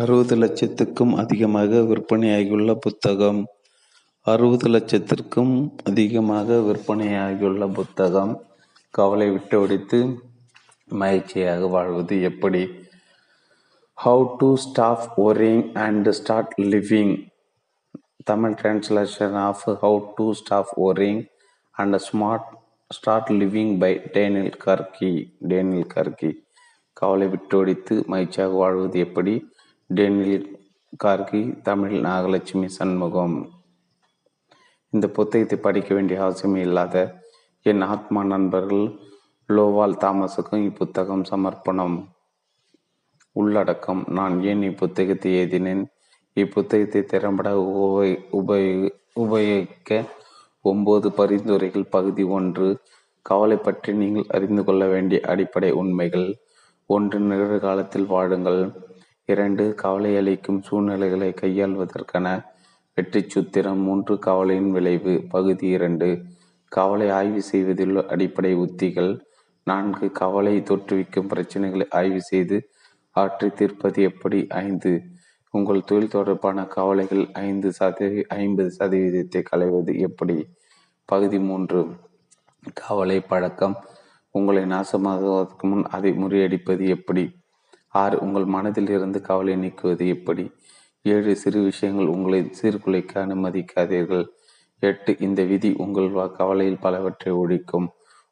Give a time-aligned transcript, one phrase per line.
[0.00, 3.46] அறுபது லட்சத்துக்கும் அதிகமாக விற்பனையாகியுள்ள புத்தகம்.
[4.22, 8.42] அறுபது லட்சத்திற்கும் அதிகமாக விற்பனையாகியுள்ள புத்தகம்.
[8.90, 10.22] கவலை விட்டு ஒடித்து
[10.88, 12.70] மகிழ்ச்சியாக வாழ்வது எப்படி?
[14.04, 17.24] How to stop worrying and start living
[18.24, 21.26] Tamil translation of how to stop worrying
[21.70, 22.50] and smart
[22.88, 26.32] start living by Dale Carnegie Dale Carnegie
[26.92, 29.46] கவலை விட்டொடித்து மகிழ்ச்சியாக வாழ்வது எப்படி?
[29.98, 30.46] Dale
[31.04, 33.34] Carnegie Tamil Nagalakshmi Shanmugam.
[34.92, 36.96] இந்த புத்தகத்தை படிக்க வேண்டிய அவசியமே இல்லாத
[37.62, 38.84] என் ஆத்மா நண்பர்கள்
[39.48, 41.96] லோவால் தாமஸுக்கும் இப்புத்தகம் சமர்ப்பணம்.
[43.36, 45.82] உள்ளடக்கம் நான் ஏன் இப்புத்தகத்தை எழுதினேன்?
[46.36, 47.50] இப்புத்தகத்தை திறம்பட
[48.38, 49.90] உபயோக உபயோகிக்க
[50.64, 52.70] ஒன்பது பரிந்துரைகள் பகுதி ஒன்று.
[53.26, 56.28] கவலை பற்றி நீங்கள் அறிந்து கொள்ள வேண்டிய அடிப்படை உண்மைகள்.
[56.90, 58.62] ஒன்று நிகழ்காலத்தில் வாழுங்கள்.
[59.28, 62.44] இரண்டு கவலை அளிக்கும் சூழ்நிலைகளை கையாள்வதற்கான
[62.94, 66.22] வெற்றி சூத்திரம் மூன்று கவலையின் விளைவு பகுதி இரண்டு.
[66.68, 69.24] கவலை ஆய்வு செய்வதில் அடிப்படை உத்திகள்
[69.64, 70.10] நான்கு.
[70.10, 72.68] கவலை தோற்றுவிக்கும் பிரச்சனைகளை ஆய்வு செய்து
[73.10, 74.46] அவற்றை தீர்ப்பது எப்படி?
[74.48, 75.02] ஐந்து.
[75.50, 80.48] உங்கள் தொழில் தொடர்பான கவலைகள் ஐந்து சதவீ ஐம்பது சதவீதத்தை களைவது எப்படி?
[81.04, 81.86] பகுதி மூன்று.
[82.74, 83.76] கவலை பழக்கம்.
[84.30, 87.41] உங்களை நாசமாகுவதற்கு முன் அதை முறியடிப்பது எப்படி?
[87.92, 90.50] ஆறு உங்கள் மனதில் இருந்து கவலை நீக்குவது எப்படி?
[91.02, 94.24] ஏழு சிறு விஷயங்கள் உங்களை சீர்குலைக்க அனுமதிக்காதீர்கள்.
[94.80, 97.88] எட்டு இந்த விதி உங்கள் கவலையில் பலவற்றை ஒழிக்கும்.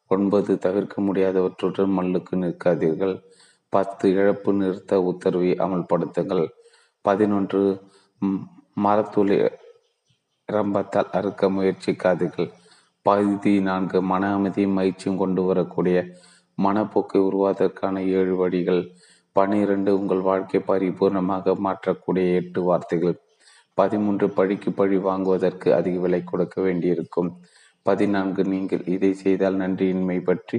[0.07, 3.15] ஒன்பது தவிர்க்க முடியாதவற்றுடன் மல்லுக்கு நிற்காதீர்கள்.
[3.69, 6.45] பத்து இழப்பு நிறுத்த உத்தரவை அமல்படுத்துங்கள்.
[7.01, 7.61] பதினொன்று
[8.73, 9.37] மரத்துளி
[10.51, 12.49] ரம்பத்தால் அறுக்க முயற்சிக்காதீர்கள்.
[13.01, 15.97] பகுதி நான்கு மன அமைதியும் மகிழ்ச்சியும் கொண்டு வரக்கூடிய
[16.57, 18.81] மனப்போக்கை உருவாவதற்கான ஏழு வழிகள்.
[19.35, 23.17] பனிரெண்டு உங்கள் வாழ்க்கை பரிபூர்ணமாக மாற்றக்கூடிய எட்டு வார்த்தைகள்.
[23.73, 27.29] பதிமூன்று பழிக்கு பழி வாங்குவதற்கு அதிக விலை கொடுக்க வேண்டியிருக்கும்.
[27.83, 30.57] பதினான்கு நீங்கள் இதை செய்தால் நன்றியின்மை பற்றி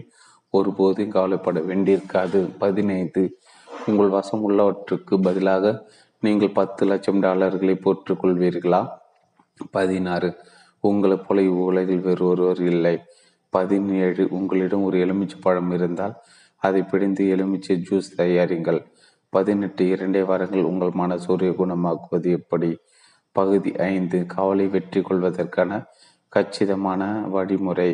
[0.51, 2.41] ஒருபோதும் கவலைப்பட வேண்டியிருக்காது.
[2.59, 3.39] பதினைந்து
[3.87, 5.89] உங்கள் வசம் உள்ளவற்றுக்கு பதிலாக
[6.23, 8.83] நீங்கள் பத்து லட்சம் டாலர்களை போற்றுக்கொள்வீர்களா?
[9.71, 10.29] பதினாறு
[10.81, 12.97] உங்களை போல உலகில் வேறு ஒருவர் இல்லை.
[13.51, 16.15] பதினேழு உங்களிடம் ஒரு எலுமிச்சை பழம் இருந்தால்
[16.63, 18.81] அதை பிடிந்து எலுமிச்சை ஜூஸ் தயாரிங்கள்.
[19.33, 22.71] பதினெட்டு இரண்டே வாரங்கள் உங்கள் மனசூரிய குணமாக்குவது எப்படி?
[23.37, 25.81] பகுதி ஐந்து காவலை வெற்றி கொள்வதற்கான
[26.33, 27.03] கச்சிதமான
[27.35, 27.91] வழிமுறை.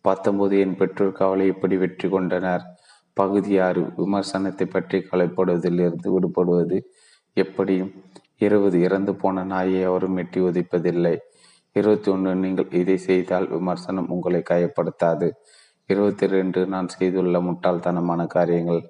[0.00, 2.64] பத்தொன்பது என் பெற்றோர் காவலை எப்படி வெற்றி கொண்டனர்?
[3.12, 6.78] பகுதி ஆறு விமர்சனத்தை பற்றி கவலைப்படுவதிலிருந்து விடுபடுவது
[7.36, 7.76] எப்படி?
[8.38, 11.14] இருபது இறந்து போன நாயை அவரும் எட்டி உதைப்பதில்லை.
[11.76, 15.28] இருபத்தி ஒன்று நீங்கள் இதை செய்தால் விமர்சனம் உங்களை காயப்படுத்தாது.
[15.88, 18.80] இருபத்தி ரெண்டு நான் செய்துள்ள முட்டாள்தனமான காரியங்கள்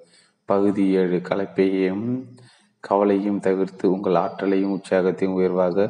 [0.45, 2.07] பகுதி ஏழு கலப்பையையும்
[2.79, 5.85] கவலையும் தவிர்த்து உங்கள் ஆற்றலையும் உற்சாகத்தையும் உயர்வாக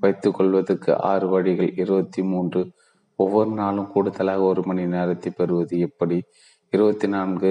[0.00, 1.70] வைத்துக் கொள்வதற்கு ஆறு வழிகள்.
[1.76, 2.60] இருபத்தி மூன்று
[3.16, 6.18] ஒவ்வொரு நாளும் கூடுதலாக ஒரு மணி நேரத்தை பெறுவது எப்படி?
[6.72, 7.50] இருபத்தி நான்கு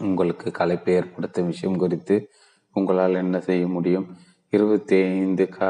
[0.00, 2.16] உங்களுக்கு கலைப்பை ஏற்படுத்தும் விஷயம் குறித்து
[2.76, 4.06] உங்களால் என்ன செய்ய முடியும்?
[4.52, 5.60] இருபத்தி ஐந்து க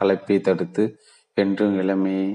[0.00, 0.84] கலைப்பை தடுத்து
[1.36, 2.26] என்றும் இளமையை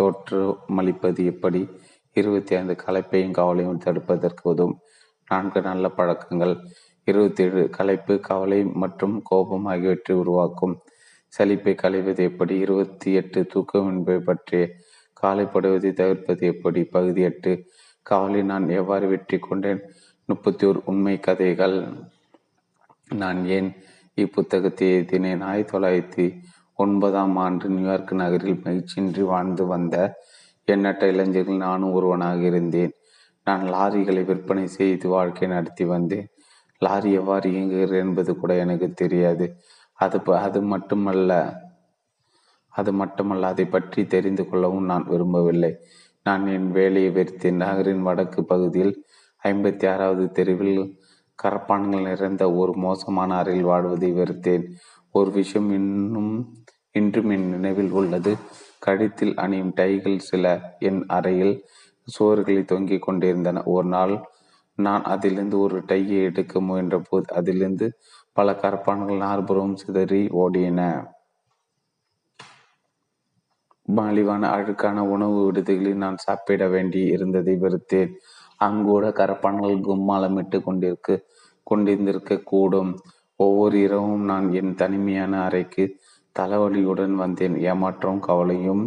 [0.00, 1.62] தோற்றமளிப்பது எப்படி?
[2.12, 4.78] இருபத்தி ஐந்து களைப்பையும் கவலையும் தடுப்பதற்கு உதவும்.
[5.28, 6.56] நான்கு நல்ல பழக்கங்கள்.
[7.04, 10.80] இருபத்தி ஏழு களைப்பு கவலை மற்றும் கோபம் ஆகியவற்றை உருவாக்கும்.
[11.38, 12.58] சலிப்பை களைவது எப்படி?
[12.58, 14.68] இருபத்தி எட்டு தூக்கமின்மை பற்றிய
[15.22, 16.84] காலைப்படுவதை தவிர்ப்பது எப்படி?
[16.84, 17.64] பகுதி எட்டு
[18.02, 19.82] கவலை நான் எவ்வாறு வெற்றி கொண்டேன்?
[20.26, 21.88] முப்பத்தி ஒரு உண்மை கதைகள்.
[23.14, 23.72] நான் ஏன்
[24.16, 25.40] இப்புத்தகத்தை எழுதினேன்?
[25.40, 26.38] ஆயிரத்தி தொள்ளாயிரத்தி
[26.74, 29.96] ஒன்பதாம் ஆண்டு நியூயார்க் நகரில் மகிழ்ச்சியின்றி வாழ்ந்து வந்த
[30.64, 32.92] எண்ணற்ற இளைஞர்கள் நானும் ஒருவனாக இருந்தேன்.
[33.44, 36.28] நான் லாரிகளை விற்பனை செய்து வாழ்க்கை நடத்தி வந்தேன்.
[36.78, 39.56] லாரி எவ்வாறு இயங்குகிறது என்பது கூட எனக்கு தெரியாது.
[39.92, 41.32] அது அது மட்டுமல்ல
[42.68, 45.76] அது மட்டுமல்ல அதை பற்றி தெரிந்து கொள்ளவும் நான் விரும்பவில்லை.
[46.22, 49.04] நான் என் வேலையை வெறுத்தேன் நகரின் வடக்கு பகுதியில்
[49.44, 50.98] ஐம்பத்தி ஆறாவது தெருவில்
[51.42, 54.64] கரப்பான்கள் நிறைந்த ஒரு மோசமான அறையில் வாழ்வதை வெறுத்தேன்.
[55.10, 56.54] ஒரு விஷயம் இன்னும்
[56.92, 58.36] இன்றும் என் நினைவில் உள்ளது.
[58.86, 61.54] கழுத்தில் அணியும் டைகள் சில என் அறையில்
[62.08, 63.62] சுவர்களில் தொங்கிக் கொண்டிருந்தன.
[63.64, 64.14] ஒரு நாள்
[64.78, 67.86] நான் அதிலிருந்து ஒரு டையை எடுக்க முயன்ற போது அதிலிருந்து
[68.32, 70.80] பல கரப்பான்கள் நார்புறமும் சிதறி ஓடின.
[73.88, 78.12] மலிவான அழுக்கான உணவு விடுதிகளில் நான் சாப்பிட வேண்டி இருந்ததை வெறுத்தேன்.
[78.60, 81.24] அங்கூட கரப்பான்கள் கும்மாலமிட்டு கொண்டிருக்க
[81.66, 82.92] கொண்டிருந்திருக்க கூடும்.
[83.36, 85.84] ஒவ்வொரு இரவும் நான் என் தனிமையான அறைக்கு
[86.38, 87.56] தலைவலியுடன் வந்தேன்.
[87.60, 88.84] ஏமாற்றம் கவலையும்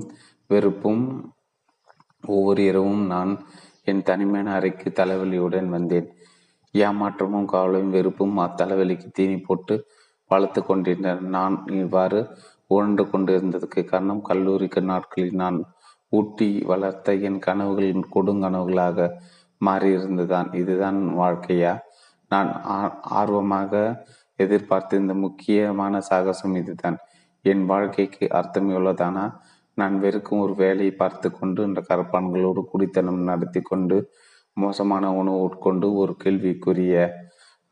[0.48, 1.34] வெறுப்பும்
[2.24, 3.32] ஒவ்வொரு இரவும் நான்
[3.84, 6.08] என் தனிமையான அறைக்கு தலைவலியுடன் வந்தேன்.
[6.74, 9.76] ஏமாற்றமும் கவலையும் வெறுப்பும் அத்தலைவலிக்கு தீனி போட்டு
[10.28, 12.20] வளர்த்து கொண்டிருந்தனர் நான் இவ்வாறு
[12.68, 15.58] உழன்று கொண்டிருந்ததுக்கு காரணம் கல்லூரிக்கு நாட்களில் நான்
[16.10, 19.08] ஊட்டி வளர்த்த என் கனவுகள் கொடுங்கனவுகளாக
[19.66, 20.56] மாறியிருந்ததுதான்.
[20.56, 21.74] இதுதான் வாழ்க்கையா?
[22.30, 22.50] நான்
[23.20, 23.74] ஆர்வமாக
[24.36, 26.98] எதிர்பார்த்திருந்த முக்கியமான சாகசம் இதுதான்.
[27.46, 29.24] என் வாழ்க்கைக்கு அர்த்தம் உள்ளதானா
[29.78, 33.98] நான் வெறுக்கும் ஒரு வேலையை பார்த்து கொண்டு இந்த கரப்பான்களோடு குடித்தனம் நடத்தி கொண்டு
[34.58, 36.96] மோசமான உணவு உட்கொண்டு ஒரு கேள்விக்குரிய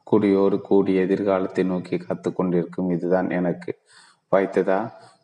[0.07, 3.71] குடியோடு கூடிய எதிர்காலத்தை நோக்கி காத்து கொண்டிருக்கும் இதுதான் எனக்கு
[4.31, 4.79] வாய்த்ததா?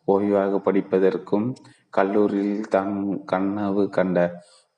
[0.08, 1.46] ஓய்வாக படிப்பதற்கும்
[1.94, 2.92] கல்லூரியில் தான்
[3.24, 4.18] கனவு கண்ட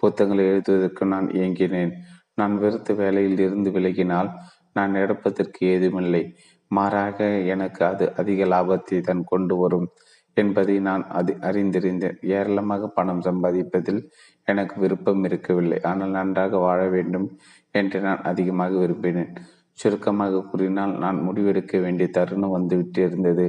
[0.02, 1.92] புத்தகங்களை எழுதுவதற்கு நான் இயங்கினேன்.
[2.34, 4.30] நான் வெறுத்த வேலையில் இருந்து விலகினால்
[4.72, 6.22] நான் எடுப்பதற்கு ஏதுமில்லை.
[6.70, 7.18] மாறாக
[7.54, 9.88] எனக்கு அது அதிக லாபத்தை தான் கொண்டு வரும்
[10.36, 12.18] என்பதை நான் அது அறிந்திருந்தேன்.
[12.36, 14.00] ஏராளமாக பணம் சம்பாதிப்பதில்
[14.48, 15.78] எனக்கு விருப்பம் இருக்கவில்லை.
[15.82, 17.26] ஆனால் நன்றாக வாழ வேண்டும்
[17.74, 19.32] என்று நான் அதிகமாக விரும்பினேன்.
[19.78, 23.46] சுருக்கமாக கூறினால் நான் முடிவெடுக்க வேண்டிய தருணம் வந்துவிட்டு இருந்தது.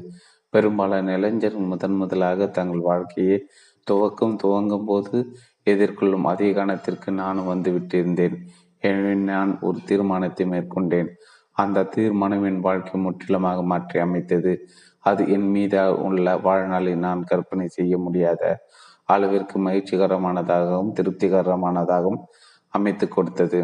[0.53, 3.37] பெரும்பாலான இளைஞர் முதன் முதலாக தங்கள் வாழ்க்கையை
[3.87, 5.17] துவக்கம் துவங்கும் போது
[5.67, 8.35] எதிர்கொள்ளும் அதே காலத்திற்கு நானும் வந்து விட்டிருந்தேன்
[8.83, 11.09] எனவே நான் ஒரு தீர்மானத்தை மேற்கொண்டேன்.
[11.57, 14.53] அந்த தீர்மானம் என் வாழ்க்கை முற்றிலுமாக மாற்றி அமைத்தது.
[15.05, 15.75] அது என் மீத
[16.07, 18.43] உள்ள வாழ்நாளை நான் கற்பனை செய்ய முடியாத
[19.05, 22.19] அளவிற்கு மகிழ்ச்சிகரமானதாகவும் திருப்திகரமானதாகவும்
[22.73, 23.59] அமைத்து கொடுத்தது.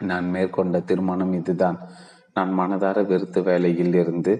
[0.00, 1.78] நான் மேற்கொண்ட தீர்மானம் இதுதான்.
[2.36, 4.32] நான் மனதார வெறுத்த வேலையில் இருந்து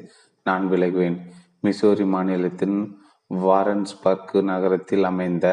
[0.46, 1.18] நான் விலகுவேன்
[1.66, 2.78] மிசோரி மாநிலத்தின்
[3.30, 5.46] வாரன்ஸ்பர்க் நகரத்தில் அமைந்த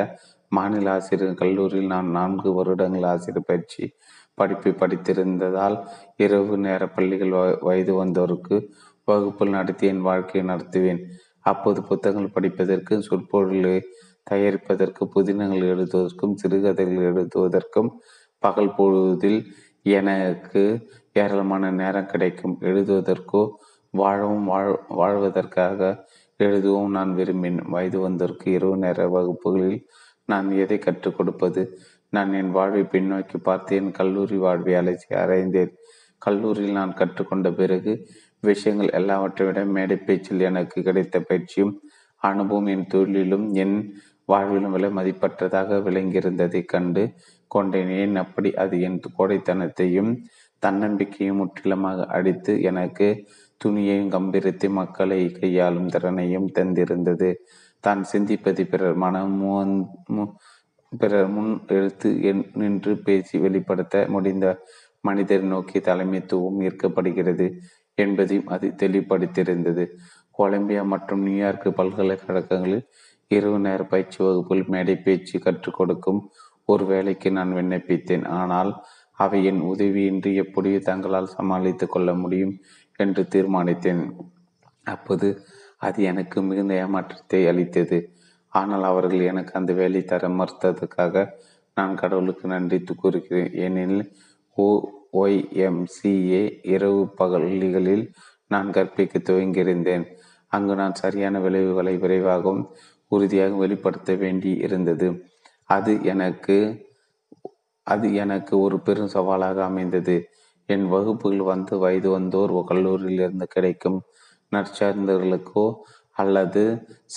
[0.51, 3.83] மாநில ஆசிரியர் கல்லூரியில் நான் நான்கு வருடங்கள் ஆசிரியர் பயிற்சி
[4.40, 5.78] படிப்பை படித்திருந்ததால்
[6.18, 8.56] இரவு நேர பள்ளிகள் வயது வந்தோருக்கு
[9.08, 11.02] வகுப்பில் நடத்தி என் வாழ்க்கையை நடத்துவேன்.
[11.40, 13.76] அப்போது புத்தகங்கள் படிப்பதற்கு சொற்பொருளை
[14.32, 17.90] தயாரிப்பதற்கு புதினங்கள் எழுதுவதற்கும் சிறுகதைகள் எழுதுவதற்கும்
[18.44, 19.40] பகல் பொழுதில்
[20.00, 20.64] எனக்கு
[21.14, 22.56] ஏராளமான நேரம் கிடைக்கும்.
[22.62, 23.42] எழுதுவதற்கோ
[23.94, 24.72] வாழவும் வாழ்
[25.02, 25.82] வாழ்வதற்காக
[26.40, 27.70] எழுதவும் நான் விரும்பினேன்.
[27.76, 29.80] வயது வந்தோருக்கு இரவு நேர வகுப்புகளில்
[30.26, 31.62] நான் எதை கற்றுக் கொடுப்பது?
[32.10, 33.92] நான் என் வாழ்வை பின்னோக்கி பார்த்தேன்.
[33.92, 35.72] கல்லூரி வாழ்வை அலைச்சி அறைந்தேன்.
[36.18, 38.07] கல்லூரியில் நான் கற்றுக்கொண்ட பிறகு
[38.40, 41.74] விஷயங்கள் எல்லாவற்றை விட மேடை பேச்சில் எனக்கு கிடைத்த பயிற்சியும்
[42.18, 43.78] அனுபவம் என் தொழிலும் என்
[44.28, 47.04] வாழ்விலும் விலை மதிப்பற்றதாக விளங்கியிருந்ததை கண்டு
[47.48, 47.90] கொண்டேன்.
[47.90, 48.54] ஏன் அப்படி?
[48.54, 50.12] அது என் கோடைத்தனத்தையும்
[50.60, 53.28] தன்னம்பிக்கையும் முற்றிலுமாக அடித்து எனக்கு
[53.66, 57.34] துணியையும் கம்பீரத்தை மக்களை கையாளும் திறனையும் தந்திருந்தது.
[57.80, 59.36] தான் சிந்திப்பது பிறர் மனம்
[60.92, 62.10] பிறர் முன் எழுத்து
[62.54, 64.46] நின்று பேசி வெளிப்படுத்த முடிந்த
[65.02, 67.48] மனிதர் நோக்கி தலைமைத்துவம் ஈர்க்கப்படுகிறது
[67.98, 69.84] என்பதையும் அது தெளிவுபடுத்தியிருந்தது.
[70.40, 72.86] கொலம்பியா மற்றும் நியூயார்க் பல்கலைக்கழகங்களில்
[73.32, 76.20] இரவு நேர பயிற்சி வகுப்பில் மேடை பேச்சு கற்றுக் கொடுக்கும்
[76.70, 78.26] ஒரு வேலைக்கு நான் விண்ணப்பித்தேன்.
[78.40, 78.72] ஆனால்
[79.20, 82.54] அவை என் உதவியின்றி எப்படியோ தங்களால் சமாளித்துக் கொள்ள முடியும்
[83.00, 84.04] என்று தீர்மானித்தேன்.
[84.88, 85.28] அப்போது
[85.78, 87.98] அது எனக்கு மிகுந்த ஏமாற்றத்தை அளித்தது.
[88.56, 91.25] ஆனால் அவர்கள் எனக்கு அந்த வேலை தர மறுத்ததுக்காக
[91.78, 93.52] நான் கடவுளுக்கு நன்றி கூறுகிறேன்.
[93.63, 94.06] ஏனெனில்
[94.57, 94.68] ஓ
[95.13, 96.44] ஒய்எம்சிஏ
[96.75, 98.06] இரவு பகலிகளில்
[98.52, 100.06] நான் கற்பிக்க துவங்கியிருந்தேன்.
[100.52, 102.63] அங்கு நான் சரியான விளைவுகளை விரைவாகவும்
[103.12, 105.08] உறுதியாக வெளிப்படுத்த வேண்டி இருந்தது
[105.69, 106.58] அது எனக்கு
[107.88, 110.16] அது எனக்கு ஒரு பெரும் சவாலாக அமைந்தது.
[110.69, 114.00] என் வகுப்புகள் வந்து வயது வந்தோர் கல்லூரியில் இருந்து கிடைக்கும்
[114.51, 115.66] நற்சார்ந்தர்களுக்கோ
[116.15, 116.63] அல்லது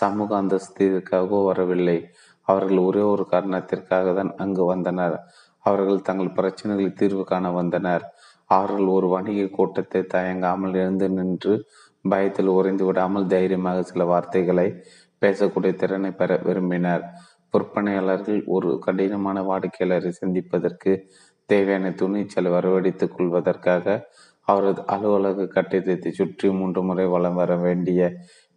[0.00, 1.98] சமூக அந்தஸ்திற்காகவோ வரவில்லை.
[2.48, 5.16] அவர்கள் ஒரே ஒரு காரணத்திற்காக தான் அங்கு வந்தனர்.
[5.64, 8.04] அவர்கள் தங்கள் பிரச்சனைகளை தீர்வு காண வந்தனர்.
[8.50, 11.54] அவர்கள் ஒரு வணிக கூட்டத்தை தயங்காமல் எழுந்து நின்று
[12.04, 14.68] பயத்தில் உறைந்து விடாமல் தைரியமாக சில வார்த்தைகளை
[15.22, 17.04] பேசக்கூடிய திறனை பெற விரும்பினர்.
[17.54, 20.92] விற்பனையாளர்கள் ஒரு கடினமான வாடிக்கையாளரை சந்திப்பதற்கு
[21.48, 23.84] தேவையான துணிச்சலை வரவழைத்துக் கொள்வதற்காக
[24.48, 28.00] அவரது அலுவலக கட்டிடத்தை சுற்றி மூன்று முறை வளம் வர வேண்டிய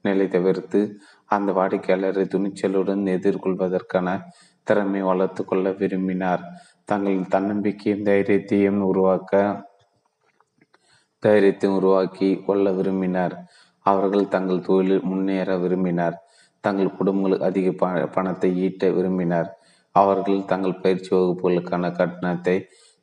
[0.05, 0.79] நிலை தவிர்த்து
[1.25, 4.08] அந்த வாடிக்கையாளரை துணிச்சலுடன் எதிர்கொள்வதற்கான
[4.67, 6.43] திறமை வளர்த்து கொள்ள விரும்பினார்.
[6.86, 9.34] தங்கள் தன்னம்பிக்கையும் தைரியத்தையும் உருவாக்க
[11.24, 13.36] தைரியத்தை உருவாக்கி கொள்ள விரும்பினார்.
[13.86, 16.15] அவர்கள் தங்கள் தொழிலில் முன்னேற விரும்பினார்.
[16.63, 19.50] தங்கள் குடும்பங்களுக்கு அதிக ப பணத்தை ஈட்ட விரும்பினார்.
[19.96, 22.55] அவர்கள் தங்கள் பயிற்சி வகுப்புகளுக்கான கட்டணத்தை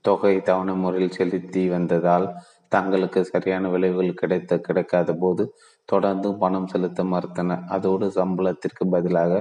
[0.04, 2.26] தொகை தவணை முறையில் செலுத்தி வந்ததால்
[2.68, 5.44] தங்களுக்கு சரியான விளைவுகள் கிடைத்த கிடைக்காத போது
[5.88, 9.32] தொடர்ந்து பணம் செலுத்த மறுத்தனர் அதோடு சம்பளத்திற்கு பதிலாக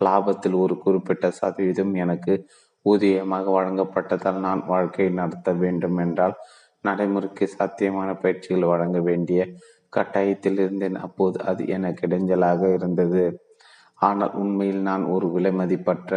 [0.00, 2.34] லாபத்தில் ஒரு குறிப்பிட்ட சதவீதம் எனக்கு
[2.86, 6.36] ஊதியமாக வழங்கப்பட்டதால் நான் வாழ்க்கையை நடத்த வேண்டும் என்றால்
[6.84, 9.40] நடைமுறைக்கு சாத்தியமான பயிற்சிகள் வழங்க வேண்டிய
[9.92, 13.24] கட்டாயத்தில் இருந்தேன் அப்போது அது எனக்கு இடைஞ்சலாக இருந்தது.
[14.00, 16.12] ஆனால் உண்மையில் நான் ஒரு விலை மதிப்பற்ற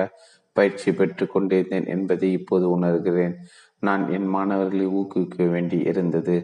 [0.55, 3.35] பயிற்சி பெற்று கொண்டிருந்தேன் என்பதை இப்போது உணர்கிறேன்.
[3.79, 6.37] நான் என் மாணவர்களை ஊக்குவிக்க வேண்டி இருந்தது.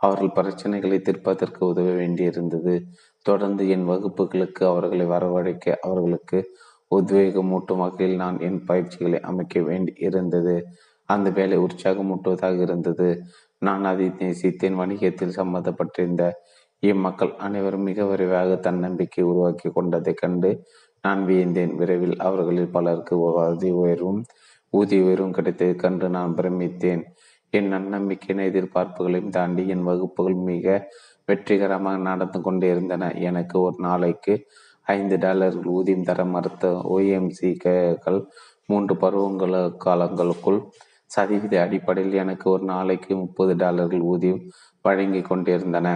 [0.00, 2.74] அவர்கள் பிரச்சனைகளை தீர்ப்பதற்கு உதவ வேண்டியிருந்தது.
[3.26, 6.38] தொடர்ந்து என் வகுப்புகளுக்கு அவர்களை வரவழைக்க அவர்களுக்கு
[6.90, 10.54] உத்வேகமூட்டும் வகையில் நான் என் பயிற்சிகளை அமைக்க வேண்டி இருந்தது
[11.08, 13.08] அந்த வேலை உற்சாகமூட்டுவதாக இருந்தது.
[13.58, 14.78] நான் அதை நேசித்தேன்.
[14.80, 16.24] வணிகத்தில் சம்மந்தப்பட்டிருந்த
[16.82, 20.50] இம்மக்கள் அனைவரும் மிக விரைவாக தன்னம்பிக்கை உருவாக்கி கொண்டதைக் கண்டு
[21.04, 21.72] நான் வியந்தேன்.
[21.74, 24.20] விரைவில் அவர்களில் பலருக்கு உதவி உயர்வும்
[24.72, 27.02] ஊதிய உயர்வும் கிடைத்ததைக் கண்டு நான் பிரமித்தேன்.
[27.52, 30.66] என் நன்னம்பிக்கையின் எதிர்பார்ப்புகளையும் தாண்டி என் வகுப்புகள் மிக
[31.24, 33.10] வெற்றிகரமாக நடந்து கொண்டே இருந்தன.
[33.20, 34.34] எனக்கு ஒரு நாளைக்கு
[34.86, 38.20] ஐந்து டாலர்கள் ஊதியம் தர மறுத்த ஓஎம்சிகள்
[38.66, 39.54] மூன்று பருவங்கள
[39.84, 40.60] காலங்களுக்குள்
[41.06, 44.42] சதவீத அடிப்படையில் எனக்கு ஒரு நாளைக்கு முப்பது டாலர்கள் ஊதியம்
[44.82, 45.88] வழங்கி கொண்டிருந்தன.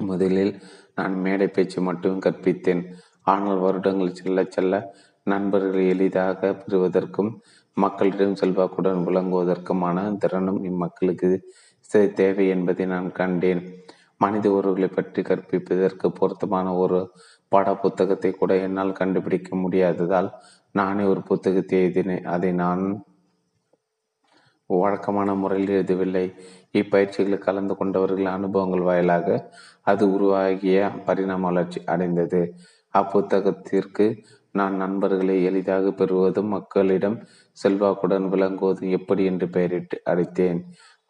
[0.00, 0.52] முதலில்
[0.94, 2.82] நான் மேடை பேச்சு மட்டும் கற்பித்தேன்.
[3.22, 4.74] ஆனால் வருடங்கள் செல்ல செல்ல
[5.26, 7.30] நண்பர்களை எளிதாக பெறுவதற்கும்
[7.76, 11.30] மக்களிடம் செல்வாக்குடன் விளங்குவதற்குமான திறனும் இம்மக்களுக்கு
[12.20, 13.62] தேவை என்பதை நான் கண்டேன்.
[14.16, 17.00] மனித உறவுகளை பற்றி கற்பிப்பதற்கு பொருத்தமான ஒரு
[17.52, 20.28] பாட புத்தகத்தை கூட என்னால் கண்டுபிடிக்க முடியாததால்
[20.74, 22.24] நானே ஒரு புத்தகத்தை எழுதினேன்.
[22.34, 22.82] அதை நான்
[24.70, 26.24] வழக்கமான முறையில் எழுதவில்லை.
[26.72, 29.28] இப்பயிற்சிகளில் கலந்து கொண்டவர்கள் அனுபவங்கள் வாயிலாக
[29.86, 30.78] அது உருவாகிய
[31.08, 32.40] பரிணாம வளர்ச்சி அடைந்தது.
[32.94, 34.06] அப்புத்தகத்திற்கு
[34.52, 37.16] நான் நண்பர்களை எளிதாக பெறுவதும் மக்களிடம்
[37.62, 40.60] செல்வாக்குடன் விளங்குவது எப்படி என்று பெயரிட்டு அழைத்தேன்.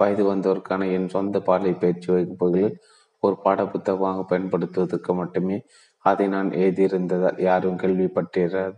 [0.00, 2.76] வயது வந்தோருக்கான என் சொந்த பாலை பயிற்சி வகுப்புகளில்
[3.22, 5.56] ஒரு பாட புத்தகமாக பயன்படுத்துவதற்கு மட்டுமே
[6.04, 8.72] அதை நான் எழுதியிருந்ததால் யாரும் கேள்விப்பட்டிராத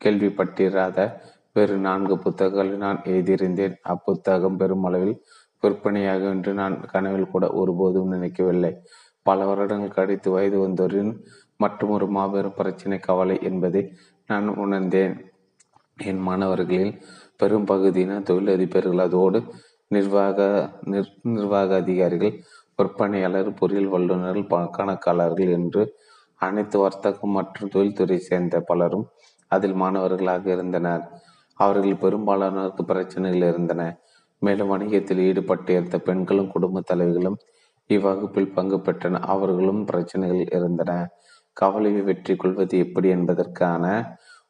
[0.00, 0.98] கேள்விப்பட்டிராத
[1.52, 3.74] வேறு நான்கு புத்தகங்களை நான் எழுதியிருந்தேன்.
[3.82, 5.14] அப்புத்தகம் பெருமளவில்
[5.62, 8.72] விற்பனையாகும் என்று நான் கனவில் கூட ஒருபோதும் நினைக்கவில்லை.
[9.26, 11.12] பல வருடங்கள் கழித்து வயது வந்தோரின்
[11.56, 13.82] மற்றும் ஒரு மாபெரும் பிரச்சனை கவலை என்பதை
[14.30, 15.14] நான் உணர்ந்தேன்.
[15.96, 16.94] என் மாணவர்களில்
[17.36, 19.38] பெரும் பகுதியினர் தொழிலதிபர்கள் அதோடு
[19.90, 20.38] நிர்வாக
[20.84, 22.34] நிர் நிர்வாக அதிகாரிகள்
[22.78, 25.82] விற்பனையாளர் பொறியியல் வல்லுநர்கள் கணக்காளர்கள் என்று
[26.40, 29.06] அனைத்து வர்த்தகம் மற்றும் தொழில்துறை சேர்ந்த பலரும்
[29.50, 31.04] அதில் மாணவர்களாக இருந்தனர்.
[31.58, 33.82] அவர்கள் பெரும்பாலானோருக்கு பிரச்சனைகள் இருந்தன.
[34.42, 37.38] மேலும் வணிகத்தில் ஈடுபட்டிருந்த பெண்களும் குடும்ப தலைவிகளும்
[37.90, 40.92] இவ்வகுப்பில் பங்கு பெற்றனர் அவர்களும் பிரச்சனைகள் இருந்தன.
[41.56, 43.84] கவலையை வெற்றி கொள்வது எப்படி என்பதற்கான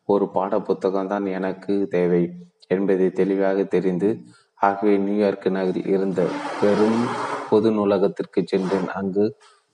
[0.08, 2.22] ஒரு பாட புத்தகம் தான் எனக்கு தேவை
[2.68, 4.08] என்பதை தெளிவாக தெரிந்து
[4.60, 6.20] ஆகவே நியூயார்க் நகரில் இருந்த
[6.60, 7.00] பெரும்
[7.50, 8.88] பொது நூலகத்திற்கு சென்றேன்.
[8.98, 9.24] அங்கு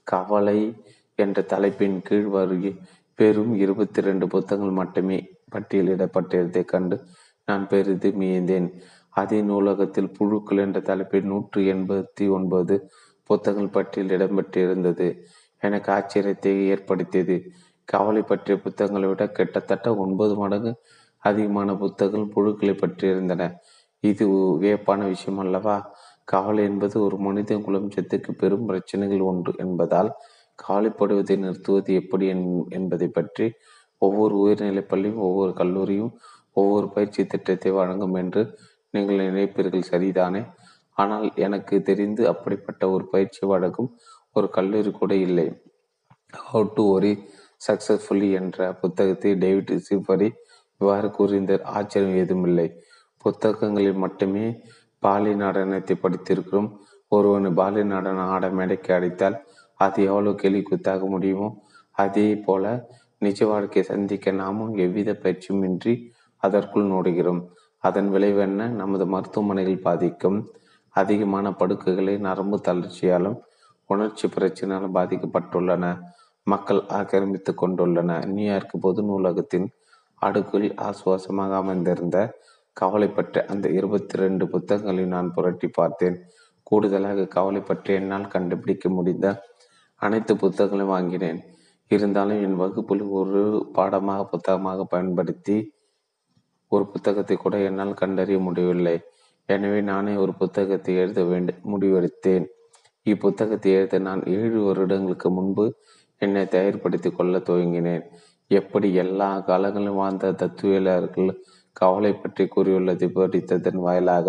[0.06, 0.58] கவலை
[1.18, 2.72] என்ற தலைப்பின் கீழ் வருகை
[3.18, 5.18] பெரும் இருபத்தி ரெண்டு புத்தகங்கள் மட்டுமே
[5.54, 6.96] பட்டியலிடப்பட்டிருந்ததை கண்டு
[7.48, 8.68] நான் பெரிது மியந்தேன்
[9.14, 12.76] அதே நூலகத்தில் புழுக்கள் என்ற தலைப்பில் நூற்று எண்பத்தி ஒன்பது
[13.30, 15.08] புத்தகங்கள் பட்டியல் இடம்பெற்றிருந்தது
[15.62, 17.36] எனக்கு ஆச்சரியத்தை ஏற்படுத்தியது.
[17.88, 20.72] கவலை பற்றிய புத்தகங்களை விட கிட்டத்தட்ட ஒன்பது மடங்கு
[21.22, 23.42] அதிகமான புத்தகங்கள் புழுக்களை பற்றியிருந்தன.
[24.04, 24.24] இது
[24.62, 25.76] வியப்பான விஷயம் அல்லவா?
[26.24, 30.10] கவலை என்பது ஒரு மனித குலம்சத்துக்கு பெரும் பிரச்சனைகள் ஒன்று என்பதால்
[30.58, 32.26] கவலைப்படுவதை நிறுத்துவது எப்படி
[32.78, 33.46] என்பதை பற்றி
[34.02, 36.12] ஒவ்வொரு உயர்நிலைப் பள்ளியும் ஒவ்வொரு கல்லூரியும்
[36.56, 38.42] ஒவ்வொரு பயிற்சி திட்டத்தை வழங்கும் என்று
[38.94, 40.42] நீங்கள் நினைப்பீர்கள் சரிதானே?
[40.96, 43.90] ஆனால் எனக்கு தெரிந்து அப்படிப்பட்ட ஒரு பயிற்சி வழங்கும்
[44.36, 45.46] ஒரு கல்லூரி கூட இல்லை.
[46.48, 47.12] ஹவு டு ஒரி
[47.66, 50.28] சக்சஸ்ஃபுல்லி என்ற புத்தகத்தை டேவிட் சிஃபரி
[50.80, 51.64] இவ்வாறு கூறியிருந்தார்.
[51.76, 52.68] ஆச்சரியம் ஏதுமில்லை.
[53.24, 54.46] புத்தகங்களில் மட்டுமே
[55.02, 56.70] பாலி நடனத்தை படித்திருக்கிறோம்.
[57.12, 59.36] ஒருவன் பாலி நடனம் ஆட மேடைக்கு அடைத்தால்
[59.80, 61.48] அது எவ்வளவு கேள்வி குத்தாக முடியுமோ
[61.96, 62.64] அதே போல
[63.18, 65.94] நிஜ வாழ்க்கையை சந்திக்க நாமும் எவ்வித பயிற்சியும் இன்றி
[66.42, 67.42] அதற்குள் நோடுகிறோம்.
[67.84, 70.38] அதன் விளைவென்ன நமது மருத்துவமனைகள் பாதிக்கும்
[70.94, 73.38] அதிகமான படுக்கைகளை நரம்பு தளர்ச்சியாலும்
[73.90, 75.84] உணர்ச்சி பிரச்சினையாலும் பாதிக்கப்பட்டுள்ளன.
[76.46, 78.10] மக்கள் ஆக்கிரமித்துக் கொண்டுள்ளன.
[78.34, 79.66] நியூயார்க் பொது நூலகத்தின்
[80.22, 82.18] அடுக்கில் ஆசுவாசமாக அமைந்திருந்த
[82.76, 86.16] கவலைப்பட்ட அந்த இருபத்தி ரெண்டு புத்தகங்களை நான் புரட்டி பார்த்தேன்.
[86.62, 89.26] கூடுதலாக கவலைப்பட்டு என்னால் கண்டுபிடிக்க முடிந்த
[90.02, 91.40] அனைத்து புத்தகங்களையும் வாங்கினேன்.
[91.90, 95.56] இருந்தாலும் என் வகுப்பில் ஒரு பாடமாக புத்தகமாக பயன்படுத்தி
[96.72, 98.96] ஒரு புத்தகத்தை கூட என்னால் கண்டறிய முடியவில்லை.
[99.48, 102.46] எனவே நானே ஒரு புத்தகத்தை எழுத வேண்டும் முடிவெடுத்தேன்.
[103.06, 105.64] இப்புத்தகத்தை எழுத நான் ஏழு வருடங்களுக்கு முன்பு
[106.24, 108.04] என்னை தயார்படுத்திக் கொள்ள துவங்கினேன்.
[108.50, 111.30] எப்படி எல்லா காலங்களிலும் வாழ்ந்த தத்துவியலர்கள்
[111.80, 114.28] கவலை பற்றி கூறியுள்ளதை படித்ததன் வாயிலாக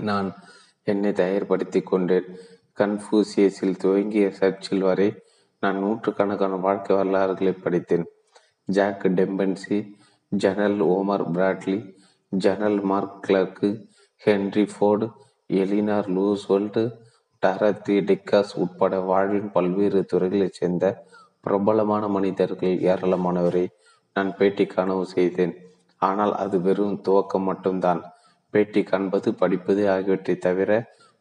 [0.00, 0.28] நான்
[0.86, 2.28] என்னை தயார்படுத்தி கொண்டேன்.
[2.78, 5.08] கன்ஃபூசியஸில் துவங்கிய சர்ச்சில் வரை
[5.62, 8.06] நான் நூற்றுக்கணக்கான வாழ்க்கை வரலாறுகளை படித்தேன்.
[8.68, 9.78] Jack Dempsey
[10.32, 11.78] General Omar Bradley
[12.32, 13.68] General Mark Clark
[14.22, 15.06] Henry Ford
[15.52, 16.82] Eleanor Roosevelt
[17.42, 20.86] Dorothy Dix உட்பட வாழ்வின் பல்வேறு துறைகளைச் சேர்ந்த
[21.40, 23.64] பிரபலமான மனிதர்கள் ஏராளமானவரை
[24.16, 25.54] நான் பேட்டி காணவும் செய்தேன்.
[26.02, 28.02] ஆனால் அது வெறும் துவக்கம் மட்டும்தான்.
[28.50, 30.70] பேட்டி காண்பது படிப்பது ஆகியவற்றை தவிர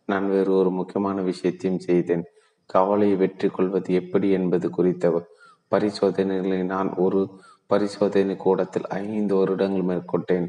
[0.06, 2.24] நான் வேறு ஒரு முக்கியமான விஷயத்தையும் செய்தேன்.
[2.66, 5.26] கவலையை வெற்றி கொள்வது எப்படி என்பது குறித்த
[5.68, 7.22] பரிசோதனைகளை நான் ஒரு
[7.66, 10.48] பரிசோதனை கூடத்தில் ஐந்து வருடங்கள் மேற்கொண்டேன்.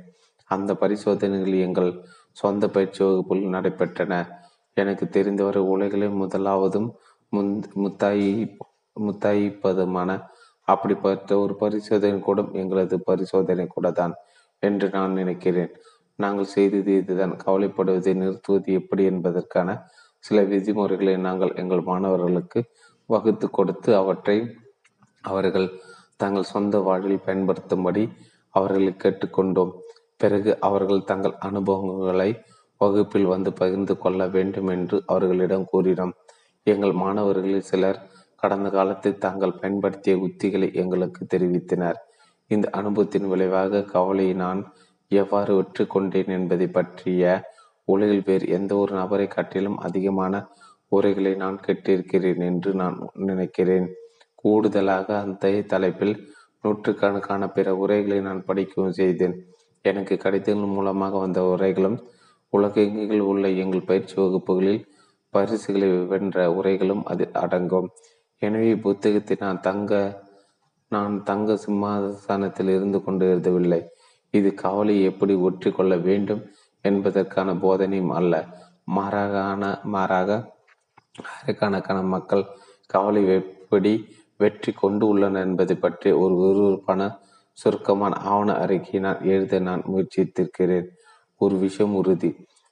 [0.51, 1.91] அந்த பரிசோதனைகள் எங்கள்
[2.33, 4.15] சொந்த பயிற்சி வகுப்பில் நடைபெற்றன.
[4.77, 6.89] எனக்கு தெரிந்தவரை உலகிலே முதலாவதும்
[7.85, 8.31] முத்தாயி
[8.97, 10.11] முத்தாயிப்பதுமான
[10.69, 14.15] அப்படிப்பட்ட ஒரு பரிசோதனை கூடம் எங்களது பரிசோதனை கூட தான்
[14.63, 15.73] என்று நான் நினைக்கிறேன்.
[16.19, 17.35] நாங்கள் செய்தது இதுதான்.
[17.45, 19.69] கவலைப்படுவதை நிறுத்துவது எப்படி என்பதற்கான
[20.25, 22.61] சில விதிமுறைகளை நாங்கள் எங்கள் மாணவர்களுக்கு
[23.11, 24.37] வகுத்து கொடுத்து அவற்றை
[25.31, 25.69] அவர்கள்
[26.17, 28.05] தங்கள் சொந்த வாழ்வில் பயன்படுத்தும்படி
[28.55, 29.73] அவர்களை கேட்டுக்கொண்டோம்.
[30.17, 32.31] பிறகு அவர்கள் தங்கள் அனுபவங்களை
[32.83, 36.15] வகுப்பில் வந்து பகிர்ந்து கொள்ள வேண்டும் என்று அவர்களிடம் கூறினோம்.
[36.67, 38.01] எங்கள் மாணவர்களில் சிலர்
[38.43, 41.99] கடந்த காலத்தில் தாங்கள் பயன்படுத்திய உத்திகளை எங்களுக்கு தெரிவித்தனர்.
[42.51, 44.61] இந்த அனுபவத்தின் விளைவாக கவலையை நான்
[45.13, 47.33] எவ்வாறு வெற்றி கொண்டேன் என்பதை பற்றிய
[47.89, 50.35] உலகில் வேறு எந்த ஒரு நபரை காட்டிலும் அதிகமான
[50.93, 52.97] உரைகளை நான் கேட்டிருக்கிறேன் என்று நான்
[53.29, 53.87] நினைக்கிறேன்.
[54.43, 56.15] கூடுதலாக அந்த தலைப்பில்
[56.65, 59.37] நூற்றுக்கணக்கான பிற உரைகளை நான் படிக்கவும் செய்தேன்.
[59.85, 61.99] எனக்கு கடிதங்கள் மூலமாக வந்த உரைகளும்
[62.53, 64.83] உலகெங்கில் உள்ள எங்கள் பயிற்சி வகுப்புகளில்
[65.35, 67.89] பரிசுகளை வென்ற உரைகளும் அதில் அடங்கும்.
[68.43, 69.93] எனவே புத்தகத்தை நான் தங்க
[70.93, 73.81] நான் தங்க சிம்மாசனத்தில் இருந்து கொண்டு எழுதவில்லை.
[74.35, 76.43] இது கவலை எப்படி ஒற்றி கொள்ள வேண்டும்
[76.85, 78.35] என்பதற்கான போதனையும் அல்ல.
[78.97, 79.35] மாறாக
[79.95, 80.31] மாறாக
[81.31, 82.45] ஆயிரக்கணக்கான மக்கள்
[82.95, 83.93] கவலை எப்படி
[84.41, 87.03] வெற்றி கொண்டு உள்ளனர் என்பதை பற்றி ஒரு விறுவிறுப்பான
[87.59, 90.89] சுருக்கமான ஆவண அறிக்கையை நான் எழுத நான் முயற்சித்திருக்கிறேன்.
[91.45, 92.31] ஒரு விஷயம் உறுதி.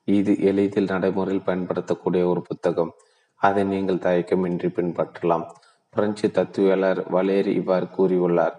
[0.08, 2.92] இது எளிதில் நடைமுறையில் பயன்படுத்தக்கூடிய ஒரு புத்தகம்.
[3.40, 5.46] அதை நீங்கள் தயக்கமின்றி பின்பற்றலாம்.
[5.94, 8.56] பிரெஞ்சு தத்துவியலர் வலேரி இவ்வாறு கூறியுள்ளார்.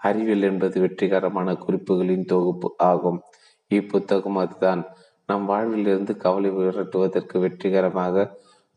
[0.00, 3.18] அறிவியல் என்பது வெற்றிகரமான குறிப்புகளின் தொகுப்பு ஆகும்.
[3.70, 4.82] இப்புத்தகம் அதுதான்.
[5.28, 8.16] நம் வாழ்விலிருந்து கவலை விரட்டுவதற்கு வெற்றிகரமாக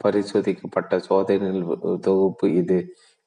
[0.01, 1.49] பரிசோதிக்கப்பட்ட சோதனை
[1.99, 2.77] தொகுப்பு இது.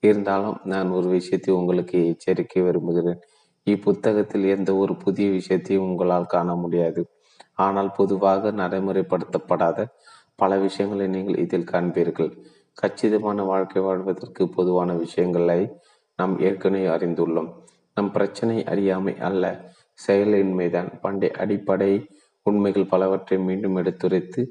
[0.02, 3.20] இருந்தாலும் நான் ஒரு விஷயத்தை உங்களுக்கு எச்சரிக்கை விரும்புகிறேன்.
[3.66, 7.02] இப்புத்தகத்தில் எந்த ஒரு புதிய விஷயத்தையும் உங்களால் காண முடியாது.
[7.58, 9.86] ஆனால் பொதுவாக நடைமுறைப்படுத்தப்படாத
[10.40, 12.30] பல விஷயங்களை நீங்கள் இதில் காண்பீர்கள்.
[12.74, 15.60] கச்சிதமான வாழ்க்கை வாழ்வதற்கு பொதுவான விஷயங்களை
[16.18, 17.50] நாம் ஏற்கனவே அறிந்துள்ளோம்.
[17.96, 19.44] நம் பிரச்சனை அறியாமை அல்ல
[19.98, 21.92] செயலின்மைதான் பண்டை அடிப்படை
[22.46, 24.42] உண்மைகள் பலவற்றை மீண்டும் எடுத்துரைத்து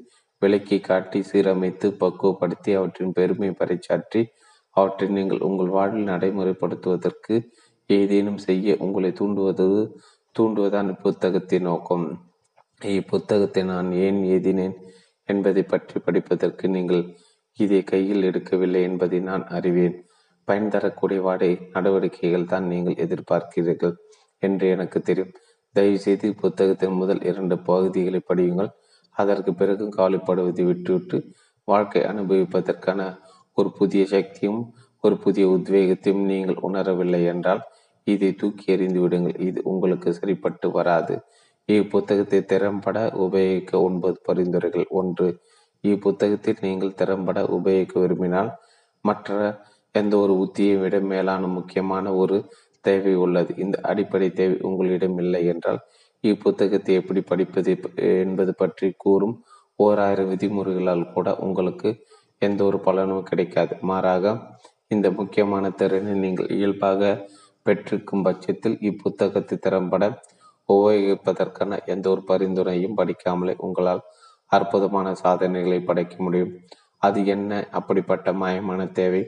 [0.42, 4.20] விலக்கி காட்டி சீரமைத்து பக்குவப்படுத்தி அவற்றின் பெருமை பறைச்சாற்றி
[4.76, 7.36] அவற்றை நீங்கள் உங்கள் வாழ்வில் நடைமுறைப்படுத்துவதற்கு
[7.90, 9.66] ஏதேனும் செய்ய உங்களை தூண்டுவது
[10.36, 12.06] தூண்டுவதான் புத்தகத்தின் நோக்கம்.
[12.80, 14.74] இப்புத்தகத்தை நான் ஏன் எழுதினேன்
[15.28, 17.02] என்பதை பற்றி படிப்பதற்கு நீங்கள்
[17.58, 19.96] இதை கையில் எடுக்கவில்லை என்பதை நான் அறிவேன்.
[20.48, 23.94] பயன் தரக்கூடிய வாடகை நடவடிக்கைகள் தான் நீங்கள் எதிர்பார்க்கிறீர்கள்
[24.42, 25.32] என்று எனக்கு தெரியும்.
[25.76, 28.70] தயவுசெய்து புத்தகத்தின் முதல் இரண்டு பகுதிகளை படியுங்கள்.
[29.16, 31.18] அதற்கு பிறகு கவலைப்படுவதை விட்டுவிட்டு
[31.68, 33.00] வாழ்க்கை அனுபவிப்பதற்கான
[33.58, 34.60] ஒரு புதிய சக்தியும்
[35.04, 37.62] ஒரு புதிய உத்வேகத்தையும் நீங்கள் உணரவில்லை என்றால்
[38.06, 39.36] இதை தூக்கி எறிந்து விடுங்கள்.
[39.48, 41.14] இது உங்களுக்கு சரிப்பட்டு வராது.
[41.68, 44.86] இப்புத்தகத்தை திறம்பட உபயோகிக்க ஒன்பது பரிந்துரைகள்.
[45.00, 45.26] ஒன்று
[45.84, 48.50] இப்புத்தகத்தில் நீங்கள் திறம்பட உபயோகிக்க விரும்பினால்
[49.04, 49.34] மற்ற
[49.94, 52.36] எந்த ஒரு உத்தியை விட மேலான முக்கியமான ஒரு
[52.84, 53.52] தேவை உள்ளது.
[53.64, 55.80] இந்த அடிப்படை தேவை உங்களிடம் இல்லை என்றால்
[56.24, 57.72] இப்புத்தகத்தை எப்படி படிப்பது
[58.22, 59.36] என்பது பற்றி கூறும்
[59.78, 61.88] ஓர் ஆயிரம் விதிமுறைகளால் கூட உங்களுக்கு
[62.42, 63.74] எந்த ஒரு பலனும் கிடைக்காது.
[63.82, 64.34] மாறாக
[64.88, 67.00] இந்த முக்கியமான திறனை நீங்கள் இயல்பாக
[67.66, 70.04] பெற்றிருக்கும் பட்சத்தில் இப்புத்தகத்தை திறம்பட
[70.72, 74.02] உபயோகிப்பதற்கான எந்த ஒரு பரிந்துரையும் படிக்காமலே உங்களால்
[74.46, 76.52] அற்புதமான சாதனைகளை படைக்க முடியும்.
[76.98, 77.68] அது என்ன?
[77.70, 79.22] அப்படிப்பட்ட மயமான தேவை.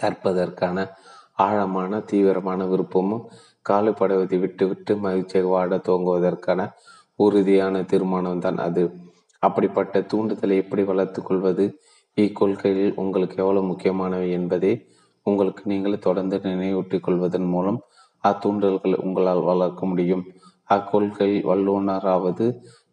[0.00, 0.90] கற்பதற்கான
[1.32, 3.24] ஆழமான தீவிரமான விருப்பமும்
[3.68, 6.70] காலுப்படுவதை விட்டு விட்டு மகிழ்ச்சியாக வாட துவங்குவதற்கான
[7.18, 8.84] உறுதியான தீர்மானம் தான் அது.
[9.38, 11.78] அப்படிப்பட்ட தூண்டுதலை எப்படி வளர்த்து கொள்வது?
[12.16, 14.72] இக்கொள்கைகள் உங்களுக்கு எவ்வளவு முக்கியமானவை என்பதை
[15.22, 17.80] உங்களுக்கு நீங்கள் தொடர்ந்து நினைவூட்டிக் கொள்வதன் மூலம்
[18.24, 20.24] அத்தூண்டல்களை உங்களால் வளர்க்க முடியும்.
[20.76, 22.46] அக்கொள்கை வல்லுநராவது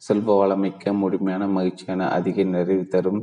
[0.08, 3.22] செல்வ வளமிக்க முழுமையான மகிழ்ச்சியான அதிக நிறைவு தரும்.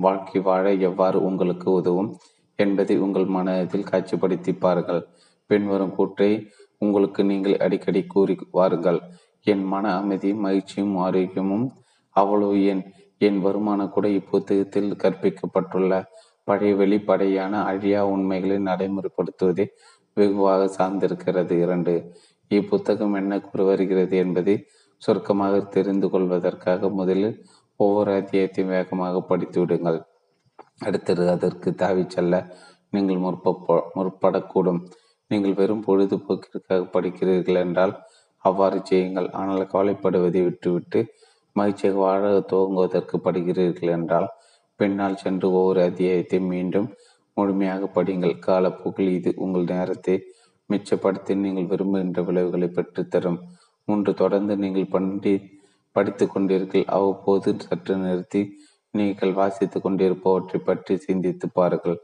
[0.00, 2.10] வாழ்க்கை வாழ எவ்வாறு உங்களுக்கு உதவும்
[2.58, 5.02] என்பதை உங்கள் மனதில் காட்சிப்படுத்தி பாருங்கள்
[5.50, 6.30] பின்வரும் கூற்றை
[6.78, 9.00] உங்களுக்கு நீங்கள் அடிக்கடி கூறி வாருங்கள்.
[9.46, 11.66] என் மன அமைதியும் மகிழ்ச்சியும் ஆரோக்கியமும்
[12.16, 12.84] அவ்வளவு என்
[13.26, 15.92] என் வருமானம் கூட இப்புத்தகத்தில் கற்பிக்கப்பட்டுள்ள
[16.48, 19.66] பழைய வெளிப்படையான அழியா உண்மைகளை நடைமுறைப்படுத்துவதை
[20.16, 21.54] வெகுவாக சார்ந்திருக்கிறது.
[21.64, 21.94] இரண்டு
[22.50, 24.54] இப்புத்தகம் என்ன கூற வருகிறது என்பதை
[25.02, 27.34] சுருக்கமாக தெரிந்து கொள்வதற்காக முதலில்
[27.80, 29.98] ஒவ்வொரு அத்தியாயத்தையும் வேகமாக படித்து விடுங்கள்.
[30.86, 32.34] அடுத்தது அதற்கு தாவி செல்ல
[32.92, 34.80] நீங்கள் முற்ப முற்படக்கூடும்.
[35.30, 37.94] நீங்கள் வெறும் பொழுதுபோக்கிற்காக படிக்கிறீர்கள் என்றால்
[38.44, 39.28] அவ்வாறு செய்யுங்கள்.
[39.40, 41.00] ஆனால் கவலைப்படுவதை விட்டுவிட்டு
[41.56, 44.28] மகிழ்ச்சியாக வாழ துவங்குவதற்கு படுகிறீர்கள் என்றால்
[44.80, 46.88] பின்னால் சென்று ஒவ்வொரு அத்தியாயத்தையும் மீண்டும்
[47.36, 50.14] முழுமையாக படிங்கள் காலப்போக்கில் இது உங்கள் நேரத்தை
[50.70, 53.38] மிச்சப்படுத்தி நீங்கள் விரும்புகின்ற விளைவுகளை பெற்றுத்தரும்.
[53.88, 55.34] மூன்று தொடர்ந்து நீங்கள் பண்டி
[55.96, 58.42] படித்து கொண்டீர்கள் அவ்வப்போது சற்று நிறுத்தி
[58.98, 61.98] நீங்கள் வாசித்துக் கொண்டிருப்பவற்றை பற்றி சிந்தித்து பாருங்கள்.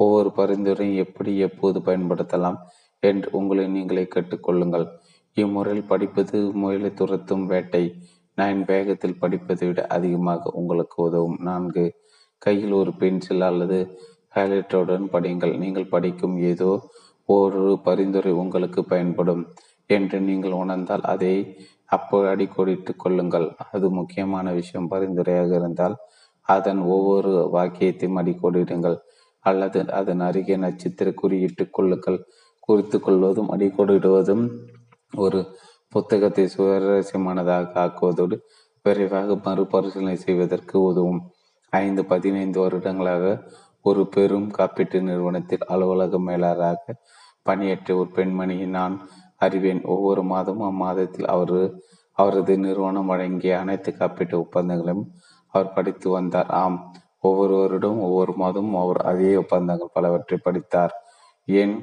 [0.00, 2.58] ஒவ்வொரு பரிந்துரையும் எப்படி எப்போது பயன்படுத்தலாம்
[3.02, 4.86] என்று உங்களை நீங்களே கேட்டுக்கொள்ளுங்கள்.
[5.36, 7.84] இம்முறையில் படிப்பது முயலை துரத்தும் வேட்டை.
[8.38, 11.38] நான் வேகத்தில் படிப்பதை விட அதிகமாக உங்களுக்கு உதவும்.
[11.48, 11.84] நான்கு
[12.42, 13.78] கையில் ஒரு பென்சில் அல்லது
[14.36, 15.54] ஹைலைட்டருடன் படியுங்கள்.
[15.62, 16.70] நீங்கள் படிக்கும் ஏதோ
[17.28, 19.42] ஒரு பரிந்துரை உங்களுக்கு பயன்படும்
[19.90, 21.34] என்று நீங்கள் உணர்ந்தால் அதை
[21.86, 23.48] அப்போ அடிக்கோடிட்டு கொள்ளுங்கள்.
[23.72, 24.88] அது முக்கியமான விஷயம்.
[24.90, 25.96] பரிந்துரையாக இருந்தால்
[26.46, 28.96] அதன் ஒவ்வொரு வாக்கியத்தையும் அடிக்கோடிடுங்கள்.
[29.44, 32.18] அல்லது அதன் அருகே நட்சத்திர குறியிட்டுக் கொள்ளுங்கள்.
[32.60, 34.44] குறித்து கொள்வதும் அடிக்கோடிடுவதும்
[35.14, 35.40] ஒரு
[35.92, 38.36] புத்தகத்தை சுவாரஸ்யமானதாக ஆக்குவதோடு
[38.84, 41.20] விரைவாக மறுபரிசீலனை செய்வதற்கு உதவும்.
[41.72, 43.24] ஐந்து பதினைந்து வருடங்களாக
[43.86, 46.94] ஒரு பெரும் காப்பீட்டு நிறுவனத்தில் அலுவலக மேலாளராக
[47.42, 48.94] பணியேற்ற ஒரு பெண்மணியை நான்
[49.36, 49.82] அறிவேன்.
[49.84, 51.56] ஒவ்வொரு மாதமும் அம்மாதத்தில் அவர்
[52.18, 55.06] அவரது நிறுவனம் வழங்கிய அனைத்து காப்பீட்டு ஒப்பந்தங்களையும்
[55.54, 56.50] அவர் படித்து வந்தார்.
[56.62, 56.78] ஆம்
[57.20, 60.94] ஒவ்வொரு வருடம் ஒவ்வொரு மாதமும் அவர் அதே ஒப்பந்தங்கள் பலவற்றை படித்தார்.
[61.48, 61.74] ஏன்?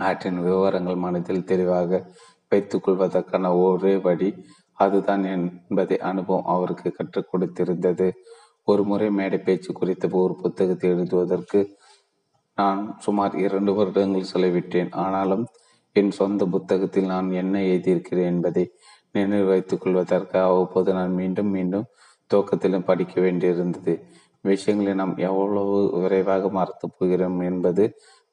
[0.00, 2.00] ஆற்றின் விவரங்கள் மனதில் தெளிவாக
[2.48, 4.30] வைத்துக் கொள்வதற்கான ஒரே வழி
[4.78, 8.08] அதுதான் என்பதை அனுபவம் அவருக்கு கற்றுக் கொடுத்திருந்தது.
[8.68, 11.60] ஒரு முறை மேடை பேச்சு குறித்த ஒரு புத்தகத்தை எழுதுவதற்கு
[12.58, 14.90] நான் சுமார் இரண்டு வருடங்கள் செலவிட்டேன்.
[15.04, 15.44] ஆனாலும்
[15.96, 18.64] என் சொந்த புத்தகத்தில் நான் என்ன எழுதியிருக்கிறேன் என்பதை
[19.14, 21.86] நினைவு வைத்துக் கொள்வதற்கு அவ்வப்போது நான் மீண்டும் மீண்டும்
[22.30, 23.94] துவக்கத்திலும் படிக்க வேண்டியிருந்தது.
[24.44, 27.84] விஷயங்களை நாம் எவ்வளவு விரைவாக மறத்து போகிறோம் என்பது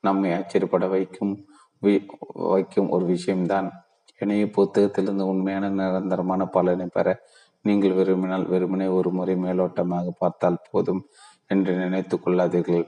[0.03, 1.33] நம்மை ஆச்சரியப்பட வைக்கும்
[2.53, 3.69] வைக்கும் ஒரு விஷயம்தான்.
[4.21, 7.07] எனவே புத்தகத்திலிருந்து உண்மையான நிரந்தரமான பலனை பெற
[7.65, 11.01] நீங்கள் விரும்பினால் வெறுமனே ஒரு முறை மேலோட்டமாக பார்த்தால் போதும்
[11.53, 12.85] என்று நினைத்து கொள்ளாதீர்கள்.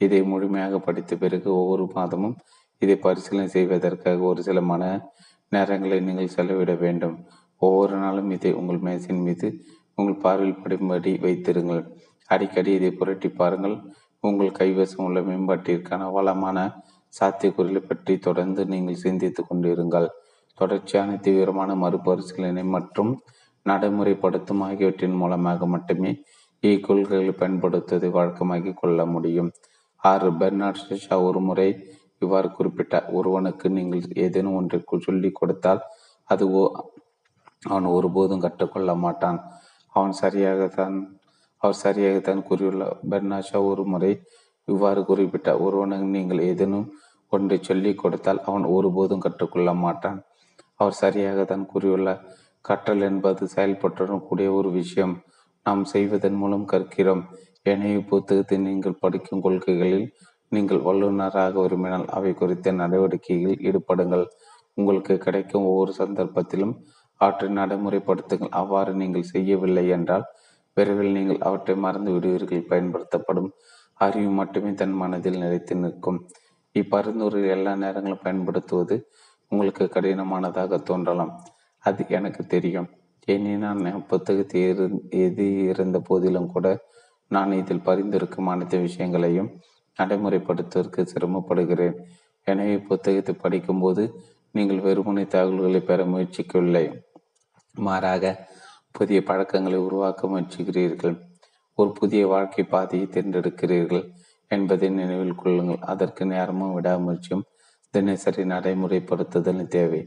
[0.00, 2.36] இதை முழுமையாக படித்த பிறகு ஒவ்வொரு மாதமும்
[2.82, 4.84] இதை பரிசீலனை செய்வதற்காக ஒரு சில மன
[5.52, 7.16] நேரங்களை நீங்கள் செலவிட வேண்டும்.
[7.62, 9.48] ஒவ்வொரு நாளும் இதை உங்கள் மேசின் மீது
[9.98, 11.82] உங்கள் பார்வையில் படும்படி வைத்திருங்கள்.
[12.30, 13.76] அடிக்கடி இதை புரட்டி பாருங்கள்.
[14.24, 16.58] உங்கள் கைவசம் உள்ள மேம்பாட்டிற்கான வளமான
[17.14, 20.08] சாத்தியக்கூறுகளை பற்றி தொடர்ந்து நீங்கள் சிந்தித்து கொண்டிருங்கள்.
[20.58, 23.12] தொடர்ச்சியான தீவிரமான மறுபரிசீலனை மற்றும்
[23.66, 26.10] நடைமுறைப்படுத்தும் ஆகியவற்றின் மூலமாக மட்டுமே
[26.62, 29.50] இக்கொள்கைகளை பயன்படுத்துவதை வழக்கமாகி கொள்ள முடியும்.
[29.96, 31.68] ஆறு பெர்னாட் ஷா ஒரு முறை
[32.18, 33.06] இவ்வாறு குறிப்பிட்டார்.
[33.12, 35.82] ஒருவனுக்கு நீங்கள் ஏதேனும் ஒன்றை சொல்லி கொடுத்தால்
[36.24, 36.44] அது
[37.68, 39.38] அவன் ஒருபோதும் கற்றுக்கொள்ள மாட்டான்.
[39.94, 40.96] அவன் சரியாகத்தான்
[41.62, 44.22] அவர் சரியாகத்தான் கூறியுள்ள பெர்னாஷா ஒரு முறை
[44.64, 45.60] இவ்வாறு குறிப்பிட்டார்.
[45.66, 46.92] ஒருவனுக்கு நீங்கள் ஏதேனும்
[47.28, 50.18] ஒன்றை சொல்லிக் கொடுத்தால் அவன் ஒருபோதும் கற்றுக்கொள்ள மாட்டான்.
[50.74, 52.22] அவர் சரியாகத்தான் கூறியுள்ளார்.
[52.64, 55.14] கற்றல் என்பது செயல்பட்டுடன் கூடிய ஒரு விஷயம்.
[55.66, 57.22] நாம் செய்வதன் மூலம் கற்கிறோம்.
[57.72, 60.06] எனவே புத்தகத்தை நீங்கள் படிக்கும் கொள்கைகளில்
[60.52, 64.24] நீங்கள் வல்லுநராக விரும்பினால் அவை குறித்த நடவடிக்கைகளில் ஈடுபடுங்கள்.
[64.78, 66.74] உங்களுக்கு கிடைக்கும் ஒவ்வொரு சந்தர்ப்பத்திலும்
[67.20, 68.52] அவற்றை நடைமுறைப்படுத்துங்கள்.
[68.60, 70.26] அவ்வாறு நீங்கள் செய்யவில்லை என்றால்
[70.76, 72.68] விரைவில் நீங்கள் அவற்றை மறந்து விடுவீர்கள்.
[72.70, 73.50] பயன்படுத்தப்படும்
[74.00, 76.18] அறிவு மட்டுமே தன் மனதில் நிலைத்து நிற்கும்.
[76.74, 78.96] இப்பரிந்துரை எல்லா நேரங்களும் பயன்படுத்துவது
[79.52, 81.32] உங்களுக்கு கடினமானதாக தோன்றலாம்.
[81.88, 82.88] அது எனக்கு தெரியும்.
[83.32, 84.60] ஏனெனில் நான் புத்தகத்தை
[85.26, 86.66] எது இருந்த போதிலும் கூட
[87.34, 89.50] நான் இதில் பரிந்துரைக்கும் அனைத்து விஷயங்களையும்
[89.98, 91.96] நடைமுறைப்படுத்துவதற்கு சிரமப்படுகிறேன்.
[92.46, 94.02] எனவே புத்தகத்தை படிக்கும்போது
[94.56, 96.84] நீங்கள் வெறுமனை தகவல்களை பெற முயற்சிக்கவில்லை.
[97.74, 98.34] மாறாக
[98.96, 101.16] புதிய பழக்கங்களை உருவாக்க முயற்சிக்கிறீர்கள்.
[101.78, 104.04] ஒரு புதிய வாழ்க்கை பாதையை தேர்ந்தெடுக்கிறீர்கள்
[104.50, 105.80] என்பதை நினைவில் கொள்ளுங்கள்.
[105.92, 107.46] அதற்கு நேரமும் விடாமுயற்சியும்
[107.94, 110.02] தினசரி நடைமுறைப்படுத்துதல் தேவை.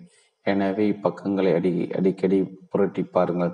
[0.51, 2.37] எனவே இப்பக்கங்களை அடி அடிக்கடி
[2.71, 3.53] புரட்டி பாருங்கள்.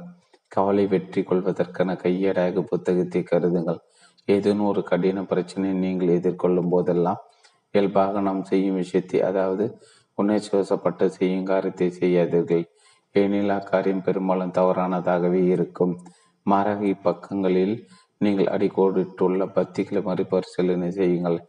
[0.55, 3.79] கவலை வெற்றி கொள்வதற்கான கையேடாக புத்தகத்தை கருதுங்கள்.
[4.27, 7.21] ஏதேனும் ஒரு கடின பிரச்சனையை நீங்கள் எதிர்கொள்ளும் போதெல்லாம்
[7.73, 9.65] இயல்பாக நாம் செய்யும் விஷயத்தை அதாவது
[10.17, 12.63] உணர்ச்சிவசப்பட்டு செய்யும் காரியத்தை செய்யாதீர்கள்.
[13.15, 15.93] ஏனில் அக்காரியம் பெரும்பாலும் தவறானதாகவே இருக்கும்.
[16.45, 17.75] மாறாக இப்பக்கங்களில்
[18.21, 21.39] நீங்கள் அடிக்கோடிட்டுள்ள பத்திகளை மறுபரிசீலனை செய்யுங்கள்.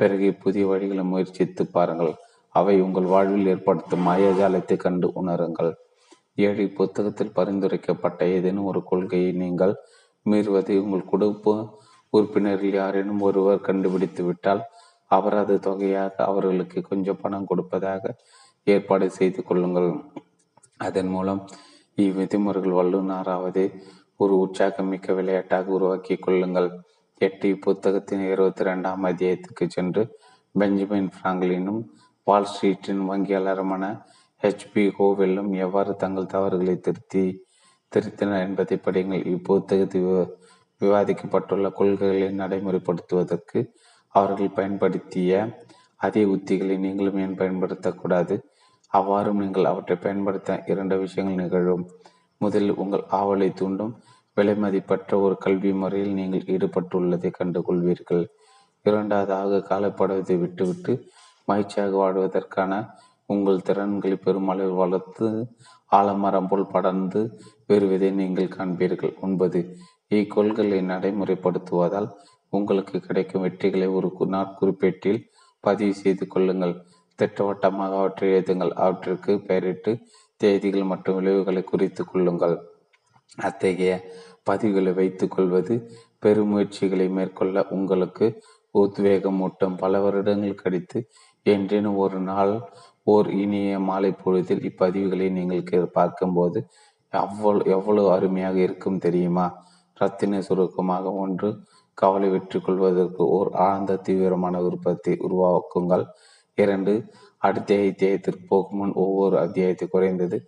[0.00, 2.14] பிறகு புதிய வழிகளை முயற்சித்து பாருங்கள்.
[2.54, 5.72] அவை உங்கள் வாழ்வில் ஏற்படுத்தும் மாயாஜாலத்தை கண்டு உணருங்கள்.
[6.46, 9.74] ஏழு புத்தகத்தில் பரிந்துரைக்கப்பட்ட ஏதேனும் ஒரு கொள்கையை நீங்கள்
[10.26, 11.54] மீறுவதை உங்கள் குடும்ப
[12.12, 14.62] உறுப்பினர்கள் யாரேனும் ஒருவர் கண்டுபிடித்து விட்டால்
[15.10, 18.14] அவரது தொகையாக அவர்களுக்கு கொஞ்சம் பணம் கொடுப்பதாக
[18.66, 19.90] ஏற்பாடு செய்து கொள்ளுங்கள்.
[20.76, 21.40] அதன் மூலம்
[21.98, 23.64] இவ்விதிமுறைகள் வல்லுநராவது
[24.22, 26.68] ஒரு உற்சாகமிக்க விளையாட்டாக உருவாக்கி கொள்ளுங்கள்.
[27.20, 30.02] எட்டு புத்தகத்தின் இருபத்தி ரெண்டாம் அத்தியாயத்துக்கு சென்று
[30.54, 31.82] பெஞ்சமின் பிராங்க்லினும்
[32.26, 33.84] வால் ஸ்ட்ரீட்டின் வங்கியாளருமான
[34.42, 37.24] ஹெச்பி ஹோவெல்லும் எவ்வாறு தங்கள் தவறுகளை திருத்தி
[37.92, 39.24] திருத்தினர் என்பதை படியுங்கள்.
[39.32, 40.00] இப்புத்தகத்தை
[40.80, 43.58] விவாதிக்கப்பட்டுள்ள கொள்கைகளை நடைமுறைப்படுத்துவதற்கு
[44.14, 45.32] அவர்கள் பயன்படுத்திய
[45.96, 48.34] அதே உத்திகளை நீங்களும் ஏன் பயன்படுத்தக்கூடாது?
[48.92, 51.84] அவ்வாறும் நீங்கள் அவற்றை பயன்படுத்த இரண்டு விஷயங்கள் நிகழும்.
[52.40, 53.94] முதலில் உங்கள் ஆவலை தூண்டும்.
[54.36, 58.24] விலை மதிப்பற்ற ஒரு கல்வி முறையில் நீங்கள் ஈடுபட்டுள்ளதை கண்டுகொள்வீர்கள்.
[58.86, 60.92] இரண்டாவதாக காலப்படுவதை விட்டுவிட்டு
[61.48, 62.72] மகிழ்ச்சியாக வாழ்வதற்கான
[63.26, 65.26] உங்கள் திறன்களை பெருமளவில் வளர்த்து
[65.90, 67.20] ஆலமரம் போல் படர்ந்து
[67.66, 69.12] பெறுவதை நீங்கள் காண்பீர்கள்.
[69.20, 69.60] ஒன்பது
[70.10, 72.08] இக்கொள்களை நடைமுறைப்படுத்துவதால்
[72.48, 75.20] உங்களுக்கு கிடைக்கும் வெற்றிகளை ஒரு நாட்குறிப்பேட்டில்
[75.64, 76.74] பதிவு செய்து கொள்ளுங்கள்.
[77.18, 78.72] திட்டவட்டமாக அவற்றை எழுதுங்கள்.
[78.84, 79.92] அவற்றிற்கு பெயரிட்டு
[80.40, 82.56] தேதிகள் மற்றும் விளைவுகளை குறித்து கொள்ளுங்கள்.
[83.38, 83.92] அத்தகைய
[84.50, 85.74] பதிவுகளை வைத்துக் கொள்வது
[86.22, 88.26] பெருமுயற்சிகளை மேற்கொள்ள உங்களுக்கு
[88.74, 90.98] உத்வேகம் ஊட்டும் பல வருடங்கள் கழித்து
[91.46, 92.52] என்றேனும் ஒரு நாள்
[93.06, 96.60] ஓர் இனிய மாலை பொழுதில் இப்பதிவுகளை நீங்கள் பார்க்கும்போது
[97.12, 99.46] அவ்வளவு எவ்வளவு அருமையாக இருக்கும் தெரியுமா?
[99.96, 101.48] ரத்தின சுருக்கமாக ஒன்று
[101.98, 106.04] கவலை வெற்றி கொள்வதற்கு ஓர் ஆழ்ந்த தீவிரமான விருப்பத்தை உருவாக்குங்கள்.
[106.58, 106.92] இரண்டு
[107.42, 110.38] அடுத்த அத்தியாயத்திற்கு போகும் முன் ஒவ்வொரு அத்தியாயத்தை குறைந்தது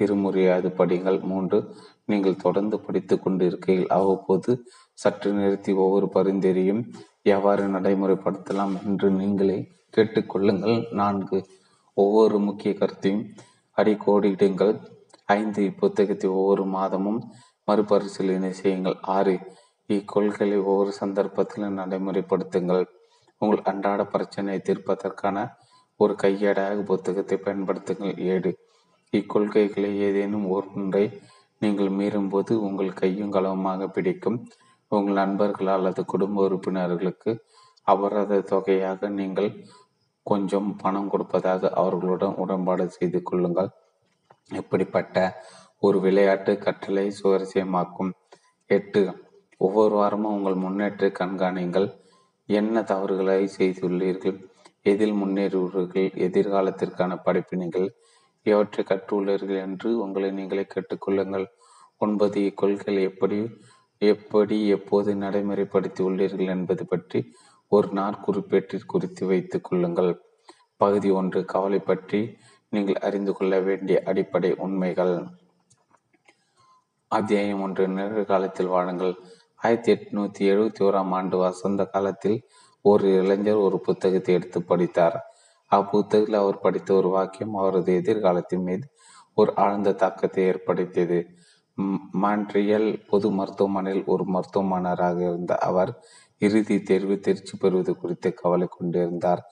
[0.00, 1.18] இருமுறையாவது படிங்கள்.
[1.22, 1.58] மூன்று
[2.04, 4.52] நீங்கள் தொடர்ந்து படித்து கொண்டிருக்கையில் அவ்வப்போது
[4.98, 6.82] சற்று நிறுத்தி ஒவ்வொரு பரிந்துரையும்
[7.28, 9.58] எவ்வாறு நடைமுறைப்படுத்தலாம் என்று நீங்களே
[9.96, 10.78] கேட்டுக்கொள்ளுங்கள்.
[10.92, 11.38] நான்கு.
[11.96, 13.24] ஒவ்வொரு முக்கிய கருத்தையும்
[13.76, 14.74] அடிக்கோடிடுங்கள்
[15.24, 15.62] ஐந்து.
[15.70, 17.20] இப்புத்தகத்தை ஒவ்வொரு மாதமும்
[17.68, 18.98] மறுபரிசீலனை செய்யுங்கள்.
[19.16, 19.34] ஆறு.
[19.88, 22.84] இக்கொள்கைகளை ஒவ்வொரு சந்தர்ப்பத்திலும் நடைமுறைப்படுத்துங்கள்.
[23.38, 25.38] உங்கள் அன்றாட பிரச்சனையை தீர்ப்பதற்கான
[26.00, 28.16] ஒரு கையேடாக புத்தகத்தை பயன்படுத்துங்கள்.
[28.32, 28.50] ஏழு.
[29.12, 31.04] இக்கொள்கைகளை ஏதேனும் ஒன்றை
[31.62, 34.38] நீங்கள் மீறும்போது உங்கள் கையும் களவுமாக பிடிக்கும்.
[34.92, 37.30] உங்கள் நண்பர்கள் அல்லது குடும்ப உறுப்பினர்களுக்கு
[37.86, 39.50] அபராத தொகையாக நீங்கள்
[40.30, 43.70] கொஞ்சம் பணம் கொடுப்பதாக அவர்களுடன் உடன்பாடு செய்து கொள்ளுங்கள்.
[44.54, 45.16] இப்படிப்பட்ட
[45.78, 48.10] ஒரு விளையாட்டு கற்றலை சுவாரஸ்யமாக்கும்?
[48.70, 49.02] எட்டு
[49.60, 51.88] ஒவ்வொரு வாரமும் உங்கள் முன்னேற்ற கண்காணிங்கள்.
[52.48, 54.36] என்ன தவறுகளை செய்துள்ளீர்கள்?
[54.82, 56.10] எதில் முன்னேறுவீர்கள்?
[56.26, 57.88] எதிர்காலத்திற்கான படிப்பினைகள்
[58.46, 61.46] எவற்றை கற்றுள்ளீர்கள் என்று உங்களை நீங்களே கேட்டுக்கொள்ளுங்கள்.
[62.00, 63.38] ஒன்பது இக்கொள்கைகள் எப்படி
[64.02, 67.20] எப்படி எப்போது நடைமுறைப்படுத்தி உள்ளீர்கள் என்பது பற்றி
[67.68, 70.20] ஒரு நாட்குறிப்பேட்டில் குறித்து வைத்துக் கொள்ளுங்கள்.
[70.76, 72.36] பகுதி ஒன்று கவலை பற்றி
[72.68, 75.26] நீங்கள் அறிந்து கொள்ள வேண்டிய அடிப்படை உண்மைகள்.
[77.08, 79.14] அத்தியாயம் ஒன்று நிகழ்காலத்தில் வாழுங்கள்.
[79.56, 82.48] ஆயிரத்தி எட்நூத்தி எழுபத்தி ஓராம் ஆண்டு வசந்த காலத்தில்
[82.80, 85.16] ஒரு இளைஞர் ஒரு புத்தகத்தை எடுத்து படித்தார்.
[85.72, 88.88] அப்புத்தகத்தில் அவர் படித்த ஒரு வாக்கியம் அவரது எதிர்காலத்தின் மீது
[89.34, 91.26] ஒரு ஆழ்ந்த தாக்கத்தை ஏற்படுத்தியது.
[92.22, 96.02] மான்ட்ரியல் பொது மருத்துவமனையில் ஒரு மருத்துவமனராக இருந்த அவர்
[96.42, 99.42] இறுதி தேர்வு தேர்ச்சி பெறுவது குறித்து கவலை கொண்டிருந்தார்.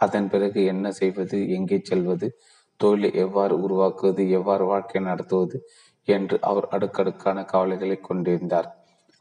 [0.00, 2.28] அதன் பிறகு என்ன செய்வது எங்கே செல்வது
[2.76, 5.58] தொழிலை எவ்வாறு உருவாக்குவது எவ்வாறு வாழ்க்கை நடத்துவது
[6.08, 8.68] என்று அவர் அடுக்கடுக்கான கவலைகளை கொண்டிருந்தார்.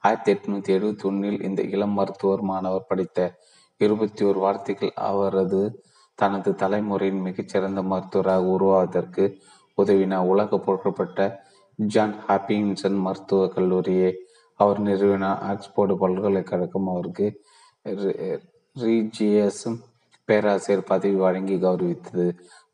[0.03, 3.17] ஆயிரத்தி எட்நூத்தி எழுபத்தி ஒன்னில் இந்த இளம் மருத்துவர் மாணவர் படித்த
[3.77, 5.61] இருபத்தி ஒரு வார்த்தைகள் அவரது
[6.19, 9.23] தனது தலைமுறையின் மிகச்சிறந்த மருத்துவராக உருவாவதற்கு
[9.77, 11.19] உதவின உலக புகழ்பெற்ற
[11.79, 14.11] ஜான் ஹாப்பின்சன் மருத்துவக் கல்லூரியை
[14.61, 17.27] அவர் நிறுவன ஆக்ஸ்போர்டு பல்கலைக்கழகம் அவருக்கு
[18.75, 19.63] ரீஜியஸ்
[20.27, 22.25] பேராசிரியர் பதவி வழங்கி கௌரவித்தது.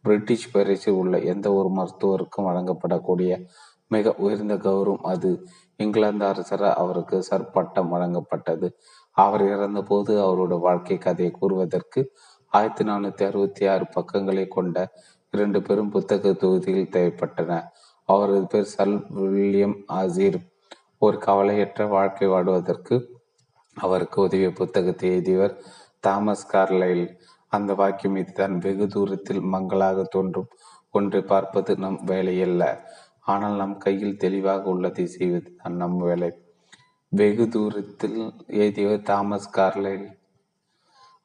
[0.03, 3.31] பிரிட்டிஷ் பேரரசில் உள்ள எந்த ஒரு மருத்துவருக்கும் வழங்கப்படக்கூடிய
[3.93, 5.31] மிக உயர்ந்த கௌரவம் அது.
[5.83, 8.67] இங்கிலாந்து அரசர் அவருக்கு சற்பட்டம் வழங்கப்பட்டது.
[9.17, 12.01] அவர் இறந்தபோது அவருடைய வாழ்க்கை கதையை கூறுவதற்கு
[12.53, 14.77] ஆயிரத்தி நானூற்றி அறுபத்தி ஆறு பக்கங்களை கொண்ட
[15.31, 17.51] இரண்டு பெரும் புத்தக தொகுதிகள் தேவைப்பட்டன.
[18.09, 20.37] அவரது பேர் சல் வில்லியம் ஆசீர்.
[21.01, 22.95] ஒரு கவலையற்ற வாழ்க்கை வாடுவதற்கு
[23.77, 25.53] அவருக்கு உதவிய புத்தகத்தை எழுதியவர்
[25.99, 27.03] தாமஸ் கார்லைல்.
[27.47, 30.49] அந்த வாக்கியம் இதுதான் வெகு தூரத்தில் மங்களாக தோன்றும்.
[30.91, 32.63] ஒன்றை பார்ப்பது நம் வேலையல்ல.
[33.21, 36.31] ஆனால் நம் கையில் தெளிவாக உள்ளதை செய்வது தான் நம் வேலை.
[37.11, 40.07] வெகு தூரத்தில் எழுதியவர் தாமஸ் கார்லைல்.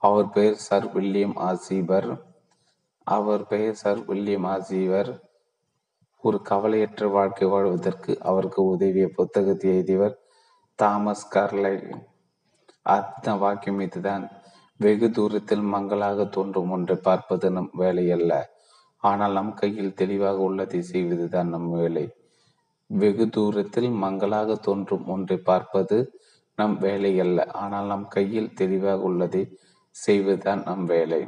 [0.03, 2.11] அவர் பெயர் சர் வில்லியம் ஆசீபர்
[3.07, 5.11] அவர் பெயர் சர் வில்லியம் ஆசீவர்
[6.23, 10.15] ஒரு கவலையற்ற வாழ்க்கை வாழ்வதற்கு அவருக்கு உதவிய புத்தகத்தை எழுதியவர்
[10.79, 11.75] தாமஸ் கார்லை
[12.95, 14.25] அந்த வாக்கியம் இதுதான்
[14.81, 18.33] வெகு தூரத்தில் மங்களாக தோன்றும் ஒன்றை பார்ப்பது நம் வேலை அல்ல.
[19.03, 22.05] ஆனால் நம் கையில் தெளிவாக உள்ளதை செய்வதுதான் நம் வேலை.
[22.91, 25.99] வெகு தூரத்தில் மங்களாக தோன்றும் ஒன்றை பார்ப்பது
[26.59, 27.39] நம் வேலை அல்ல.
[27.63, 29.43] ஆனால் நம் கையில் தெளிவாக உள்ளதை
[29.97, 31.23] செய்வதுதான் நம் வேலை.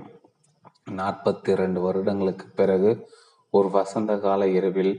[0.90, 2.90] நாற்பத்தி இரண்டு வருடங்களுக்கு பிறகு
[3.56, 4.94] ஒரு வசந்த கால இரவில்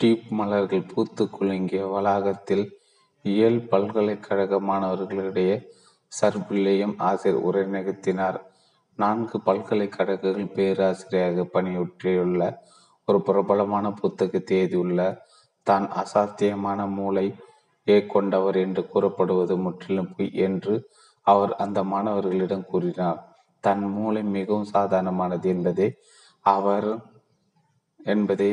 [0.00, 2.64] டியூப் மலர்கள் பூத்து குலுங்கிய வளாகத்தில்
[3.24, 5.56] இயல் பல்கலைக்கழக மாணவர்களிடையே
[6.12, 8.38] சர்பிள்ளையும் ஆசிரியர் உரை நிகழ்த்தினார்.
[8.98, 12.42] நான்கு பல்கலைக்கழகங்கள் பேராசிரியராக பணியுற்றியுள்ள
[13.08, 15.00] ஒரு பிரபலமான புத்தகத்தை எழுதியுள்ள
[15.66, 17.26] தான் அசாத்தியமான மூளை
[17.86, 20.74] ஏ கொண்டவர் என்று கூறப்படுவது முற்றிலும் பொய் என்று
[21.26, 23.20] அவர் அந்த மாணவர்களிடம் கூறினார்.
[23.64, 25.88] தன் மூளை மிகவும் சாதாரணமானது என்பதை
[26.46, 26.88] அவர்
[28.06, 28.52] என்பதே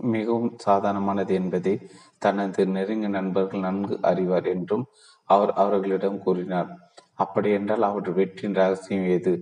[0.00, 1.74] மிகவும் சாதாரணமானது என்பதை
[2.18, 4.84] தனது நெருங்கிய நண்பர்கள் நன்கு அறிவார் என்றும்
[5.28, 6.70] அவர் அவர்களிடம் கூறினார்.
[7.14, 9.34] அப்படியென்றால் அவர் வெற்றியின் ரகசியம் எது?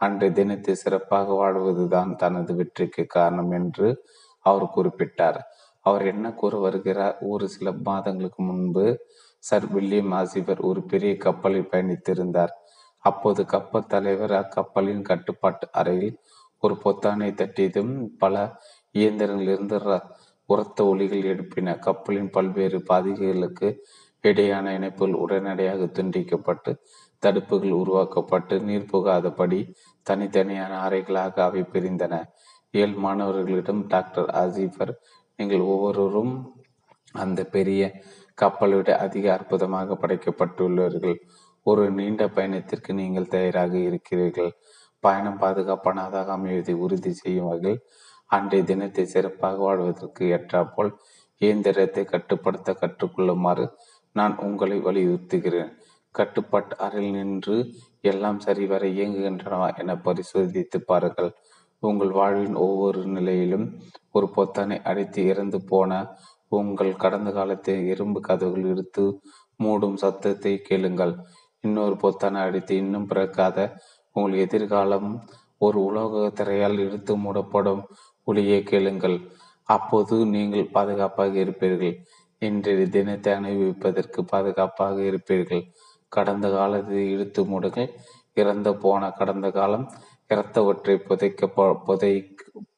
[0.00, 3.88] அன்றைய தினத்தை சிறப்பாக வாழ்வதுதான் தனது வெற்றிக்கு காரணம் என்று
[4.46, 5.38] அவர் குறிப்பிட்டார்.
[5.86, 7.16] அவர் என்ன கூற வருகிறார்?
[7.20, 8.84] ஒரு சில மாதங்களுக்கு முன்பு
[9.44, 12.52] சர் வில்லியம் ஆசிபர் ஒரு பெரிய கப்பலில் பயணித்திருந்தார்.
[13.04, 16.18] அப்போது கப்பல் தலைவர் அக்கப்பலின் கட்டுப்பாட்டு அறையில்
[16.62, 18.34] ஒரு பொத்தானை தட்டியதும் பல
[18.94, 20.00] இயந்திரங்களிலிருந்து
[20.46, 23.68] உரத்த ஒலிகள் எழுப்பின கப்பலின் பல்வேறு பாதிகளுக்கு
[24.24, 26.70] இடையான இணைப்புகள் உடனடியாக துண்டிக்கப்பட்டு
[27.22, 29.60] தடுப்புகள் உருவாக்கப்பட்டு நீர் புகாதபடி
[30.06, 32.14] தனித்தனியான அறைகளாக அவை பிரிந்தன.
[32.70, 34.92] ஏழு மாணவர்களிடம் டாக்டர் அசீஃபர்
[35.36, 36.34] நீங்கள் ஒவ்வொருவரும்
[37.12, 37.82] அந்த பெரிய
[38.34, 41.16] கப்பலை விட அதிக அற்புதமாக படைக்கப்பட்டுள்ளீர்கள்.
[41.62, 44.52] ஒரு நீண்ட பயணத்திற்கு நீங்கள் தயாராக இருக்கிறீர்கள்.
[45.00, 47.82] பயணம் பாதுகாப்பானதாக அமைவதை உறுதி செய்யும் வகையில்
[48.30, 50.90] அன்றைய தினத்தை சிறப்பாக வாழ்வதற்கு ஏற்றாற்போல்
[51.40, 53.64] இயந்திரத்தை கட்டுப்படுத்த கற்றுக்கொள்ளுமாறு
[54.16, 55.70] நான் உங்களை வலியுறுத்துகிறேன்.
[56.14, 57.56] கட்டுப்பாட்டு அறையில் நின்று
[58.00, 61.30] எல்லாம் சரிவர இயங்குகின்றனவா என பரிசோதித்து பாருங்கள்.
[61.82, 63.66] உங்கள் வாழ்வின் ஒவ்வொரு நிலையிலும்
[64.10, 66.00] ஒரு பொத்தானை அடித்து இறந்து போன
[66.52, 69.04] உங்கள் கடந்த காலத்தை இரும்பு கதவுகள் இழுத்து
[69.60, 71.14] மூடும் சத்தத்தை கேளுங்கள்.
[71.64, 73.58] இன்னொரு பொத்தானை அடித்து இன்னும் பிறக்காத
[74.16, 75.08] உங்கள் எதிர்காலம்
[75.58, 77.82] ஒரு உலோக திரையால் இழுத்து மூடப்படும்
[78.30, 79.16] ஒளியை கேளுங்கள்.
[79.68, 81.96] அப்போது நீங்கள் பாதுகாப்பாக இருப்பீர்கள்.
[82.42, 85.64] இன்றைய தினத்தை அனுபவிப்பதற்கு பாதுகாப்பாக இருப்பீர்கள்.
[86.12, 87.90] கடந்த காலத்தை இழுத்து மூடுங்கள்.
[88.40, 89.86] இறந்து போன கடந்த காலம்
[90.32, 91.48] இறத்தவற்றை புதைக்க
[91.86, 92.12] புதை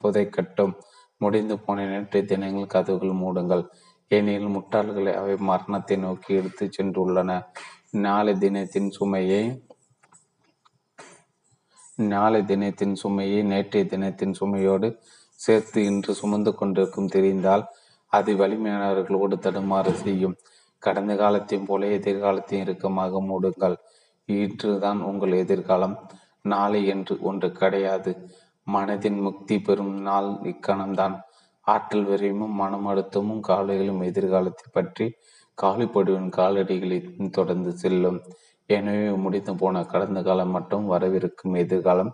[0.03, 0.75] புதைக்கட்டும்.
[1.21, 3.65] முடிந்து போன நேற்றைய தினங்கள் கதவுகள் மூடுங்கள்.
[4.11, 7.31] ஏனெனில் முட்டாள்களை அவை மரணத்தை நோக்கி எடுத்து சென்றுள்ளன.
[8.05, 9.43] நாளை தினத்தின் சுமையை
[12.13, 14.89] நாளை தினத்தின் சுமையை நேற்றைய தினத்தின் சுமையோடு
[15.45, 17.65] சேர்த்து இன்று சுமந்து கொண்டிருக்கும் தெரிந்தால்
[18.13, 20.37] அது வலிமையானவர்களோடு தடுமாறு செய்யும்.
[20.83, 23.77] கடந்த காலத்தையும் போல எதிர்காலத்தையும் இறுக்கமாக மூடுங்கள்.
[24.29, 25.97] இன்றுதான் உங்கள் எதிர்காலம்.
[26.53, 28.13] நாளை என்று ஒன்று கிடையாது.
[28.67, 31.17] மனதின் முக்தி பெறும் நாள் இக்கணம்தான்.
[31.67, 35.07] ஆற்றல் விரைவும் மனம் அழுத்தமும் காலைகளும் எதிர்காலத்தை பற்றி
[35.59, 36.99] காலிப்படுவின் காலடிகளை
[37.31, 38.19] தொடர்ந்து செல்லும்.
[38.71, 42.13] எனவே முடிந்து போன கடந்த காலம் மட்டும் வரவிருக்கும் எதிர்காலம்.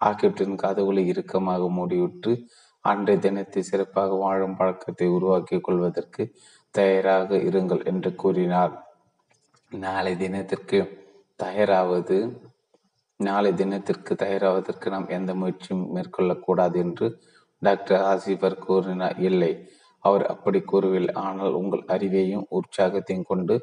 [0.00, 2.32] ஆகியவற்றின் கதவுகளை இறுக்கமாக மூடிவிட்டு
[2.84, 6.22] அன்றைய தினத்தை சிறப்பாக வாழும் பழக்கத்தை உருவாக்கி கொள்வதற்கு
[6.74, 8.74] தயாராக இருங்கள் என்று கூறினார்.
[9.72, 10.78] நாளை தினத்திற்கு
[11.40, 12.16] தயாராவது
[13.20, 17.06] நாளை தினத்திற்கு தயாராவதற்கு நாம் எந்த முயற்சியும் மேற்கொள்ளக்கூடாது என்று
[17.62, 19.16] டாக்டர் ஆசிபர் கூறினார்.
[19.18, 19.52] இல்லை
[20.04, 21.14] அவர் அப்படி கூறவில்லை.
[21.26, 23.56] ஆனால் உங்கள் அறிவையும் உற்சாகத்தையும் கொண்டு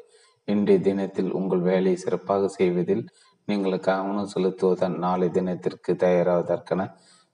[0.48, 3.04] இன்றைய தினத்தில் உங்கள் வேலையை சிறப்பாக செய்வதில்
[3.48, 6.82] நீங்கள் கவனம் செலுத்துவதன் நாளை தினத்திற்கு தயாராவதற்கான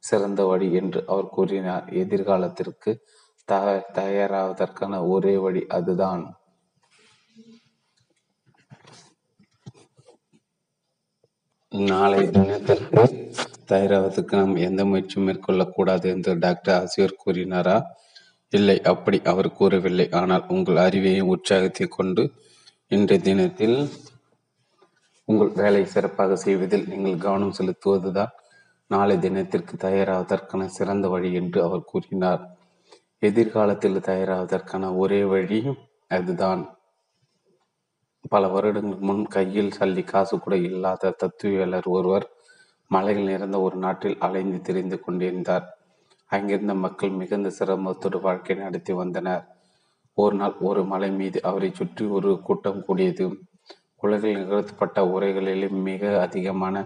[0.08, 1.86] சிறந்த வழி என்று அவர் கூறினார்.
[2.02, 2.92] எதிர்காலத்திற்கு
[3.48, 3.54] த
[3.98, 6.24] தயாராவதற்கான ஒரே வழி அதுதான்.
[11.72, 13.02] நாளை தினத்திற்கு
[13.70, 17.76] தயாராவதற்கு நாம் எந்த முயற்சியும் மேற்கொள்ளக்கூடாது என்று டாக்டர் ஆசிரியர் கூறினாரா?
[18.52, 20.06] இல்லை அப்படி அவர் கூறவில்லை.
[20.20, 22.24] ஆனால் உங்கள் அறிவையும் உற்சாகத்தை கொண்டு
[22.90, 23.78] இன்றைய தினத்தில்
[25.28, 28.32] உங்கள் வேலை சிறப்பாக செய்வதில் நீங்கள் கவனம் செலுத்துவதுதான்
[28.90, 32.42] நாளை தினத்திற்கு தயாராவதற்கான சிறந்த வழி என்று அவர் கூறினார்.
[33.18, 35.60] எதிர்காலத்தில் தயாராவதற்கான ஒரே வழி
[36.08, 36.62] அதுதான்.
[38.28, 42.26] பல வருடங்கள் முன் கையில் சல்லி காசு கூட இல்லாத தத்துவியலர் ஒருவர்
[42.90, 45.66] மலையில் நிறைந்த ஒரு நாட்டில் அலைந்து திரிந்து கொண்டிருந்தார்.
[46.30, 49.44] அங்கிருந்த மக்கள் மிகுந்த சிரமத்தோடு வாழ்க்கை நடத்தி வந்தனர்.
[50.18, 53.26] ஒரு நாள் ஒரு மலை மீது அவரை சுற்றி ஒரு கூட்டம் கூடியது.
[53.96, 56.76] உலகில் நிகழ்த்தப்பட்ட உரைகளிலே மிக அதிகமான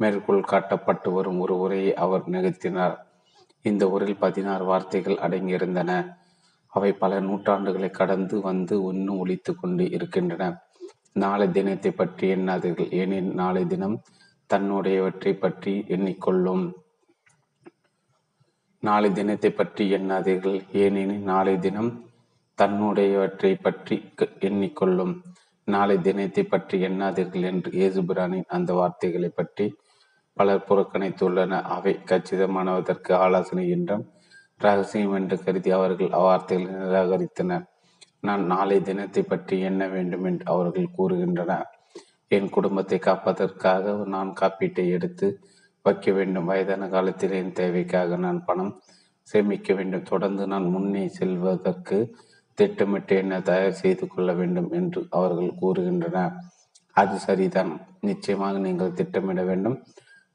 [0.00, 2.96] மேற்கோள் காட்டப்பட்டு வரும் ஒரு உரையை அவர் நிகழ்த்தினார்.
[3.64, 5.90] இந்த உரையில் பதினாறு வார்த்தைகள் அடங்கியிருந்தன.
[6.72, 10.48] அவை பல நூற்றாண்டுகளை கடந்து வந்து இன்னும் ஒழித்து கொண்டு இருக்கின்றன.
[11.12, 12.90] நாளை தினத்தை பற்றி எண்ணாதீர்கள்.
[12.92, 13.96] ஏனெனில் நாளை தினம்
[14.50, 16.64] தன்னுடையவற்றை பற்றி எண்ணிக்கொள்ளும்.
[18.82, 20.58] நாளை தினத்தை பற்றி எண்ணாதீர்கள்.
[20.82, 21.90] ஏனெனில் நாளை தினம்
[22.58, 23.96] தன்னுடையவற்றை பற்றி
[24.48, 25.14] எண்ணிக்கொள்ளும்.
[25.68, 29.66] நாளை தினத்தை பற்றி எண்ணாதீர்கள் என்று ஏசுபிரானின் அந்த வார்த்தைகளை பற்றி
[30.36, 34.04] பலர் புறக்கணித்துள்ளன அவை கச்சிதமானதற்கு ஆலோசனை என்றும்
[34.60, 37.64] ரகசியம் என்று கருதி அவர்கள் அவ்வார்த்தைகளை நிராகரித்தனர்.
[38.20, 41.66] நான் நாளை தினத்தை பற்றி எண்ண வேண்டும் என்று அவர்கள் கூறுகின்றனர்.
[42.30, 45.26] என் குடும்பத்தை காப்பதற்காக நான் காப்பீட்டை எடுத்து
[45.84, 46.48] வைக்க வேண்டும்.
[46.50, 48.72] வயதான காலத்தில் என் தேவைக்காக நான் பணம்
[49.28, 50.08] சேமிக்க வேண்டும்.
[50.12, 51.98] தொடர்ந்து நான் முன்னே செல்வதற்கு
[52.58, 56.34] திட்டமிட்டு என்ன தயார் செய்து கொள்ள வேண்டும் என்று அவர்கள் கூறுகின்றனர்.
[56.96, 57.72] அது சரிதான்.
[58.00, 59.76] நிச்சயமாக நீங்கள் திட்டமிட வேண்டும்.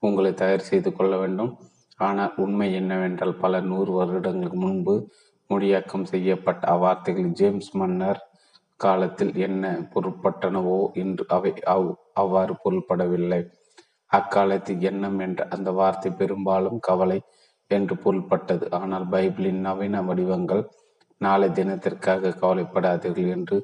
[0.04, 1.52] உங்களை தயார் செய்து கொள்ள வேண்டும்.
[2.00, 4.96] ஆனால் உண்மை என்னவென்றால் பல நூறு வருடங்களுக்கு முன்பு
[5.50, 8.22] மொழியாக்கம் செய்யப்பட்ட அவ்வார்த்தைகள் ஜேம்ஸ் மன்னர்
[8.80, 13.42] காலத்தில் என்ன பொருட்பட்டனவோ என்று அவை அவ் அவ்வாறு பொருள்படவில்லை.
[14.12, 17.20] அக்காலத்தில் எண்ணம் என்ற அந்த வார்த்தை பெரும்பாலும் கவலை
[17.72, 18.66] என்று பொருள்பட்டது.
[18.80, 20.64] ஆனால் பைபிளின் நவீன வடிவங்கள்
[21.22, 23.58] நாளை தினத்திற்காக கவலைப்படாதீர்கள் என்று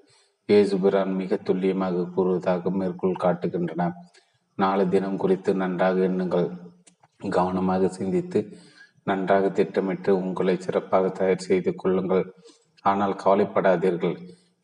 [0.49, 3.85] ஏசுபிரான் மிக துல்லியமாக கூறுவதாக மேற்கோள் காட்டுகின்றன.
[4.61, 6.47] நாளை தினம் குறித்து நன்றாக எண்ணுங்கள்.
[7.21, 8.39] கவனமாக சிந்தித்து
[9.03, 12.25] நன்றாக திட்டமிட்டு உங்களை சிறப்பாக தயார் செய்து கொள்ளுங்கள்.
[12.85, 14.17] ஆனால் கவலைப்படாதீர்கள்.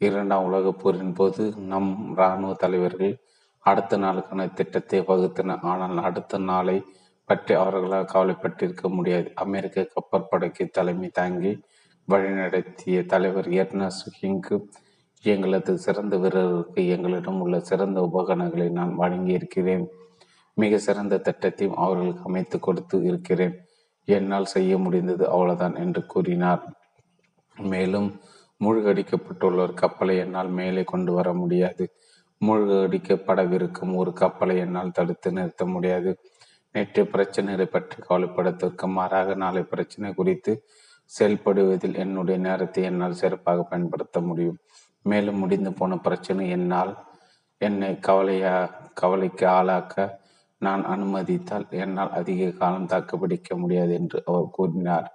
[0.08, 3.14] இரண்டாம் உலகப் போரின் போது நம் இராணுவ தலைவர்கள்
[3.66, 5.64] அடுத்த நாளுக்கான திட்டத்தை வகுத்தனர்.
[5.72, 6.78] ஆனால் அடுத்த நாளை
[7.30, 9.30] பற்றி அவர்களால் கவலைப்பட்டிருக்க முடியாது.
[9.44, 11.54] அமெரிக்க கப்பற்படைக்கு தலைமை தாங்கி
[12.08, 14.58] வழிநடத்திய தலைவர் எர்னஸ் ஹிங்கு
[15.24, 19.86] எங்களது சிறந்த வீரர்களுக்கு எங்களிடம் உள்ள சிறந்த உபகரணங்களை நான் வழங்கியிருக்கிறேன்.
[20.54, 23.56] மிக சிறந்த திட்டத்தையும் அவர்களுக்கு அமைத்து கொடுத்து இருக்கிறேன்.
[24.08, 26.64] என்னால் செய்ய முடிந்தது அவ்வளவுதான் என்று கூறினார்.
[27.56, 28.10] மேலும்
[28.64, 31.86] மூழ்கடிக்கப்பட்டுள்ள ஒரு கப்பலை என்னால் மேலே கொண்டு வர முடியாது.
[32.42, 36.12] மூழ்கடிக்கப்படவிருக்கும் ஒரு கப்பலை என்னால் தடுத்து நிறுத்த முடியாது.
[36.72, 40.54] நேற்று பிரச்சனைகளை பற்றி கவலைப்படுவதற்கு மாறாக நாளை பிரச்சனை குறித்து
[41.20, 44.60] செயல்படுவதில் என்னுடைய நேரத்தை என்னால் சிறப்பாக பயன்படுத்த முடியும்.
[45.06, 46.94] மேலும் முடிந்து போன பிரச்சனை என்னால்
[47.62, 48.56] என்னை கவலையா
[48.94, 49.96] கவலைக்கு ஆளாக்க
[50.62, 55.08] நான் அனுமதித்தால் என்னால் அதிக காலம் தாக்குப்பிடிக்க முடியாது என்று அவர் கூறினார்.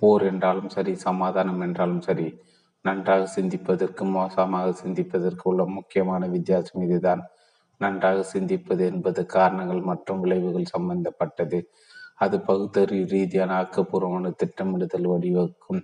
[0.00, 2.26] போர் என்றாலும் சரி சமாதானம் என்றாலும் சரி
[2.84, 7.22] நன்றாக சிந்திப்பதற்கு மோசமாக சிந்திப்பதற்கு உள்ள முக்கியமான வித்தியாசம் இதுதான்.
[7.80, 11.58] நன்றாக சிந்திப்பது என்பது காரணங்கள் மற்றும் விளைவுகள் சம்பந்தப்பட்டது.
[12.14, 15.82] அது பகுத்தறிவு ரீதியான ஆக்கப்பூர்வமான திட்டமிடுதல் வடிவகுக்கும்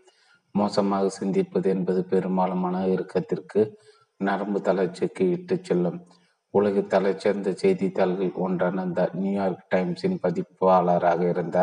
[0.54, 3.62] மோசமாக சிந்திப்பது என்பது பெரும்பாலும் மன இறுக்கத்திற்கு
[4.20, 5.98] நரம்பு தளர்ச்சிக்கு இட்டு செல்லும்.
[6.54, 11.58] உலக தலைச்சிறந்த செய்தித்தாள்கள் ஒன்றான த நியூயார்க் டைம்ஸின் பதிப்பாளராக இருந்த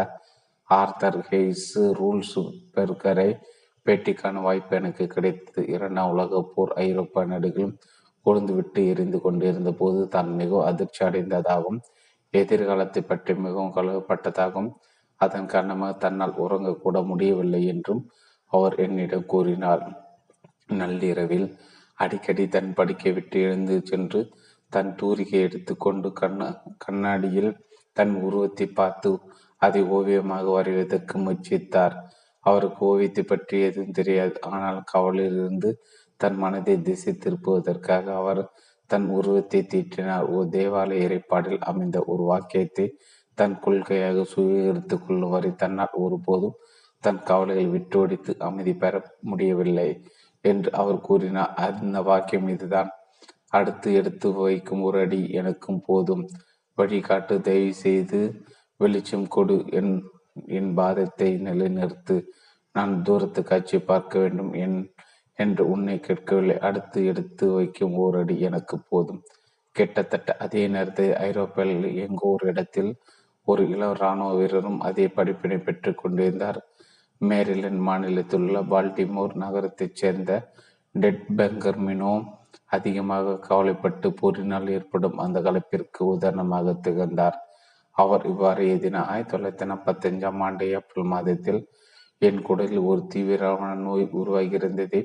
[0.69, 1.69] ஆர்தர் ஹெய்ஸ்
[1.99, 2.37] ரூல்ஸ்
[2.75, 3.29] பெர்கரை
[3.85, 5.61] பேட்டிக்கான வாய்ப்பு எனக்கு கிடைத்தது.
[5.75, 7.75] இரண்டாம் உலக போர் ஐரோப்பா நாடுகளும்
[8.25, 11.79] கொழுந்துவிட்டு எரிந்து கொண்டிருந்த போது தான் மிகவும் அதிர்ச்சி அடைந்ததாகவும்
[12.33, 14.69] எதிர்காலத்தை பற்றி மிகவும் கழுவப்பட்டதாகவும்
[15.21, 18.03] அதன் காரணமாக தன்னால் உறங்கக்கூட முடியவில்லை என்றும்
[18.51, 19.83] அவர் என்னிடம் கூறினார்
[20.79, 21.47] நள்ளிரவில்
[21.97, 24.21] அடிக்கடி தன் படுக்கை விட்டு எழுந்து சென்று
[24.71, 26.41] தன் தூரிகை எடுத்துக்கொண்டு கண்ண
[26.77, 27.51] கண்ணாடியில்
[27.97, 29.11] தன் உருவத்தை பார்த்து
[29.61, 31.95] அதை ஓவியமாக வரைவதற்கு முயற்சித்தார்.
[32.43, 34.35] அவருக்கு ஓவியத்தை பற்றி எதுவும் தெரியாது.
[34.49, 35.69] ஆனால் கவலையிலிருந்து
[36.19, 38.41] தன் மனதை திசை திருப்புவதற்காக அவர்
[38.89, 40.25] தன் உருவத்தை தீட்டினார்.
[40.33, 42.87] ஒரு தேவாலய இறைப்பாடில் அமைந்த ஒரு வாக்கியத்தை
[43.37, 46.57] தன் கொள்கையாக சுவீகரித்துக் கொள்ளும் வரை தன்னால் ஒருபோதும்
[47.03, 49.89] தன் கவலைகளை விட்டோடித்து அமைதி பெற முடியவில்லை
[50.45, 51.53] என்று அவர் கூறினார்.
[51.63, 52.89] அந்த வாக்கியம் இதுதான்.
[53.49, 56.23] அடுத்து எடுத்து வைக்கும் ஒரு அடி எனக்கும் போதும்.
[56.77, 58.19] வழிகாட்டு தயவு செய்து
[58.79, 59.57] வெளிச்சம் கொடு.
[59.79, 59.93] என்
[60.57, 62.15] என் பாதத்தை நிலைநிறுத்து.
[62.75, 64.51] நான் தூரத்து காட்சி பார்க்க வேண்டும்.
[64.53, 64.77] என்
[65.39, 66.57] என்று உன்னை கேட்கவில்லை.
[66.59, 69.21] அடுத்து எடுத்து வைக்கும் ஓரடி எனக்கு போதும்.
[69.75, 72.91] கிட்டத்தட்ட அதே நேரத்தில் ஐரோப்பாவில் எங்கோ ஒரு இடத்தில்
[73.47, 76.59] ஒரு இளம் இராணுவ வீரரும் அதே படிப்பினை பெற்றுக் கொண்டிருந்தார்.
[77.29, 80.31] மேரிலண்ட் மாநிலத்தில் உள்ள பால்டிமோர் நகரத்தைச் சேர்ந்த
[80.95, 82.13] டெட் பெங்கர்மினோ
[82.65, 87.37] அதிகமாக கவலைப்பட்டு போரினால் ஏற்படும் அந்த கலப்பிற்கு உதாரணமாக திகழ்ந்தார்.
[87.91, 89.07] அவர் இவ்வாறு எழுதினார்.
[89.07, 91.61] ஆயிரத்தி தொள்ளாயிரத்தி நாற்பத்தஞ்சாம் ஆண்டு ஏப்ரல் மாதத்தில்
[92.17, 95.01] என் குடலில் ஒரு தீவிரமான நோய் உருவாகியிருந்ததை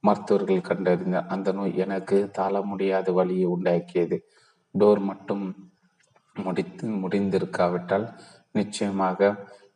[0.00, 1.26] மருத்துவர்கள் கண்டறிந்தார்.
[1.26, 4.18] அந்த நோய் எனக்கு தாழ முடியாத வழியை உண்டாக்கியது.
[4.74, 5.44] டோர் மட்டும்
[6.36, 8.06] முடித்து முடிந்திருக்காவிட்டால்
[8.50, 9.20] நிச்சயமாக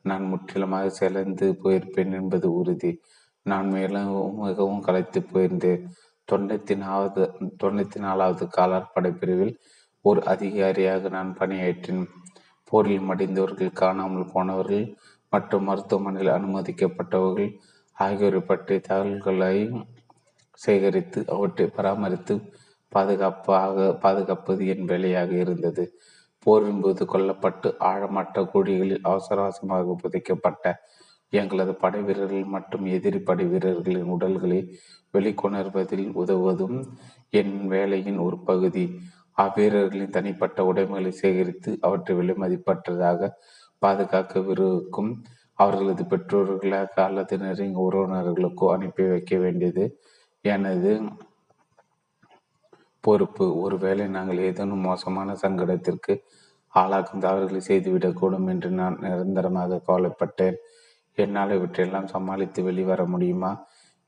[0.05, 2.93] நான் முற்றிலுமாக சிலந்து போயிருப்பேன் என்பது உறுதி.
[3.47, 5.83] நான் மேலும் மிகவும் கலைத்து போயிருந்தேன்.
[6.29, 7.23] தொண்ணூத்தி நாலாவது
[7.63, 9.55] தொண்ணூத்தி நாலாவது காலார் படைப்பிரிவில்
[10.05, 12.11] ஒரு அதிகாரியாக நான் பணியாற்றினேன்
[12.73, 14.87] போரில் மடிந்தவர்கள் காணாமல் போனவர்கள்
[15.33, 17.51] மற்றும் மருத்துவமனையில் அனுமதிக்கப்பட்டவர்கள்
[17.97, 19.55] ஆகியோரை பற்றிய தகவல்களை
[20.59, 22.35] சேகரித்து அவற்றை பராமரித்து
[22.93, 25.85] பாதுகாப்பாக பாதுகாப்பது என் வேலையாக இருந்தது.
[26.47, 30.65] போரின் போது கொல்லப்பட்டு ஆழமற்ற குழிகளில் அவசர அவசரமாக புதைக்கப்பட்ட
[31.33, 34.61] எங்களது படை வீரர்கள் மற்றும் எதிரி படை வீரர்களின் உடல்களை
[35.15, 36.79] வெளிக்கொணர்வதில் உதவுவதும்
[37.31, 38.85] என் வேலையின் ஒரு பகுதி.
[39.39, 43.31] அவ்வீரர்களின் தனிப்பட்ட உடைமைகளை சேகரித்து அவற்றை விலை மதிப்பற்றதாக
[43.83, 45.11] பாதுகாக்க விருக்கும்
[45.59, 49.85] அவர்களது பெற்றோர்களாக அல்லது நெருங்கிய உறவினர்களுக்கோ அனுப்பி வைக்க வேண்டியது
[50.45, 50.93] எனது
[53.05, 53.47] பொறுப்பு.
[53.61, 56.15] ஒருவேளை நாங்கள் ஏதேனும் மோசமான சங்கடத்திற்கு
[56.75, 60.59] ஆளாக்கும் தவறுகளை செய்துவிடக்கூடும் என்று நான் நிரந்தரமாக கவலைப்பட்டேன்.
[61.19, 63.53] என்னால் இவற்றையெல்லாம் சமாளித்து வெளிவர முடியுமா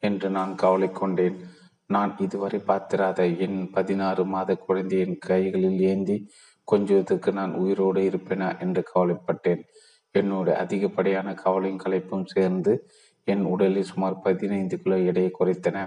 [0.02, 1.38] என்று நான் கவலை கொண்டேன்
[1.86, 6.16] நான் இதுவரை பார்த்திராத என் பதினாறு மாத குழந்தை என் கைகளில் ஏந்தி
[6.68, 9.62] கொஞ்சத்துக்கு நான் உயிரோடு இருப்பேனா என்று கவலைப்பட்டேன்.
[10.14, 12.72] என்னோட அதிகப்படியான கவலையும் கலைப்பும் சேர்ந்து
[13.24, 15.78] என் உடலில் சுமார் பதினைந்து கிலோ எடையை குறைத்தன.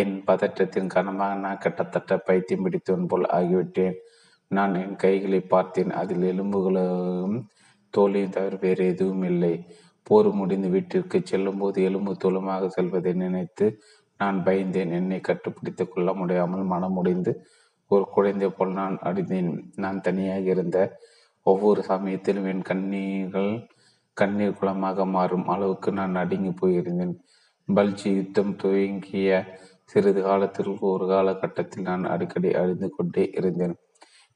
[0.00, 3.96] என் பதற்றத்தின் காரணமாக நான் கிட்டத்தட்ட பைத்தியம் பிடித்தவன் போல் ஆகிவிட்டேன்.
[4.50, 5.90] நான் என் கைகளை பார்த்தேன்.
[6.00, 7.36] அதில் எலும்புகளும்
[7.94, 9.54] தோலையும் தவிர வேறு எதுவும் இல்லை.
[10.02, 13.66] போர் முடிந்து வீட்டிற்கு செல்லும்போது எலும்பு தோலுமாக செல்வதை நினைத்து
[14.20, 14.90] நான் பயந்தேன்.
[14.98, 17.32] என்னை கட்டுப்பிடித்துக் கொள்ள முடியாமல் மனம் முடிந்து
[17.90, 20.78] ஒரு குழந்தை போல் நான் அடிந்தேன் நான் தனியாக இருந்த
[21.46, 23.50] ஒவ்வொரு சமயத்திலும் என் கண்ணீர்கள்
[24.16, 27.14] கண்ணீர் குளமாக மாறும் அளவுக்கு நான் அடுங்கி போயிருந்தேன்.
[27.68, 29.28] பல்ஜி யுத்தம் துவங்கிய
[29.84, 33.74] சிறிது காலத்திற்கு ஒரு காலகட்டத்தில் நான் அடிக்கடி அழிந்து கொண்டே இருந்தேன்.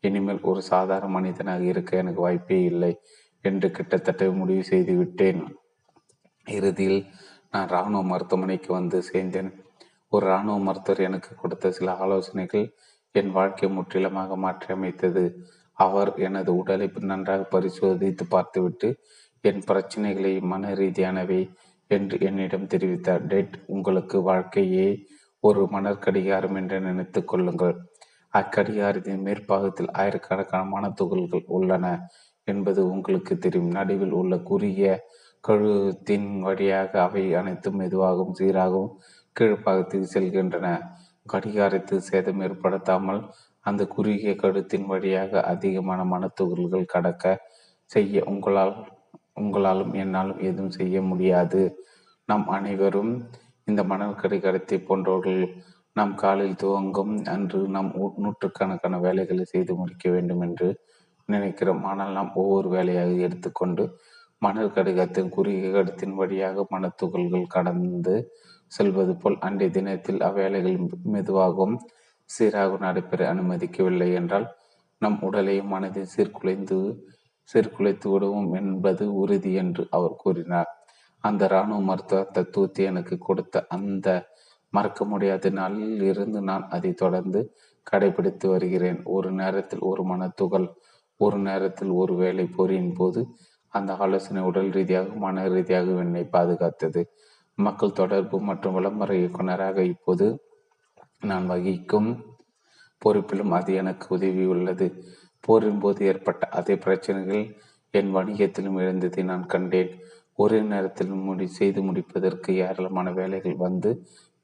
[0.01, 2.93] இனிமேல் ஒரு சாதாரண மனிதனாக இருக்க எனக்கு வாய்ப்பே இல்லை
[3.45, 5.41] என்று கிட்டத்தட்ட முடிவு செய்து விட்டேன்.
[6.47, 7.01] இறுதியில்
[7.51, 9.51] நான் இராணுவ மருத்துவமனைக்கு வந்து சேர்ந்தேன்.
[10.09, 12.67] ஒரு இராணுவ மருத்துவர் எனக்கு கொடுத்த சில ஆலோசனைகள்
[13.15, 15.25] என் வாழ்க்கையை முற்றிலுமாக மாற்றியமைத்தது.
[15.79, 18.89] அவர் எனது உடலை நன்றாக பரிசோதித்து பார்த்துவிட்டு
[19.41, 21.41] என் பிரச்சனைகளை மன ரீதியானவை
[21.91, 23.23] என்று என்னிடம் தெரிவித்தார்.
[23.27, 24.89] டெட் உங்களுக்கு வாழ்க்கையே
[25.45, 27.77] ஒரு மணற்கடிகாரம் என்று நினைத்துக் கொள்ளுங்கள்.
[28.35, 31.87] அக்கடிகாரத்தின் மேற்பாகத்தில் ஆயிரக்கணக்கான துகள்கள் உள்ளன
[32.45, 33.71] என்பது உங்களுக்கு தெரியும்.
[33.71, 34.89] நடுவில் உள்ள குறுகிய
[35.45, 38.95] கழுத்தின் வழியாக அவை அனைத்தும் மெதுவாகவும் சீராகவும்
[39.37, 40.67] கீழ்ப்பாகத்தில் செல்கின்றன.
[41.27, 43.21] கடிகாரத்தில் சேதம் ஏற்படுத்தாமல்
[43.67, 47.25] அந்த குறுகிய கழுத்தின் வழியாக அதிகமான மனத்துகள்கள் கடக்க
[47.91, 48.75] செய்ய உங்களால்
[49.35, 51.61] உங்களாலும் என்னாலும் எதுவும் செய்ய முடியாது.
[52.29, 53.13] நம் அனைவரும்
[53.69, 55.43] இந்த மணல் கடிகாரத்தை போன்றவர்கள்
[55.97, 57.91] நாம் காலில் துவங்கும் அன்று நாம்
[58.25, 60.69] நூற்றுக்கணக்கான வேலைகளை செய்து முடிக்க வேண்டும் என்று
[61.29, 61.83] நினைக்கிறோம்.
[61.85, 63.85] ஆனால் நாம் ஒவ்வொரு வேலையாக எடுத்துக்கொண்டு
[64.43, 68.15] மணல் கடிகத்தின் குறுகிய கடத்தின் வழியாக மனத்துகள்கள் கடந்து
[68.73, 70.79] செல்வது போல் அன்றைய தினத்தில் அவ்வேலைகள்
[71.15, 71.77] மெதுவாகவும்
[72.31, 74.47] சீராக நடைபெற அனுமதிக்கவில்லை என்றால்
[75.03, 76.79] நம் உடலையும் மனதையும் சீர்குலைந்து
[77.51, 80.71] சீர்குலைத்து விடுவோம் என்பது உறுதி என்று அவர் கூறினார்.
[81.25, 84.09] அந்த இராணுவ மருத்துவ தத்துவத்தை எனக்கு கொடுத்த அந்த
[84.73, 87.41] மறக்க முடியாத நாளில் இருந்து நான் அதை தொடர்ந்து
[87.91, 89.01] கடைபிடித்து வருகிறேன்.
[89.05, 90.67] ஒரு நேரத்தில் ஒரு மனத்துகள்
[91.21, 93.21] ஒரு நேரத்தில் ஒரு வேலை பொறியின் போது
[93.75, 97.01] அந்த ஆலோசனை உடல் ரீதியாக மன ரீதியாக என்னை பாதுகாத்தது.
[97.59, 100.27] மக்கள் தொடர்பு மற்றும் விளம்பர இயக்குநராக இப்போது
[101.21, 102.11] நான் வகிக்கும்
[103.03, 104.87] பொறுப்பிலும் அது எனக்கு உதவியுள்ளது
[105.45, 107.45] போரின் போது ஏற்பட்ட அதே பிரச்சனைகள்
[107.95, 109.93] என் வணிகத்திலும் எழுந்ததை நான் கண்டேன்.
[110.39, 113.91] ஒரே நேரத்தில் முடி செய்து முடிப்பதற்கு ஏராளமான வேலைகள் வந்து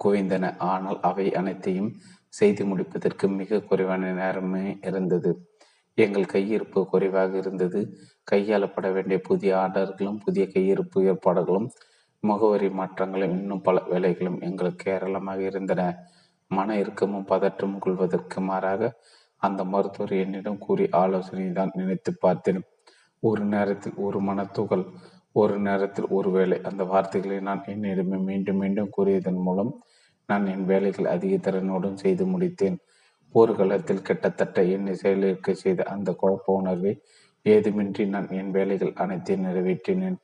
[0.01, 0.45] குவிந்தன.
[0.71, 1.91] ஆனால் அவை அனைத்தையும்
[2.35, 5.33] செய்து முடிப்பதற்கு மிக குறைவான நேரமே இருந்தது.
[5.99, 7.81] எங்கள் கையிருப்பு குறைவாக இருந்தது.
[8.33, 11.69] கையாளப்பட வேண்டிய புதிய ஆர்டர்களும் புதிய கையிருப்பு ஏற்பாடுகளும்
[12.23, 15.83] முகவரி மாற்றங்களும் இன்னும் பல வேலைகளும் எங்களுக்கு ஏராளமாக இருந்தன.
[16.51, 18.91] மன இறுக்கமும் பதற்றமும் கொள்வதற்கு மாறாக
[19.43, 22.61] அந்த மருத்துவர் என்னிடம் கூறி ஆலோசனை தான் நினைத்து பார்த்தேன்.
[23.23, 24.85] ஒரு நேரத்தில் ஒரு மனத்துகள்
[25.35, 29.73] ஒரு நேரத்தில் ஒருவேளை அந்த வார்த்தைகளை நான் என்னிடமே மீண்டும் மீண்டும் கூறியதன் மூலம்
[30.29, 32.77] நான் என் வேலைகள் அதிக திறனுடன் செய்து முடித்தேன்.
[33.35, 36.93] போர்க்களத்தில் கிட்டத்தட்ட என்னை செயலிழக்க செய்த அந்த குழப்ப உணர்வை
[37.47, 40.19] ஏதுமின்றி நான் என் வேலைகள் அனைத்தையும் நிறைவேற்றினேன்.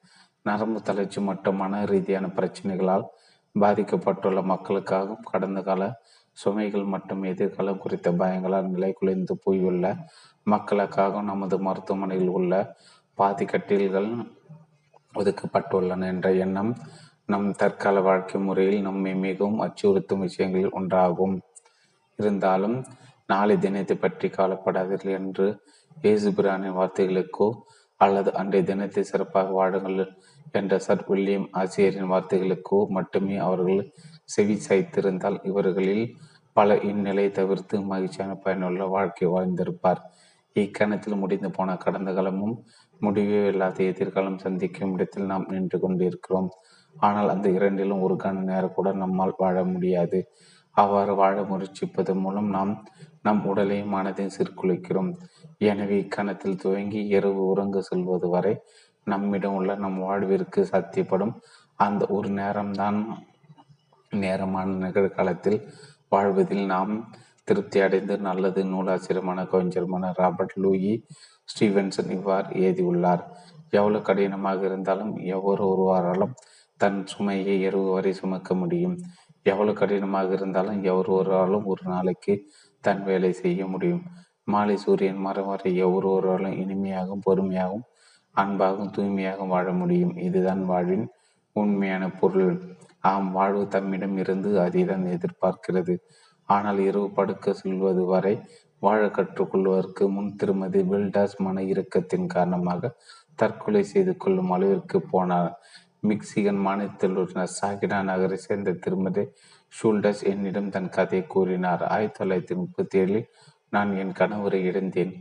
[0.47, 3.05] நரம்பு தளர்ச்சி மற்றும் மன ரீதியான பிரச்சனைகளால்
[3.55, 5.83] பாதிக்கப்பட்டுள்ள மக்களுக்காகவும் கடந்த கால
[6.39, 9.87] சுமைகள் மற்றும் எதிர்காலம் குறித்த பயங்களால் நிலை குலைந்து போயுள்ள
[10.47, 12.53] மக்களுக்காக நமது மருத்துவமனையில் உள்ள
[13.19, 14.11] பாதி கட்டில்கள்
[15.15, 16.73] ஒதுக்கப்பட்டுள்ளன என்ற எண்ணம்
[17.25, 21.37] நம் தற்கால வாழ்க்கை முறையில் நம்மை மிகவும் அச்சுறுத்தும் விஷயங்களில் ஒன்றாகும்.
[22.19, 22.77] இருந்தாலும்
[23.27, 25.47] நாளை தினத்தை பற்றி கவலைப்படாதீர்கள் என்று
[25.97, 27.49] இயேசுபிரானின் வார்த்தைகளுக்கோ
[28.01, 29.99] அல்லது அன்றைய தினத்தை சிறப்பாக வாடுங்கள்
[30.53, 33.83] என்ற சர் வில்லியம் ஆசிரியரின் வார்த்தைகளுக்கோ மட்டுமே அவர்கள்
[34.25, 36.05] செவி சாய்த்திருந்தால் இவர்களில்
[36.57, 40.01] பல இந்நிலை தவிர்த்து மகிழ்ச்சியான பயனுள்ள வாழ்க்கை வாழ்ந்திருப்பார்.
[40.57, 42.55] இக்கணத்தில் முடிந்து போன கடந்த காலமும்
[43.01, 46.48] முடிவே இல்லாத எதிர்காலம் சந்திக்கும் இடத்தில் நாம் நின்று கொண்டிருக்கிறோம்.
[46.96, 50.18] ஆனால் அந்த இரண்டிலும் ஒரு கண நேரம் கூட நம்மால் வாழ முடியாது.
[50.76, 52.72] அவ்வாறு வாழ முயற்சிப்பதன் மூலம் நாம்
[53.22, 55.11] நம் உடலையும் மனதையும் சீர்குலைக்கிறோம்
[55.70, 58.55] எனவே இக்கணத்தில் துவங்கி இரவு உறங்கு செல்வது வரை
[59.07, 61.34] நம்மிடம் உள்ள நம் வாழ்விற்கு சாத்தியப்படும்
[61.78, 63.01] அந்த ஒரு நேரம்தான்.
[64.12, 65.59] நேரமான நிகழ்காலத்தில்
[66.09, 66.94] வாழ்வதில் நாம்
[67.48, 70.94] திருப்தி அடைந்து நல்லது நூலாசிரியமான கவிஞருமான ராபர்ட் லூயி
[71.51, 73.22] ஸ்டீவன்சன் இவ்வாறு எழுதியுள்ளார்.
[73.70, 76.34] எவ்வளவு கடினமாக இருந்தாலும் எவ்வொரு ஒருவராலும்
[76.76, 78.96] தன் சுமையை இரவு வரை சுமக்க முடியும்.
[79.42, 82.34] எவ்வளவு கடினமாக இருந்தாலும் எவர் ஒருவராலும் ஒரு நாளைக்கு
[82.84, 84.03] தன் வேலை செய்ய முடியும்.
[84.44, 87.86] மாலை சூரியன் மரம் வரை எவ்வொருவராலும் இனிமையாகவும் பொறுமையாகவும்
[88.36, 90.14] அன்பாகவும் தூய்மையாகவும் வாழ முடியும்.
[90.16, 91.07] இதுதான் வாழ்வின்
[91.57, 92.53] உண்மையான பொருள்.
[92.98, 95.94] ஆம் வாழ்வு தம்மிடம் இருந்து தான் எதிர்பார்க்கிறது.
[96.48, 98.34] ஆனால் இரவு படுக்க செல்வது வரை
[98.85, 102.93] வாழ கற்றுக்கொள்வதற்கு முன் திருமதி பில்டாஸ் மன இறுக்கத்தின் காரணமாக
[103.35, 105.53] தற்கொலை செய்து கொள்ளும் அளவிற்கு போனார்.
[106.09, 109.24] மிக்சிகன் மாநிலத்தில் உள்ள சாகினா நகரை சேர்ந்த திருமதி
[109.72, 111.83] ஷூல்டஸ் என்னிடம் தன் கதையை கூறினார்.
[111.95, 113.26] ஆயிரத்தி தொள்ளாயிரத்தி முப்பத்தி ஏழில்
[113.74, 115.12] நான் என் கணவரை இழந்தேன்.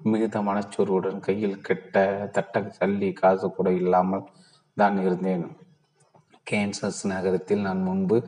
[0.00, 4.28] மிகுந்த மனச்சோர்வுடன் கையில் கெட்ட தட்ட சல்லி காசு கூட இல்லாமல்
[4.76, 5.44] தான் இருந்தேன்.
[6.50, 8.18] கேன்சஸ் நகரத்தில் நான் முன்பு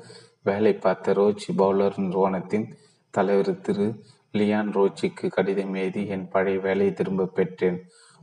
[0.49, 2.67] வேலை பார்த்த ரோச் பவுலர் நிறுவனத்தின்
[3.15, 3.87] தலைவர் திரு
[4.35, 7.79] லியான் ரோச்சிக்கு கடிதம் எழுதி என் பழைய வேலையை திரும்ப பெற்றேன்.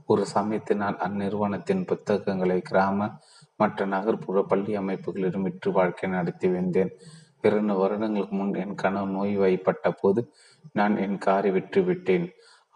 [0.06, 3.08] ஒரு சமயத்தில் நான் அந்நிறுவனத்தின் புத்தகங்களை கிராம
[3.56, 6.92] மற்ற நகர்ப்புற பள்ளி அமைப்புகளிடம் விற்று வாழ்க்கை நடத்தி வந்தேன்.
[7.42, 10.22] இரண்டு வருடங்களுக்கு முன் என் கனவு நோய்வாய்ப்பட்ட போது
[10.74, 12.28] நான் என் காரை விற்று விட்டேன்.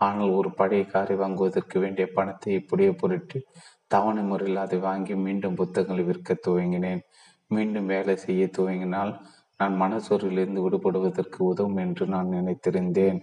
[0.02, 3.40] ஆனால் ஒரு பழைய காரை வாங்குவதற்கு வேண்டிய பணத்தை இப்படியே பொருட்டி
[3.88, 7.02] தவணை முறையில் அதை வாங்கி மீண்டும் புத்தகங்களை விற்க துவங்கினேன்.
[7.48, 9.14] மீண்டும் வேலை செய்ய துவங்கினால்
[9.62, 13.20] நான் மனசோர்விலிருந்து விடுபடுவதற்கு உதவும் என்று நான் நினைத்திருந்தேன்.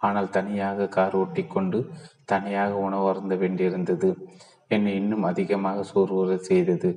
[0.00, 1.78] ஆனால் தனியாக கார் ஓட்டி கொண்டு
[2.24, 4.10] தனியாக உணவு அருந்த வேண்டியிருந்தது.
[4.68, 6.90] என்னை இன்னும் அதிகமாக சோர்வுற செய்தது.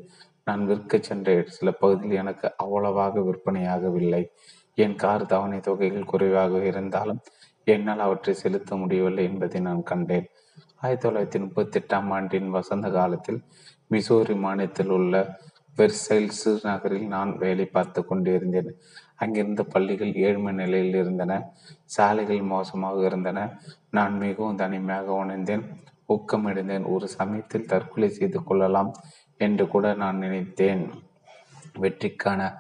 [0.48, 4.24] நான் விற்க சென்ற சில பகுதியில் எனக்கு அவ்வளவாக விற்பனையாகவில்லை.
[4.78, 7.22] என் கார் தவணை தொகைகள் குறைவாக இருந்தாலும்
[7.68, 10.28] என்னால் அவற்றை செலுத்த முடியவில்லை என்பதை நான் கண்டேன்.
[10.82, 13.40] ஆயிரத்தி தொள்ளாயிரத்தி முப்பத்தி எட்டாம் ஆண்டின் வசந்த காலத்தில்
[13.94, 15.14] மிசோரி மாநிலத்தில் உள்ள
[15.80, 18.72] வெர்சைல்ஸ் நகரில் நான் வேலை பார்த்து கொண்டிருந்தேன்.
[19.16, 21.52] அங்கிருந்த பள்ளிகள் ஏழ்மை நிலையில் இருந்தன.
[21.86, 23.60] சாலைகள் மோசமாக இருந்தன.
[23.90, 25.64] நான் மிகவும் தனிமையாக உணர்ந்தேன்.
[26.10, 26.86] ஊக்கமடைந்தேன்.
[26.86, 28.92] ஒரு சமயத்தில் தற்கொலை செய்து கொள்ளலாம்
[29.38, 30.90] என்று கூட நான் நினைத்தேன்.
[31.80, 32.54] வெற்றிக்கான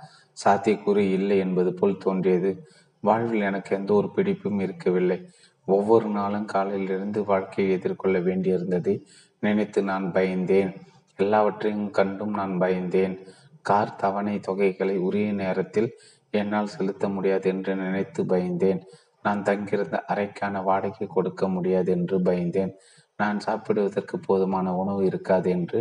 [0.46, 2.68] சாத்தியக்கூறு இல்லை என்பது போல் தோன்றியது.
[3.02, 5.30] வாழ்வில் எனக்கு எந்த ஒரு பிடிப்பும் இருக்கவில்லை.
[5.66, 9.04] ஒவ்வொரு நாளும் காலையிலிருந்து வாழ்க்கையை எதிர்கொள்ள வேண்டியிருந்ததை
[9.40, 10.72] நினைத்து நான் பயந்தேன்.
[11.20, 13.16] எல்லாவற்றையும் கண்டும் நான் பயந்தேன்.
[13.62, 15.90] கார் தவணை தொகைகளை உரிய நேரத்தில்
[16.34, 18.82] என்னால் செலுத்த முடியாது என்று நினைத்து பயந்தேன்.
[19.26, 22.72] நான் தங்கியிருந்த அறைக்கான வாடகை கொடுக்க முடியாது என்று பயந்தேன்.
[23.20, 25.80] நான் சாப்பிடுவதற்கு போதுமான உணவு இருக்காது என்று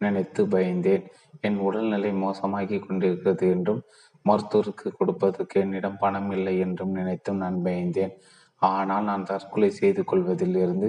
[0.00, 1.04] நினைத்து பயந்தேன்.
[1.40, 3.82] என் உடல்நிலை மோசமாகி கொண்டிருக்கிறது என்றும்
[4.24, 8.14] மருத்துவருக்கு கொடுப்பதற்கு என்னிடம் பணம் இல்லை என்றும் நினைத்தும் நான் பயந்தேன்.
[8.62, 10.88] ஆனால் நான் தற்கொலை செய்து கொள்வதில் இருந்து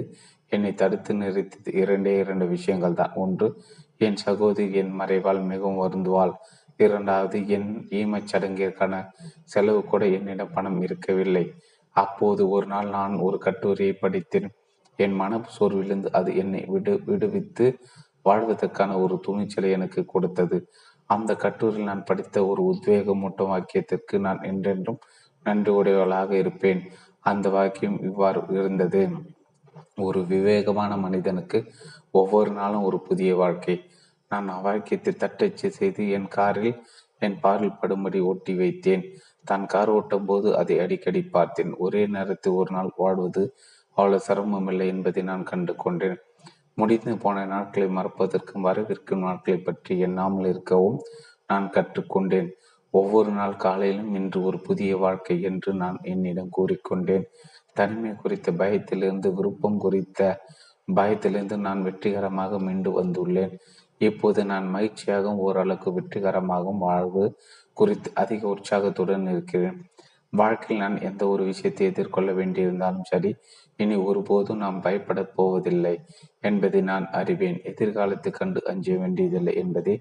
[0.52, 3.46] என்னை தடுத்து நிறுத்தி இரண்டே இரண்டு விஷயங்கள் தான் ஒன்று
[4.06, 6.32] என் சகோதரி என் மறைவால் மிகவும் வருந்துவாள்.
[6.76, 8.94] இரண்டாவது என் ஈமச் சடங்கிற்கான
[9.44, 11.44] செலவு கூட என்னிடம் பணம் இருக்கவில்லை.
[11.96, 14.48] அப்போது ஒரு நாள் நான் ஒரு கட்டுரையை படித்தேன்.
[14.98, 17.66] என் மன சோர்விலிருந்து அது என்னை விடு விடுவித்து
[18.24, 20.58] வாழ்வதற்கான ஒரு துணிச்சலை எனக்கு கொடுத்தது.
[21.10, 25.00] அந்த கட்டுரையில் நான் படித்த ஒரு உத்வேகமூட்டும் வாக்கியத்திற்கு நான் என்றென்றும்
[25.46, 26.80] நன்றி உடையவளாக இருப்பேன்.
[27.24, 29.02] அந்த வாக்கியம் இவ்வாறு இருந்தது.
[29.96, 31.58] ஒரு விவேகமான மனிதனுக்கு
[32.10, 33.74] ஒவ்வொரு நாளும் ஒரு புதிய வாழ்க்கை.
[34.32, 36.72] நான் அவாக்கியத்தை தட்டச்சு செய்து என் காரில்
[37.26, 39.04] என் பார்வையில் படும்படி ஓட்டி வைத்தேன்.
[39.44, 41.72] தான் கார் ஓட்டும் போது அதை அடிக்கடி பார்த்தேன்.
[41.84, 43.42] ஒரே நேரத்தில் ஒரு நாள் வாழ்வது
[43.96, 46.18] அவ்வளவு சிரமமில்லை என்பதை நான் கண்டு கொண்டேன்.
[46.80, 50.98] முடிந்து போன நாட்களை மறப்பதற்கும் வரவிருக்கும் நாட்களை பற்றி எண்ணாமல் இருக்கவும்
[51.50, 52.48] நான் கற்றுக்கொண்டேன்
[52.94, 57.26] ஒவ்வொரு நாள் காலையிலும் இன்று ஒரு புதிய வாழ்க்கை என்று நான் என்னிடம் கூறிக்கொண்டேன்
[57.78, 60.20] தனிமை குறித்த பயத்திலிருந்து விருப்பம் குறித்த
[60.88, 63.54] பயத்திலிருந்து நான் வெற்றிகரமாக மீண்டு வந்துள்ளேன்.
[64.08, 67.24] இப்போது நான் மகிழ்ச்சியாகவும் ஓரளவுக்கு வெற்றிகரமாகவும் வாழ்வு
[67.76, 69.76] குறித்து அதிக உற்சாகத்துடன் இருக்கிறேன்.
[70.32, 73.30] வாழ்க்கையில் நான் எந்த ஒரு விஷயத்தை எதிர்கொள்ள வேண்டியிருந்தாலும் சரி
[73.76, 75.94] இனி ஒருபோதும் நாம் பயப்படப் போவதில்லை
[76.40, 77.58] என்பதை நான் அறிவேன்.
[77.70, 79.94] எதிர்காலத்தை கண்டு அஞ்ச வேண்டியதில்லை என்பதை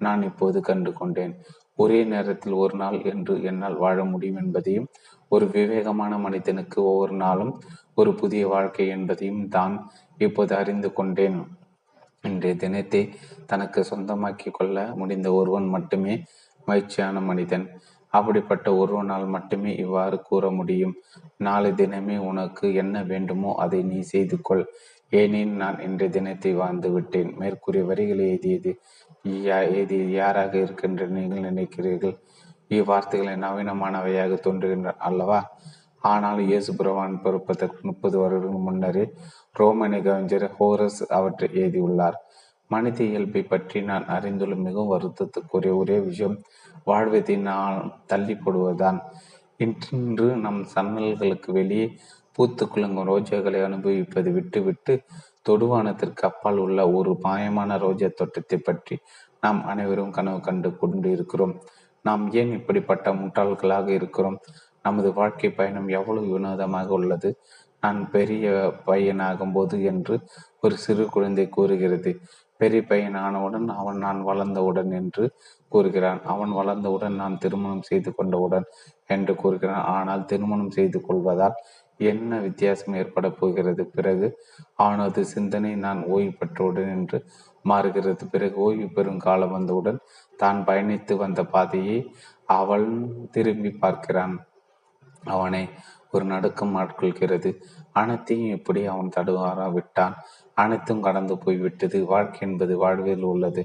[0.00, 1.34] நான் இப்போது கண்டு கொண்டேன்
[1.78, 4.88] ஒரே நேரத்தில் ஒரு நாள் என்று என்னால் வாழ முடியும் என்பதையும்
[5.32, 7.52] ஒரு விவேகமான மனிதனுக்கு ஒவ்வொரு நாளும்
[7.94, 9.74] ஒரு புதிய வாழ்க்கை என்பதையும் தான்
[10.18, 11.38] இப்போது அறிந்து கொண்டேன்.
[12.24, 13.00] இன்றைய தினத்தை
[13.50, 16.14] தனக்கு சொந்தமாக்கி கொள்ள முடிந்த ஒருவன் மட்டுமே
[16.68, 17.66] மகிழ்ச்சியான மனிதன்.
[18.12, 20.94] அப்படிப்பட்ட ஒருவனால் மட்டுமே இவ்வாறு கூற முடியும்.
[21.46, 24.64] நாளை தினமே உனக்கு என்ன வேண்டுமோ அதை நீ செய்து கொள்.
[25.12, 27.30] ஏனேன் நான் இன்றைய தினத்தை வாழ்ந்து விட்டேன்.
[27.40, 28.72] மேற்கூறிய வரிகளை எழுதியது
[29.70, 32.16] எழுதியது யாராக இருக்கின்ற நீங்கள் நினைக்கிறீர்கள்?
[32.76, 35.40] இவ்வார்த்தைகளை நவீனமானவையாக தோன்றுகின்றன அல்லவா?
[36.10, 39.04] ஆனால் இயேசு பிரவான் பிறப்பதற்கு முப்பது வருடங்கள் முன்னரே
[39.60, 42.18] ரோமனி கவிஞர் ஹோரஸ் அவற்றை எழுதியுள்ளார்.
[42.70, 46.36] மனித இயல்பை பற்றி நான் அறிந்துள்ள மிகவும் வருத்தத்துக்குரிய ஒரே விஷயம்
[46.84, 48.98] வாழ்வதை நான் தள்ளி போடுவதுதான்
[49.60, 51.86] இன்று நம் சன்னல்களுக்கு வெளியே
[52.38, 54.94] பூத்து குலுங்கும் ரோஜாக்களை அனுபவிப்பது விட்டுவிட்டு
[55.48, 58.96] தொடுவானத்திற்கு அப்பால் உள்ள ஒரு மாயமான ரோஜா தோட்டத்தை பற்றி
[59.40, 61.54] நாம் அனைவரும் கனவு கண்டு கொண்டு இருக்கிறோம்
[62.04, 64.36] நாம் ஏன் இப்படிப்பட்ட முட்டாள்களாக இருக்கிறோம்?
[64.84, 67.30] நமது வாழ்க்கை பயணம் எவ்வளவு வினோதமாக உள்ளது?
[67.82, 68.46] நான் பெரிய
[68.86, 70.14] பையனாகும் போது என்று
[70.60, 72.10] ஒரு சிறு குழந்தை கூறுகிறது.
[72.60, 75.24] பெரிய பையன் ஆனவுடன் அவன் நான் வளர்ந்தவுடன் என்று
[75.72, 76.20] கூறுகிறான்.
[76.24, 78.66] அவன் வளர்ந்தவுடன் நான் திருமணம் செய்து கொண்டவுடன்
[79.06, 79.84] என்று கூறுகிறான்.
[79.94, 81.58] ஆனால் திருமணம் செய்து கொள்வதால்
[82.00, 83.82] என்ன வித்தியாசம் ஏற்பட போகிறது?
[83.96, 84.28] பிறகு
[84.76, 87.18] அவனது சிந்தனை நான் ஓய்வு பெற்றவுடன் என்று
[87.64, 88.24] மாறுகிறது.
[88.34, 90.00] பிறகு ஓய்வு பெறும் காலம் வந்தவுடன்
[90.36, 91.98] தான் பயணித்து வந்த பாதையை
[92.58, 92.88] அவள்
[93.30, 94.36] திரும்பி பார்க்கிறான்.
[95.34, 95.62] அவனை
[96.12, 97.50] ஒரு நடுக்கம் ஆட்கொள்கிறது.
[97.92, 100.14] அனைத்தையும் எப்படி அவன் தடுவாரா விட்டான்
[100.56, 101.98] அனைத்தும் கடந்து போய்விட்டது.
[102.04, 103.62] வாழ்க்கை என்பது வாழ்வில் உள்ளது.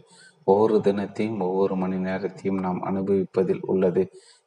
[0.48, 4.04] ஒவ்வொரு தினத்தையும் ஒவ்வொரு மணி நேரத்தையும் நாம் அனுபவிப்பதில் உள்ளது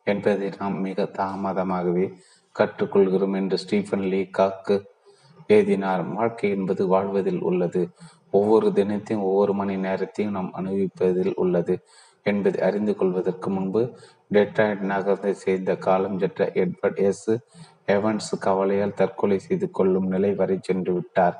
[0.06, 2.06] என்பதை நாம் மிக தாமதமாகவே
[2.56, 4.76] கற்றுக்கொள்கிறோம் என்று ஸ்டீஃபன் லீ காக்கு
[5.46, 6.02] எழுதினார்.
[6.14, 7.82] வாழ்க்கை என்பது வாழ்வதில் உள்ளது.
[8.30, 11.74] ஒவ்வொரு தினத்தையும் ஒவ்வொரு மணி நேரத்தையும் நாம் அனுபவிப்பதில் உள்ளது
[12.22, 13.82] என்பதை அறிந்து கொள்வதற்கு முன்பு
[14.32, 17.30] டெட்ராய்ட் நகரத்தை சேர்ந்த காலம் சென்ற எட்வர்ட் எஸ்.
[17.86, 21.36] எவன்ஸ் கவலையால் தற்கொலை செய்து கொள்ளும் நிலை வரை சென்று விட்டார்.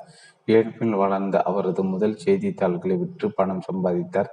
[0.49, 4.31] ஏழ்பில் வளர்ந்த அவரது முதல் செய்தித்தாள்களை விற்று பணம் சம்பாதித்தார்.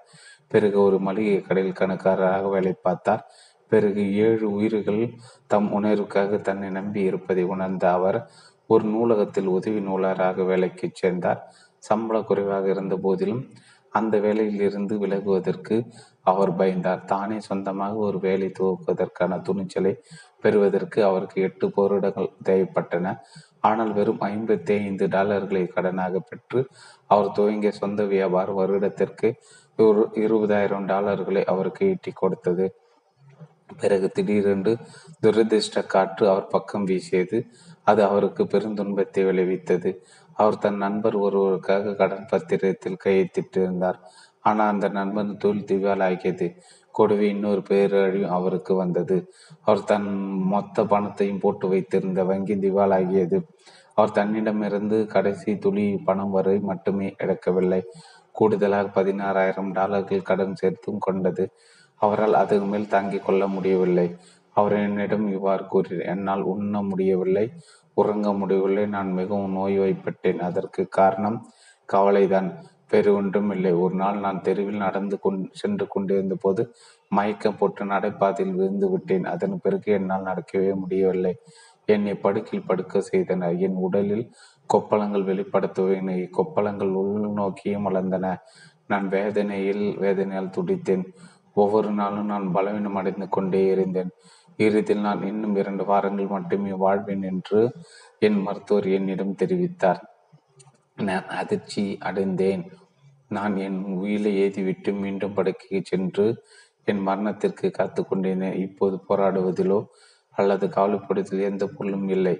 [0.47, 3.23] பிறகு ஒரு மளிகை கடையில் கணக்காரராக வேலை பார்த்தார்.
[3.71, 5.03] பிறகு ஏழு உயிர்கள்
[5.47, 8.19] தம் உணர்வுக்காக தன்னை நம்பி இருப்பதை உணர்ந்த அவர்
[8.65, 11.39] ஒரு நூலகத்தில் உதவி நூலராக வேலைக்கு சேர்ந்தார்.
[11.83, 13.43] சம்பளம் குறைவாக இருந்த போதிலும்
[13.93, 15.75] அந்த வேலையில் இருந்து விலகுவதற்கு
[16.21, 17.01] அவர் பயந்தார்.
[17.05, 19.93] தானே சொந்தமாக ஒரு வேலை துவக்குவதற்கான துணிச்சலை
[20.41, 23.07] பெறுவதற்கு அவருக்கு எட்டு போரிடங்கள் தேவைப்பட்டன.
[23.63, 26.59] ஆனால் வெறும் ஐம்பத்தி ஐந்து டாலர்களை கடனாக பெற்று
[27.07, 29.29] அவர் துவங்கிய சொந்த வியாபாரம் வருடத்திற்கு
[29.79, 32.65] ஒரு இருபதாயிரம் டாலர்களை அவருக்கு ஈட்டி கொடுத்தது.
[33.77, 34.71] பிறகு திடீரென்று
[35.23, 37.37] துரதிருஷ்ட காற்று அவர் பக்கம் வீசியது.
[37.83, 39.91] அது அவருக்கு பெருந்துன்பத்தை விளைவித்தது.
[40.37, 43.99] அவர் தன் நண்பர் ஒருவருக்காக கடன் பத்திரத்தில் கையெழுத்திட்டிருந்தார்.
[44.39, 46.47] ஆனால் அந்த நண்பன் தொழில் திவால் ஆகியது
[46.91, 49.17] கூடவே இன்னொரு பேரழிவு அவருக்கு வந்தது.
[49.61, 50.09] அவர் தன்
[50.53, 53.39] மொத்த பணத்தையும் போட்டு வைத்திருந்த வங்கி திவாலாகியது.
[53.93, 57.81] அவர் தன்னிடமிருந்து கடைசி துளி பணம் வரை மட்டுமே இழக்கவில்லை
[58.31, 61.45] கூடுதலாக பதினாறாயிரம் டாலர்கள் கடன் சேர்த்தும் கொண்டது.
[62.01, 64.07] அவரால் அதுக்கு மேல் தாங்கிக் கொள்ள முடியவில்லை.
[64.53, 67.45] அவர் என்னிடம் இவ்வாறு கூறினார் என்னால் உண்ண முடியவில்லை
[67.93, 68.85] உறங்க முடியவில்லை.
[68.85, 71.37] நான் மிகவும் நோய்வாய்ப்பட்டேன் அதற்கு காரணம்
[71.85, 72.49] கவலைதான்.
[72.91, 73.71] வேறு ஒன்றும் இல்லை.
[73.73, 76.75] ஒரு நாள் நான் தெருவில் நடந்து கொண் சென்று கொண்டிருந்த போது
[77.07, 79.25] மயக்கம் போட்டு நடைபாதையில் விழுந்து விட்டேன்.
[79.25, 81.33] அதன் பிறகு என்னால் நடக்கவே முடியவில்லை.
[81.85, 84.25] என்னை படுக்கில் படுக்க செய்தனர் என் உடலில்
[84.73, 88.35] கொப்பளங்கள் வெளிப்படுத்துவேன் கொப்பளங்கள் உள்நோக்கியும் வளர்ந்தன.
[88.87, 91.05] நான் வேதனையில் வேதனையால் துடித்தேன்.
[91.53, 94.11] ஒவ்வொரு நாளும் நான் பலவீனம் அடைந்து கொண்டே இருந்தேன்.
[94.57, 97.73] இறுதியில் நான் இன்னும் இரண்டு வாரங்கள் மட்டுமே வாழ்வேன் என்று
[98.19, 100.01] என் மருத்துவர் என்னிடம் தெரிவித்தார்.
[100.95, 102.63] நான் அதிர்ச்சி அடைந்தேன்.
[103.31, 106.25] நான் என் உயிரை ஏதிவிட்டு மீண்டும் படுக்கைக்கு சென்று
[106.85, 108.45] என் மரணத்திற்கு காத்து கொண்டேன்.
[108.65, 109.79] இப்போது போராடுவதிலோ
[110.37, 112.35] அல்லது கவலைப்படுவதில் எந்த பொருளும் இல்லை.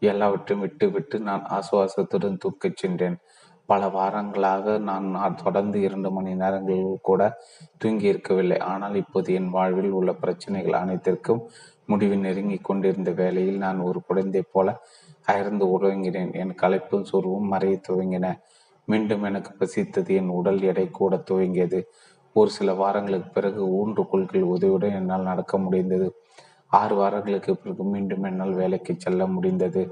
[0.00, 3.16] எல்லாவற்றையும் விட்டுவிட்டு நான் ஆசுவாசத்துடன் தூக்கச் சென்றேன்.
[3.66, 7.22] பல வாரங்களாக நான் தொடர்ந்து இரண்டு மணி நேரங்களில் கூட
[7.78, 8.58] தூங்கி இருக்கவில்லை.
[8.58, 11.42] ஆனால் இப்போது என் வாழ்வில் உள்ள பிரச்சனைகள் அனைத்திற்கும்
[11.86, 14.68] முடிவு நெருங்கி கொண்டிருந்த வேளையில் நான் ஒரு குழந்தை போல
[15.26, 16.32] அயர்ந்து உறங்கினேன்.
[16.32, 18.26] என் களைப்பும் சொருவும் மறைய துவங்கின.
[18.92, 21.80] மீண்டும் எனக்கு பசித்தது என் உடல் எடை கூட துவங்கியது.
[22.36, 26.08] ஒரு சில வாரங்களுக்கு பிறகு ஊன்று கொள்கை உதவியுடன் என்னால் நடக்க முடிந்தது.
[26.72, 29.82] ஆறு வாரங்களுக்கு பிறகு மீண்டும் என்னால் வேலைக்கு செல்ல முடிந்தது.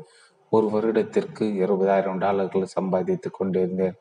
[0.53, 3.97] ஒரு வருடத்திற்கு இருபதாயிரம் டாலர்கள் சம்பாதித்துக் கொண்டிருந்தேன்.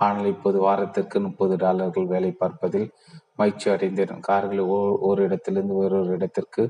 [0.00, 2.88] ஆனால் இப்போது வாரத்திற்கு முப்பது டாலர்கள் வேலை பார்ப்பதில்
[3.36, 4.20] மகிழ்ச்சி அடைந்தேன்.
[4.20, 4.64] கார்களை
[5.08, 6.62] ஒரு இடத்திலிருந்து வேறொரு இடத்திற்கு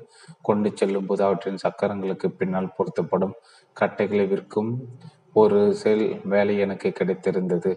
[0.43, 3.35] கொண்டு செல்லும் போது அவற்றின் சக்கரங்களுக்கு பின்னால் பொருத்தப்படும்
[3.77, 4.71] கட்டைகளை விற்கும்
[5.35, 7.71] ஒரு செல் வேலை எனக்கு கிடைத்திருந்தது.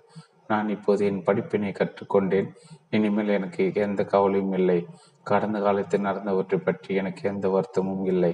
[0.47, 2.49] நான் இப்போது என் படிப்பினை கற்றுக்கொண்டேன்.
[2.89, 4.79] இனிமேல் எனக்கு எந்த கவலையும் இல்லை.
[5.23, 8.33] கடந்த காலத்தில் நடந்தவற்றை பற்றி எனக்கு எந்த வருத்தமும் இல்லை.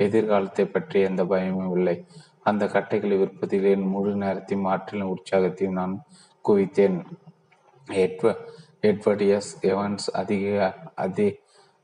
[0.00, 1.96] எதிர்காலத்தை பற்றி எந்த பயமும் இல்லை.
[2.42, 5.94] அந்த கட்டைகளை விற்பதில் என் முழு நேரத்தையும் ஆற்றிலும் உற்சாகத்தையும் நான்
[6.44, 6.98] குவித்தேன்.
[7.88, 8.34] எட்வ
[8.82, 9.52] எட்வர்ட் எஸ்.
[9.66, 11.28] எவன்ஸ் அதிக அதி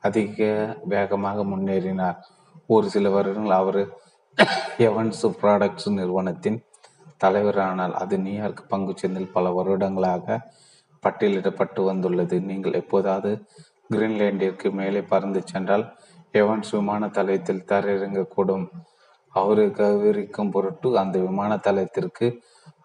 [0.03, 0.41] அதிக
[0.85, 2.19] வேகமாக முன்னேறினார்.
[2.67, 3.81] ஒரு சில வருடங்கள் அவர்
[4.89, 6.59] எவன்ஸ் ப்ராடக்ட்ஸ் நிறுவனத்தின்
[7.25, 10.39] தலைவரானால் அது நியூயார்க் பங்கு சந்தையில் பல வருடங்களாக
[11.03, 12.37] பட்டியலிடப்பட்டு வந்துள்ளது.
[12.41, 13.31] நீங்கள் எப்போதாவது
[13.95, 15.85] கிரீன்லேண்டிற்கு மேலே பறந்து சென்றால்
[16.35, 18.67] எவன்ஸ் விமான தளத்தில் தரையிறங்கக்கூடும்.
[19.35, 22.27] அவருக்கு விவரிக்கும் பொருட்டு அந்த விமான தளத்திற்கு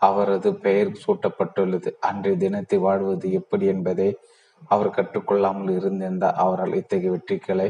[0.01, 1.89] அவரது பெயர் சூட்டப்பட்டுள்ளது.
[1.99, 4.09] அன்றைய தினத்தை வாழ்வது எப்படி என்பதை
[4.67, 7.69] அவர் கற்றுக்கொள்ளாமல் இருந்திருந்தால் அவரால் இத்தகைய வெற்றிகளை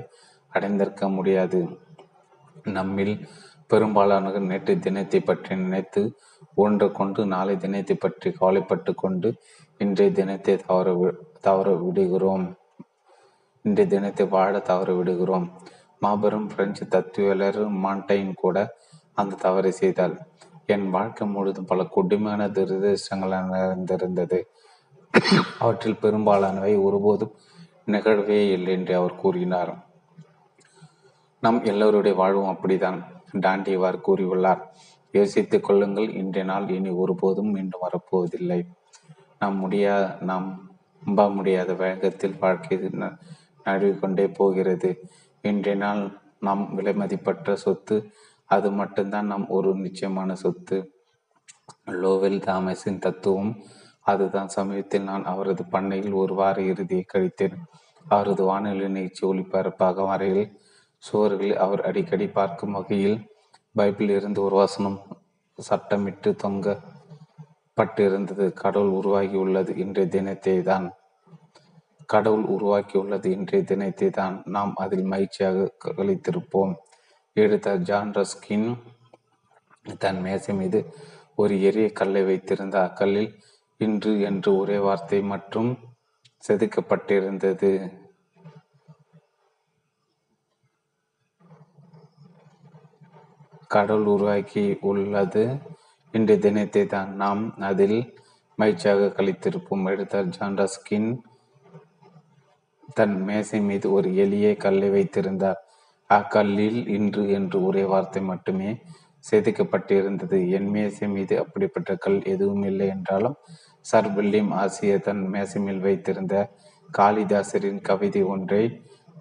[0.54, 1.60] அடைந்திருக்க முடியாது.
[2.78, 3.16] நம்மில்
[3.68, 6.02] பெரும்பாலானவர்கள் நேற்று தினத்தை பற்றி நினைத்து
[6.56, 9.30] ஒன்று கொண்டு நாளை தினத்தை பற்றி கவலைப்பட்டு கொண்டு
[9.82, 10.90] இன்றைய தினத்தை தவற
[11.42, 12.46] தவற விடுகிறோம்.
[13.66, 15.48] இன்றைய தினத்தை வாழ தவற விடுகிறோம்.
[16.02, 18.58] மாபெரும் பிரெஞ்சு தத்துவலர் மாண்டைன் கூட
[19.14, 20.16] அந்த தவறை செய்தால்
[20.74, 24.40] என் வாழ்க்கை முழுதும் பல கொடுமையான துரதிருஷ்டங்கள் நடந்திருந்தது
[25.60, 27.36] அவற்றில் பெரும்பாலானவை ஒருபோதும்
[27.94, 29.72] நிகழ்வே இல்லை என்று அவர் கூறினார்.
[31.44, 33.00] நம் எல்லோருடைய வாழ்வும் அப்படித்தான்.
[33.44, 34.62] டாண்டி இவ்வாறு கூறியுள்ளார்.
[35.16, 38.60] யோசித்துக் கொள்ளுங்கள் இன்றைய நாள் இனி ஒருபோதும் மீண்டும் வரப்போவதில்லை.
[39.40, 39.96] நாம் முடியா
[40.30, 40.48] நாம்
[41.04, 42.78] நம்ப முடியாத வேகத்தில் வாழ்க்கை
[43.66, 44.90] நழுவிக்கொண்டே போகிறது.
[45.42, 46.02] இன்றைய நாள்
[46.40, 47.98] நாம் விலைமதிப்பற்ற சொத்து
[48.50, 50.78] அது மட்டும்தான் நம் ஒரு நிச்சயமான சொத்து.
[52.02, 53.52] லோவெல் தாமஸின் தத்துவம்
[54.06, 57.56] அதுதான் சமயத்தில் நான் அவரது பண்ணையில் ஒரு வார இறுதியை கழித்தேன்.
[58.06, 60.46] அவரது வானொலி நிகழ்ச்சி ஒளிபரப்பாக வரையில்
[61.04, 63.18] சுவர்களில் அவர் அடிக்கடி பார்க்கும் வகையில்
[63.76, 64.98] பைபிளில் இருந்து ஒரு வசனம்
[65.60, 66.76] சட்டமிட்டு தொங்க
[67.78, 70.86] பட்டிருந்தது கடவுள் உருவாகி உள்ளது இன்றைய தினத்தை தான்
[72.10, 76.74] கடவுள் உருவாக்கியுள்ளது இன்றைய தினத்தை தான் நாம் அதில் மகிழ்ச்சியாக கழித்திருப்போம்
[77.36, 78.68] எடுத்த ஜான் ரஸ்கின்
[80.00, 80.80] தன் மேசை மீது
[81.36, 83.32] ஒரு எரிய கல்லை வைத்திருந்த அக்கல்லில்
[83.80, 85.72] இன்று என்று ஒரே வார்த்தை மற்றும்
[86.44, 87.72] செதுக்கப்பட்டிருந்தது.
[93.76, 95.44] கடவுள் உருவாக்கி உள்ளது.
[96.14, 97.98] இன்றைய தினத்தை தான் நாம் அதில்
[98.60, 99.86] மகிழ்ச்சியாக கழித்திருப்போம்.
[99.94, 101.10] எடுத்தார் ஜான் ரஸ்கின்
[102.98, 105.60] தன் மேசை மீது ஒரு எளிய கல்லை வைத்திருந்தார்.
[106.10, 108.70] அக்கல்லில் இன்று என்று ஒரே வார்த்தை மட்டுமே
[109.26, 110.38] செதுக்கப்பட்டிருந்தது.
[110.58, 113.38] என் மேசை மீது அப்படிப்பட்ட கல் எதுவும் இல்லை என்றாலும்
[113.86, 116.36] சர் வில்லியம் ஆசிய தன் மேசை மேல் வைத்திருந்த
[116.90, 118.64] காளிதாசரின் கவிதை ஒன்றை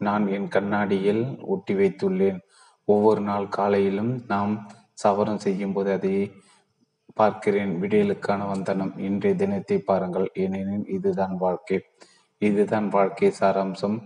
[0.06, 2.40] நான் என் கண்ணாடியில் ஒட்டி வைத்துள்ளேன்.
[2.84, 4.54] ஒவ்வொரு நாள் காலையிலும் நாம்
[4.92, 6.14] சவரம் செய்யும் போது அதை
[7.14, 7.72] பார்க்கிறேன்.
[7.82, 8.92] விடியலுக்கான வந்தனம்.
[8.98, 10.30] இன்றைய தினத்தை பாருங்கள்.
[10.34, 11.78] ஏனெனில் இதுதான் வாழ்க்கை.
[12.38, 13.96] இதுதான் வாழ்க்கை சாராம்சம்.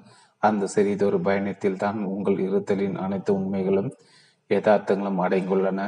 [0.42, 3.90] அந்த சிறிதொரு பயணத்தில் தான் உங்கள் இருத்தலின் அனைத்து உண்மைகளும்
[4.50, 5.80] யதார்த்தங்களும் அடங்கியுள்ளன.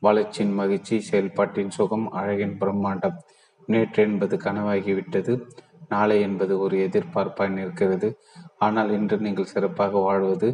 [0.00, 3.16] வளர்ச்சியின் மகிழ்ச்சி செயல்பாட்டின் சுகம் அழகின் பிரம்மாண்டம்.
[3.66, 5.34] நேற்று என்பது கனவாகிவிட்டது.
[5.88, 8.08] நாளை என்பது ஒரு எதிர்பார்ப்பாய் நிற்கிறது.
[8.58, 10.48] ஆனால் இன்று நீங்கள் சிறப்பாக வாழ்வது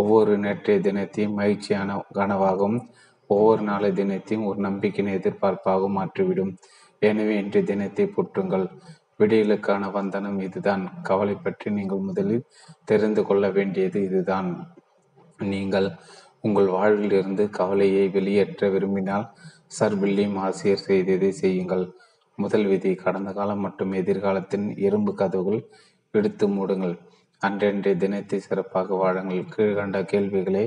[0.00, 2.80] ஒவ்வொரு நேற்றைய தினத்தையும் மகிழ்ச்சியான கனவாகவும்
[3.30, 6.52] ஒவ்வொரு நாளை தினத்தையும் ஒரு நம்பிக்கையின் எதிர்பார்ப்பாகவும் மாற்றிவிடும்.
[7.02, 8.66] எனவே இன்றைய தினத்தை போற்றுங்கள்.
[9.20, 10.84] விடியலுக்கான வந்தனம் இதுதான்.
[11.08, 12.46] கவலை பற்றி நீங்கள் முதலில்
[12.90, 14.48] தெரிந்து கொள்ள வேண்டியது இதுதான்.
[15.52, 15.88] நீங்கள்
[16.46, 19.26] உங்கள் வாழ்வில் இருந்து கவலையை வெளியேற்ற விரும்பினால்
[19.76, 21.84] சர் வில்லியம் ஆசிரியர் செய்ததை செய்யுங்கள்.
[22.38, 25.60] முதல் விதி கடந்த காலம் மற்றும் எதிர்காலத்தின் இரும்பு கதவுகள்
[26.14, 26.96] எடுத்து மூடுங்கள்.
[27.42, 29.42] அன்றன்றைய தினத்தை சிறப்பாக வாழுங்கள்.
[29.54, 30.64] கீழ்கண்ட கேள்விகளை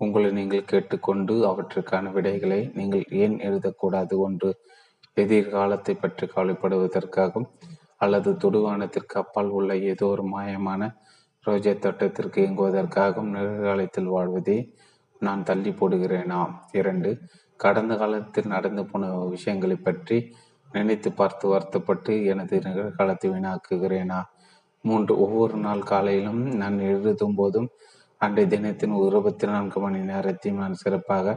[0.00, 4.14] உங்களை நீங்கள் கேட்டுக்கொண்டு அவற்றுக்கான விடைகளை நீங்கள் ஏன் எழுதக்கூடாது?
[4.26, 4.50] ஒன்று
[5.16, 7.48] எதிர்காலத்தை பற்றி கவலைப்படுவதற்காகவும்
[8.04, 10.82] அல்லது துடுவானத்திற்கு அப்பால் உள்ள ஏதோ ஒரு மாயமான
[11.44, 14.58] ரோஜா தோட்டத்திற்கு இயங்குவதற்காகவும் நிகழ்காலத்தில் வாழ்வதை
[15.22, 16.40] நான் தள்ளி போடுகிறேனா?
[16.80, 17.10] இரண்டு
[17.60, 20.18] கடந்த காலத்தில் நடந்து போன விஷயங்களை பற்றி
[20.70, 24.20] நினைத்து பார்த்து வருத்தப்பட்டு எனது நிகழ்காலத்தை வீணாக்குகிறேனா?
[24.88, 27.68] மூன்று ஒவ்வொரு நாள் காலையிலும் நான் எழுதும் போதும்
[28.20, 31.36] அன்றைய தினத்தின் இருபத்தி நான்கு மணி நேரத்தையும் நான் சிறப்பாக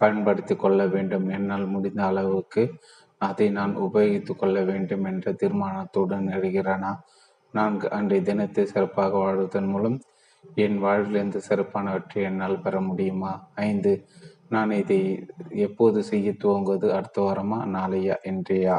[0.00, 1.26] பயன்படுத்தி கொள்ள வேண்டும்.
[1.28, 2.62] என்னால் முடிந்த அளவுக்கு
[3.20, 6.92] அதை நான் உபயோகித்து கொள்ள வேண்டும் என்ற தீர்மானத்துடன் எழுகிறானா?
[7.54, 9.98] நான் அன்றைய தினத்தை சிறப்பாக வாழ்வதன் மூலம்
[10.54, 13.32] என் வாழ்விலிருந்து சிறப்பானவற்றை என்னால் பெற முடியுமா?
[13.68, 13.92] ஐந்து
[14.48, 15.00] நான் இதை
[15.64, 16.88] எப்போது செய்ய துவங்குவது?
[16.90, 17.58] அடுத்த வாரமா?
[17.76, 18.16] நாளையா?
[18.22, 18.78] என்றையா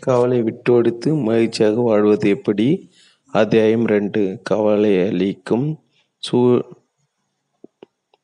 [0.00, 2.90] கவலை விட்டொடுத்து மகிழ்ச்சியாக வாழ்வது எப்படி?
[3.32, 5.78] அத்தியாயம் ரெண்டு கவலை அளிக்கும்
[6.18, 6.62] சூ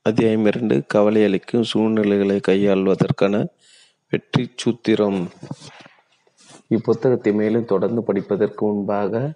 [0.03, 0.83] அத்தியாயம் இரண்டு.
[0.87, 3.45] கவலை அளிக்கும் சூழ்நிலைகளை கையாள்வதற்கான
[4.11, 5.21] வெற்றி சூத்திரம்.
[6.71, 9.33] இப்புத்தகத்தை மேலும் தொடர்ந்து படிப்பதற்கு முன்பாக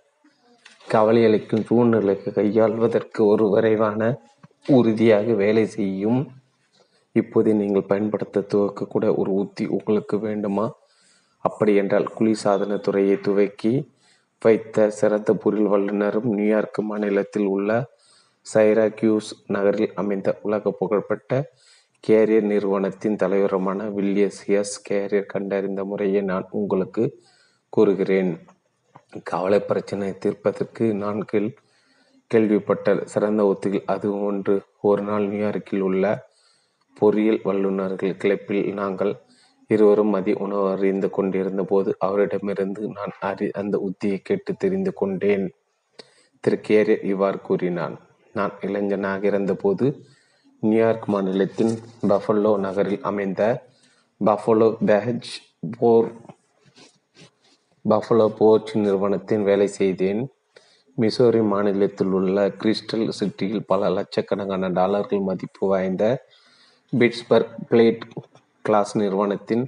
[0.88, 4.18] கவலை அளிக்கும் சூழ்நிலைகளை கையாள்வதற்கு ஒரு விரைவான
[4.66, 6.30] உறுதியாக வேலை செய்யும்.
[7.12, 10.66] இப்போது நீங்கள் பயன்படுத்த துவக்கக்கூட ஒரு உத்தி உங்களுக்கு வேண்டுமா?
[11.48, 13.74] அப்படியென்றால் குளிர்சாதன துறையை துவக்கி
[14.42, 17.70] வைத்த சிறந்த பொருள் வல்லுநரும் நியூயார்க் மாநிலத்தில் உள்ள
[18.46, 21.30] சைராக்யூஸ் நகரில் அமைந்த உலக புகழ்பெற்ற
[22.04, 27.04] கேரியர் நிறுவனத்தின் தலைவருமான வில்லியஸ் எஸ் கேரியர் கண்டறிந்த முறையை நான் உங்களுக்கு
[27.72, 28.30] கூறுகிறேன்.
[29.30, 31.48] கவலை பிரச்சனை தீர்ப்பதற்கு நான் கேள்
[32.30, 34.54] கேள்விப்பட்ட சிறந்த ஒத்துகள் அது ஒன்று.
[34.88, 36.04] ஒரு நாள் நியூயார்க்கில் உள்ள
[36.96, 39.12] பொறியியல் வல்லுநர்கள் கிளப்பில் நாங்கள்
[39.70, 45.46] இருவரும் மதிய உணவு அறிந்து கொண்டிருந்த போது அவரிடமிருந்து நான் அறி அந்த உத்தியை கேட்டு தெரிந்து கொண்டேன்.
[46.44, 47.96] திரு கேரியர் இவ்வாறு கூறினான்.
[48.32, 49.86] நான் இளைஞனாக இருந்தபோது
[50.62, 51.72] நியூயார்க் மாநிலத்தின்
[52.10, 53.42] பஃபலோ நகரில் அமைந்த
[54.20, 55.30] பஃபலோ பேஜ்
[55.78, 56.08] போர்
[57.84, 60.22] பஃபலோ போர்ச் நிறுவனத்தின் வேலை செய்தேன்.
[60.98, 66.04] மிசோரி மாநிலத்தில் உள்ள கிறிஸ்டல் சிட்டியில் பல லட்சக்கணக்கான டாலர்கள் மதிப்பு வாய்ந்த
[66.92, 68.04] பிட்ஸ்பர்க் பிளேட்
[68.66, 69.64] கிளாஸ் நிறுவனத்தின்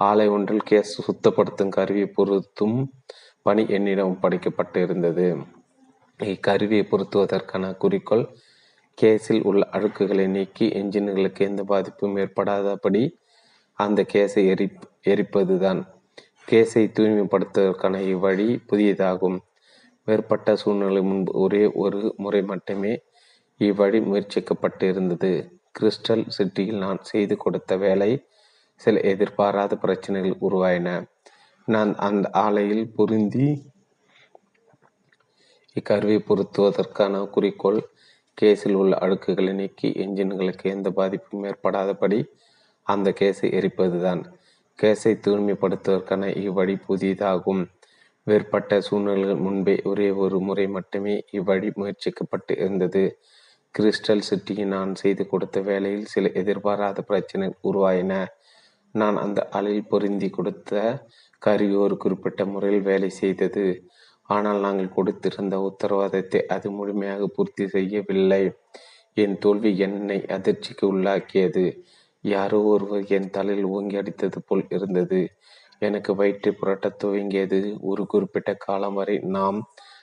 [0.00, 2.78] ஆலை ஒன்றில் கேஸ் சுத்தப்படுத்தும் கருவியை பொருத்தும்
[3.42, 5.26] பணி என்னிடம் ஒப்படைக்கப்பட்டு இருந்தது
[6.20, 8.26] இக்கருவியை பொருத்துவதற்கான குறிக்கோள்
[8.98, 13.02] கேஸில் உள்ள அழுக்குகளை நீக்கி என்ஜின்களுக்கு எந்த பாதிப்பும் ஏற்படாதபடி
[13.78, 14.66] அந்த கேஸை எரி
[15.08, 15.80] எரிப்பதுதான்.
[16.50, 19.38] கேஸை தூய்மைப்படுத்துவதற்கான இவ்வழி புதியதாகும்.
[20.08, 22.92] மேற்பட்ட சூழ்நிலை முன்பு ஒரே ஒரு முறை மட்டுமே
[23.60, 25.32] இவ்வழி முயற்சிக்கப்பட்டு இருந்தது
[25.80, 28.10] கிறிஸ்டல் சிட்டியில் நான் செய்து கொடுத்த வேலை
[28.80, 30.88] சில எதிர்பாராத பிரச்சனைகள் உருவாயின.
[31.64, 33.48] நான் அந்த ஆலையில் பொருந்தி
[35.76, 37.80] இக்கருவை பொருத்துவதற்கான குறிக்கோள்
[38.42, 42.18] கேஸில் உள்ள அழுக்குகளை நீக்கி என்ஜின்களுக்கு எந்த பாதிப்பும் ஏற்படாதபடி
[42.82, 44.22] அந்த கேஸை எரிப்பதுதான்.
[44.82, 47.62] கேஸை தூய்மைப்படுத்துவதற்கான இவ்வழி புதியதாகும்
[48.24, 53.04] வேறுபட்ட சூழ்நிலைகள் முன்பே ஒரே ஒரு முறை மட்டுமே இவ்வழி முயற்சிக்கப்பட்டு இருந்தது.
[53.76, 58.12] கிறிஸ்டல் சிட்டி நான் செய்து கொடுத்த வேலையில் சில எதிர்பாராத பிரச்சனை உருவாயின.
[58.94, 60.80] நான் அந்த அலையில் பொருந்தி கொடுத்த
[61.42, 63.64] கருவி ஒரு குறிப்பிட்ட முறையில் வேலை செய்தது.
[64.28, 68.42] ஆனால் நாங்கள் கொடுத்திருந்த உத்தரவாதத்தை அது முழுமையாக பூர்த்தி செய்யவில்லை.
[69.14, 71.66] என் தோல்வி என்னை அதிர்ச்சிக்கு உள்ளாக்கியது.
[72.24, 75.20] யாரோ ஒருவர் என் தலையில் ஓங்கி அடித்தது போல் இருந்தது.
[75.78, 77.60] எனக்கு வயிற்று புரட்ட துவங்கியது.
[77.80, 79.58] ஒரு குறிப்பிட்ட காலம் வரை நாம்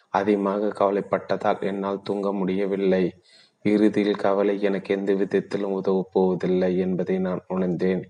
[0.10, 3.06] அதிகமாக கவலைப்பட்டதால் என்னால் தூங்க முடியவில்லை.
[3.66, 8.02] இறுதியில் கவலை எனக்கு எந்த விதத்திலும் உதவப் போவதில்லை என்பதை நான் உணர்ந்தேன்.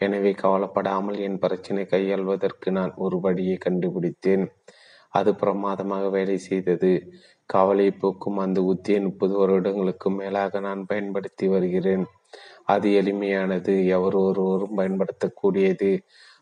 [0.00, 4.44] எனவே கவலைப்படாமல் என் பிரச்சனை கையாள்வதற்கு நான் ஒரு வழியை கண்டுபிடித்தேன்.
[5.08, 6.90] அது பிரமாதமாக வேலை செய்தது.
[7.46, 12.04] கவலை போக்கும் அந்த உத்தியை முப்பது வருடங்களுக்கும் மேலாக நான் பயன்படுத்தி வருகிறேன்.
[12.64, 13.72] அது எளிமையானது.
[13.86, 15.90] எவர் ஒருவரும் பயன்படுத்தக்கூடியது.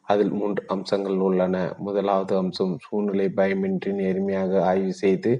[0.03, 1.57] அதில் மூன்று அம்சங்கள் உள்ளன.
[1.79, 5.33] முதலாவது அம்சம் சூழ்நிலை பயமின்றி நேர்மையாக ஆய்வு செய்து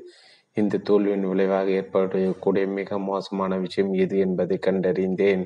[0.61, 5.45] இந்த தோல்வியின் விளைவாக ஏற்படக்கூடிய மிக மோசமான விஷயம் எது என்பதை கண்டறிந்தேன்.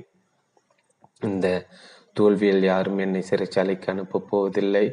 [1.22, 1.46] இந்த
[2.12, 4.86] தோல்வியில் யாரும் என்னை சிறைச்சாலைக்கு அனுப்பப் போவதில்லை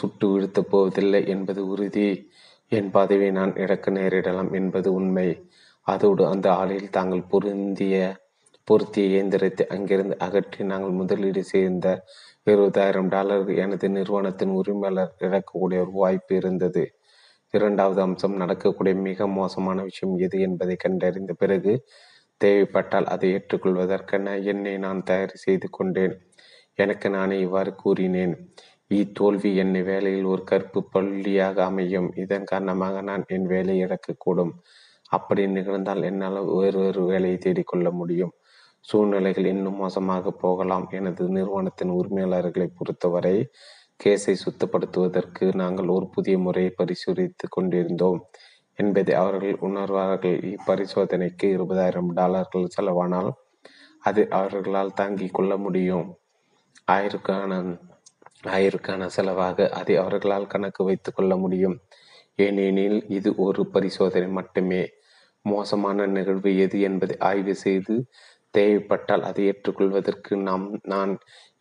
[0.00, 2.08] சுட்டு வீழ்த்தப் போவதில்லை என்பது உறுதி.
[2.72, 5.28] என் பதவியை நான் இழக்க நேரிடலாம் என்பது உண்மை.
[5.86, 7.96] அதோடு அந்த ஆலையில் தாங்கள் பொருந்திய
[8.68, 11.86] பொருத்திய இயந்திரத்தை அங்கிருந்து அகற்றி நாங்கள் முதலீடு செய்த
[12.46, 16.84] இருபதாயிரம் டாலர் எனது நிறுவனத்தின் உரிமையாளர் இழக்கக்கூடிய ஒரு வாய்ப்பு இருந்தது.
[17.54, 21.72] இரண்டாவது அம்சம் நடக்கக்கூடிய மிக மோசமான விஷயம் எது என்பதை கண்டறிந்த பிறகு
[22.40, 26.14] தேவைப்பட்டால் அதை ஏற்றுக்கொள்வதற்கென என்னை நான் தயார் செய்து கொண்டேன்.
[26.74, 28.34] எனக்கு நானே இவ்வாறு கூறினேன்.
[28.90, 32.08] இத்தோல்வி என்னை வேலையில் ஒரு கருப்பு பள்ளியாக அமையும்.
[32.16, 34.52] இதன் காரணமாக நான் என் வேலையை இழக்கக்கூடும்.
[35.08, 38.32] அப்படி நிகழ்ந்தால் என்னால் வேறு வேறு வேலையை தேடிக்கொள்ள முடியும்.
[38.84, 40.86] சூழ்நிலைகள் இன்னும் மோசமாக போகலாம்.
[40.90, 43.36] எனது நிறுவனத்தின் உரிமையாளர்களை பொறுத்தவரை
[44.04, 48.26] கேஸை சுத்தப்படுத்துவதற்கு நாங்கள் ஒரு புதிய முறையை பரிசோதித்து கொண்டிருந்தோம்.
[48.74, 50.56] என்பதை அவர்கள் உணர்வார்கள்.
[50.56, 53.30] இப்பரிசோதனைக்கு இருபதாயிரம் டாலர்கள் செலவானால்
[54.00, 56.16] அது அவர்களால் தாங்கிக் கொள்ள முடியும்.
[56.92, 57.80] ஆயிரக்கான
[58.46, 61.80] ஆயிரக்கான செலவாக அதை அவர்களால் கணக்கு வைத்துக் கொள்ள முடியும்.
[62.36, 64.88] ஏனெனில் இது ஒரு பரிசோதனை மட்டுமே.
[65.44, 68.06] மோசமான நிகழ்வு எது என்பதை ஆய்வு செய்து
[68.54, 71.12] தேவைப்பட்டால் அதை ஏற்றுக்கொள்வதற்கு நாம் நான்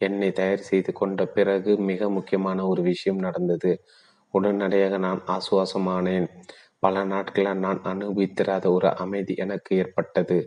[0.01, 3.71] என்னை தயார் செய்து கொண்ட பிறகு மிக முக்கியமான ஒரு விஷயம் நடந்தது.
[4.33, 6.27] உடனடியாக நான் ஆசுவாசமானேன்.
[6.79, 10.37] பல நாட்களாக நான் அனுபவித்திராத ஒரு அமைதி எனக்கு ஏற்பட்டது.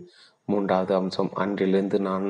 [0.49, 2.26] மூன்றாவது அம்சம் அன்றிலிருந்து நான்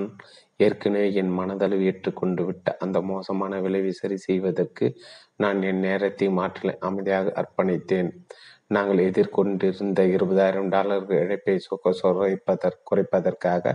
[0.60, 4.86] ஏற்கனவே என் மனதளவு ஏற்றுக்கொண்டு விட்ட அந்த மோசமான விளைவை சரி செய்வதற்கு
[5.36, 8.10] நான் என் நேரத்தை மாற்றி அமைதியாக அர்ப்பணித்தேன்.
[8.66, 13.74] நாங்கள் எதிர்கொண்டிருந்த இருபதாயிரம் டாலர்கள் இழப்பை சொக்க சொறைப்பதற் குறைப்பதற்காக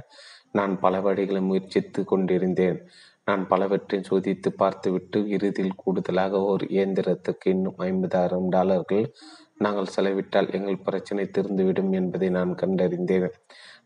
[0.51, 2.79] நான் பல வழிகளை முயற்சித்து கொண்டிருந்தேன்.
[3.23, 9.13] நான் பலவற்றை சோதித்து பார்த்துவிட்டு இறுதியில் கூடுதலாக ஒரு இயந்திரத்துக்கு இன்னும் ஐம்பதாயிரம் டாலர்கள்
[9.57, 13.29] நாங்கள் செலவிட்டால் எங்கள் பிரச்சனை திருந்துவிடும் என்பதை நான் கண்டறிந்தேன்.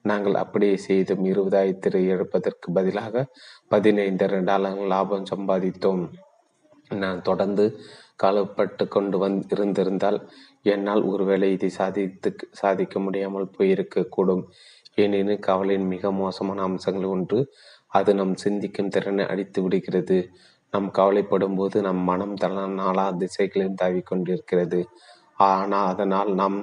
[0.01, 3.25] நாங்கள் அப்படியே செய்தோம் இருபதாயிரத்தை இழப்பதற்கு பதிலாக
[3.71, 6.09] பதினைந்தாயிரம் டாலர்கள் லாபம் சம்பாதித்தோம்.
[6.89, 7.79] நான் தொடர்ந்து
[8.23, 10.27] காலப்பட்டு கொண்டு வந் இருந்திருந்தால்
[10.65, 14.43] என்னால் ஒருவேளை இதை சாதித்து சாதிக்க முடியாமல் போயிருக்கக்கூடும்.
[14.97, 17.39] ஏனெனில் கவலையின் மிக மோசமான அம்சங்கள் ஒன்று
[17.91, 20.17] அது நம் சிந்திக்கும் திறனை அடித்து விடுகிறது.
[20.73, 24.79] நாம் கவலைப்படும் போது நம் மனம் தள நாளா திசைகளில் தாவிக்கொண்டிருக்கிறது
[25.47, 26.57] ஆனால் அதனால் நாம்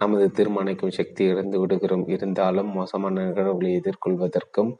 [0.00, 2.04] நமது தீர்மானிக்கும் சக்தி இழந்து விடுகிறோம்.
[2.08, 4.72] இருந்தாலும் மோசமான நிகழ்வுகளை எதிர்கொள்வதற்கும்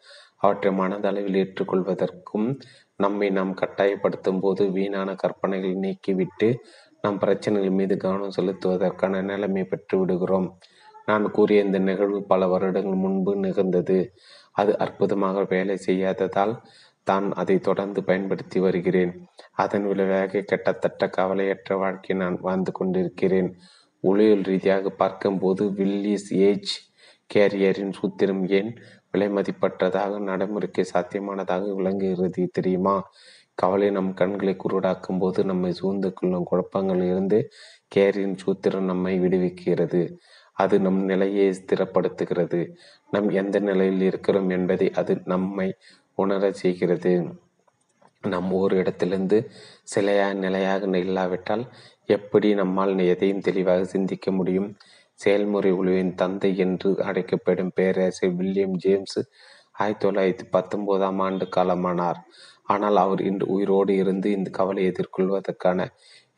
[0.42, 2.48] அவற்றை மனதளவில் ஏற்றுக்கொள்வதற்கும்
[2.96, 6.48] நம்மை நாம் கட்டாயப்படுத்தும் போது வீணான கற்பனைகளை நீக்கிவிட்டு
[7.04, 10.48] நாம் பிரச்சனைகள் மீது கவனம் செலுத்துவதற்கான நிலைமை பெற்று விடுகிறோம்.
[11.08, 13.98] நான் கூறிய இந்த நிகழ்வு பல வருடங்கள் முன்பு நிகழ்ந்தது.
[14.52, 16.54] அது அற்புதமாக வேலை செய்யாததால்
[17.06, 19.12] தான் அதை தொடர்ந்து பயன்படுத்தி வருகிறேன்.
[19.54, 23.50] அதன் விளைவாக கிட்டத்தட்ட கவலையற்ற வாழ்க்கை நான் வாழ்ந்து கொண்டிருக்கிறேன்.
[24.04, 26.72] ஒளியல் ரீதியாக பார்க்கும்போது வில்லிஸ் ஏஜ்
[27.30, 28.70] கேரியரின் சூத்திரம் ஏன்
[29.12, 32.96] விலைமதிப்பற்றதாக நடைமுறைக்கு சாத்தியமானதாக விளங்குகிறது தெரியுமா?
[33.54, 37.38] கவலை நம் கண்களை குருடாக்கும் போது நம்மை சூழ்ந்து கொள்ளும் குழப்பங்களிலிருந்து
[37.96, 40.16] கேரியின் சூத்திரம் நம்மை விடுவிக்கிறது.
[40.52, 42.60] அது நம் நிலையை ஸ்திரப்படுத்துகிறது.
[43.10, 45.74] நம் எந்த நிலையில் இருக்கிறோம் என்பதை அது நம்மை
[46.14, 47.12] உணர செய்கிறது.
[48.22, 49.50] நம் ஒரு இடத்திலிருந்து
[49.94, 51.64] சிலையா நிலையாக இல்லாவிட்டால்
[52.06, 54.76] எப்படி நம்மால் எதையும் தெளிவாக சிந்திக்க முடியும்?
[55.14, 59.20] செயல்முறை உழுவின் தந்தை என்று அழைக்கப்படும் பேரரசர் வில்லியம் ஜேம்ஸ்
[59.72, 62.18] ஆயிரத்தி தொள்ளாயிரத்தி பத்தொன்பதாம் ஆண்டு காலமானார்.
[62.68, 65.80] ஆனால் அவர் இன்று உயிரோடு இருந்து இந்த கவலை எதிர்கொள்வதற்கான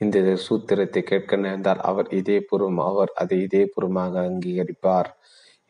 [0.01, 0.17] இந்த
[0.47, 5.09] சூத்திரத்தை கேட்க நேர்ந்தால் அவர் இதயபூர்வம் அவர் அதை இதயபூர்வமாக அங்கீகரிப்பார்.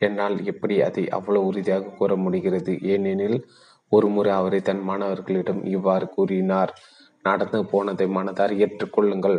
[0.01, 2.73] என்னால் எப்படி அதை அவ்வளவு உறுதியாக கூற முடிகிறது?
[2.93, 3.39] ஏனெனில்
[3.91, 6.73] ஒருமுறை அவரை தன் மாணவர்களிடம் இவ்வாறு கூறினார்
[7.25, 9.37] நடந்து போனதை மனதார் ஏற்றுக்கொள்ளுங்கள்.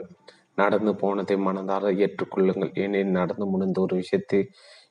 [0.54, 2.72] நடந்து போனதை மனதார ஏற்றுக்கொள்ளுங்கள்.
[2.82, 4.40] ஏனெனில் நடந்து முடிந்த ஒரு விஷயத்தை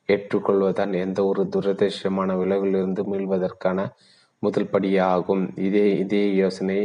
[0.10, 3.80] ஏற்றுக்கொள்வதால் எந்த ஒரு துரதிருஷ்டமான விளைவிலிருந்து மீள்வதற்கான
[4.44, 6.80] முதல் படியாகும் இதே இதே யோசனை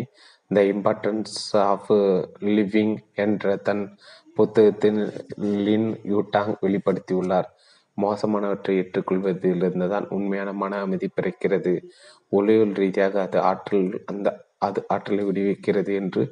[0.50, 1.34] த இம்பார்ட்டன்ஸ்
[1.64, 1.90] ஆஃப்
[2.56, 3.84] லிவிங் என்ற தன்
[4.34, 5.00] புத்தகத்தில்
[5.66, 7.48] லின் யூட்டாங் வெளிப்படுத்தியுள்ளார்.
[7.98, 11.72] மோசமானவற்றை ஏற்றுக்கொள்வதிலிருந்து தான் உண்மையான மன அமைதி பிறக்கிறது.
[12.28, 14.28] ஒளியல் ரீதியாக அது ஆற்றல் அந்த
[14.58, 16.22] அது ஆற்றலை விடுவிக்கிறது என்று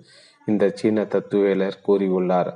[0.47, 2.51] இந்த சீன தத்துவியலர் கூறியுள்ளார்.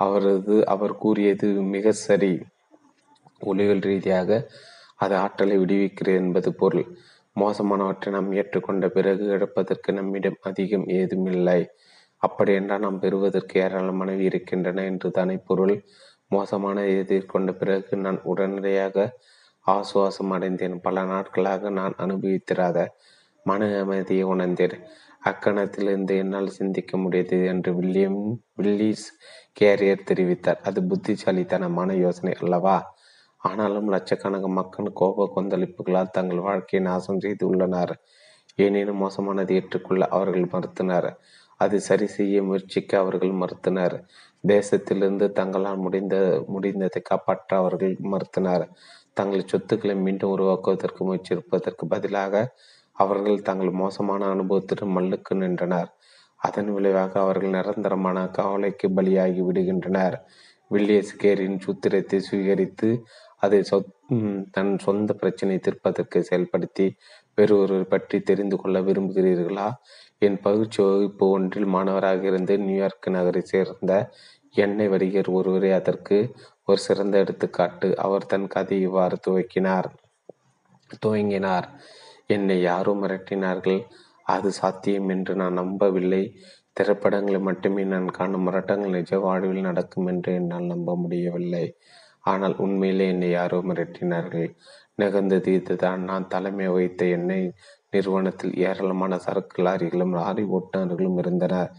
[0.00, 2.32] அவரது அவர் கூறியது மிக சரி.
[3.40, 4.30] ஒளியல் ரீதியாக
[4.96, 6.86] அது ஆற்றலை விடுவிக்கிறது என்பது பொருள்.
[7.40, 11.68] மோசமானவற்றை நாம் ஏற்றுக்கொண்ட பிறகு இழப்பதற்கு நம்மிடம் அதிகம் ஏதுமில்லை.
[12.16, 15.84] அப்படியென்றால் நாம் பெறுவதற்கு ஏராளமானவை இருக்கின்றன என்று தானே பொருள்.
[16.28, 19.18] மோசமான எதிர்கொண்ட பிறகு நான் உடனடியாக
[19.66, 20.80] ஆசுவாசம் அடைந்தேன்.
[20.80, 22.86] பல நாட்களாக நான் அனுபவித்திராத
[23.44, 24.80] மன அமைதியை உணர்ந்தேன்.
[25.24, 29.06] அக்கணத்திலிருந்து என்னால் சிந்திக்க முடியாது என்று வில்லியம் வில்லிஸ்
[29.60, 30.60] கேரியர் தெரிவித்தார்.
[30.62, 32.93] அது புத்திசாலித்தனமான யோசனை அல்லவா?
[33.44, 37.92] ஆனாலும் லட்சக்கணக்கான மக்கள் கோப கொந்தளிப்புகளால் தங்கள் வாழ்க்கையை நாசம் செய்து உள்ளனர்.
[38.58, 41.08] ஏனேனும் மோசமானதை ஏற்றுக்கொள்ள அவர்கள் மறுத்தனர்.
[41.56, 43.94] அது சரி செய்ய முயற்சிக்க அவர்கள் மறுத்தனர்.
[44.48, 46.16] தேசத்திலிருந்து தங்களால் முடிந்த
[46.54, 48.64] முடிந்ததை காப்பாற்ற அவர்கள் மறுத்தனர்.
[49.14, 52.54] தங்கள் சொத்துக்களை மீண்டும் உருவாக்குவதற்கு முயற்சிப்பதற்கு பதிலாக
[52.96, 55.90] அவர்கள் தங்கள் மோசமான அனுபவத்துடன் மல்லுக்கு நின்றனர்.
[56.36, 60.16] அதன் விளைவாக அவர்கள் நிரந்தரமான கவலைக்கு பலியாகி விடுகின்றனர்.
[60.70, 62.88] வில்லியஸ் கேரின் சூத்திரத்தை சுவீகரித்து
[63.44, 63.76] அதை சொ
[64.54, 66.86] தன் சொந்த பிரச்சனை தீர்ப்பதற்கு செயல்படுத்தி
[67.38, 69.68] வேறொருவர் பற்றி தெரிந்து கொள்ள விரும்புகிறீர்களா?
[70.22, 73.92] என் பயிற்சி வகுப்பு ஒன்றில் மாணவராக இருந்து நியூயார்க் நகரை சேர்ந்த
[74.54, 76.16] எண்ணெய் வடிகர் ஒருவரே அதற்கு
[76.68, 77.88] ஒரு சிறந்த எடுத்துக்காட்டு.
[77.98, 79.88] அவர் தன் கதை இவ்வாறு துவக்கினார்.
[81.02, 81.66] துவங்கினார்.
[82.26, 83.80] என்னை யாரோ மிரட்டினார்கள்.
[84.26, 86.22] அது சாத்தியம் என்று நான் நம்பவில்லை.
[86.76, 91.66] திரைப்படங்களை மட்டுமே நான் காணும் மிரட்டங்கள் நிஜ வாழ்வில் நடக்கும் என்று என்னால் நம்ப முடியவில்லை.
[92.24, 94.48] ஆனால் உண்மையிலே என்னை யாரோ மிரட்டினார்கள்.
[94.94, 97.40] நிகழ்ந்தது இதுதான் நான் தலைமை வைத்த என்னை
[97.90, 101.72] நிறுவனத்தில் ஏராளமான சரக்கு லாரிகளும் லாரி ஓட்டுநர்களும் இருந்தனர்.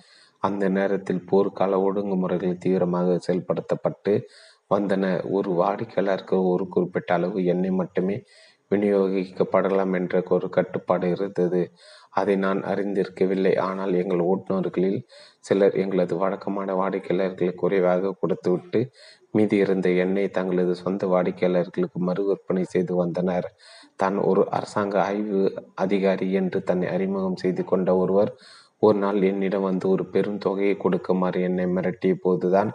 [0.43, 4.13] அந்த நேரத்தில் போர்க்கால ஒழுங்குமுறைகள் தீவிரமாக செயல்படுத்தப்பட்டு
[4.71, 5.05] வந்தன.
[5.37, 8.17] ஒரு வாடிக்கையாளருக்கு ஒரு குறிப்பிட்ட அளவு எண்ணெய் மட்டுமே
[8.71, 11.61] விநியோகிக்கப்படலாம் என்ற ஒரு கட்டுப்பாடு இருந்தது.
[12.11, 13.53] அதை நான் அறிந்திருக்கவில்லை.
[13.67, 14.99] ஆனால் எங்கள் ஓட்டுநர்களில்
[15.45, 18.81] சிலர் எங்களது வழக்கமான வாடிக்கையாளர்களை குறைவாக கொடுத்துவிட்டு
[19.36, 23.47] மீதி இருந்த எண்ணெய் தங்களது சொந்த வாடிக்கையாளர்களுக்கு மறு விற்பனை செய்து வந்தனர்.
[23.95, 25.41] தான் ஒரு அரசாங்க ஆய்வு
[25.83, 28.31] அதிகாரி என்று தன்னை அறிமுகம் செய்து கொண்ட ஒருவர்
[28.83, 32.71] ஒரு நாள் என்னிடம் வந்து ஒரு பெரும் தொகையை கொடுக்குமாறு என்னை மிரட்டிய போதுதான்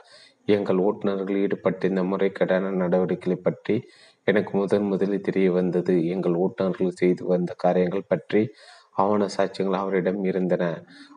[0.49, 3.77] எங்கள் ஓட்டுநர்கள் ஈடுபட்ட இந்த முறைகேடான நடவடிக்கைகளை பற்றி
[4.27, 5.95] எனக்கு முதன் முதலில் தெரிய வந்தது.
[6.15, 8.43] எங்கள் ஓட்டுநர்கள் செய்து வந்த காரியங்கள் பற்றி
[9.03, 10.65] ஆவண சாட்சியங்கள் அவரிடம் இருந்தன.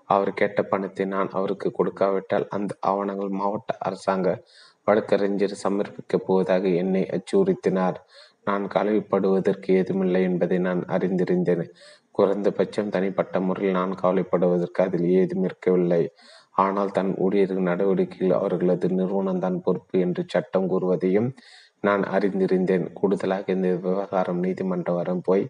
[0.05, 4.29] அவர் கேட்ட பணத்தை நான் அவருக்கு கொடுக்காவிட்டால் அந்த ஆவணங்கள் மாவட்ட அரசாங்க
[4.87, 7.97] வழக்கறிஞர் சமர்ப்பிக்கப் போவதாக என்னை அச்சுறுத்தினார்.
[8.43, 11.65] நான் கவலைப்படுவதற்கு ஏதுமில்லை என்பதை நான் அறிந்திருந்தேன்.
[12.11, 16.03] குறைந்தபட்சம் தனிப்பட்ட முறையில் நான் கவலைப்படுவதற்கு அதில் ஏதும் இருக்கவில்லை.
[16.55, 21.29] ஆனால் தன் ஊழியர்கள் நடவடிக்கையில் அவர்களது நிறுவனம் தான் பொறுப்பு என்று சட்டம் கூறுவதையும்
[21.79, 22.85] நான் அறிந்திருந்தேன்.
[22.93, 25.45] கூடுதலாக இந்த விவகாரம் நீதிமன்றம் வரும் போய்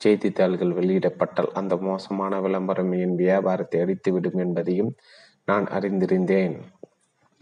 [0.00, 4.92] செய்தித்தாள்கள் வெளியிடப்பட்டால் அந்த மோசமான விளம்பரம் என் வியாபாரத்தை அடித்துவிடும் என்பதையும்
[5.44, 6.56] நான் அறிந்திருந்தேன்.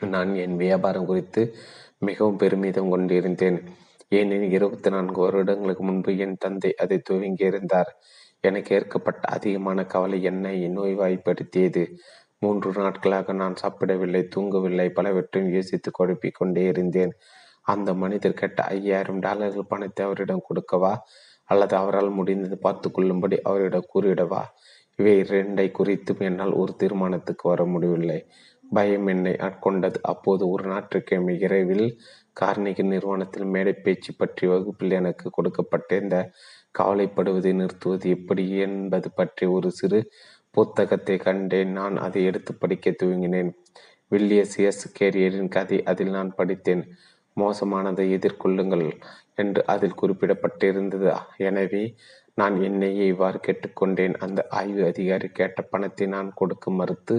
[0.06, 1.54] நான் என் வியாபாரம் குறித்து
[1.98, 3.62] மிகவும் பெருமிதம் கொண்டிருந்தேன்.
[4.08, 7.90] ஏனெனில் இருபத்தி நான்கு வருடங்களுக்கு முன்பு என் தந்தை அதை துவங்கியிருந்தார்
[8.40, 11.94] எனக்கு ஏற்கப்பட்ட அதிகமான கவலை என்னை நோய்வாய்ப்படுத்தியது.
[12.38, 17.12] மூன்று நாட்களாக நான் சாப்பிடவில்லை தூங்கவில்லை பலவற்றையும் யோசித்து குழப்பிக் கொண்டே இருந்தேன்.
[17.62, 20.96] அந்த மனிதர் கேட்ட ஐயாயிரம் டாலர்கள் பணத்தை அவரிடம் கொடுக்கவா?
[21.44, 24.42] அல்லது அவரால் முடிந்தது பார்த்து கொள்ளும்படி அவரிடம் கூறிடவா
[24.96, 28.26] இவை இரண்டை குறித்தும் என்னால் ஒரு தீர்மானத்துக்கு வர முடியவில்லை.
[28.72, 31.86] பயம் என்னை ஆட்கொண்டது அப்போது ஒரு ஞாயிற்றுக்கிழமை விரைவில்
[32.36, 36.16] கார்னிகி நிறுவனத்தில் மேடை பேச்சு பற்றிய வகுப்பில் எனக்கு கொடுக்கப்பட்ட இந்த
[36.78, 40.00] கவலைப்படுவதை நிறுத்துவது எப்படி என்பது பற்றி ஒரு சிறு
[40.54, 41.72] புத்தகத்தை கண்டேன்.
[41.72, 43.50] நான் அதை எடுத்து படிக்க துவங்கினேன்.
[44.12, 44.84] Villiers S.
[44.98, 46.82] கேரியரின் கதை அதில் நான் படித்தேன்.
[47.36, 48.86] மோசமானதை எதிர்கொள்ளுங்கள்
[49.34, 51.10] என்று அதில் குறிப்பிடப்பட்டிருந்தது.
[51.48, 51.84] எனவே
[52.34, 54.14] நான் என்னையே இவ்வாறு கேட்டுக்கொண்டேன்.
[54.24, 57.16] அந்த ஆய்வு அதிகாரி கேட்ட பணத்தை நான் கொடுக்க மறுத்து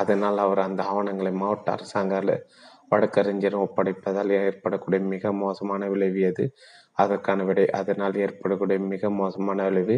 [0.00, 2.14] அதனால் அவர் அந்த ஆவணங்களை மாவட்ட அரசாங்க
[2.88, 6.44] வழக்கறிஞர் ஒப்படைப்பதால் ஏற்படக்கூடிய மிக மோசமான விளைவு எது?
[6.92, 9.96] அதற்கான விடை அதனால் ஏற்படக்கூடிய மிக மோசமான விளைவு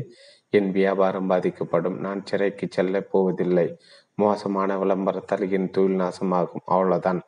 [0.50, 1.98] என் வியாபாரம் பாதிக்கப்படும்.
[2.00, 3.66] நான் சிறைக்கு செல்ல போவதில்லை.
[4.14, 6.64] மோசமான விளம்பரத்தால் என் தொழில் நாசமாகும்.
[6.64, 7.20] அவ்வளவுதான்.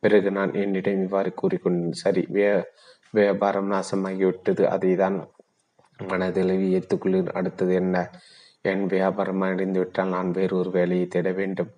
[0.00, 2.00] பிறகு நான் என்னிடம் இவ்வாறு கூறிக்கொண்டேன்.
[2.02, 2.46] சரி வே
[3.10, 4.64] வியாபாரம் நாசமாகிவிட்டது.
[4.74, 5.18] அதை தான்
[6.10, 7.96] மனதில் ஏற்றுக்கொள்ள அடுத்தது என்ன?
[8.64, 11.70] என் வியாபாரம் அடைந்துவிட்டால் நான் வேறு ஒரு வேலையை தேட வேண்டும்.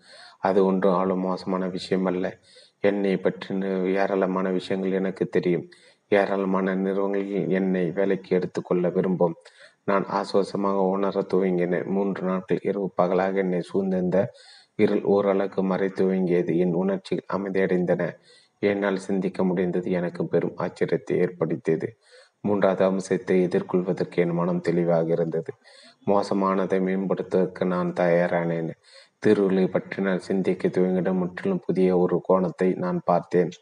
[0.44, 2.26] அது ஒன்றும் ஆளும் மோசமான விஷயம் அல்ல
[2.80, 3.54] என்னை பற்றி
[3.94, 5.66] ஏராளமான விஷயங்கள் எனக்கு தெரியும்.
[6.12, 9.36] ஏராளமான நிறுவனங்களில் என்னை வேலைக்கு எடுத்துக்கொள்ள விரும்பும்.
[9.84, 11.86] நான் ஆசுவாசமாக உணர துவங்கினேன்.
[11.86, 14.18] மூன்று நாட்கள் இரவு பகலாக என்னை சூழ்ந்திருந்த
[14.76, 16.52] இருள் ஓரளவுக்கு மறை துவங்கியது.
[16.56, 18.02] என் உணர்ச்சிகள் அமைதியடைந்தன.
[18.62, 19.88] என்னால் சிந்திக்க முடிந்தது.
[19.90, 21.88] எனக்கு பெரும் ஆச்சரியத்தை ஏற்படுத்தியது.
[22.44, 25.52] மூன்றாவது அம்சத்தை எதிர்கொள்வதற்கு என் மனம் தெளிவாக இருந்தது.
[26.06, 28.70] மோசமானதை மேம்படுத்துவதற்கு நான் தயாரானேன்.
[29.24, 33.52] தீர்வுகளை பற்றி நான் சிந்திக்க துவங்கிட முற்றிலும் புதிய ஒரு கோணத்தை நான் பார்த்தேன்.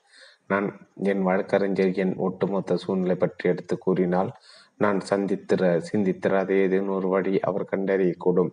[0.47, 0.67] நான்
[1.03, 4.31] என் வழக்கறிஞர் என் ஒட்டுமொத்த சூழ்நிலை பற்றி எடுத்து கூறினால்
[4.77, 8.51] நான் சந்தித்திர சிந்தித்திராத ஏதேனும் ஒரு வழி அவர் கண்டறியக்கூடும்.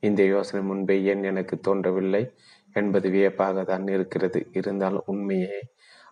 [0.00, 2.22] இந்த யோசனை முன்பே ஏன் எனக்கு தோன்றவில்லை?
[2.76, 4.40] என்பது வியப்பாக தான் இருக்கிறது.
[4.52, 5.58] இருந்தாலும் உண்மையே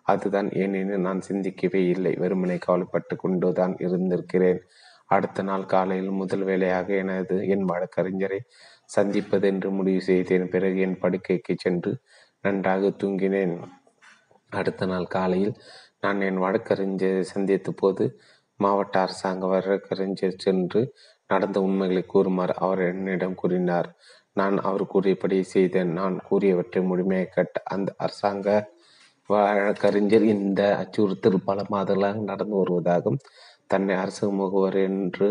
[0.03, 0.49] அதுதான்.
[0.61, 2.13] ஏனெனில் நான் சிந்திக்கவே இல்லை.
[2.23, 4.61] வெறுமனை கவலைப்பட்டு கொண்டு தான் இருந்திருக்கிறேன்.
[5.09, 8.39] அடுத்த நாள் காலையில் முதல் வேலையாக எனது என் வழக்கறிஞரை
[8.95, 10.45] சந்திப்பது என்று முடிவு செய்தேன்.
[10.49, 11.91] பிறகு என் படுக்கைக்கு சென்று
[12.41, 13.55] நன்றாக தூங்கினேன்.
[14.51, 15.55] அடுத்த நாள் காலையில்
[15.99, 18.03] நான் என் வழக்கறிஞரை சந்தித்த போது
[18.59, 20.81] மாவட்ட அரசாங்க வழக்கறிஞர் சென்று
[21.29, 23.89] நடந்த உண்மைகளை கூறுமாறு அவர் என்னிடம் கூறினார்.
[24.33, 25.91] நான் அவர் கூறியபடி செய்தேன்.
[25.91, 28.47] நான் கூறியவற்றை முழுமையாக கட்ட அந்த அரசாங்க
[29.29, 33.21] வழக்கறிஞர் இந்த அச்சுறுத்தல் பல மாதங்களாக நடந்து வருவதாகவும்
[33.67, 35.27] தன்னை அரசு முகவர் என்று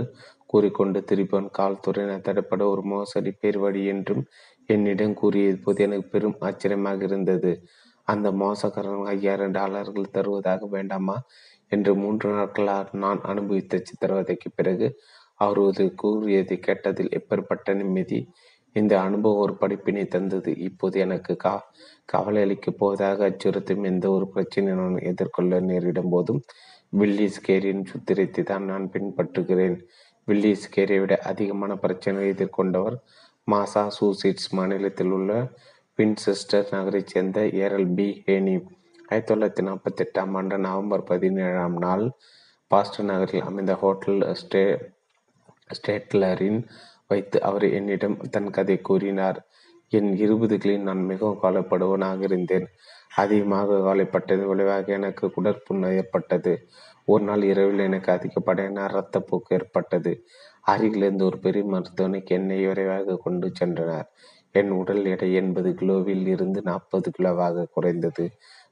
[0.50, 4.22] கூறிக்கொண்டு திருப்பன் காவல்துறையினர் தடைப்பட ஒரு மோசடி பேர் வழி என்றும்
[4.68, 7.52] என்னிடம் கூறியது போது எனக்கு பெரும் ஆச்சரியமாக இருந்தது.
[8.08, 11.16] அந்த மோசக்காரன் ஐயாயிரம் டாலர்கள் தருவதாக வேண்டாமா
[11.72, 14.88] என்று மூன்று நாட்களாக நான் அனுபவித்த சித்திரவதைக்கு பிறகு
[15.40, 18.20] அவர் கூறியதை கேட்டதில் எப்பேற்பட்ட நிம்மதி.
[18.76, 20.50] இந்த அனுபவம் ஒரு படிப்பினை தந்தது.
[20.68, 21.54] இப்போது எனக்கு கா
[22.06, 26.40] கவலை அளிக்கப் போவதாக அச்சுறுத்தும் எந்த ஒரு பிரச்சனையை நான் எதிர்கொள்ள நேரிடும் போதும்
[26.92, 29.78] வில்லிஸ் கேரியின் சுத்திரத்தை தான் நான் பின்பற்றுகிறேன்.
[30.26, 32.96] வில்லிஸ் கேரியை விட அதிகமான பிரச்சனையை எதிர்கொண்டவர்
[33.50, 35.48] மாசாசூசிட்ஸ் மாநிலத்தில் உள்ள
[35.96, 38.22] வின்செஸ்டர் நகரைச் சேர்ந்த ஏரல் பி.
[38.26, 38.54] ஹேனி.
[39.06, 42.10] ஆயிரத்தி தொள்ளாயிரத்தி நாற்பத்தி எட்டாம் ஆண்டு நவம்பர் பதினேழாம் நாள்
[42.66, 44.92] பாஸ்டன் நகரில் அமைந்த ஹோட்டல் ஸ்டே
[45.76, 46.66] ஸ்டேட்லரின்
[47.08, 49.46] வைத்து அவர் என்னிடம் தன் கதை கூறினார்.
[49.88, 52.66] என் இருபதுகளில் நான் மிகவும் கவலைப்படுவனாக இருந்தேன்.
[53.14, 56.68] அதிகமாக கவலைப்பட்டது விளைவாக எனக்கு குடற்புண் ஏற்பட்டது.
[57.08, 60.12] ஒரு நாள் இரவில் எனக்கு அதிகப்படையான இரத்தப்போக்கு ஏற்பட்டது.
[60.66, 64.08] அருகிலிருந்து ஒரு பெரிய மருத்துவனைக்கு என்னை விரைவாக கொண்டு சென்றனர்.
[64.54, 68.24] என் உடல் எடை எண்பது கிலோவில் இருந்து நாற்பது கிலோவாக குறைந்தது.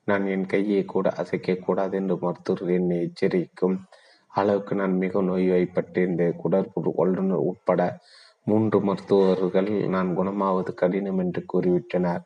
[0.05, 3.77] நான் என் கையை கூட அசைக்கக்கூடாது என்று மருத்துவர் என்னை எச்சரிக்கும்
[4.33, 7.83] அளவுக்கு நான் மிக நோய்வாய்ப்பட்டிருந்தேன் குடற்புழு வல்லுநர் உட்பட
[8.47, 12.25] மூன்று மருத்துவர்கள் நான் குணமாவது கடினம் என்று கூறிவிட்டனர்.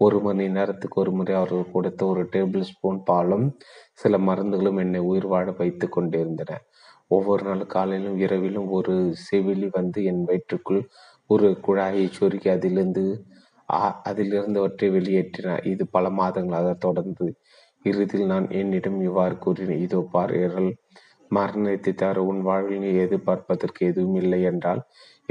[0.00, 3.46] ஒரு மணி நேரத்துக்கு ஒரு முறை அவர்கள் கொடுத்த ஒரு டேபிள் ஸ்பூன் பாலும்
[3.94, 6.52] சில மருந்துகளும் என்னை உயிர் வாழ வைத்து கொண்டிருந்தன.
[7.10, 8.94] ஒவ்வொரு நாள் காலையிலும் இரவிலும் ஒரு
[9.26, 10.80] செவிலி வந்து என் வயிற்றுக்குள்
[11.30, 13.04] ஒரு குழாயை சுருக்கி அதிலிருந்து
[14.06, 17.26] அதிலிருந்தவற்றை வெளியேற்றினார் இது பல மாதங்களாக தொடர்ந்து
[17.84, 19.82] இறுதியில் நான் என்னிடம் இவ்வாறு கூறினேன்.
[19.86, 20.70] இதோ பார் இரல்
[21.30, 24.80] மரணத்தை தர உன் வாழ்வில் எதிர்பார்ப்பதற்கு எதுவும் இல்லை என்றால்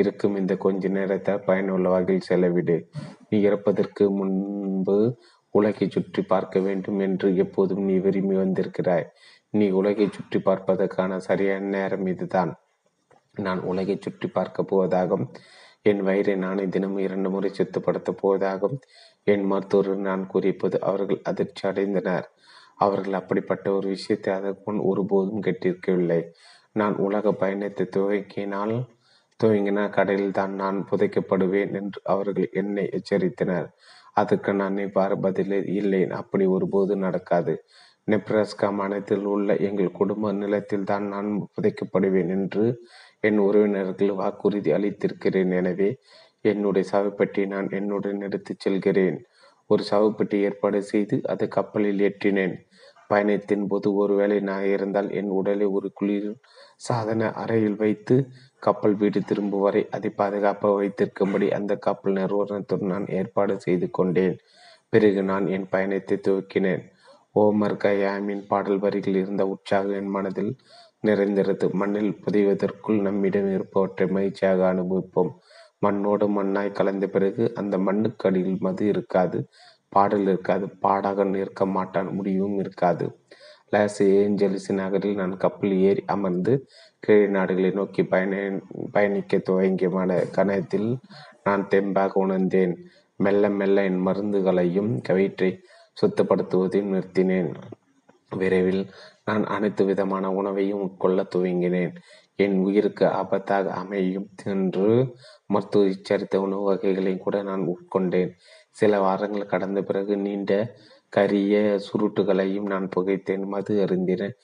[0.02, 0.36] இருக்கும்.
[0.36, 2.78] இந்த கொஞ்ச நேரத்தை பயனுள்ள வகையில் செலவிடு.
[3.30, 4.98] நீ இறப்பதற்கு முன்பு
[5.54, 9.08] உலகை சுற்றி பார்க்க வேண்டும் என்று எப்போதும் நீ விரும்பி வந்திருக்கிறாய்.
[9.54, 12.52] நீ உலகை சுற்றி பார்ப்பதற்கான சரியான நேரம் இதுதான்.
[13.38, 15.28] நான் உலகை சுற்றி பார்க்க போவதாகவும்
[15.90, 18.80] என் வயிறை நானே தினமும் இரண்டு முறை சுத்தப்படுத்தப் போவதாகவும்
[19.28, 22.28] என் மருத்துவர் நான் கூறியபோது அவர்கள் அதிர்ச்சி அடைந்தனர்.
[22.76, 26.22] அவர்கள் அப்படிப்பட்ட ஒரு விஷயத்தை அதற்கு முன் ஒருபோதும் கெட்டிருக்கவில்லை.
[26.72, 28.76] நான் உலக பயணத்தை துவக்கினால்
[29.40, 33.68] துவங்கின கடையில் தான் நான் புதைக்கப்படுவேன் என்று அவர்கள் என்னை எச்சரித்தனர்.
[34.14, 37.54] அதுக்கு நான் இவ்வாறு பதில் இல்லை அப்படி ஒருபோது நடக்காது.
[38.08, 42.66] நெப்ராஸ்கா மாநிலத்தில் உள்ள எங்கள் குடும்ப நிலத்தில் தான் நான் புதைக்கப்படுவேன் என்று
[43.22, 45.52] என் உறவினர்கள் வாக்குறுதி அளித்திருக்கிறேன்.
[45.62, 45.90] எனவே
[46.46, 49.18] என்னுடைய சவப்பெட்டி நான் என்னுடன் எடுத்துச் செல்கிறேன்.
[49.70, 52.56] ஒரு சவப்பெட்டி ஏற்பாடு செய்து அதை கப்பலில் ஏற்றினேன்.
[53.10, 56.30] பயணத்தின் போது ஒருவேளை நான் இருந்தால் என் உடலை ஒரு குளிர்
[56.88, 58.16] சாதன அறையில் வைத்து
[58.64, 64.36] கப்பல் வீடு திரும்பும் வரை அதை பாதுகாப்பாக வைத்திருக்கும்படி அந்த கப்பல் நிறுவனத்துடன் நான் ஏற்பாடு செய்து கொண்டேன்.
[64.94, 66.84] பிறகு நான் என் பயணத்தை துவக்கினேன்.
[67.36, 70.52] ஓமர் கயாமின் பாடல் வரிகள் இருந்த உற்சாகம் என் மனதில்
[71.04, 71.68] நிறைந்திருந்தது.
[71.82, 75.32] மண்ணில் புதைவதற்குள் நம்மிடம் இருப்பவற்றை மகிழ்ச்சியாக அனுபவிப்போம்.
[75.80, 79.40] மண்ணோடு மண்ணாய் கலந்த பிறகு அந்த மண்ணுக்கு அடியில் மது இருக்காது
[79.90, 83.06] பாடல் இருக்காது பாடாக நிற்க மாட்டான் முடிவும் இருக்காது.
[83.70, 86.54] லாஸ் ஏஞ்சலிஸ் நகரில் நான் கப்பல் ஏறி அமர்ந்து
[87.00, 88.60] கீழே நாடுகளை நோக்கி பயண
[88.92, 90.98] பயணிக்க துவங்கிய மன கணத்தில்
[91.44, 92.74] நான் தெம்பாக உணர்ந்தேன்.
[93.18, 95.60] மெல்ல மெல்ல என் மருந்துகளையும் கவற்றை
[95.98, 97.54] சுத்தப்படுத்துவதையும் நிறுத்தினேன்.
[98.36, 98.90] விரைவில்
[99.26, 101.94] நான் அனைத்து விதமான உணவையும் உட்கொள்ள துவங்கினேன்.
[102.36, 105.16] என் உயிருக்கு ஆபத்தாக அமையும் என்று
[105.46, 108.32] மருத்துவ எச்சரித்த உணவு வகைகளையும் கூட நான் உட்கொண்டேன்.
[108.72, 110.52] சில வாரங்கள் கடந்த பிறகு நீண்ட
[111.14, 111.56] கரிய
[111.86, 113.46] சுருட்டுகளையும் நான் புகைத்தேன்.
[113.54, 114.36] மது அருந்தினேன்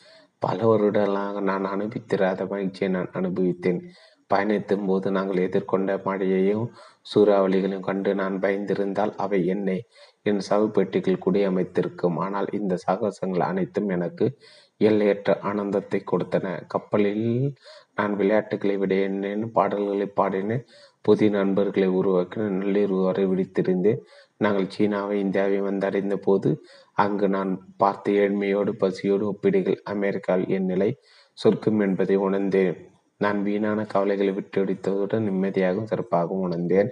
[0.41, 3.79] பல வருடங்களாக நான் அனுபவித்திராத மகிழ்ச்சியை நான் அனுபவித்தேன்.
[4.31, 6.65] பயணித்தும் போது நாங்கள் எதிர்கொண்ட மழையையும்
[7.11, 9.77] சூறாவளிகளையும் கண்டு நான் பயந்திருந்தால் அவை என்னை
[10.23, 12.17] என் சவுப்பெட்டிகள் குடியமைத்திருக்கும்.
[12.17, 14.27] ஆனால் இந்த சாகசங்கள் அனைத்தும் எனக்கு
[14.81, 16.47] எல்லையற்ற ஆனந்தத்தை கொடுத்தன.
[16.67, 17.27] கப்பலில்
[17.95, 20.65] நான் விளையாட்டுகளை விட என்னேன் பாடல்களை பாடினேன்
[21.05, 24.01] புதிய நண்பர்களை உருவாக்கின நள்ளிரவு வரை விடுத்திருந்தேன்
[24.37, 26.49] நாங்கள் சீனாவை இந்தியாவை வந்தடைந்த போது
[26.93, 30.89] அங்கு நான் பார்த்த ஏழ்மையோடு பசியோடு ஒப்பிடுகள் அமெரிக்காவில் என் நிலை
[31.37, 32.75] சொர்க்கும் என்பதை உணர்ந்தேன்.
[33.17, 36.89] நான் வீணான கவலைகளை விட்டுடித்ததுடன் நிம்மதியாகவும் சிறப்பாகவும் உணர்ந்தேன்.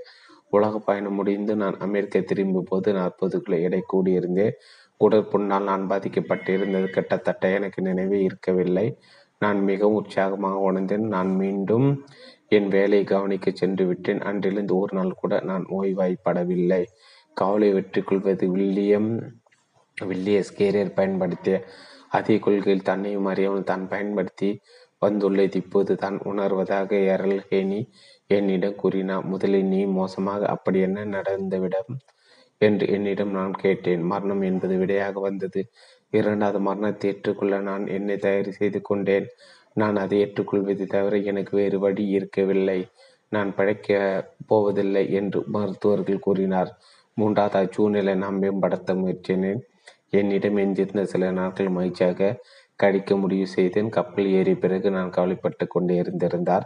[0.50, 4.56] உலக பயணம் முடிந்து நான் அமெரிக்கா திரும்பும் போது நாற்பது கிலோ எடை கூடியிருந்தேன்.
[5.02, 6.88] உடற்புண்ணால் நான் பாதிக்கப்பட்டிருந்தது.
[6.90, 8.88] கிட்டத்தட்ட எனக்கு நினைவே இருக்கவில்லை.
[9.40, 11.08] நான் மிகவும் உற்சாகமாக உணர்ந்தேன்.
[11.08, 11.88] நான் மீண்டும்
[12.50, 16.84] என் வேலையை கவனிக்க சென்று விட்டேன் அன்றிலிருந்து ஒரு நாள் கூட நான் ஓய்வாய்ப்படவில்லை.
[17.38, 19.10] கவலை வெற்றி கொள்வது வில்லியம்.
[19.98, 21.58] வில்லியஸ் கேரியர் பயன்படுத்திய
[22.10, 24.50] அதே கொள்கையில் தன்னையும் அறியாமல் தான் பயன்படுத்தி
[25.02, 25.58] வந்துள்ளது.
[25.64, 27.80] இப்போது தான் உணர்வதாக எரல் ஹேனி
[28.30, 31.94] என்னிடம் கூறினார் முதலில் நீ மோசமாக அப்படி என்ன நடந்துவிடும்?
[32.62, 34.04] என்று என்னிடம் நான் கேட்டேன்.
[34.04, 35.62] மரணம் என்பது விடையாக வந்தது.
[36.14, 39.28] இரண்டாவது மரணத்தை ஏற்றுக்கொள்ள நான் என்னை தயார் செய்து கொண்டேன்.
[39.74, 42.80] நான் அதை ஏற்றுக்கொள்வதை தவிர எனக்கு வேறு வழி இருக்கவில்லை.
[43.32, 43.98] நான் பழைக்க
[44.48, 46.72] போவதில்லை என்று மருத்துவர்கள் கூறினார்.
[47.18, 49.62] மூன்றாவதாக சூழ்நிலை நான் மேம்படுத்த முயற்சினேன்.
[50.10, 52.38] என்னிடம் எஞ்சிருந்த சில நாட்கள் மகிழ்ச்சியாக
[52.80, 53.90] கழிக்க முடிவு செய்தேன்.
[53.90, 56.66] கப்பல் ஏறிய பிறகு நான் கவலைப்பட்டு கொண்டே இருந்திருந்தார்.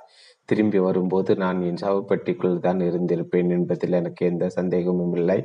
[0.49, 5.39] திரும்பி வரும்போது நான் என் சவப்பெட்டிக்குள் தான் இருந்திருப்பேன் என்பதில் எனக்கு எந்த சந்தேகமும் இல்லை.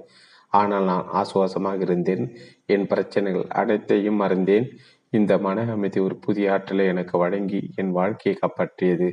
[0.53, 2.25] ஆனால் நான் ஆசுவாசமாக இருந்தேன்.
[2.67, 4.67] என் பிரச்சனைகள் அனைத்தையும் மறந்தேன்
[5.13, 9.09] இந்த மன அமைதி ஒரு புதிய ஆற்றலை எனக்கு வழங்கி என் வாழ்க்கையை காப்பாற்றியது.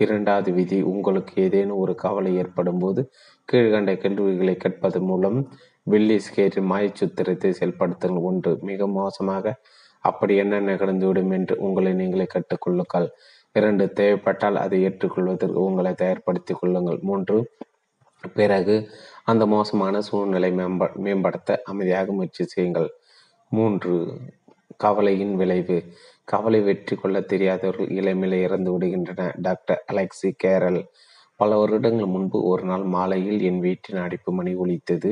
[0.00, 3.02] இரண்டாவது விதி உங்களுக்கு ஏதேனும் ஒரு கவலை ஏற்படும் போது
[3.50, 5.38] கீழ்கண்ட கேள்விகளை கேட்பதன் மூலம்
[5.86, 8.52] வெள்ளி ஸ்கேரின் மாயச்சுத்திரத்தை செயல்படுத்துங்கள் ஒன்று.
[8.68, 9.54] மிக மோசமாக
[10.04, 13.08] அப்படி என்ன நிகழ்ந்துவிடும் என்று உங்களை நீங்களே கற்றுக்கொள்ளுங்கள்
[13.56, 16.98] இரண்டு தேவைப்பட்டால் அதை ஏற்றுக்கொள்வதற்கு உங்களை தயார்படுத்திக் கொள்ளுங்கள்.
[17.08, 17.38] மூன்று
[18.34, 18.76] பிறகு
[19.24, 22.88] அந்த மோசமான சூழ்நிலை மேம்ப மேம்படுத்த அமைதியாக முயற்சி செய்யுங்கள்.
[23.52, 23.94] மூன்று
[24.76, 25.78] கவலையின் விளைவு.
[26.24, 30.82] கவலை வெற்றி கொள்ள தெரியாதவர்கள் இளமையில இறந்து விடுகின்றன டாக்டர் அலெக்சி கேரல்.
[31.40, 35.10] பல வருடங்கள் முன்பு ஒரு நாள் மாலையில் என் வீட்டின் அடைப்பு மணி ஒலித்தது.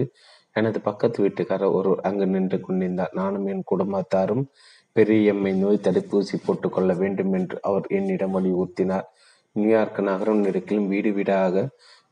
[0.57, 3.13] எனது பக்கத்து வீட்டுக்காரர் ஒரு அங்கு நின்று கொண்டிருந்தார்.
[3.13, 4.45] நானும் என் குடும்பத்தாரும்
[4.97, 9.07] பெரியம்மை நோய் தடுப்பூசி போட்டுக்கொள்ள வேண்டும் என்று அவர் என்னிடம் வலியுறுத்தினார்.
[9.57, 11.65] நியூயார்க் நகரம் நெருக்கிலும் வீடு வீடாக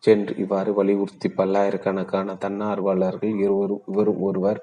[0.04, 4.60] சென்று இவ்வாறு வலியுறுத்தி பல்லாயிரக்கணக்கான தன்னார்வலர்கள் இருவரும் இவரும் ஒருவர்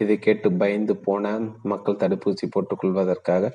[0.00, 1.24] இதை கேட்டு பயந்து போன
[1.72, 3.50] மக்கள் தடுப்பூசி போட்டுக்கொள்வதற்காக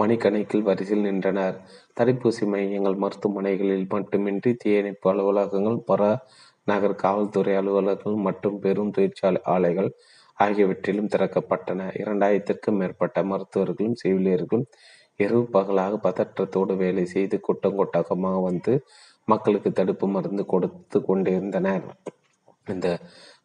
[0.00, 1.56] மணிக்கணக்கில் வரிசையில் நின்றனர்.
[1.98, 6.02] தடுப்பூசி மையங்கள் மருத்துவமனைகளில் மட்டுமின்றி தீயணைப்பு அலுவலகங்கள் புற
[6.64, 9.90] நகர் காவல்துறை அலுவலகங்கள் மற்றும் பெரும் தொழிற்சாலை ஆலைகள்
[10.38, 11.88] ஆகியவற்றிலும் திறக்கப்பட்டன.
[12.02, 14.66] இரண்டாயிரத்திற்கும் மேற்பட்ட மருத்துவர்களும் செவிலியர்களும்
[15.20, 18.72] இரவு பகலாக பதற்றத்தோடு வேலை செய்து கூட்டம் கூட்டமாக வந்து
[19.28, 21.84] மக்களுக்கு தடுப்பு மருந்து கொடுத்து கொண்டிருந்தனர்.
[22.66, 22.88] இந்த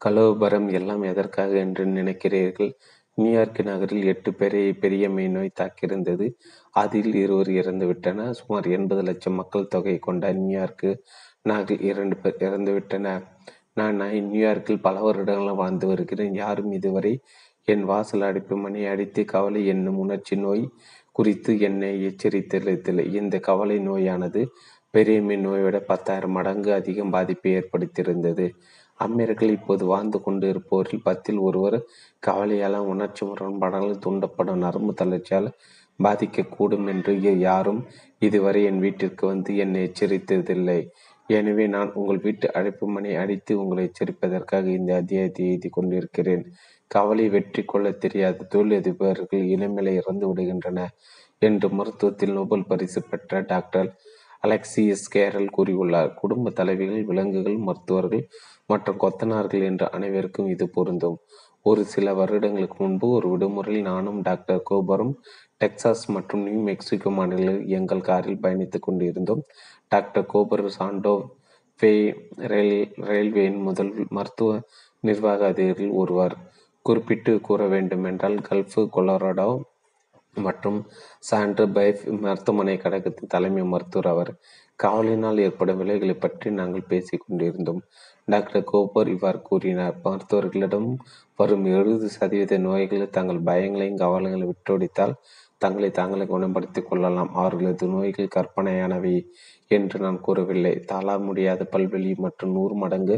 [0.06, 2.72] கலோபரம் எல்லாம் எதற்காக என்று நினைக்கிறீர்கள்?
[3.18, 6.26] நியூயார்க் நகரில் எட்டு பேரை பெரிய மெய் நோய் தாக்கியிருந்தது.
[6.76, 10.90] அதில் இருவர் இறந்துவிட்டன சுமார் எண்பது லட்சம் மக்கள் தொகை கொண்ட நியூயார்க்கு
[11.42, 13.24] நகரில் இரண்டு பேர் இறந்துவிட்டனர்
[13.74, 13.98] நான்
[14.30, 16.34] நியூயார்க்கில் பல வருடங்கள் வாழ்ந்து வருகிறேன்.
[16.34, 17.14] யாரும் இதுவரை
[17.68, 20.64] என் வாசல் அடைப்பு மணி அடித்து கவலை என்னும் உணர்ச்சி நோய்
[21.12, 24.42] குறித்து என்னை எச்சரித்ததில்லை இந்த கவலை நோயானது
[24.94, 28.46] பெரியமை நோயோட பத்தாயிரம் மடங்கு அதிகம் பாதிப்பை ஏற்படுத்தியிருந்தது.
[29.00, 31.78] அமெரிக்கர்கள் இப்போது வாழ்ந்து கொண்டிருப்போரில் பத்தில் ஒருவர்
[32.24, 35.50] கவலையால் உணர்ச்சி முரண்பாடுகள் தூண்டப்படும் நரம்பு தளர்ச்சியால்
[36.00, 37.82] பாதிக்கக்கூடும் என்று யாரும்
[38.22, 40.80] இதுவரை என் வீட்டிற்கு வந்து என்னை எச்சரித்ததில்லை.
[41.30, 46.44] எனவே நான் உங்கள் வீட்டு அழைப்பு மணி அடித்து உங்களை எச்சரிப்பதற்காக இந்த அத்தியாயத்தை எழுதி கொண்டிருக்கிறேன்.
[46.92, 50.80] கவலை வெற்றி கொள்ள தெரியாத தொழிலதிபர்கள் இளமையில இறந்து விடுகின்றன
[51.42, 53.90] என்று மருத்துவத்தில் நோபல் பரிசு பெற்ற டாக்டர்
[54.44, 56.12] அலெக்சியஸ் கேரல் கூறியுள்ளார்.
[56.22, 58.24] குடும்ப தலைவிகள் விலங்குகள் மருத்துவர்கள்
[58.70, 61.18] மற்ற கொத்தனார்கள் என்ற அனைவருக்கும் இது பொருந்தும்.
[61.62, 65.14] ஒரு சில வருடங்களுக்கு முன்பு ஒரு விடுமுறையில் நானும் டாக்டர் கோபரும்
[65.62, 69.42] டெக்சாஸ் மற்றும் நியூ மெக்சிகோ மாநிலங்களில் எங்கள் காரில் பயணித்துக் கொண்டிருந்தோம்.
[69.88, 71.16] டாக்டர் கோபர் சாண்டோ
[71.80, 71.92] ஃபே
[72.52, 72.76] ரயில்
[73.10, 74.52] ரயில்வேயின் முதல் மருத்துவ
[75.00, 76.36] நிர்வாக அதிகாரிகள் ஒருவர்.
[76.86, 79.50] குறிப்பிட்டு கூற வேண்டுமென்றால் கல்ஃப் கொலராடோ
[80.46, 80.80] மற்றும்
[81.30, 84.32] சாண்ட்ரு பைஃப் மருத்துவமனை கழகத்தின் தலைமை மருத்துவர் அவர்.
[84.80, 87.82] காவலினால் ஏற்படும் விலைகளை பற்றி நாங்கள் பேசிக் கொண்டிருந்தோம்.
[88.28, 89.98] டாக்டர் கோபர் இவ்வாறு கூறினார்.
[90.06, 90.88] மருத்துவர்களிடம்
[91.40, 95.14] வரும் எழுபது சதவீத நோய்களை தங்கள் பயங்களையும் கவலைகளையும் விட்டொடித்தால்
[95.62, 97.32] தங்களை தாங்களே குணப்படுத்திக் கொள்ளலாம்.
[97.42, 99.16] அவர்களது நோய்கள் கற்பனையானவை
[99.72, 100.74] என்று நான் கூறவில்லை.
[100.92, 103.18] தாள முடியாத பல்வெளி மற்றும் நூறு மடங்கு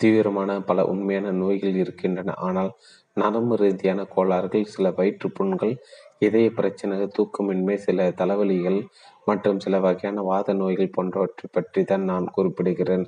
[0.00, 2.34] தீவிரமான பல உண்மையான நோய்கள் இருக்கின்றன.
[2.46, 2.70] ஆனால்
[3.16, 5.74] நரம்பு ரீதியான கோளாறுகள் சில வயிற்றுப்புண்கள்
[6.18, 8.78] இதய பிரச்சனைகள் தூக்கமின்மை சில தலைவலிகள்
[9.26, 13.04] மற்றும் சில வகையான வாத நோய்கள் போன்றவற்றை பற்றி தான் நான் குறிப்பிடுகிறேன்.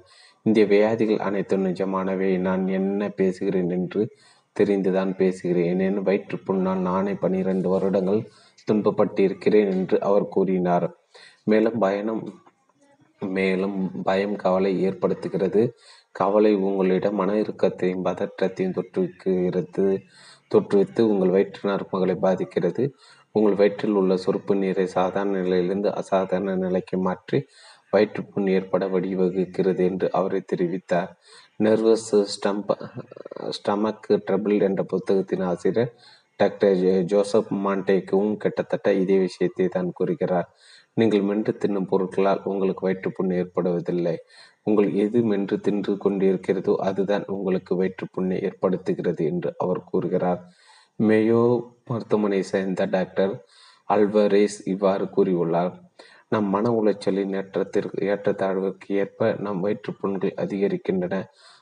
[0.47, 2.31] இந்த வியாதிகள் அனைத்தும் நிஜமானவை.
[2.39, 4.03] நான் என்ன பேசுகிறேன் என்று
[4.57, 5.81] தெரிந்துதான் பேசுகிறேன்.
[5.81, 8.21] என் வயிற்றுப்புண்ணால் நானே பனிரெண்டு வருடங்கள்
[8.69, 10.89] துன்பப்பட்டிருக்கிறேன் என்று அவர் கூறினார்.
[11.45, 12.25] மேலும் பயணம்
[13.23, 15.63] மேலும் பயம் கவலை ஏற்படுத்துகிறது.
[16.13, 19.87] கவலை உங்களிடம் மன இறுக்கத்தையும் பதற்றத்தையும் தொற்றுவிக்கிறது.
[20.51, 22.85] தொற்றுவித்து உங்கள் வயிற்று நரம்புகளை பாதிக்கிறது.
[23.33, 27.39] உங்கள் வயிற்றில் உள்ள சுருப்பு நீரை சாதாரண நிலையிலிருந்து அசாதாரண நிலைக்கு மாற்றி
[27.93, 31.11] வயிற்றுப்புண் ஏற்பட வழிவகுக்கிறது என்று அவரை தெரிவித்தார்.
[31.65, 32.73] நர்வஸ் ஸ்டம்ப்
[33.57, 35.93] ஸ்டமக் ட்ரபிள் என்ற புத்தகத்தின் ஆசிரியர்
[36.41, 36.81] டாக்டர்
[37.13, 40.49] ஜோசப் மாண்டேக்கும் கிட்டத்தட்ட இதே விஷயத்தை தான் கூறுகிறார்.
[41.01, 44.17] நீங்கள் மென்று தின்னும் பொருட்களால் உங்களுக்கு வயிற்றுப்புண் ஏற்படுவதில்லை.
[44.69, 50.41] உங்கள் எது மென்று தின்று கொண்டிருக்கிறதோ அதுதான் உங்களுக்கு வயிற்றுப்புண்ணை ஏற்படுத்துகிறது என்று அவர் கூறுகிறார்.
[50.99, 51.43] மேயோ
[51.91, 53.35] மருத்துவமனை சேர்ந்த டாக்டர்
[53.89, 55.73] அல்வரேஸ் இவ்வாறு கூறியுள்ளார்.
[56.33, 61.17] நம் மன உளைச்சலின் ஏற்றத்திற்கு ஏற்றத்தாழ்வுக்கு ஏற்ப நம் வயிற்றுப்புண்கள் அதிகரிக்கின்றன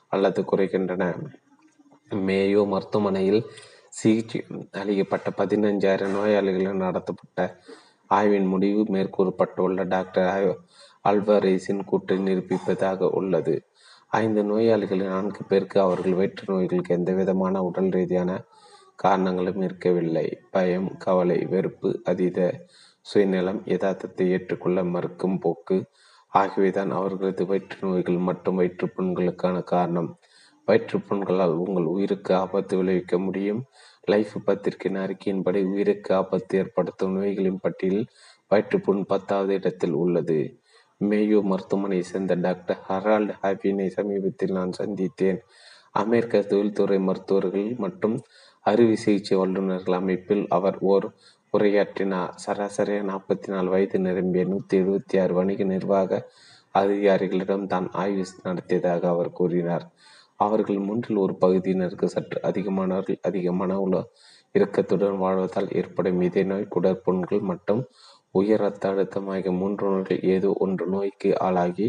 [0.07, 1.03] அல்லது குறைகின்றன.
[2.27, 3.41] மேயோ மருத்துவமனையில்
[3.89, 4.39] சிகிச்சை
[4.71, 7.39] அளிக்கப்பட்ட பதினஞ்சாயிரம் நோயாளிகளில் நடத்தப்பட்ட
[8.11, 10.57] ஆய்வின் முடிவு மேற்கூறப்பட்டுள்ள டாக்டர்
[11.05, 13.55] அல்வரேஸின் கூற்றை நிரூபிப்பதாக உள்ளது.
[14.21, 18.31] ஐந்து நோயாளிகளில் நான்கு பேருக்கு அவர்கள் வயிற்று நோய்களுக்கு எந்த விதமான உடல் ரீதியான
[18.95, 20.27] காரணங்களும் இருக்கவில்லை.
[20.51, 22.39] பயம் கவலை வெறுப்பு அதீத
[23.05, 25.77] சுயநலம் யதார்த்தத்தை ஏற்றுக்கொள்ள மறுக்கும் போக்கு
[26.33, 30.09] ஆகியவைதான் அவர்களது வயிற்று நோய்கள் மற்றும் வயிற்றுப்புண்களுக்கான காரணம்.
[30.67, 33.61] வயிற்றுப்புண்களால் உங்கள் உயிருக்கு ஆபத்து விளைவிக்க முடியும்.
[34.11, 38.09] லைஃப் பத்திரிகையின் அறிக்கையின்படி உயிருக்கு ஆபத்து ஏற்படுத்தும் நோய்களின் பட்டியலில்
[38.51, 40.39] வயிற்றுப்புண் பத்தாவது இடத்தில் உள்ளது.
[41.01, 45.39] மேயோ மருத்துவமனை சேர்ந்த டாக்டர் ஹரால்ட் ஹாபினை சமீபத்தில் நான் சந்தித்தேன்.
[46.01, 48.15] அமெரிக்க தொழில்துறை மருத்துவர்கள் மற்றும்
[48.65, 51.07] அறுவை சிகிச்சை வல்லுநர்கள் அமைப்பில் அவர் ஓர்
[51.55, 56.19] உரையாற்றினார் சராசரியாக நாற்பத்தி நாலு வயது நிரம்பிய நூற்றி எழுபத்தி ஆறு வணிக நிர்வாக
[56.75, 59.85] அதிகாரிகளிடம் தான் ஆய்வு நடத்தியதாக அவர் கூறினார்.
[60.39, 63.97] அவர்கள் மூன்றில் ஒரு பகுதியினருக்கு சற்று அதிகமானவர்கள் அதிகமான உள்ள
[64.55, 67.81] இறக்கத்துடன் வாழ்வதால் ஏற்படும் இதய நோய் குடற்புண்கள் மற்றும்
[68.31, 71.87] உயர் ரத்த அழுத்தம் ஆகிய மூன்று நோய்கள் ஏதோ ஒன்று நோய்க்கு ஆளாகி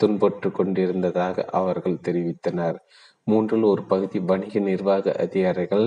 [0.00, 2.78] துன்புற்று கொண்டிருந்ததாக அவர்கள் தெரிவித்தனர்.
[3.24, 5.86] மூன்றில் ஒரு பகுதி வணிக நிர்வாக அதிகாரிகள்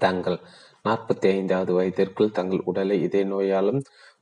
[0.00, 0.38] தங்கள்
[0.84, 3.78] நாற்பத்தி ஐந்தாவது வயதிற்குள் தங்கள் உடலை இதய நோயாலும்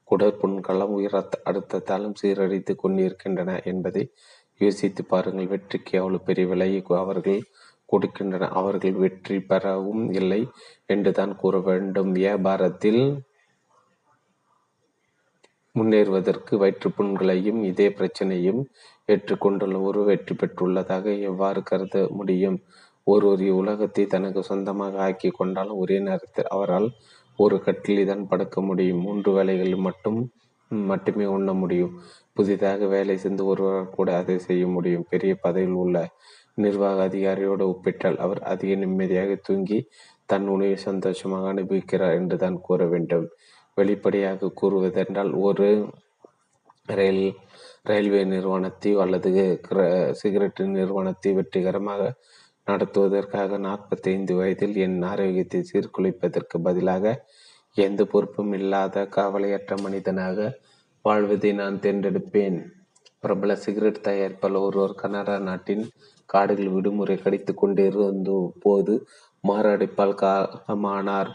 [0.09, 4.03] குடற்புண்களாலும் உயர் ரத்த அழுத்தத்தாலும் சீரழித்து கொண்டிருக்கின்றன என்பதை
[4.61, 5.51] யோசித்து பாருங்கள்.
[5.53, 7.41] வெற்றிக்கு அவ்வளவு பெரிய விலையை அவர்கள்
[7.89, 8.49] கொடுக்கின்றன.
[8.61, 10.41] அவர்கள் வெற்றி பெறவும் இல்லை
[10.87, 12.13] என்றுதான் கூற வேண்டும்.
[12.21, 13.03] வியாபாரத்தில்
[15.75, 18.63] முன்னேறுவதற்கு வயிற்றுப்புண்களையும் இதே பிரச்சனையும்
[19.09, 22.59] ஏற்றுக்கொண்டுள்ள ஒரு வெற்றி பெற்றுள்ளதாக எவ்வாறு கருத முடியும்?
[23.07, 26.89] ஒருவர் உலகத்தை தனக்கு சொந்தமாக ஆக்கி கொண்டாலும் ஒரே நேரத்தில் அவரால்
[27.39, 29.03] ஒரு கட்டிலே தான் படுக்க முடியும்.
[29.07, 30.19] மூன்று வேலைகள் மட்டும்
[30.71, 31.95] மட்டுமே உண்ண முடியும்.
[32.37, 35.07] புதிதாக வேலை செய்து ஒருவரால் கூட அதை செய்ய முடியும்.
[35.13, 35.97] பெரிய பதவியில் உள்ள
[36.55, 39.79] நிர்வாக அதிகாரியோடு ஒப்பிட்டால் அவர் அதிக நிம்மதியாக தூங்கி
[40.31, 43.27] தன் உணவை சந்தோஷமாக அனுபவிக்கிறார் என்று தான் கூற வேண்டும்.
[43.77, 45.69] வெளிப்படையாக கூறுவதென்றால் ஒரு
[46.93, 47.25] ரயில்
[47.91, 49.31] ரயில்வே நிறுவனத்தை அல்லது
[50.21, 52.03] சிகரெட் நிறுவனத்தை வெற்றிகரமாக
[52.67, 57.15] நடத்துவதற்காக நாற்பத்தைந்து வயதில் என் ஆரோக்கியத்தை சீர்குலைப்பதற்கு பதிலாக
[57.77, 60.39] எந்த பொறுப்பும் இல்லாத கவலையற்ற மனிதனாக
[61.05, 62.59] வாழ்வதை நான் தேர்ந்தெடுப்பேன்.
[63.21, 65.85] பிரபல சிகரெட் தயாரிப்பால் ஒருவர் கனடா நாட்டின்
[66.27, 68.31] காடுகள் விடுமுறை கடித்து கொண்டிருந்த
[68.63, 69.07] போது
[69.49, 71.31] மாரடைப்பால் காலமானார்.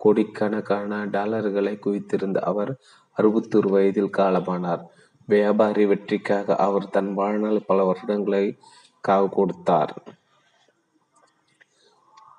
[0.00, 2.72] கோடிக்கணக்கான டாலர்களை குவித்திருந்த அவர்
[3.16, 4.82] அறுபத்தொரு வயதில் காலமானார்.
[5.28, 8.44] வியாபாரி வெற்றிக்காக அவர் தன் வாழ்நாள் பல வருடங்களை
[9.08, 9.92] காவு கொடுத்தார்.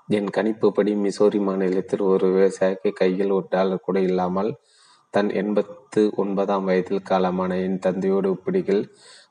[0.10, 4.50] என் கணிப்புப்படி மிசோரி மாநிலத்தில் ஒரு விவசாயிக்கு கையில் ஒரு டாலர் கூட இல்லாமல்
[5.14, 8.84] தன் எண்பத்து ஒன்பதாம் வயதில் காலமான என் தந்தையோடு ஒப்பிடுகையில்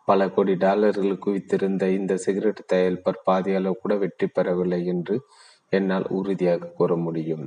[0.04, 5.16] பல கோடி டாலர்கள் குவித்திருந்த இந்த சிகரெட் தயாரிப்பர் பாதி அளவு கூட வெற்றி பெறவில்லை என்று
[5.72, 7.44] என்னால் உறுதியாக கூற முடியும்.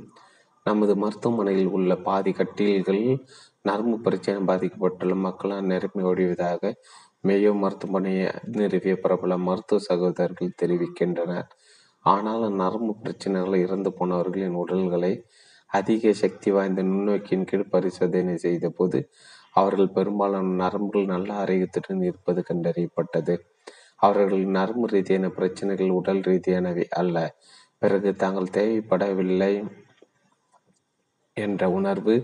[0.66, 3.02] நமது மருத்துவமனையில் உள்ள பாதி கட்டில்கள்
[3.62, 6.72] நரம்பு பிரச்சனை பாதிக்கப்பட்டுள்ள மக்களால் நிரம்பி ஒழிவதாக
[7.24, 11.48] மேயோ மருத்துவமனையை நிறுவிய பிரபல மருத்துவ சகோதரர்கள் தெரிவிக்கின்றனர்.
[12.04, 15.12] ஆனால் நரம்பு பிரச்சனைகள் இறந்து போனவர்களின் உடல்களை
[15.70, 18.98] அதிக சக்தி வாய்ந்த நுண்ணோக்கியின் கீழ் பரிசோதனை செய்த போது
[19.54, 23.34] அவர்கள் பெரும்பாலான நரம்புகள் நல்ல ஆரோக்கியத்துடன் இருப்பது கண்டறியப்பட்டது.
[23.96, 27.16] அவர்கள் நரம்பு ரீதியான பிரச்சனைகள் உடல் ரீதியானவை அல்ல.
[27.78, 29.52] பிறகு தாங்கள் தேவைப்படவில்லை
[31.36, 32.14] என்ற உணர்வு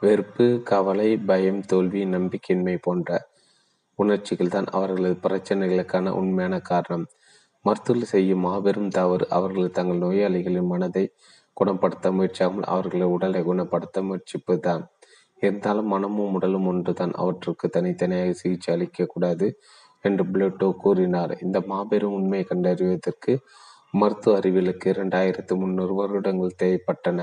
[0.00, 3.10] வெறுப்பு கவலை பயம் தோல்வி நம்பிக்கையின்மை போன்ற
[3.98, 7.06] உணர்ச்சிகள் தான் அவர்களது பிரச்சனைகளுக்கான உண்மையான காரணம்.
[7.64, 11.04] மருத்துவர்கள் செய்யும் மாபெரும் தவறு அவர்கள் தங்கள் நோயாளிகளின் மனதை
[11.56, 14.84] குணப்படுத்த முயற்சியாமல் அவர்களை உடலை குணப்படுத்த முயற்சிப்பதுதான்.
[15.42, 17.12] இருந்தாலும் மனமும் உடலும் ஒன்றுதான்.
[17.14, 19.46] அவற்றுக்கு தனித்தனியாக சிகிச்சை அளிக்கக்கூடாது
[20.04, 21.32] என்று புளூட்டோ கூறினார்.
[21.42, 23.32] இந்த மாபெரும் உண்மையை கண்டறிவதற்கு
[23.94, 27.20] மருத்துவ அறிவியலுக்கு இரண்டாயிரத்து முந்நூறு வருடங்கள் தேவைப்பட்டன.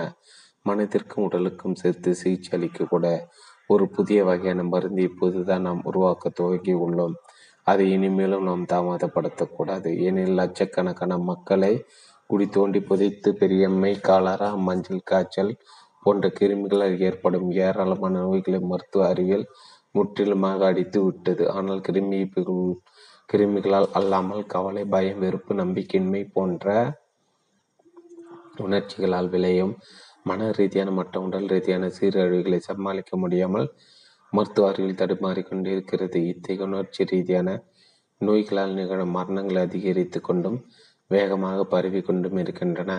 [0.65, 3.05] மனதிற்கும் உடலுக்கும் சேர்த்து சிகிச்சை அளிக்க கூட
[3.69, 7.15] ஒரு புதிய வகையான மருந்து இப்போதுதான் நாம் உருவாக்க துவங்கி உள்ளோம்
[7.71, 9.89] அதை இனிமேலும் நாம் தாமதப்படுத்தக்கூடாது.
[10.05, 11.73] ஏனெனில் லட்சக்கணக்கான மக்களை
[12.29, 15.51] குடி தோண்டி புதைத்து பெரியம்மை காலரா மஞ்சள் காய்ச்சல்
[16.05, 19.45] போன்ற கிருமிகளால் ஏற்படும் ஏராளமான நோய்களை மருத்துவ அறிவியல்
[19.95, 21.43] முற்றிலுமாக அடித்து விட்டது.
[21.55, 22.19] ஆனால் கிருமி
[23.29, 26.67] கிருமிகளால் அல்லாமல் கவலை பயம் வெறுப்பு நம்பிக்கையின்மை போன்ற
[28.65, 29.73] உணர்ச்சிகளால் விளையும்
[30.29, 33.67] மன ரீதியான மற்றும் உடல் ரீதியான சீரழிவுகளை சமாளிக்க முடியாமல்
[34.33, 37.49] மருத்துவ அறிவியல் தடுமாறி கொண்டிருக்கிறது இத்தகைய உணர்ச்சி ரீதியான
[38.21, 40.59] நோய்களால் நிகழும் மரணங்களை அதிகரித்து கொண்டும்
[41.11, 42.91] வேகமாக பரவி கொண்டும் இருக்கின்றன.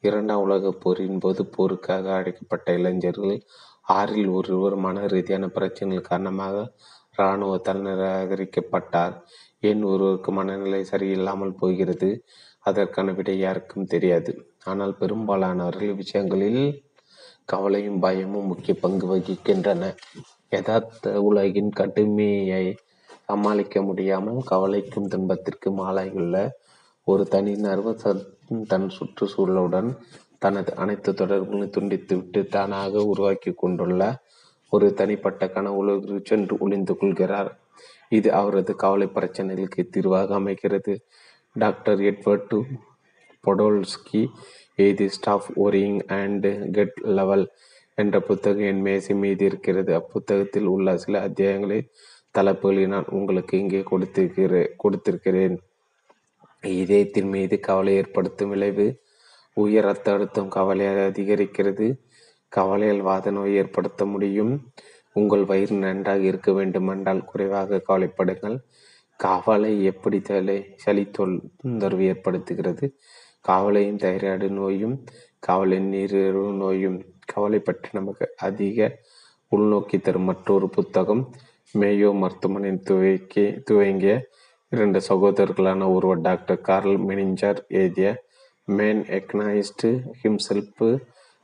[0.00, 3.36] இரண்டாம் உலகப் போரின் போது போருக்காக அழைக்கப்பட்ட இளைஞர்கள்
[3.80, 6.56] ஆறில் ஒருவர் மன ரீதியான பிரச்சனைகள் காரணமாக
[7.18, 9.14] இராணுவத்தால் நிராகரிக்கப்பட்டார்.
[9.60, 12.24] ஏன் ஒருவருக்கு மனநிலை சரியில்லாமல் போகிறது?
[12.58, 14.32] அதற்கான விடை யாருக்கும் தெரியாது.
[14.64, 16.62] ஆனால் பெரும்பாலானவர்கள் விஷயங்களில்
[17.44, 19.92] கவலையும் பயமும் முக்கிய பங்கு வகிக்கின்றன.
[20.54, 22.64] யதார்த்த உலகின் கடுமையை
[23.26, 26.36] சமாளிக்க முடியாமல் கவலைக்கும் துன்பத்திற்கும் ஆளாகியுள்ள
[27.06, 28.04] ஒரு தனி நர்வஸ்
[28.66, 29.90] தன் சுற்றுச்சூழலுடன்
[30.38, 34.02] தனது அனைத்து தொடர்புகளையும் துண்டித்துவிட்டு தானாக உருவாக்கி கொண்டுள்ள
[34.72, 37.50] ஒரு தனிப்பட்ட கனவுலகிற்கு சென்று ஒளிந்து கொள்கிறார்.
[38.08, 40.94] இது அவரது கவலை பிரச்சனைகளுக்கு தீர்வாக அமைகிறது.
[41.56, 42.54] டாக்டர் எட்வர்ட்
[43.44, 44.22] பொடோல்ஸ்கி
[44.78, 47.46] எய்தி stop worrying and get well
[47.94, 49.94] என்ற புத்தகம் என் மேசை மீது இருக்கிறது.
[49.94, 51.88] அப்புத்தகத்தில் உள்ள சில அத்தியாயங்களை
[52.38, 55.56] தலைப்புகளை நான் உங்களுக்கு இங்கே கொடுத்திருக்கிறேன் கொடுத்திருக்கிறேன்.
[56.62, 59.02] இதயத்தின் மீது கவலை ஏற்படுத்தும் விளைவு
[59.56, 61.98] உயர் ரத்த அழுத்தம் கவலையை அதிகரிக்கிறது.
[62.48, 64.72] கவலையால் வாத நோய் ஏற்படுத்த முடியும்.
[65.12, 68.56] உங்கள் வயிறு நன்றாக இருக்க வேண்டுமென்றால் குறைவாக கவலைப்படுங்கள்.
[69.16, 72.86] கவலை எப்படி தலை சளி தொந்தரவு ஏற்படுத்துகிறது?
[73.40, 75.04] கவலையும் தைராய்டு நோயும்
[75.38, 78.88] கவலை நீரிழிவு நோயும் கவலை பற்றி நமக்கு அதிக
[79.52, 81.22] உள்நோக்கி தரும் மற்றொரு புத்தகம்
[81.74, 84.14] மேயோ மருத்துவமனையின் துவக்கி துவங்கிய
[84.72, 88.08] இரண்டு சகோதரர்களான ஒருவர் டாக்டர் கார்ல் மெனிஞ்சர் எழுதிய
[88.68, 89.88] மேன் எக்னாயிஸ்டு
[90.20, 90.88] ஹிம்செல்ப்பு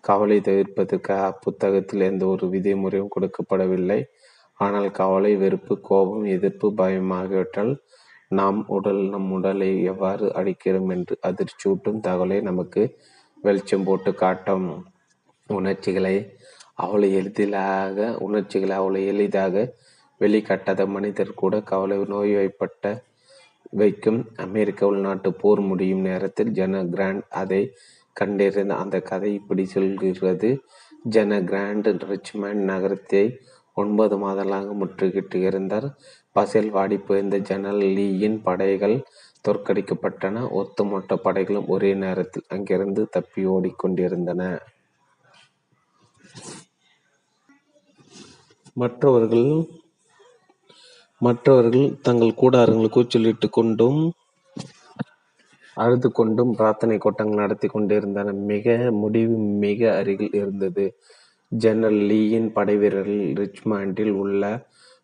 [0.04, 4.00] கவலை தவிர்ப்பதற்கு அப்புத்தகத்தில் எந்த ஒரு விதிமுறையும் கொடுக்கப்படவில்லை.
[4.60, 7.72] ஆனால் கவலை வெறுப்பு கோபம் எதிர்ப்பு பயம் ஆகியவற்றால்
[8.30, 12.82] நாம் உடல் நம் உடலை எவ்வாறு அடிக்கிறோம் என்று அதிர்ச்சியூட்டும் தகவலை நமக்கு
[13.38, 14.68] வெளிச்சம் போட்டு காட்டும்.
[15.54, 16.16] உணர்ச்சிகளை
[16.82, 19.64] அவ்வளோ எளிதாக உணர்ச்சிகளை அவ்வளோ எளிதாக
[20.20, 22.84] வெளிக்காட்டாத மனிதர் கூட கவலை நோய்வாய்ப்பட்ட
[23.70, 27.62] வைக்கும் அமெரிக்க உள்நாட்டு போர் முடியும் நேரத்தில் ஜன கிராண்ட் அதை
[28.16, 30.48] கண்டறிந்த அந்த கதை இப்படி சொல்கிறது.
[31.08, 33.22] ஜன கிராண்ட் ரிச்மண்ட் நகரத்தை
[33.76, 35.88] ஒன்பது மாதங்களாக முற்றுகிட்டு இருந்தார்.
[36.36, 38.96] பசில் வாடி போயிருந்த ஜெனரல் லீயின் படைகள்
[39.44, 40.42] தோற்கடிக்கப்பட்டன.
[40.50, 44.42] ஒத்துமொட்ட படைகளும் ஒரே நேரத்தில் அங்கிருந்து தப்பி ஓடிக்கொண்டிருந்தன.
[48.76, 49.48] மற்றவர்கள்
[51.20, 54.00] மற்றவர்கள் தங்கள் கூடாரங்கள் கூச்சலிட்டு கொண்டும்
[55.76, 60.84] அழுது கொண்டும் பிரார்த்தனை கூட்டங்கள் நடத்தி கொண்டிருந்தனர் மிக முடிவு மிக அருகில் இருந்தது.
[61.52, 64.42] ஜெனரல் லீயின் படைவீரர்கள் ரிச்மாண்டில் உள்ள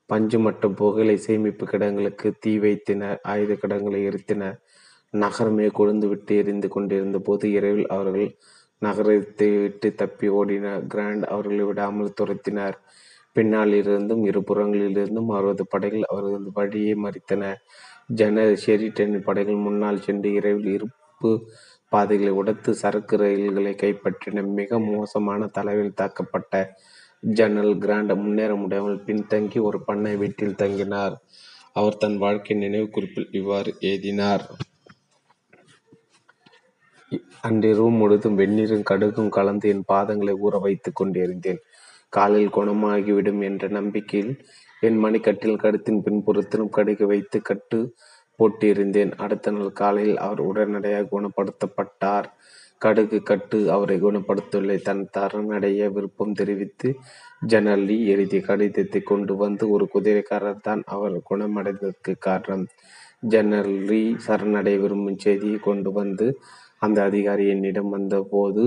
[0.07, 3.19] பஞ்சு மற்றும் புகையிலை சேமிப்பு கிடங்களுக்கு தீ வைத்தனர்.
[3.33, 4.57] ஆயுத கிடங்களை எரித்தனர்.
[5.15, 8.29] நகரமே கொழுந்து விட்டு எரிந்து கொண்டிருந்த போது இரவில் அவர்கள்
[8.83, 12.77] நகரத்தை விட்டு தப்பி ஓடினர் கிராண்ட் அவர்களை விடாமல் துரத்தினார்.
[13.37, 17.43] பின்னாலிருந்தும் இரு புறங்களிலிருந்தும் அவரது படைகள் அவரது வழியை மறித்தன.
[18.19, 21.31] ஜெனரல் ஷெரிட்டனின் படைகள் முன்னால் சென்று இரவில் இருப்பு
[21.93, 26.55] பாதைகளை உடைத்து சரக்கு ரயில்களை கைப்பற்றின மிக மோசமான தலைவில் தாக்கப்பட்ட
[27.23, 31.15] ஜெனரல் கிராண்ட் முன்னேற முடியாமல் பின்தங்கி ஒரு பண்ணை வீட்டில் தங்கினார்.
[31.73, 34.45] அவர் தன் வாழ்க்கை நினைவு குறிப்பில் இவ்வாறு எழுதினார்.
[37.41, 41.61] அன்றிரவு முழுதும் வெந்நீரும் கடுகும் கலந்து என் பாதங்களை ஊற வைத்துக் கொண்டிருந்தேன்
[42.13, 44.33] காலில் குணமாகிவிடும் என்ற நம்பிக்கையில்
[44.83, 47.79] என் மணிக்கட்டில் கடுத்தின் பின்புறத்திலும் கடுகு வைத்து கட்டு
[48.39, 49.13] போட்டிருந்தேன்.
[49.17, 52.29] அடுத்த நாள் காலையில் அவர் உடனடியாக குணப்படுத்தப்பட்டார்.
[52.79, 54.79] கடுகு கட்டு அவரை குணப்படுத்தவில்லை.
[54.83, 56.89] தன் தரனடைய விருப்பம் தெரிவித்து
[57.47, 62.67] ஜனல்லி எழுதிய கடிதத்தை கொண்டு வந்து ஒரு குதிரைக்காரர் தான் அவர் குணமடைந்ததற்கு காரணம்.
[63.29, 66.27] ஜெனரலி சரணடைய விரும்பும் செய்தியை கொண்டு வந்து
[66.83, 68.65] அந்த அதிகாரி என்னிடம் வந்தபோது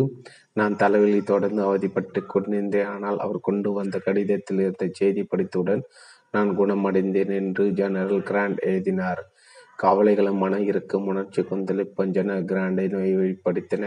[0.54, 5.84] நான் தலைவலி தொடர்ந்து அவதிப்பட்டு கொண்டிருந்தேன் ஆனால் அவர் கொண்டு வந்த கடிதத்தில் இருந்த செய்தி படித்தவுடன்
[6.36, 9.22] நான் குணமடைந்தேன் என்று ஜெனரல் கிராண்ட் எழுதினார்.
[9.80, 13.86] கவலைகளும் மன இருக்கும் உணர்ச்சி கொந்தளிப்பும் ஜெனரல் கிராண்டை நோய் வெளிப்படுத்தின.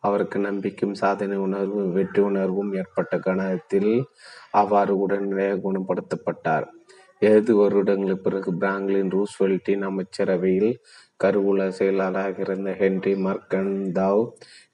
[0.00, 3.92] அவருக்கு நம்பிக்கையும் சாதனை உணர்வும் வெற்றி உணர்வும் ஏற்பட்ட கணத்தில்
[4.60, 6.66] அவ்வாறு உடனடியாக குணப்படுத்தப்பட்டார்.
[7.22, 10.70] ஏழு வருடங்களுக்கு பிறகு பிராங்க்லின் ரூஸ்வெல்ட்டின் அமைச்சரவையில்
[11.20, 14.22] கருவூல செயலாளராக இருந்த ஹென்றி மர்கன்தாவ்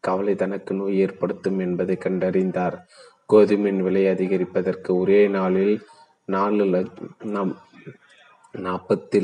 [0.01, 2.77] கவலை தனக்கு நோய் ஏற்படுத்தும் என்பதை கண்டறிந்தார்.
[3.33, 5.75] கோதுமையின் விலை அதிகரிப்பதற்கு ஒரே நாளில்
[6.25, 6.65] நாலு
[8.55, 9.21] நாற்பத்தி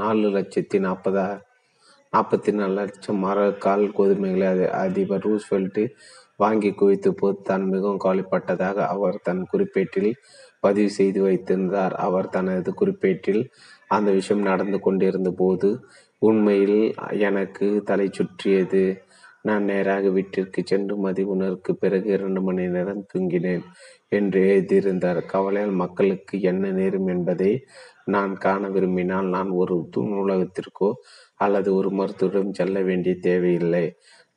[0.00, 1.26] நாலு லட்சத்தி நாற்பதா
[2.12, 4.48] நாற்பத்தி நாலு லட்சம் மர கால் கோதுமைகளை
[4.84, 5.82] அதிபர் ரூஸ்வெல்ட்
[6.36, 10.10] வாங்கி குவித்து போது தான் மிகவும் கவலைப்பட்டதாக அவர் தன் குறிப்பேட்டில்
[10.60, 11.94] பதிவு செய்து வைத்திருந்தார்.
[12.06, 13.42] அவர் தனது குறிப்பேட்டில்
[13.88, 15.68] அந்த விஷயம் நடந்து கொண்டிருந்த போது
[16.28, 16.78] உண்மையில்
[17.28, 18.84] எனக்கு தலை சுற்றியது.
[19.40, 23.64] நான் நேராக வீட்டிற்கு சென்று மதிவுணருக்கு பிறகு இரண்டு மணி நேரம் தூங்கினேன்
[24.08, 25.20] என்று எழுதியிருந்தார்.
[25.32, 27.50] கவலையால் மக்களுக்கு என்ன நேரும் என்பதை
[28.04, 29.76] நான் காண விரும்பினால் நான் ஒரு
[30.12, 30.90] நூலகத்திற்கோ
[31.34, 33.84] அல்லது ஒரு மருத்துவரிடம் செல்ல வேண்டிய தேவையில்லை.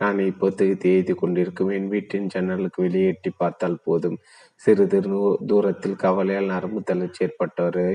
[0.02, 4.18] நான் இப்போதைக்கு எழுதி கொண்டிருக்கும் என் வீட்டின் ஜன்னலுக்கு வெளியேட்டி பார்த்தால் போதும்.
[4.62, 5.00] சிறிது
[5.46, 7.88] தூரத்தில் கவலையால் நரம்பு தளர்ச்சி ஏற்பட்டவரை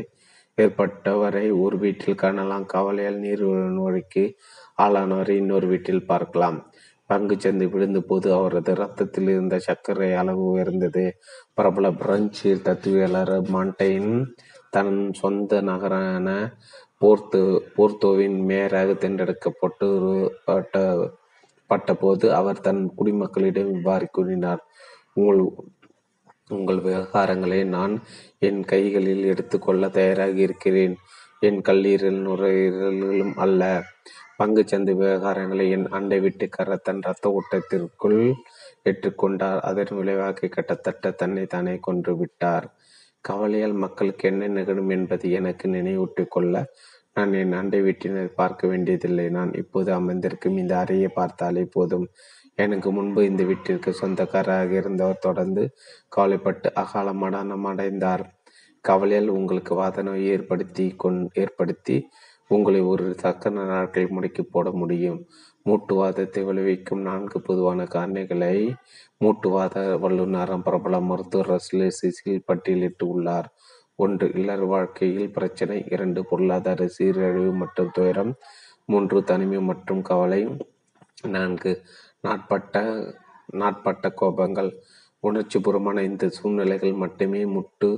[0.59, 2.65] ஏற்பட்டவரை ஒரு வீட்டில் காணலாம்.
[2.75, 3.45] கவலையால் நீர்
[3.79, 4.25] நோய்க்கு
[4.85, 6.59] ஆளானவரை இன்னொரு வீட்டில் பார்க்கலாம்.
[7.11, 11.05] பங்கு சந்தை விழுந்த போது அவரது ரத்தத்தில் இருந்த சர்க்கரை அளவு உயர்ந்தது.
[11.55, 14.13] பிரபல பிரெஞ்சு தத்துவியலர் மாண்டைன்
[14.77, 16.29] தன் சொந்த நகரான
[17.03, 17.41] போர்த்து
[17.77, 19.89] போர்த்தோவின் மேயராக தேர்ந்தெடுக்கப்பட்டு
[21.71, 24.63] பட்டபோது அவர் தன் குடிமக்களிடம் இவ்வாறு கூறினார்.
[25.19, 25.41] உங்கள்
[26.57, 27.95] உங்கள் விவகாரங்களை நான்
[28.39, 30.95] என் கைகளில் எடுத்துக்கொள்ள தயாராக இருக்கிறேன்.
[31.41, 33.63] என் கல்லீரல் நுரையீரல்களும் அல்ல.
[34.37, 38.21] பங்கு சந்தை விவகாரங்களை என் அண்டை வீட்டுக்காரர் தன் ரத்த ஓட்டத்திற்குள்
[38.85, 42.67] ஏற்றுக்கொண்டார் அதன் விளைவாக கிட்டத்தட்ட தன்னை தானே கொன்று விட்டார்.
[43.21, 46.55] கவலையால் மக்களுக்கு என்ன நிகழும் என்பதை எனக்கு நினைவூட்டிக் கொள்ள
[47.17, 49.27] நான் என் அண்டை வீட்டினர் பார்க்க வேண்டியதில்லை.
[49.29, 52.07] நான் இப்போது அமர்ந்திருக்கும் இந்த அறையை பார்த்தாலே போதும்.
[52.59, 55.63] எனக்கு முன்பு இந்த வீட்டிற்கு சொந்தக்காரராக இருந்தவர் தொடர்ந்து
[56.09, 58.25] கவலைப்பட்டு அகால மடனம் அடைந்தார்.
[58.85, 61.97] கவலையால் உங்களுக்கு வாத நோய் ஏற்படுத்தி கொண் ஏற்படுத்தி
[62.49, 65.19] உங்களை ஒரு சக்கர நாட்களில் முடக்கி போட முடியும்.
[65.67, 68.55] மூட்டுவாதத்தை விளைவிக்கும் நான்கு பொதுவான காரணிகளை
[69.25, 69.75] மூட்டுவாத
[70.05, 73.49] வல்லுநரம் பிரபல மருத்துவர் ரஸ்லே சிசில் பட்டியலிட்டு உள்ளார்
[73.97, 75.79] ஒன்று இல்லற வாழ்க்கையில் பிரச்சனை.
[75.95, 78.33] இரண்டு பொருளாதார சீரழிவு மற்றும் துயரம்.
[78.85, 80.43] மூன்று தனிமை மற்றும் கவலை.
[81.35, 81.73] நான்கு
[82.25, 82.77] நாட்பட்ட
[83.61, 84.71] நாட்பட்ட கோபங்கள்.
[85.23, 87.91] உணர்ச்சிபூர்வமான இந்த சூழ்நிலைகள் மட்டுமே முட்டு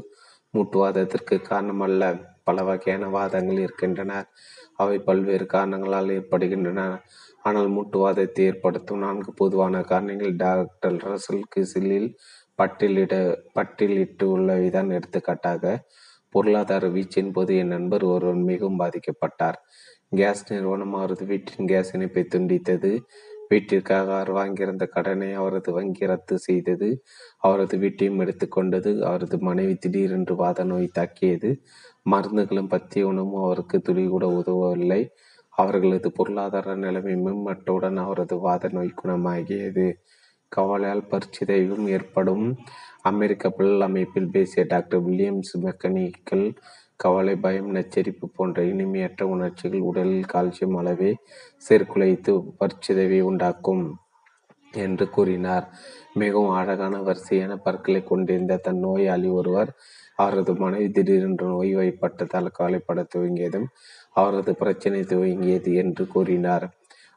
[0.54, 2.02] மூட்டுவாதத்திற்கு காரணமல்ல.
[2.44, 4.12] பல வகையான வாதங்கள் இருக்கின்றன.
[4.74, 6.80] அவை பல்வேறு காரணங்களால் ஏற்படுகின்றன.
[7.42, 12.08] ஆனால் மூட்டுவாதத்தை ஏற்படுத்தும் நான்கு பொதுவான காரணங்கள் டாக்டர் ரசல் கிசிலில்
[12.58, 13.14] பட்டியலிட
[13.54, 15.74] பட்டியலிட்டு உள்ளவைதான் எடுத்துக்காட்டாக
[16.34, 19.58] பொருளாதார வீச்சின் போது என் நண்பர் ஒருவன் மிகவும் பாதிக்கப்பட்டார்.
[20.10, 22.92] கேஸ் நிறுவனம் அவரது வீட்டின் கேஸ் இணைப்பை துண்டித்தது.
[23.54, 26.88] வீட்டிற்காக அவர் வாங்கியிருந்த கடனை அவரது வங்கி ரத்து செய்தது.
[27.38, 31.50] அவரது வீட்டையும் எடுத்துக்கொண்டது அவரது மனைவி திடீரென்று வாத நோய் தாக்கியது.
[32.10, 35.02] மருந்துகளும் பத்திய உணவும் அவருக்கு துளி கூட உதவவில்லை.
[35.58, 39.86] அவர்களது பொருளாதார நிலைமை மேம்பட்டவுடன் அவரது வாத நோய் குணமாகியது.
[40.52, 42.44] கவலையால் பரிச்சிதைவும் ஏற்படும்.
[43.02, 46.46] அமெரிக்க பிள்ளல் அமைப்பில் பேசிய டாக்டர் வில்லியம்ஸ் மெக்கானிக்கல்
[46.96, 51.10] கவலை பயம் நச்சரிப்பு போன்ற இனிமையற்ற உணர்ச்சிகள் உடலில் கால்சியம் அளவை
[51.68, 53.84] சீர்குலைத்து பற்சிதைவை உண்டாக்கும்
[54.72, 55.66] என்று கூறினார்.
[56.12, 59.70] மிகவும் அழகான வரிசையான பற்களை கொண்டிருந்த தன் நோயாளி ஒருவர்
[60.14, 63.68] அவரது மனைவி திடீரென்று நோய்வாய்ப்பட்டதால் கவலைப்பட துவங்கியதும்
[64.12, 66.66] அவரது பிரச்சனை துவங்கியது என்று கூறினார்.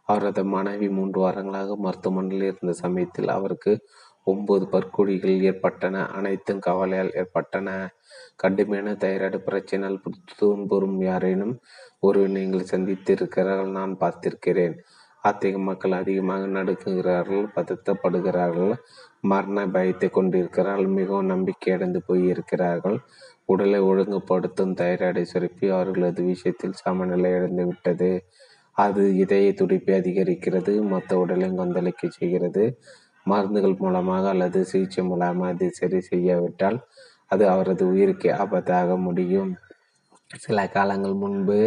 [0.03, 3.73] அவரது மனைவி மூன்று வாரங்களாக மருத்துவமனையில் இருந்த சமயத்தில் அவருக்கு
[4.23, 6.05] ஒன்பது பற்குழிகள் ஏற்பட்டன.
[6.17, 7.69] அனைத்தும் கவலையால் ஏற்பட்டன.
[8.35, 9.99] கடுமையான தைராய்டு பிரச்சனையால்
[10.39, 11.55] துன்புறும் யாரேனும்
[11.99, 14.75] ஒரு நீங்கள் சந்தித்திருக்கிறார்கள் நான் பார்த்திருக்கிறேன்.
[15.23, 18.73] அத்தகைய மக்கள் அதிகமாக நடுக்குகிறார்கள் பதத்தப்படுகிறார்கள்
[19.31, 22.97] மரண பயத்தை கொண்டிருக்கிறார்கள் மிகவும் நம்பிக்கை அடைந்து போயிருக்கிறார்கள்.
[23.45, 28.11] உடலை ஒழுங்குபடுத்தும் தைராய்டை சுரப்பி அவர்களது விஷயத்தில் சமநிலை அடைந்து விட்டது.
[28.77, 32.65] அது இதய துடிப்பை அதிகரிக்கிறது மொத்த உடலையும் கொந்தளிக்க செய்கிறது.
[33.25, 36.77] மருந்துகள் மூலமாக அல்லது சிகிச்சை மூலமாக அது சரி செய்யாவிட்டால்
[37.31, 39.51] அது அவரது உயிருக்கே ஆபத்தாக முடியும்.
[40.35, 41.57] சில காலங்கள் முன்பு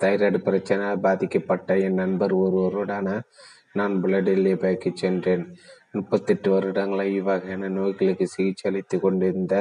[0.00, 3.20] தைராய்டு பிரச்சனை பாதிக்கப்பட்ட என் நண்பர் ஒருவருடன
[3.72, 5.44] நான் பிளடெல்லியபேக்கு சென்றேன்.
[5.92, 9.54] முப்பத்தெட்டு வருடங்களை இவ்வகையான நோய்களுக்கு சிகிச்சை அளித்து கொண்டிருந்த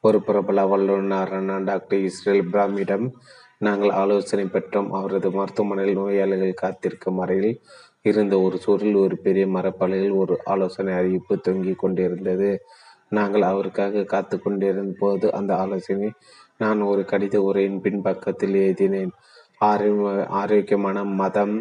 [0.00, 3.06] ஒரு பிரபல வல்லுநரான டாக்டர் இஸ்ரேல் பிராமிடம்
[3.58, 4.90] நாங்கள் ஆலோசனை பெற்றோம்.
[4.90, 7.60] அவரது மருத்துவமனையில் நோயாளிகள் காத்திருக்கும் அறையில்
[8.02, 12.50] இருந்த ஒரு சூரில் ஒரு பெரிய மரப்பலையில் ஒரு ஆலோசனை அறிவிப்பு தொங்கிக் கொண்டிருந்தது.
[13.10, 16.10] நாங்கள் அவருக்காக காத்து கொண்டிருந்த போது அந்த ஆலோசனை
[16.62, 19.12] நான் ஒரு கடித உரையின் பின்பக்கத்தில் எழுதினேன்.
[20.40, 21.54] ஆரோக்கியமான மதம்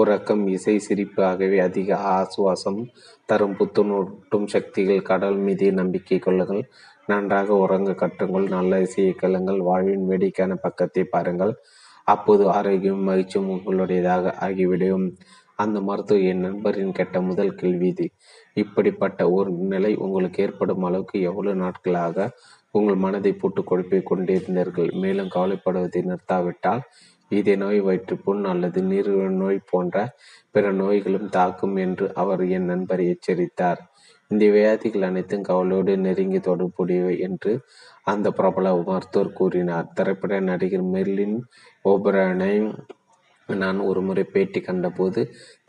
[0.00, 2.80] உறக்கம் இசை சிரிப்பு ஆகவே அதிக ஆசுவாசம்
[3.26, 3.56] தரும்.
[3.58, 6.62] புத்துணூட்டும் சக்திகள் கடல் மீது நம்பிக்கை கொள்ளுங்கள்.
[7.06, 9.60] நன்றாக உறங்க கட்டுங்கள் நல்ல இசையை கேளுங்கள்.
[9.60, 11.54] வாழ்வின் வேடிக்கையான பக்கத்தை பாருங்கள்.
[12.08, 15.06] அப்போது ஆரோக்கியம் மகிழ்ச்சியும் உங்களுடையதாக ஆகிவிடும்.
[15.58, 18.06] அந்த மருத்துவ என் நண்பரின் கெட்ட முதல் கேள்வி இது.
[18.56, 22.26] இப்படிப்பட்ட ஒரு நிலை உங்களுக்கு ஏற்படும் அளவுக்கு எவ்வளவு நாட்களாக
[22.70, 24.90] உங்கள் மனதை போட்டு குழப்பி கொண்டிருந்தீர்கள்?
[25.02, 26.84] மேலும் கவலைப்படுவதை நிறுத்தாவிட்டால்
[27.30, 29.10] இதே நோய் வயிற்றுப்புண் அல்லது நீர்
[29.42, 29.96] நோய் போன்ற
[30.54, 33.80] பிற நோய்களும் தாக்கும் என்று அவர் என் நண்பரை எச்சரித்தார்.
[34.30, 37.52] இந்த வியாதிகள் அனைத்தும் கவலையோடு நெருங்கி தொடர்புடையவை என்று
[38.12, 39.88] அந்த பிரபல மருத்துவர் கூறினார்.
[39.94, 41.36] திரைப்பட நடிகர் மெர்லின்
[41.84, 42.54] ஓபரனை
[43.48, 45.22] நான் ஒரு முறை பேட்டி கண்டபோது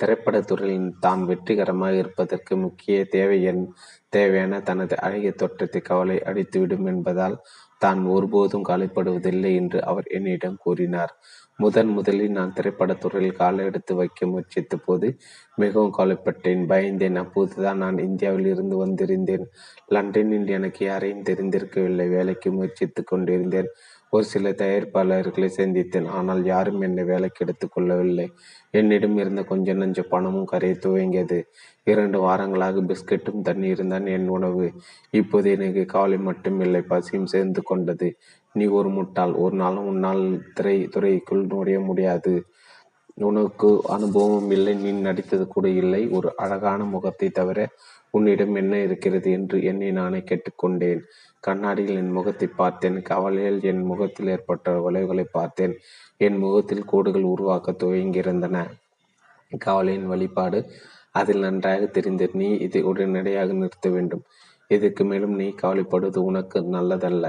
[0.03, 3.64] திரைப்படத்துறையில் தான் வெற்றிகரமாக இருப்பதற்கு முக்கிய தேவை என்
[4.10, 7.38] தேவையான தனது அழகிய தோற்றத்தை கவலை அடித்துவிடும் என்பதால்
[7.77, 11.14] தான் ஒருபோதும் கவலைப்படுவதில்லை என்று அவர் என்னிடம் கூறினார்.
[11.60, 15.07] முதன் முதலில் நான் திரைப்படத்துறையில் காலை எடுத்து வைக்க முயற்சித்த போது
[15.56, 16.64] மிகவும் கவலைப்பட்டேன்.
[16.65, 17.15] பயந்தேன்.
[17.15, 19.45] அப்போதுதான் நான் இந்தியாவில் இருந்து வந்திருந்தேன்.
[19.88, 22.07] லண்டனில் எனக்கு யாரையும் தெரிந்திருக்கவில்லை.
[22.10, 23.69] வேலைக்கு முயற்சித்து கொண்டிருந்தேன்.
[24.15, 26.07] ஒரு சில தயாரிப்பாளர்களை சந்தித்தேன்.
[26.17, 28.27] ஆனால் யாரும் என்னை வேலைக்கு எடுத்துக்கொள்ளவில்லை
[28.73, 31.39] என்னிடம் இருந்த கொஞ்ச நஞ்ச பணமும் கரையை துவங்கியது.
[31.87, 34.67] இரண்டு வாரங்களாக பிஸ்கட்டும் தண்ணீரும் தான் என் உணவு.
[35.13, 36.81] இப்போது எனக்கு கவலை மட்டும் இல்லை.
[36.91, 38.09] பசியும் சேர்ந்து கொண்டது.
[38.55, 39.33] நீ ஒரு முட்டாள்.
[39.43, 40.23] ஒரு நாளும் உன்னால்
[40.53, 42.35] திரை துறைக்குள் நுழைய முடியாது.
[43.27, 44.73] உனக்கு அனுபவம் இல்லை.
[44.83, 46.01] நீ நடித்தது கூட இல்லை.
[46.17, 47.59] ஒரு அழகான முகத்தை தவிர
[48.13, 51.01] உன்னிடம் என்ன இருக்கிறது என்று என்னை நானே கேட்டுக்கொண்டேன்
[51.47, 52.97] கண்ணாடியில் என் முகத்தை பார்த்தேன்.
[53.01, 55.73] கவலையில் என் முகத்தில் ஏற்பட்ட விளைவுகளை பார்த்தேன்.
[56.26, 58.57] என் முகத்தில் கோடுகள் உருவாக்க துவங்கியிருந்தன.
[59.57, 60.59] கவலையின் வழிபாடு
[61.11, 64.23] அதில் நன்றாக தெரிந்து நீ இதை உடனடியாக நிறுத்த வேண்டும்.
[64.72, 67.26] இதற்கு மேலும் நீ கவலைப்படுவது உனக்கு நல்லதல்ல.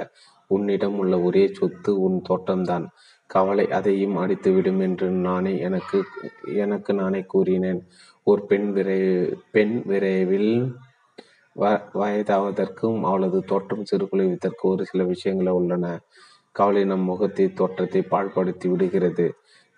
[0.51, 2.87] உன்னிடம் உள்ள ஒரே சொத்து உன் தோட்டம்தான்.
[3.31, 5.99] கவலை அதையும் அடித்துவிடும் என்று நானே எனக்கு
[6.57, 7.81] எனக்கு நானே கூறினேன்.
[8.27, 8.99] ஒரு பெண் விரை
[9.53, 10.53] பெண் விரைவில்
[11.57, 11.65] வ
[11.95, 15.85] வயதாவதற்கும் அவளது தோற்றம் சீர்குலைவதற்கு ஒரு சில விஷயங்கள் உள்ளன.
[16.53, 19.27] கவலை நம் முகத்தை தோற்றத்தை பாழ்படுத்தி விடுகிறது.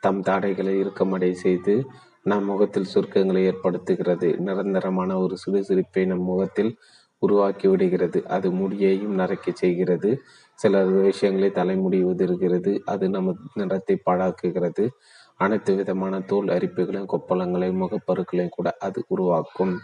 [0.02, 1.74] தம் தாடைகளை இறுக்கமடை செய்து
[2.22, 4.28] நம் முகத்தில் சுருக்கங்களை ஏற்படுத்துகிறது.
[4.38, 6.72] நிரந்தரமான ஒரு சிறு சிரிப்பை நம் முகத்தில்
[7.22, 8.18] உருவாக்கி விடுகிறது.
[8.26, 10.10] அது முடியையும் நரைக்க செய்கிறது.
[10.58, 12.72] சில விஷயங்களை தலைமுடி உதிர்கிறது.
[12.84, 14.84] அது நமது நிறத்தை பாழாக்குகிறது.
[15.40, 19.74] அனைத்து விதமான தோல் அரிப்புகளையும் கொப்பளங்களையும் முகப்பருக்களையும் கூட அது உருவாக்கும்.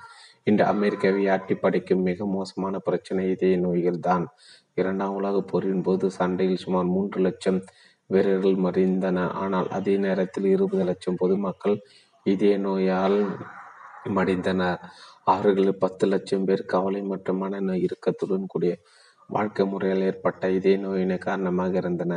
[0.47, 4.25] இன்று அமெரிக்காவை ஆட்டி படைக்கும் மிக மோசமான பிரச்சனை இதய நோய்கள் தான்
[4.77, 7.61] இரண்டாம் உலக போரின் போது சண்டையில் சுமார் மூன்று லட்சம்
[8.11, 9.19] வீரர்கள் மறைந்தன.
[9.35, 11.77] ஆனால் அதே நேரத்தில் இருபது லட்சம் பொதுமக்கள்
[12.27, 13.19] இதய நோயால்
[14.17, 14.81] மடிந்தனர்.
[15.25, 18.73] அவர்களில் பத்து லட்சம் பேர் கவலை மற்றும் மனநோய் இறுக்கத்துடன் கூடிய
[19.31, 22.15] வாழ்க்கை முறையில் ஏற்பட்ட இதய நோயினை காரணமாக இருந்தன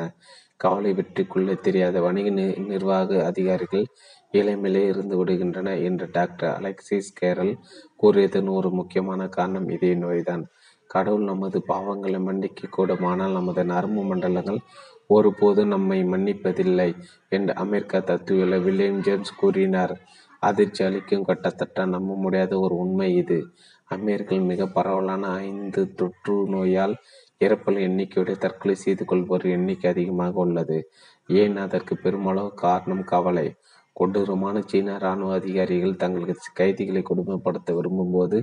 [0.57, 2.27] கவலை வெற்றிக்குள்ளே தெரியாத வணிக
[2.71, 3.85] நிர்வாக அதிகாரிகள்
[4.33, 7.57] இளமையிலே இருந்து விடுகின்றன என்று டாக்டர் அலெக்சிஸ் கேரல்
[7.95, 9.69] கூறியதன் ஒரு முக்கியமான காரணம்.
[9.69, 10.47] இதே நோய்தான்.
[10.87, 14.59] கடவுள் நமது பாவங்களை மன்னிக்க கூடும் ஆனால் நமது நரம்பு மண்டலங்கள்
[15.07, 16.95] ஒருபோது நம்மை மன்னிப்பதில்லை
[17.29, 20.01] என்று அமெரிக்கா தத்துவ வில்லியம் ஜேம்ஸ் கூறினார்.
[20.39, 23.47] அதிர்ச்சி அளிக்கும் கட்டத்தட்ட நம்ப முடியாத ஒரு உண்மை இது.
[23.83, 26.95] அமெரிக்கர்கள் மிக பரவலான ஐந்து தொற்று நோயால்
[27.39, 30.91] இறப்பல் எண்ணிக்கையுடைய தற்கொலை செய்து கொள்வோர் எண்ணிக்கை அதிகமாக உள்ளது.
[31.27, 33.55] ஏன் அதற்கு பெருமளவு காரணம் கவலை?
[33.97, 38.39] கொடூரமான சீன இராணுவ அதிகாரிகள் தங்களுக்கு கைதிகளை கொடுமைப்படுத்த விரும்பும்போது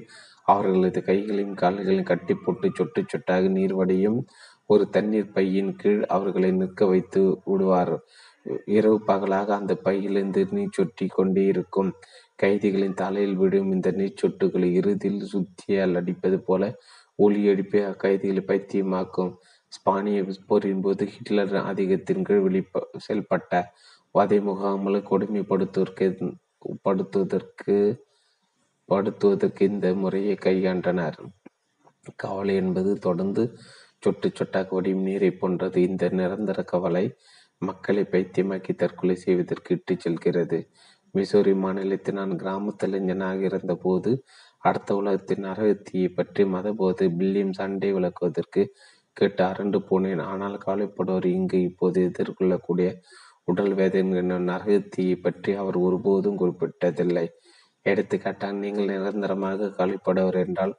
[0.46, 4.18] அவர்களது கைகளையும் கால்களையும் கட்டி போட்டு சொட்டு சொட்டாக நீர்வடியும்
[4.66, 7.94] ஒரு தண்ணீர் பையின் கீழ் அவர்களை நிற்க வைத்து விடுவார்.
[8.76, 11.90] இரவு பகலாக அந்த பையிலிருந்து நீர் சொட்டி கொண்டே இருக்கும்.
[12.42, 16.62] கைதிகளின் தலையில் விழும் இந்த நீச்சொட்டுகளை இறுதியில் சுத்தியால் அடிப்பது போல
[17.18, 19.32] ஒலி எழுப்பி அக்கைதிகளை பைத்தியமாக்கும்.
[19.72, 22.60] ஸ்பானிய போரின் போது ஹிட்லர் அதிகத்தின் கீழ் வெளி
[23.06, 23.52] செயல்பட்ட
[24.14, 26.06] வதை முகாம்களை கொடுமைப்படுத்துவதற்கு
[26.86, 27.76] படுத்துவதற்கு
[28.88, 31.18] படுத்துவதற்கு இந்த முறையை கையாண்டனர்.
[32.22, 33.42] கவலை என்பது தொடர்ந்து
[34.02, 35.78] சொட்டு சொட்டாக வடியும் நீரை போன்றது.
[35.88, 37.04] இந்த நிரந்தர கவலை
[37.62, 40.58] மக்களை பைத்தியமாக்கி தற்கொலை செய்வதற்கு இட்டுச் செல்கிறது.
[41.14, 44.10] மிசோரி மாநிலத்தில் நான் கிராமத்தில் இளைஞனாக இருந்த போது
[44.68, 48.62] அடுத்த உலகத்தின் நரகத்தீயை பற்றி மதபோது பில்லியம் சண்டை விளக்குவதற்கு
[49.16, 50.22] கேட்டு அரண்டு போனேன்.
[50.30, 52.88] ஆனால் கவலைப்படுவோர் இங்கு இப்போது எதிர்கொள்ளக்கூடிய
[53.48, 57.26] உடல் வேதனை நரகத்தியை பற்றி அவர் ஒருபோதும் குறிப்பிட்டதில்லை.
[57.86, 60.74] எடுத்துக்காட்டால் நீங்கள் நிரந்தரமாக கழிப்படவர் என்றால்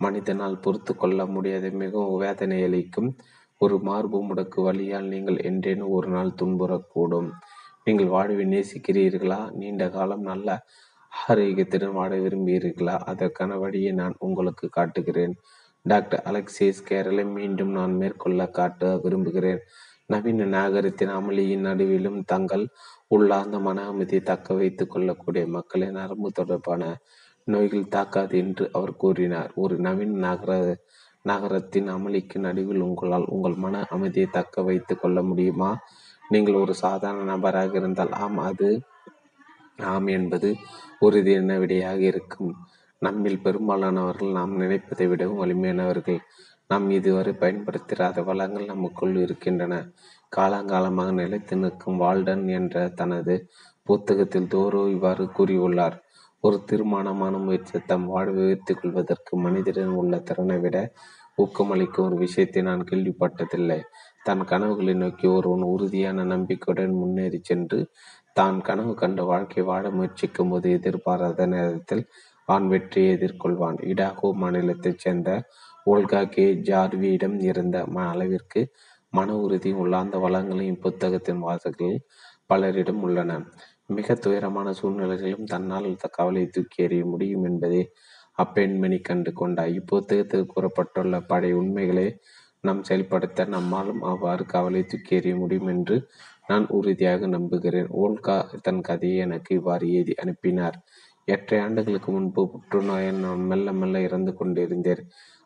[0.00, 3.10] மனிதனால் பொறுத்து கொள்ள முடியாத மிகவும் வேதனை அளிக்கும்
[3.60, 7.30] ஒரு மார்பு முடக்கு வழியால் நீங்கள் என்றேனும் ஒரு நாள் துன்புறக்கூடும்.
[7.86, 9.40] நீங்கள் வாழ்வை நேசிக்கிறீர்களா?
[9.60, 10.48] நீண்ட காலம் நல்ல
[11.12, 12.96] ஆரோக்கியத்துடன் வாழ விரும்புகிறீர்களா?
[13.12, 15.34] அதற்கான வழியை நான் உங்களுக்கு காட்டுகிறேன்.
[15.86, 19.60] டாக்டர் அலெக்சிஸ் கேரளை மீண்டும் நான் மேற்கொள்ள காட்ட விரும்புகிறேன்.
[20.08, 22.64] நவீன நாகரிகத்தின் அமளியின் நடுவிலும் தங்கள்
[23.08, 26.82] உள்ளார்ந்த மன அமைதியை தக்க வைத்துக் கொள்ளக்கூடிய மக்களை நரம்பு தொடர்பான
[27.44, 29.50] நோய்கள் தாக்காது என்று அவர் கூறினார்.
[29.54, 30.52] ஒரு நவீன நகர
[31.24, 35.70] நகரத்தின் அமளிக்கு நடுவில் உங்களால் உங்கள் மன அமைதியை தக்க வைத்துக் கொள்ள முடியுமா?
[36.28, 38.70] நீங்கள் ஒரு சாதாரண நபராக இருந்தால் ஆம் அது
[39.82, 40.48] ஆம் என்பது
[40.98, 42.52] உறுதியான விடையாக இருக்கும்.
[43.02, 46.20] நம்மில் பெரும்பாலானவர்கள் நாம் நினைப்பதை விடவும் வலிமையானவர்கள்.
[46.70, 49.74] நாம் இதுவரை பயன்படுத்தாத வளங்கள் நமக்குள் இருக்கின்றன.
[50.32, 53.34] காலங்காலமாக நிலைத்து நிற்கும் வால்டன் என்ற தனது
[53.88, 55.96] புத்தகத்தில் தோரோ இவ்வாறு கூறியுள்ளார்.
[56.44, 60.76] ஒரு தீர்மானமான முயற்சி தம் வாழ்வை உயர்த்திக் கொள்வதற்கு மனிதரின் உள்ள திறனை விட
[61.38, 63.80] ஊக்கமளிக்கும் ஒரு விஷயத்தை நான் கேள்விப்பட்டதில்லை.
[64.26, 67.78] தன் கனவுகளை நோக்கி ஒருவன் உறுதியான நம்பிக்கையுடன் முன்னேறி சென்று
[68.36, 72.04] தான் கனவு கண்ட வாழ்க்கை வாழ முயற்சிக்கும் போது எதிர்பாராத நேரத்தில்
[72.48, 73.78] வான் வெற்றியை எதிர்கொள்வான்.
[73.90, 75.30] இடாகோ மாநிலத்தைச் சேர்ந்த
[75.88, 78.60] ஓல்கா கே ஜார்வியிடம் இருந்த அளவிற்கு
[79.12, 81.96] மன உறுதி உள்ளார்ந்த வளங்களையும் புத்தகத்தின் வாசகர்கள்
[82.50, 83.30] பலரிடம் உள்ளன.
[83.88, 87.82] மிக துயரமான சூழ்நிலைகளிலும் தன்னால் கவலை தூக்கி எறிய முடியும் என்பதை
[88.38, 92.06] அப்பெண்மணி கண்டு கொண்டார் இப்புத்தகத்தில் கூறப்பட்டுள்ள படை உண்மைகளை
[92.60, 95.96] நாம் செயல்படுத்த நம்மாலும் அவ்வாறு கவலை தூக்கி எறிய முடியும் என்று
[96.46, 97.88] நான் உறுதியாக நம்புகிறேன்.
[98.02, 100.76] ஓல்கா தன் கதையை எனக்கு இவ்வாறு எழுதி அனுப்பினார்.
[101.28, 105.02] எட்டரை ஆண்டுகளுக்கு முன்பு புற்றுநோயை நான் மெல்ல மெல்ல இறந்து கொண்டிருந்தேன்.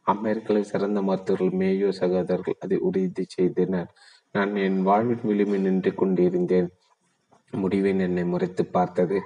[0.07, 3.91] அமெரிக்காவில் சிறந்த மருத்துவர்கள் மேயோ சகோதரர்கள் அதை உறுதி செய்தனர்.
[4.35, 6.69] நான் என் வாழ்வின் விளிம்பு நின்று கொண்டிருந்தேன்.
[7.53, 9.19] முடிவின் என்னை முறைத்து பார்த்தது.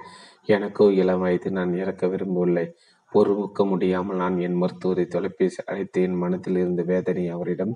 [0.45, 2.65] எனக்கோ இளம் வயது நான் இறக்க விரும்பவில்லை.
[3.11, 7.73] பொறுமுக்க முடியாமல் நான் என் மருத்துவரை தொலைபேசி அழைத்து என் மனத்தில் இருந்த வேதனை அவரிடம்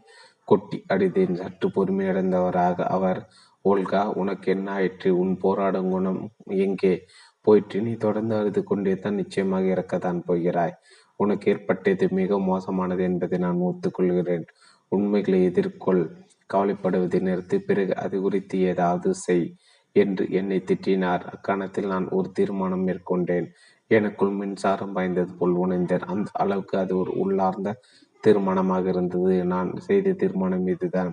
[0.48, 1.36] கொட்டி அடித்தேன்.
[1.36, 3.20] சற்று பொறுமையடைந்தவராக அவர்
[3.66, 5.10] ஓல்கா உனக்கு என்ன ஆயிற்று?
[5.18, 6.22] உன் போராடும் குணம்
[6.66, 6.94] எங்கே?
[7.48, 7.78] போயிற்று.
[7.82, 10.76] நீ தொடர்ந்து அழுது கொண்டே தான் நிச்சயமாக இறக்கத்தான் போகிறாய்.
[11.24, 14.46] உனக்கு ஏற்பட்டது மிக மோசமானது என்பதை நான் ஒத்துக்கொள்கிறேன்.
[14.92, 16.04] உண்மைகளை எதிர்கொள்.
[16.54, 17.58] கவலைப்படுவதை நிறுத்தி.
[17.60, 19.46] பிறகு அது குறித்து ஏதாவது செய்
[19.96, 21.24] என்று என்னை திட்டினார்.
[21.34, 23.48] அக்கணத்தில் நான் ஒரு தீர்மானம் மேற்கொண்டேன்.
[23.92, 26.06] எனக்குள் மின்சாரம் பாய்ந்தது போல் உணர்ந்தேன்.
[26.14, 27.70] அந்த அளவுக்கு அது ஒரு உள்ளார்ந்த
[28.24, 29.36] தீர்மானமாக இருந்தது.
[29.46, 31.12] நான் செய்த தீர்மானம் இதுதான்.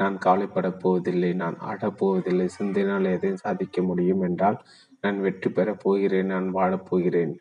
[0.00, 1.30] நான் கவலைப்படப் போவதில்லை.
[1.34, 2.46] நான் ஆடப் போவதில்லை.
[2.58, 4.58] சிந்தினால் எதையும் சாதிக்க முடியும் என்றால்
[5.04, 6.26] நான் வெற்றி பெறப் போகிறேன்.
[6.26, 7.32] நான் வாழப்போகிறேன்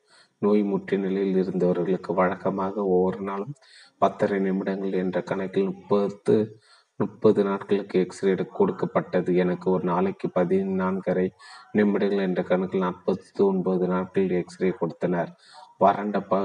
[0.41, 3.53] முற்றிய நிலையில் இருந்தவர்களுக்கு வழக்கமாக ஒவ்வொரு நாளும்
[3.97, 6.35] பத்தரை நிமிடங்கள் என்ற கணக்கில் முப்பத்து
[6.95, 9.35] முப்பது நாட்களுக்கு எக்ஸ்ரே கொடுக்கப்பட்டது.
[9.35, 11.27] எனக்கு ஒரு நாளைக்கு பதினான்கரை
[11.71, 15.31] நிமிடங்கள் என்ற கணக்கில் நாற்பத்தி ஒன்பது நாட்கள் எக்ஸ்ரே கொடுத்தனர்.
[15.77, 16.35] வறண்ட ப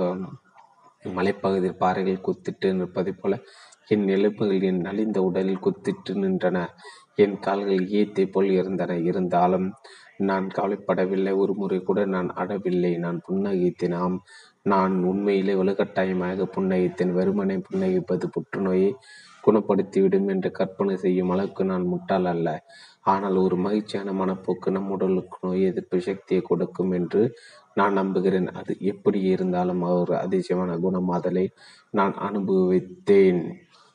[1.17, 3.39] மலைப்பகுதியில் பாறைகள் குத்திட்டு நிற்பதை போல
[3.87, 6.67] என் எலும்புகள் என் நலிந்த உடலில் குத்திட்டு நின்றன.
[7.15, 8.97] என் கால்கள் ஈயத்தை போல் இருந்தன.
[8.97, 9.73] இருந்தாலும்
[10.21, 12.93] நான் கவலைப்படவில்லை ஒரு முறை கூட நான் அடவில்லை.
[12.99, 14.19] நான் புன்னகித்தேன் ஆம்
[14.63, 17.13] நான் உண்மையிலே வலுக்கட்டாயமாக புன்னகித்தேன்.
[17.19, 18.91] வெறுமனை புன்னகிப்பது புற்றுநோயை
[19.45, 22.49] குணப்படுத்திவிடும் என்று கற்பனை செய்யும் அளவுக்கு நான் முட்டாள் அல்ல.
[23.03, 27.23] ஆனால் ஒரு மகிழ்ச்சியான மனப்போக்கு நம் உடலுக்கு நோய் எதிர்ப்பு சக்தியை கொடுக்கும் என்று
[27.75, 28.49] நான் நம்புகிறேன்.
[28.61, 31.47] அது எப்படி இருந்தாலும் ஒரு அதிசயமான குணமாதலை
[31.91, 33.43] நான் அனுபவித்தேன்.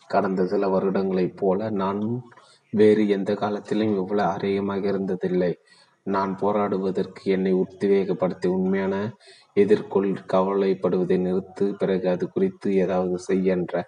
[0.10, 2.02] கடந்த சில வருடங்களைப் போல நான்
[2.74, 5.52] வேறு எந்த காலத்திலும் இவ்வளவு ஆரோக்கியமாக இருந்ததில்லை.
[6.06, 8.96] நான் போராடுவதற்கு என்னை உத்வேகப்படுத்தி உண்மையான
[9.58, 13.84] எதிர்கொள் கவலைப்படுவதை நிறுத்து பிறகு அது குறித்து ஏதாவது செய்ய என்ற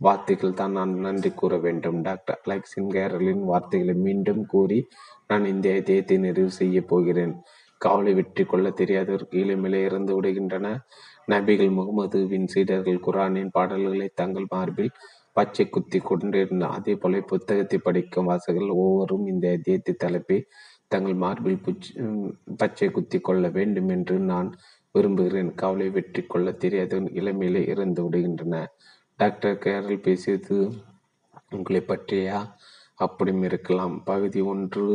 [0.00, 1.98] வார்த்தைகள் தான் நான் நன்றி கூற வேண்டும்.
[2.02, 4.78] டாக்டர் அலெக்சின் கேரலின் வார்த்தைகளை மீண்டும் கூறி
[5.26, 7.34] நான் இந்த இதயத்தை நிறைவு செய்ய போகிறேன்.
[7.80, 10.66] கவலை வெற்றி கொள்ள தெரியாதவர்கள் இளமையிலே இறந்து விடுகின்றன.
[11.28, 14.92] நபிகள் முகமதுவின் சீடர்கள் குரானின் பாடல்களை தங்கள் மார்பில்
[15.36, 20.38] பச்சை குத்தி கொண்டிருந்த அதே போல புத்தகத்தை படிக்கும் வாசகர்கள் ஒவ்வொரும் இந்த இதயத்தை தலைப்பை
[20.90, 21.90] தங்கள் மார்பில் பூச்சி
[22.60, 24.48] பச்சை குத்தி கொள்ள வேண்டும் என்று நான்
[24.94, 25.50] விரும்புகிறேன்.
[25.62, 28.54] கவலை வெற்றி கொள்ள தெரியாத இளமையிலே இறந்து விடுகின்றன.
[29.20, 30.56] டாக்டர் கேரல் பேசியது
[31.56, 32.38] உங்களை பற்றியா?
[33.04, 33.96] அப்படியும் இருக்கலாம்.
[34.10, 34.86] பகுதி ஒன்று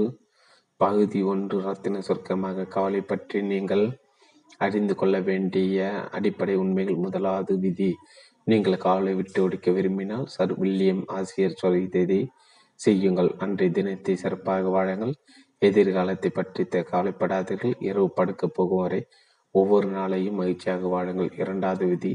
[0.80, 2.68] பகுதி ஒன்று ரத்தின சொர்க்கமாக.
[2.76, 3.86] கவலை பற்றி நீங்கள்
[4.66, 7.92] அறிந்து கொள்ள வேண்டிய அடிப்படை உண்மைகள் முதலாவது விதி.
[8.52, 12.22] நீங்கள் கவலை விட்டு ஒடிக்க விரும்பினால் சர் வில்லியம் ஆசிரியர் சொல்லியதை
[12.80, 13.30] செய்யுங்கள்.
[13.44, 15.14] அன்றைய தினத்தை சிறப்பாக வாழுங்கள்.
[15.62, 17.76] எதிர்காலத்தை பற்றி கவலைப்படாதீர்கள்.
[17.90, 19.02] இரவு படுக்க போகும் வரை
[19.56, 21.32] ஒவ்வொரு நாளையும் மகிழ்ச்சியாக வாழுங்கள்.
[21.42, 22.14] இரண்டாவது விதி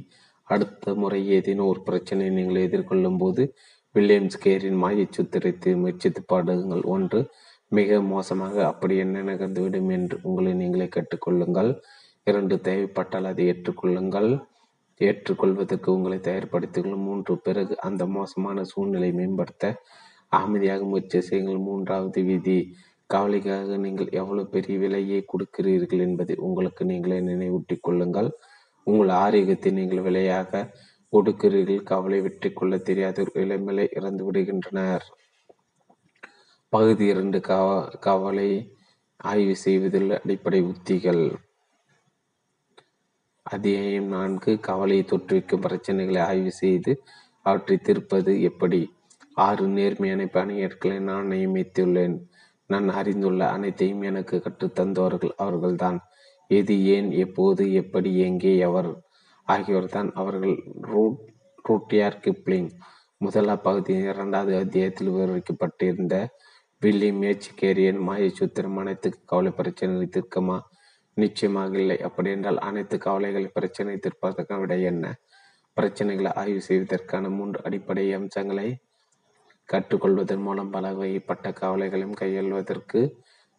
[0.49, 3.43] அடுத்த முறை ஏதேனும் ஒரு பிரச்சனையை நீங்கள் எதிர்கொள்ளும் போது
[3.95, 6.83] வில்லியம்ஸ் கேரின் மாய சுத்திரத்தை முயற்சித்து பாடுங்கள்.
[6.95, 7.21] ஒன்று
[7.73, 11.71] மிக மோசமாக அப்படி என்ன நிகழ்ந்துவிடும் என்று உங்களை நீங்களே கற்றுக்கொள்ளுங்கள்
[12.27, 14.31] இரண்டு தேவைப்பட்டால் அதை ஏற்றுக்கொள்ளுங்கள்.
[15.01, 19.65] ஏற்றுக்கொள்வதற்கு உங்களை தயார்படுத்துங்கள் மூன்று பிறகு அந்த மோசமான சூழ்நிலை மேம்படுத்த
[20.33, 21.61] அமைதியாக முயற்சி செய்யுங்கள்.
[21.69, 22.59] மூன்றாவது விதி
[23.07, 28.31] கவலைக்காக நீங்கள் எவ்வளவு பெரிய விலையை கொடுக்கிறீர்கள் என்பதை உங்களுக்கு நீங்களே நினைவூட்டிக் கொள்ளுங்கள்.
[28.87, 30.71] உங்கள் ஆரோக்கியத்தை நீங்கள் விலையாக
[31.13, 31.83] கொடுக்கிறீர்கள்.
[31.83, 35.07] கவலை வெற்றி கொள்ள தெரியாத இளமையிலே இறந்து விடுகின்றனர்.
[36.69, 37.67] பகுதி இரண்டு கவ
[37.99, 38.51] கவலை
[39.31, 41.25] ஆய்வு செய்வதில் அடிப்படை உத்திகள்.
[43.47, 46.93] அத்தியாயம் நான்கு கவலையை தொற்றுவிக்கும் பிரச்சனைகளை ஆய்வு செய்து
[47.43, 48.81] அவற்றை தீர்ப்பது எப்படி?
[49.35, 52.17] ஆறு நேர்மையான பணியாட்களை நான் நியமித்துள்ளேன்.
[52.67, 55.99] நான் அறிந்துள்ள அனைத்தையும் எனக்கு கற்றுத்தந்தவர்கள் அவர்கள்தான்.
[56.51, 58.91] எது ஏன் எப்போது எப்படி எங்கே எவர்
[59.49, 60.57] ஆகியோர்தான் அவர்கள்.
[60.83, 61.21] ரூட்
[61.69, 62.71] ரூட்டியார் கிப்ளிங்
[63.19, 66.17] முதலா பகுதியின் இரண்டாவது அத்தியாயத்தில் விவரிக்கப்பட்டிருந்த
[66.83, 70.59] வில்லி மேய்ச்சிக்கேரியன் மாய சூத்திரம் அனைத்து கவலை பிரச்சனைகளை தீர்க்கமா?
[71.17, 71.97] நிச்சயமாக இல்லை.
[72.01, 75.15] அப்படி என்றால் அனைத்து கவலைகளை பிரச்சனை தீர்ப்பதற்கான விட என்ன?
[75.77, 78.69] பிரச்சனைகளை ஆய்வு செய்வதற்கான மூன்று அடிப்படை அம்சங்களை
[79.73, 83.01] கற்றுக்கொள்வதன் மூலம் பல வகைப்பட்ட கவலைகளையும் கையாள்வதற்கு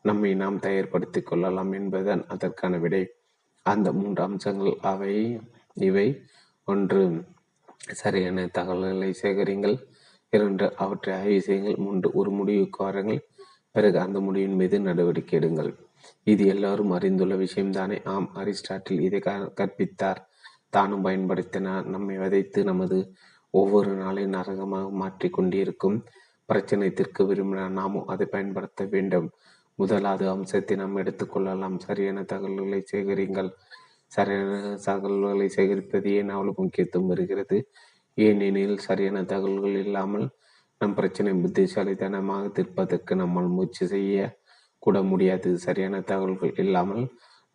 [0.03, 3.07] நம்மை நாம் தயார்படுத்திக் கொள்ளலாம் என்பதுதான் அதற்கான விடை.
[3.63, 5.39] அந்த மூன்று அம்சங்கள் அவை.
[5.73, 6.21] இவை.
[6.65, 7.23] ஒன்று
[7.91, 9.77] சரியான தகவல்களை சேகரிங்கள்.
[10.29, 11.75] இரண்டு அவற்றை ஆய்வு செய்யுங்கள்.
[11.75, 13.21] மூன்று ஒரு முடிவுக்கு வாருங்கள்.
[13.71, 15.71] பிறகு அந்த முடிவின் மீது நடவடிக்கை எடுங்கள்.
[16.23, 18.05] இது எல்லாரும் அறிந்துள்ள விஷயம்தானே?
[18.05, 20.21] ஆம் அரிஸ்டாட்டில் இதை கற்பித்தார்.
[20.69, 22.97] தானும் பயன்படுத்தினார் நம்மை விதைத்து நமது
[23.59, 25.97] ஒவ்வொரு நாளையும் நரகமாக மாற்றி கொண்டிருக்கும்
[26.49, 29.27] பிரச்சனை தீர்க்க விரும்பினால் நாமும் அதை பயன்படுத்த வேண்டும்.
[29.79, 33.51] முதலாவது அம்சத்தை நாம் எடுத்துக்கொள்ளலாம் சரியான தகவல்களை சேகரிங்கள்.
[34.11, 34.51] சரியான
[34.88, 37.57] தகவல்களை சேகரிப்பது ஏன் அவ்வளவு முக்கியத்துவம் வருகிறது
[38.17, 40.25] ஏனெனில் சரியான தகவல்கள் இல்லாமல்
[40.81, 44.25] நம் பிரச்சனை புத்திசாலித்தனமாக தீர்ப்பதற்கு நம்மால் முயற்சி செய்ய
[44.84, 45.49] கூட முடியாது.
[45.65, 47.03] சரியான தகவல்கள் இல்லாமல்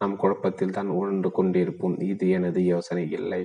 [0.00, 1.96] நம் குழப்பத்தில் தான் உணர்ந்து கொண்டிருப்போம்.
[2.12, 3.42] இது எனது யோசனை இல்லை.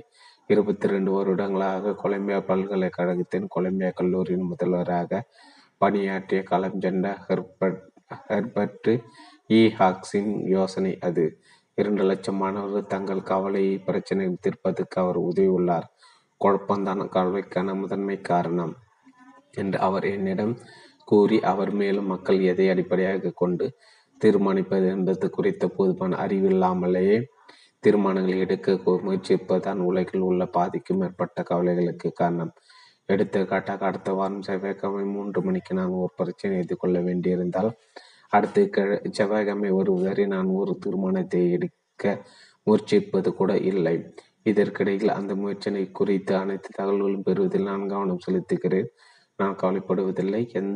[0.48, 5.22] இருபத்தி ரெண்டு வருடங்களாக கொலம்பியா பல்கலைக்கழகத்தின் கொலம்பியா கல்லூரியின் முதல்வராக
[5.78, 6.80] பணியாற்றிய களம்
[7.28, 7.82] ஹெர்பர்ட்
[8.28, 8.90] ஹெர்பர்ட்
[9.50, 9.60] இ.
[9.80, 11.26] ஹாக்ஸின் யோசனை அது.
[11.76, 15.88] இரண்டு லட்சம் மாணவர்கள் தங்கள் கவலை பிரச்சனை தீர்ப்பதற்கு அவர் உதவியுள்ளார்.
[16.42, 18.74] குழப்பம்தான் கவலைக்கான முதன்மை காரணம்
[19.52, 20.58] என்று அவர் என்னிடம்
[21.06, 23.66] கூறி அவர் மேலும் மக்கள் எதை அடிப்படையாக கொண்டு
[24.22, 27.18] தீர்மானிப்பது என்பது குறித்த போதுமான அறிவில்லாமலேயே
[27.84, 28.74] தீர்மானங்களை எடுக்க
[29.08, 32.54] முயற்சிப்பதுதான் உலகில் உள்ள பாதிக்கும் மேற்பட்ட கவலைகளுக்கு காரணம்.
[33.06, 37.70] எடுத்துக்காட்டாக அடுத்த வாரம் செவ்வாய்க்கிழமை மூன்று மணிக்கு நான் ஒரு பிரச்சனை எதிர்கொள்ள வேண்டியிருந்தால்
[38.34, 38.88] அடுத்த
[39.18, 42.04] செவ்வாய்க்கிழமை வருவதற்கு நான் ஒரு தீர்மானத்தை எடுக்க
[42.68, 43.96] முயற்சிப்பது கூட இல்லை.
[44.44, 48.90] இதற்கிடையில் அந்த முயற்சியை குறித்து அனைத்து தகவல்களும் பெறுவதில் நான் கவனம் செலுத்துகிறேன்.
[49.40, 50.42] நான் கவலைப்படுவதில்லை.
[50.60, 50.74] என்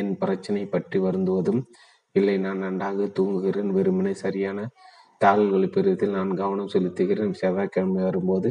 [0.00, 1.62] என் பிரச்சனை பற்றி வருந்துவதும்
[2.16, 2.36] இல்லை.
[2.38, 3.70] நான் நன்றாக தூங்குகிறேன்.
[3.78, 4.58] வெறுமனே சரியான
[5.20, 7.34] தகவல்களை பெறுவதில் நான் கவனம் செலுத்துகிறேன்.
[7.40, 8.48] செவ்வாய்க்கிழமை வரும்போது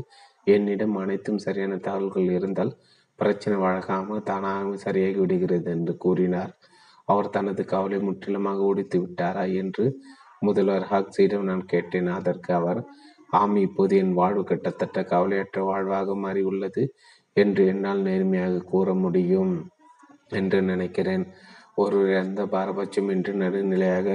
[0.48, 2.74] என்னிடம் அனைத்தும் சரியான தகவல்கள் இருந்தால்
[3.20, 6.52] பிரச்சனை வழக்காமல் தானாக சரியாகி விடுகிறது என்று கூறினார்.
[7.08, 9.86] அவர் தனது கவலை முற்றிலுமாக ஒடித்து விட்டாரா என்று
[10.42, 12.10] முதல்வர் ஹாக்ஸிடம் நான் கேட்டேன்.
[12.20, 12.80] அதற்கு அவர்
[13.30, 16.84] ஆம் இப்போது என் வாழ்வு கிட்டத்தட்ட கவலையற்ற வாழ்வாக மாறி உள்ளது
[17.36, 19.54] என்று என்னால் நேர்மையாக கூற முடியும்
[20.30, 21.26] என்று நினைக்கிறேன்.
[21.76, 24.08] ஒருவர் எந்த பாரபட்சமின்றி நடுநிலையாக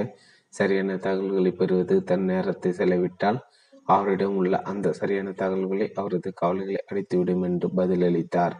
[0.57, 3.39] சரியான தகவல்களை பெறுவது தன் நேரத்தை செலவிட்டால்
[3.87, 8.55] அவரிடம் உள்ள அந்த சரியான தகவல்களை அவரது கவலைகளை அடித்துவிடும் என்று பதிலளித்தார்.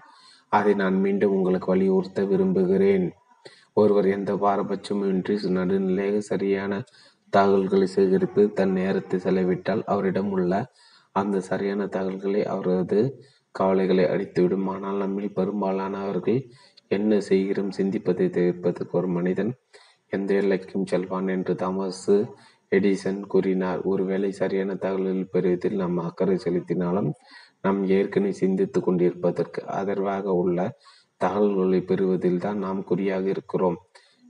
[0.52, 3.06] அதை நான் மீண்டும் உங்களுக்கு வலியுறுத்த விரும்புகிறேன்.
[3.74, 6.74] ஒருவர் எந்த பாரபட்சமின்றி நடுநிலையாக சரியான
[7.34, 10.54] தகவல்களை சேகரித்து தன் நேரத்தை செலவிட்டால் அவரிடம் உள்ள
[11.12, 13.00] அந்த சரியான தகவல்களை அவரது
[13.56, 14.68] கவலைகளை அடித்துவிடும்.
[14.76, 16.40] ஆனால் நம்மில் பெரும்பாலானவர்கள்
[16.98, 17.72] என்ன செய்கிறோம்?
[17.78, 19.52] சிந்திப்பதை தவிர்ப்பதற்கு ஒரு மனிதன்
[20.16, 22.08] எந்த எல்லைக்கும் செல்வான் என்று தாமஸ்
[22.72, 23.80] எடிசன் கூறினார்.
[23.84, 27.10] ஒருவேளை சரியான தகவல்கள் பெறுவதில் நாம் அக்கறை செலுத்தினாலும்
[27.62, 30.60] நாம் ஏற்கனவே சிந்தித்துக் கொண்டிருப்பதற்கு ஆதரவாக உள்ள
[31.22, 33.78] தகவல்களை பெறுவதில் தான் நாம் குறியாக இருக்கிறோம்.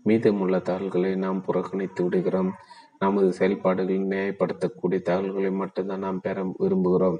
[0.06, 2.52] மீதமுள்ள தகவல்களை நாம் புறக்கணித்து விடுகிறோம்.
[3.00, 7.20] நமது செயல்பாடுகளை நியாயப்படுத்தக்கூடிய தகவல்களை மட்டும்தான் நாம் பெற விரும்புகிறோம்.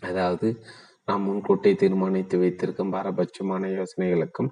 [0.00, 0.48] அதாவது
[1.08, 4.50] நாம் முன்கூட்டி தீர்மானித்து வைத்திருக்கும் பாரபட்சமான யோசனைகளுக்கும்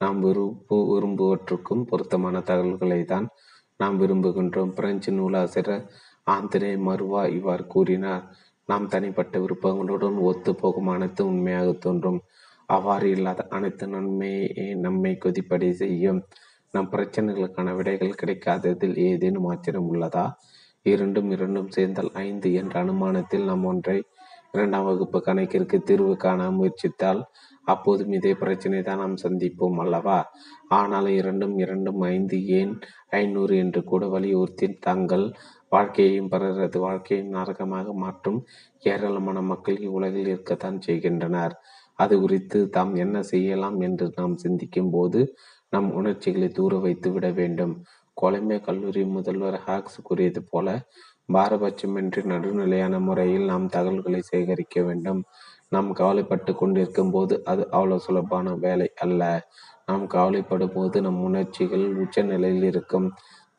[0.00, 3.26] நாம் விரும்பு விரும்புவற்றுக்கும் பொருத்தமான தகவல்களை தான்
[3.80, 4.72] நாம் விரும்புகின்றோம்.
[4.74, 5.84] பிரெஞ்சு நூலாசிரியர்
[6.26, 8.24] ஆந்திரே மருவா இவ்வாறு கூறினார்.
[8.68, 12.20] நாம் தனிப்பட்ட விருப்பங்களுடன் ஒத்து போகும் அனைத்து உண்மையாக தோன்றும்.
[12.68, 16.20] அவ்வாறு இல்லாத அனைத்து நன்மையே நம்மை கொதிப்படை செய்யும்.
[16.74, 20.24] நம் பிரச்சனைகளுக்கான விடைகள் கிடைக்காததில் ஏதேனும் ஆச்சரியம் உள்ளதா?
[20.86, 23.98] இரண்டும் இரண்டும் சேர்ந்தால் ஐந்து என்ற அனுமானத்தில் நாம் ஒன்றை
[24.54, 27.20] இரண்டாம் வகுப்பு கணக்கிற்கு தீர்வு காண முயற்சித்தால்
[27.66, 30.18] அப்போதும் இதே பிரச்சனை தான் நாம் சந்திப்போம் அல்லவா?
[30.78, 32.72] ஆனால் இரண்டும் இரண்டும் ஐந்து ஏன்
[33.20, 35.26] ஐநூறு என்று கூட வலியுறுத்தி தங்கள்
[35.72, 38.38] வாழ்க்கையையும் பிறரது வாழ்க்கையும் நரகமாக மாற்றும்
[38.84, 41.54] ஏராளமான மக்கள் இவ்வுலகில் இருக்கத்தான் செய்கின்றனர்.
[41.98, 45.20] அது குறித்து தாம் என்ன செய்யலாம் என்று நாம் சிந்திக்கும் போது
[45.72, 47.74] நம் உணர்ச்சிகளை தூர வைத்து விட வேண்டும்.
[48.16, 50.68] கொலம்பியா கல்லூரி முதல்வர் ஹாக்ஸ் கூறியது போல
[51.28, 55.20] பாரபட்சமின்றி நடுநிலையான முறையில் நாம் தகவல்களை சேகரிக்க வேண்டும்.
[55.72, 59.22] நாம் கவலைப்பட்டு கொண்டிருக்கும் போது அது அவ்வளோ சுலபான வேலை அல்ல.
[59.86, 63.08] நாம் கவலைப்படும் போது நம் உணர்ச்சிகள் உச்ச நிலையில் இருக்கும்.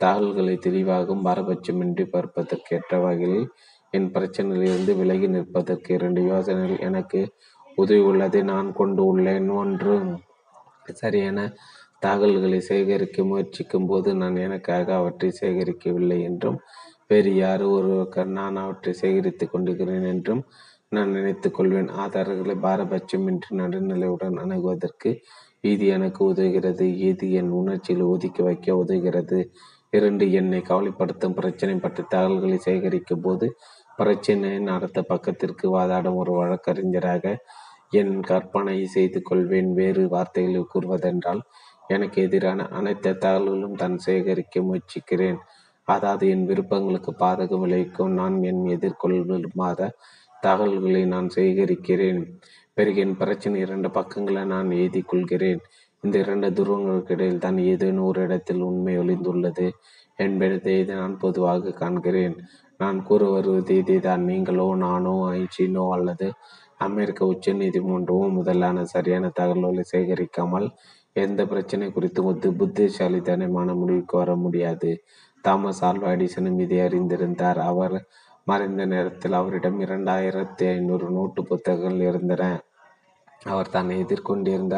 [0.02, 3.48] தகவல்களை தெளிவாகவும் பாரபட்சமின்றி பார்ப்பதற்கேற்ற வகையில்
[3.94, 7.22] என் பிரச்சனையிலிருந்து விலகி நிற்பதற்கு இரண்டு யோசனைகள் எனக்கு
[7.78, 9.50] உதவி உள்ளதை நான் கொண்டு உள்ளேன்.
[9.62, 9.96] ஒன்று
[10.94, 11.40] சரியான
[12.02, 16.60] தகவல்களை சேகரிக்க முயற்சிக்கும் போது நான் எனக்காக அவற்றை சேகரிக்கவில்லை என்றும்
[17.08, 20.42] வேறு யாரோ ஒருவர் நான் அவற்றை சேகரித்துக் கொண்டிருக்கிறேன் என்றும்
[20.91, 21.89] நான் நினைத்துக் கொள்வேன்.
[22.03, 25.09] ஆதாரங்களை பாரபட்சமின்றி நடுநிலையுடன் அணுகுவதற்கு
[25.64, 26.85] வீதி எனக்கு உதவுகிறது.
[27.09, 29.39] இது என் உணர்ச்சியில் ஒதுக்கி வைக்க உதவுகிறது.
[29.89, 33.47] இரண்டு என்னை கவலைப்படுத்தும் பிரச்சனை பற்றி தகவல்களை சேகரிக்கும் போது
[33.99, 37.26] பிரச்சனையின் அடுத்த பக்கத்திற்கு வாதாடும் ஒரு வழக்கறிஞராக
[37.99, 39.72] என் கற்பனை செய்து கொள்வேன்.
[39.73, 41.41] வேறு வார்த்தைகளில் கூறுவதென்றால்
[41.88, 45.39] எனக்கு எதிரான அனைத்து தகவல்களும் தான் சேகரிக்க முயற்சிக்கிறேன்.
[45.88, 48.15] அதாவது என் விருப்பங்களுக்கு பாதகம் விளைவிக்கும்.
[48.22, 49.81] நான் என் எதிர்கொள்ளுமாத
[50.48, 52.22] தகவல்களை நான் சேகரிக்கிறேன்.
[52.78, 55.61] பிறகு என் பிரச்சனை இரண்டு பக்கங்களை நான் எழுதி கொள்கிறேன்
[56.03, 59.68] இந்த இரண்டு துருவங்களுக்கு இடையில் தான் ஏதேனும் ஒரு இடத்தில் உண்மை ஒளிந்துள்ளது
[60.26, 62.36] என்பதை நான் பொதுவாக காண்கிறேன்.
[62.80, 66.28] நான் கூற வருவது இதைதான் நீங்களோ நானோ ஐச்சினோ அல்லது
[66.88, 70.68] அமெரிக்க உச்ச நீதிமன்றமோ முதலான சரியான தகவல்களை சேகரிக்காமல்
[71.15, 74.91] எந்த பிரச்சனை குறித்து புத்தி புத்திசாலித்தனமான முடிவுக்கு வர முடியாது.
[75.45, 77.60] தாமஸ் ஆல்வா எடிசனும் இதை அறிந்திருந்தார்.
[77.72, 77.98] அவர்
[78.48, 82.44] மறைந்த நேரத்தில் அவரிடம் இரண்டாயிரத்தி ஐநூறு நோட்டு புத்தகங்கள் இருந்தன.
[83.53, 84.76] அவர் தான் எதிர்கொண்டிருந்த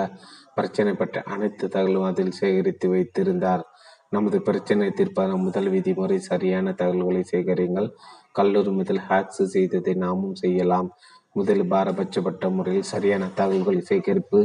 [0.56, 3.64] பிரச்சனை பற்றி அனைத்து தகவலும் அதில் சேகரித்து வைத்திருந்தார்.
[4.10, 7.90] நமது பிரச்சனை தீர்ப்பான முதல் விதிமுறை சரியான தகவல்களை சேகரிங்கள்.
[8.32, 10.90] கல்லூரி முதல் ஹேக்ஸ் செய்ததை நாமும் செய்யலாம்.
[11.36, 14.40] முதல் பாரபட்சப்பட்ட முறையில் சரியான தகவல்களை சேகரிப்பு.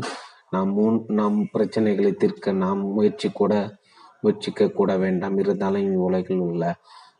[0.51, 3.55] நாம் முன் நம் பிரச்சனைகளை தீர்க்க நாம் முயற்சி கூட
[4.22, 5.38] முயற்சிக்க கூட வேண்டாம்.
[5.38, 6.64] இருந்தாலும் இவ்வுலகில் உள்ள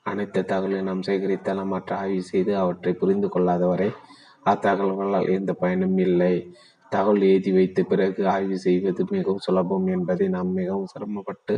[0.06, 3.89] அனைத்து தகவலை நாம் சேகரித்தாலும் மற்ற ஆய்வு செய்து அவற்றை புரிந்து கொள்ளாதவரை
[4.47, 6.35] அத்தகவல்களால் எந்த பயனும் இல்லை.
[6.93, 11.55] தகவல் எழுதி வைத்த பிறகு ஆய்வு செய்வது மிகவும் சுலபம் என்பதை நாம் மிகவும் சிரமப்பட்டு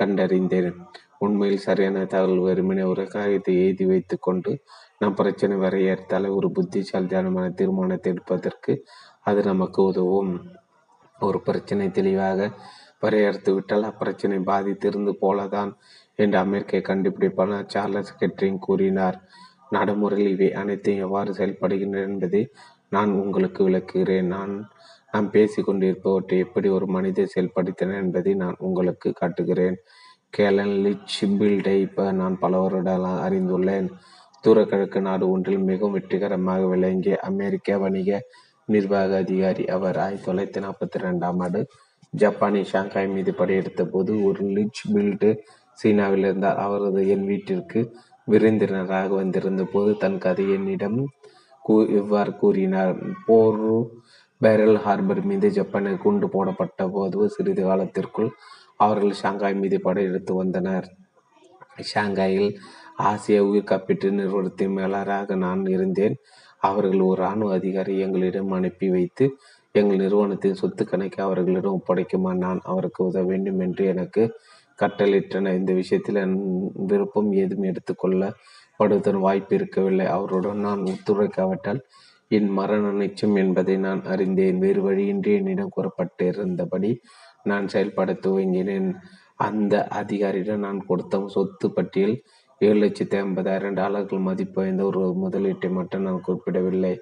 [0.00, 0.70] கண்டறிந்தேன்.
[1.18, 4.52] உண்மையில் சரியான தகவல் வெறுமனே ஒரு காகிதத்தை எழுதி வைத்து கொண்டு
[4.98, 8.74] நம் பிரச்சனை வரையறுத்தாலே ஒரு புத்திசாலித்தனமான தீர்மானத்தை எடுப்பதற்கு
[9.22, 10.32] அது நமக்கு உதவும்.
[11.18, 12.48] ஒரு பிரச்சனை தெளிவாக
[13.00, 15.70] வரையறுத்து விட்டால் அப்பிரச்சனை பாதித்திருந்து போலதான்
[16.18, 19.18] என்று அமெரிக்க கண்டுபிடிப்பாளர் சார்லஸ் கெட்ரிங் கூறினார்.
[19.70, 22.42] நடைமுறையில் இவை அனைத்தையும் எவ்வாறு செயல்படுகின்றன என்பதை
[22.88, 24.28] நான் உங்களுக்கு விளக்குகிறேன்.
[24.36, 24.52] நான்
[25.12, 29.76] நாம் பேசிக்கொண்டிருப்பவற்றை எப்படி ஒரு மனிதர் செயல்படுத்தினர் என்பதை நான் உங்களுக்கு காட்டுகிறேன்.
[30.30, 33.88] கேலன் லிச் பில்டை இப்போ நான் பல வருடங்களாக அறிந்துள்ளேன்.
[34.44, 38.20] தூரக்கிழக்கு நாடு ஒன்றில் மிகவும் வெற்றிகரமாக விளங்கிய அமெரிக்க வணிக
[38.68, 41.60] நிர்வாக அதிகாரி அவர் ஆயிரத்தி தொள்ளாயிரத்தி நாற்பத்தி ரெண்டாம் ஆண்டு
[42.14, 45.30] ஜப்பானி ஷாங்காய் மீது படையெடுத்த போது ஒரு லிச் பில்டு
[45.78, 47.80] சீனாவில் இருந்தார் அவரது என் வீட்டிற்கு
[48.28, 50.98] விருந்தினராக வந்திருந்த போது தன் கதை என்னிடம்
[51.64, 52.96] கூ இவ்வாறு கூறினார்.
[53.26, 53.60] போர்
[54.40, 58.30] பேரல் ஹார்பர் மீது ஜப்பானில் குண்டு போடப்பட்ட போது சிறிது காலத்திற்குள்
[58.76, 60.86] அவர்கள் ஷாங்காய் மீது படையெடுத்து வந்தனர்.
[61.92, 62.50] ஷாங்காயில்
[63.02, 66.16] ஆசிய உயிர் காப்பீட்டு நிறுவனத்தின் மேலராக நான் இருந்தேன்.
[66.62, 69.24] அவர்கள் ஒரு இராணுவ அதிகாரி எங்களிடம் அனுப்பி வைத்து
[69.74, 74.22] எங்கள் நிறுவனத்தின் சொத்து கணக்கை அவர்களிடம் ஒப்படைக்குமா நான் அவருக்கு உதவ வேண்டும் என்று எனக்கு
[74.82, 76.36] கட்டளையிட்டன இந்த விஷயத்தில் என்
[76.90, 80.06] விருப்பம் ஏதும் எடுத்துக்கொள்ளப்படுவதன் வாய்ப்பு இருக்கவில்லை.
[80.16, 81.80] அவருடன் நான் ஒத்துழைக்காவிட்டால்
[82.28, 84.58] என் மரண நிச்சயம் என்பதை நான் அறிந்தேன்.
[84.58, 86.92] வேறு வழியின்றி என்னிடம் கூறப்பட்டிருந்தபடி
[87.50, 88.88] நான் செயல்பட துவங்கினேன்.
[89.46, 92.14] அந்த அதிகாரியிடம் நான் கொடுத்த சொத்து பட்டியல்
[92.60, 96.92] ஏழு லட்சத்தி ஐம்பதாயிரம் டாலர்கள் மதிப்பு வாய்ந்த ஒரு முதலீட்டை மட்டும் நான் குறிப்பிடவில்லை.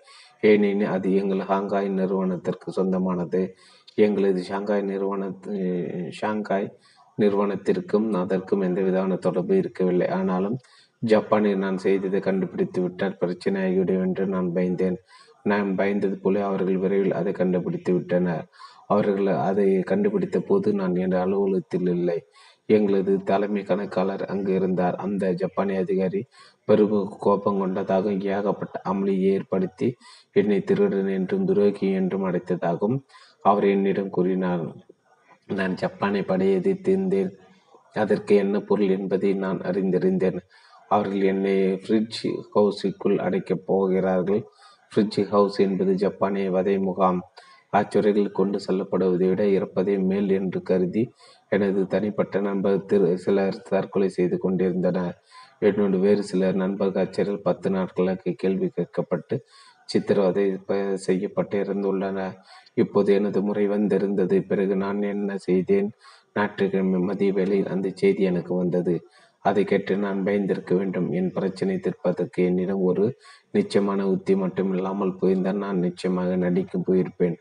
[0.41, 3.43] ஏனெனில் அது எங்கள் ஹாங்காய் நிறுவனத்திற்கு சொந்தமானது.
[3.95, 5.23] எங்களது ஷாங்காய் நிறுவன
[6.21, 6.69] ஷாங்காய்
[7.23, 10.09] நிறுவனத்திற்கும் அதற்கும் எந்தவிதமான தொடர்பு இருக்கவில்லை.
[10.19, 10.57] ஆனாலும்
[11.03, 14.99] ஜப்பானில் நான் செய்ததை கண்டுபிடித்து விட்டால் பிரச்சனை ஆகிவிடும் என்று நான் பயந்தேன்.
[15.43, 18.45] நான் பயந்தது போல அவர்கள் விரைவில் அதை கண்டுபிடித்து விட்டனர்.
[18.87, 22.19] அவர்கள் அதை கண்டுபிடித்த போது நான் என் அலுவலகத்தில் இல்லை.
[22.69, 24.97] எங்களது தலைமை கணக்காளர் அங்கு இருந்தார்.
[24.97, 26.21] அந்த ஜப்பானிய அதிகாரி
[26.69, 29.89] பெரும் கோபம் கொண்டதாக ஏகப்பட்ட அமளியை ஏற்படுத்தி
[30.33, 32.99] என்னை திருடன் என்றும் துரோகி என்றும் அடைத்ததாகவும்
[33.45, 34.65] அவர் என்னிடம் கூறினார்.
[35.59, 37.31] நான் ஜப்பானை படையை எதிர்த்திருந்தேன்
[37.95, 40.39] அதற்கு என்ன பொருள் என்பதை நான் அறிந்திருந்தேன்.
[40.89, 42.21] அவர்கள் என்னை ஃப்ரிட்ஜ்
[42.55, 44.43] ஹவுஸுக்குள் அடைக்கப் போகிறார்கள்.
[44.93, 47.21] ஃப்ரிட்ஜ் ஹவுஸ் என்பது ஜப்பானிய வதை முகாம்.
[47.73, 51.03] அச்சுறைகள் கொண்டு செல்லப்படுவதை விட இறப்பதே மேல் என்று கருதி
[51.49, 55.15] எனது தனிப்பட்ட நண்பர் திரு சிலர் தற்கொலை செய்து கொண்டிருந்தனர்.
[55.61, 59.37] என்னோடு வேறு சிலர் நண்பர் அச்சரில் பத்து நாட்களுக்கு கேள்வி கேட்கப்பட்டு
[59.89, 60.45] சித்திரவதை
[61.07, 62.37] செய்யப்பட்டு இருந்துள்ளனர்
[62.81, 64.37] இப்போது எனது முறை வந்திருந்தது.
[64.43, 65.89] பிறகு நான் என்ன செய்தேன்?
[66.35, 68.95] ஞாயிற்றுக்கிழமை மதிய வேளையில் அந்த செய்தி எனக்கு வந்தது.
[69.45, 71.09] அதை கேட்டு நான் பயந்திருக்க வேண்டும்.
[71.13, 73.05] என் பிரச்சனை தீர்ப்பதற்கு என்னிடம் ஒரு
[73.51, 77.37] நிச்சயமான உத்தி மட்டும் இல்லாமல் போயிருந்தால் நான் நிச்சயமாக நடிக்க போயிருப்பேன்.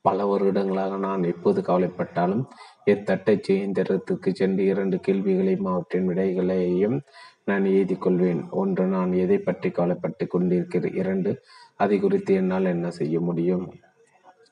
[0.00, 2.44] பல வருடங்களாக நான் எப்போது கவலைப்பட்டாலும்
[2.90, 6.96] எத்தட்டச் இயந்திரத்துக்கு சென்று இரண்டு கேள்விகளையும் அவற்றின் விடைகளையும்
[7.44, 8.42] நான் எழுதி கொள்வேன்.
[8.52, 10.98] ஒன்று நான் எதை பற்றி கவலைப்பட்டு கொண்டிருக்கிறேன்?
[11.02, 11.30] இரண்டு
[11.76, 13.64] அதை குறித்து என்னால் என்ன செய்ய முடியும்?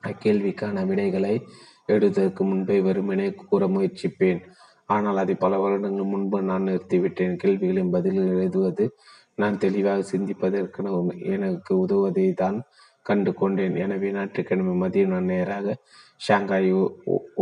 [0.09, 1.33] அக்கேள்விக்கான விடைகளை
[1.85, 4.41] எழுதுவதற்கு முன்பே வெறுமனே கூற முயற்சிப்பேன்.
[4.85, 7.35] ஆனால் அதை பல வருடங்கள் முன்பு நான் நிறுத்திவிட்டேன்.
[7.43, 8.85] கேள்விகளின் பதில் எழுதுவது
[9.41, 10.81] நான் தெளிவாக சிந்திப்பதற்கு
[11.35, 12.57] எனக்கு உதவுவதை தான்
[13.05, 15.75] கண்டு கொண்டேன் எனவே ஞாயிற்றுக்கிழமை மதியம் நான் நேராக
[16.21, 16.69] ஷாங்காய்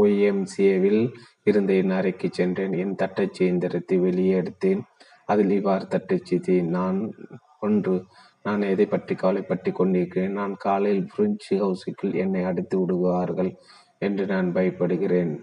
[0.01, 1.01] ஒய்எம்சிஏவில்
[1.49, 2.73] இருந்த என் அறைக்கு சென்றேன்.
[2.83, 4.81] என் தட்டச்சு இயந்திரத்தை வெளியே எடுத்தேன்.
[5.31, 6.99] அதில் இவ்வாறு தட்டச்சு நான்
[7.67, 7.93] ஒன்று
[8.45, 10.31] நான் எதை பற்றி கவலைப்பட்டு கொண்டிருக்கிறேன்?
[10.31, 13.51] நான் காலையில் பிரெஞ்சு ஹவுஸுக்குள் என்னை அடித்து விடுவார்கள்
[13.97, 15.33] என்று நான் பயப்படுகிறேன்.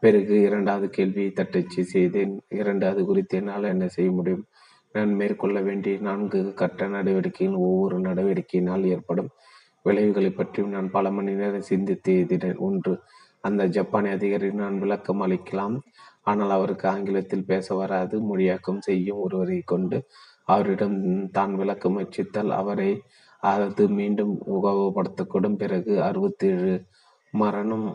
[0.00, 2.34] பிறகு இரண்டாவது கேள்வியை தட்டச்சு செய்தேன்.
[2.48, 4.44] இரண்டாவது குறித்து என்னால் என்ன செய்ய முடியும்?
[4.92, 9.30] நான் மேற்கொள்ள வேண்டிய நான்கு கட்ட நடவடிக்கையின் ஒவ்வொரு நடவடிக்கையினால் ஏற்படும்
[9.82, 12.60] விளைவுகளை பற்றியும் நான் பல மணி நேரம் சிந்தித்து எழுதினேன்.
[12.66, 12.92] ஒன்று
[13.40, 15.74] அந்த ஜப்பானிய அதிகாரி நான் விளக்கம் அளிக்கலாம்.
[16.22, 18.16] ஆனால் அவருக்கு ஆங்கிலத்தில் பேச வராது.
[18.28, 19.98] மொழியாக்கம் செய்யும் ஒருவரை கொண்டு
[20.52, 20.96] அவரிடம்
[21.36, 22.90] தான் விளக்க முயற்சித்தால் அவரை
[23.42, 25.56] அது மீண்டும் உபயோகப்படுத்தக்கூடும்.
[25.62, 26.74] பிறகு அறுபத்தேழு
[27.34, 27.86] மரணம்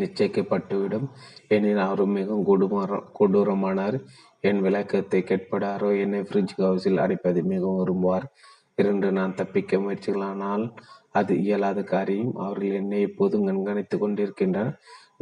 [0.00, 1.06] நிச்சயிக்கப்பட்டுவிடும்.
[1.54, 3.96] எனில் அவர் மிகவும் கொடுமர கொடூரமானார்.
[4.48, 8.26] என் விளக்கத்தை கேட்படாரோ என்னை ஃப்ரிட்ஜ் ஹவுஸில் அடைப்பதை மிகவும் விரும்புவார்.
[8.80, 10.64] இரண்டு நான் தப்பிக்க முயற்சிகளானால்
[11.18, 12.32] அது இயலாத காரியம்.
[12.44, 14.72] அவர்கள் என்னை எப்போதும் கண்காணித்துக் கொண்டிருக்கின்றனர்.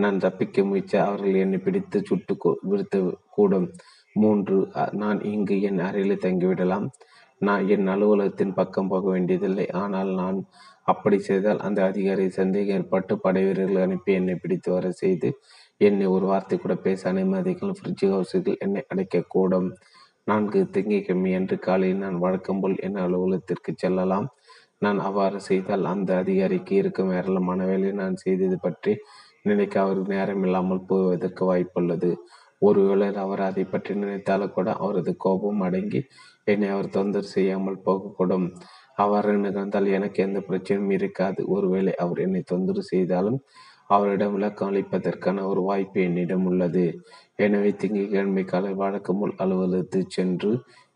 [0.03, 2.35] நான் தப்பிக்க முயற்சி அவர்கள் என்னை பிடித்து சுட்டு
[2.71, 3.01] விடுத்து
[3.37, 3.69] கூடும்.
[4.17, 4.57] மூன்று
[5.03, 6.87] நான் இங்கு என் அறையில் தங்கிவிடலாம்.
[7.41, 9.67] நான் என் அலுவலகத்தின் பக்கம் போக வேண்டியதில்லை.
[9.83, 10.39] ஆனால் நான்
[10.87, 15.29] அப்படி செய்தால் அந்த அதிகாரி சந்தேகம் ஏற்பட்டு படைவீரர்கள் அனுப்பி என்னை பிடித்து வர செய்து
[15.81, 19.69] என்னை ஒரு வார்த்தை கூட பேச அனுமதிகள் ஃப்ரிட்ஜ் ஹவுஸுகள் என்னை அடைக்கக்கூடும்
[20.27, 24.29] நான்கு திங்கட்கிழமை அன்று காலையில் நான் வழக்கம் போல் என் அலுவலகத்திற்கு செல்லலாம்.
[24.85, 28.93] நான் அவ்வாறு செய்தால் அந்த அதிகாரிக்கு இருக்கும் ஏராளமான வேலை நான் செய்தது பற்றி
[29.51, 32.11] நினைக்க அவருக்கு நேரம் இல்லாமல் போவதற்கு வாய்ப்புள்ளது.
[32.67, 36.01] ஒருவேளை அவர் அதை பற்றி நினைத்தாலும் கூட அவரது கோபம் அடங்கி
[36.53, 38.47] என்னை அவர் தொந்தரவு செய்யாமல் போகக்கூடும்.
[39.05, 41.41] அவர் நிகழ்ந்தால் எனக்கு எந்த பிரச்சனையும் இருக்காது.
[41.55, 43.39] ஒருவேளை அவர் என்னை தொந்தரவு செய்தாலும்
[43.91, 46.85] அவரிடம் விளக்கம் அளிப்பதற்கான ஒரு வாய்ப்பு என்னிடம் உள்ளது.
[47.45, 50.53] எனவே திங்கட்கிழமை காலை வழக்கம் போல் அலுவலகத்து சென்று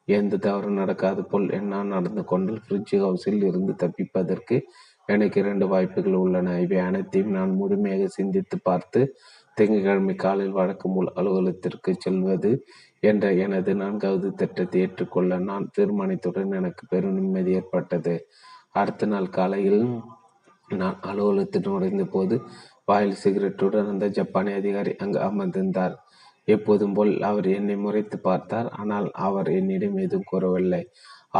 [0.08, 4.56] எந்த தவறும் நடக்காது போல் நான் நடந்து கொண்டால் ஃப்ரிட்ஜ் ஹவுஸில் இருந்து தப்பிப்பதற்கு
[5.08, 6.54] எனக்கு இரண்டு வாய்ப்புகள் உள்ளன.
[6.64, 9.00] இவை அனைத்தையும் நான் முழுமையாக சிந்தித்து பார்த்து
[9.58, 12.50] திங்கட்கிழமை காலையில் வழக்கமுள் அலுவலகத்திற்கு செல்வது
[13.02, 18.14] என்ற எனது நான்காவது திட்டத்தை ஏற்றுக்கொள்ள நான் தீர்மானித்துடன் எனக்கு பெரும் நிம்மதி ஏற்பட்டது.
[18.72, 19.82] அடுத்த நாள் காலையில்
[20.80, 22.36] நான் அலுவலகத்தில் நுழைந்த போது
[22.84, 25.94] வாயில் சிகரெட்டுடன் அந்த ஜப்பானிய அதிகாரி அங்கு அமர்ந்திருந்தார்.
[26.48, 28.68] எப்போதும் போல் அவர் என்னை முறைத்து பார்த்தார்.
[28.80, 30.82] ஆனால் அவர் என்னிடம் எதுவும் கூறவில்லை.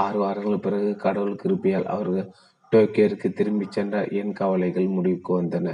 [0.03, 2.29] ஆறு வாரங்கள் பிறகு கடவுள் கிருப்பியால் அவர்கள்
[2.73, 5.69] டோக்கியோருக்கு திரும்பிச் சென்ற என் கவலைகள் முடிவுக்கு வந்தன.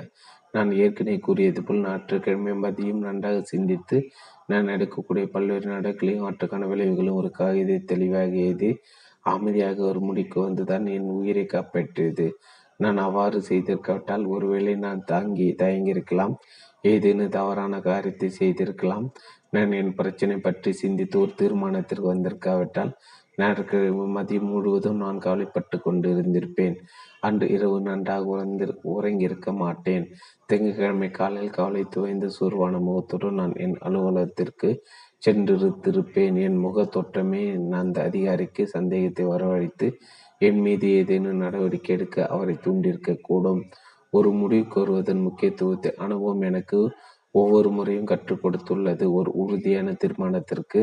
[0.55, 3.97] நான் ஏற்கனவே கூறியது போல் ஞாயிற்றுக்கிழமை மதியம் நன்றாக சிந்தித்து
[4.47, 8.71] நான் எடுக்கக்கூடிய பல்வேறு நடக்களையும் அவற்றுக்கான விளைவுகளும் ஒரு காகிதை தெளிவாக எழுதி
[9.25, 12.27] அமைதியாக ஒரு முடிக்கு வந்துதான் என் உயிரை காப்பற்றியது.
[12.81, 16.35] நான் அவ்வாறு செய்திருக்காவிட்டால் ஒருவேளை நான் தாங்கி தயங்கியிருக்கலாம்.
[16.85, 19.07] ஏதேனும் தவறான காரியத்தை செய்திருக்கலாம்.
[19.51, 22.93] நான் என் பிரச்சனை பற்றி சிந்தித்து ஒரு தீர்மானத்திற்கு வந்திருக்காவிட்டால்
[23.39, 26.77] ஞாயிற்றுக்கிழமை மதியம் முழுவதும் நான் கவலைப்பட்டு கொண்டு இருந்திருப்பேன்
[27.21, 30.05] அன்று இரவு நன்றாக உறந்தி உறங்கியிருக்க மாட்டேன்.
[30.47, 34.71] திங்கட்கிழமை காலையில் கவலை துவைந்த சூர்வான முகத்துடன் நான் என் அலுவலகத்திற்கு
[35.27, 37.43] சென்றிருத்திருப்பேன் என் முக தோற்றமே
[37.73, 39.87] அந்த அதிகாரிக்கு சந்தேகத்தை வரவழைத்து
[40.41, 43.63] என் மீது ஏதேனும் நடவடிக்கை எடுக்க அவரை தூண்டியிருக்கக்கூடும்
[44.13, 46.79] ஒரு முடிவு கோருவதன் முக்கியத்துவத்தை அனுபவம் எனக்கு
[47.35, 49.05] ஒவ்வொரு முறையும் கற்றுக் கொடுத்துள்ளது.
[49.13, 50.81] ஒரு உறுதியான தீர்மானத்திற்கு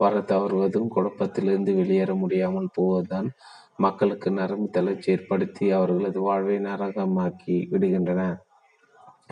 [0.00, 3.28] வர தவறுவதும் குழப்பத்திலிருந்து வெளியேற முடியாமல் போவதுதான்
[3.76, 8.22] மக்களுக்கு நரம்பு தளர்ச்சி ஏற்படுத்தி அவர்களது வாழ்வை நரகமாக்கி விடுகின்றன.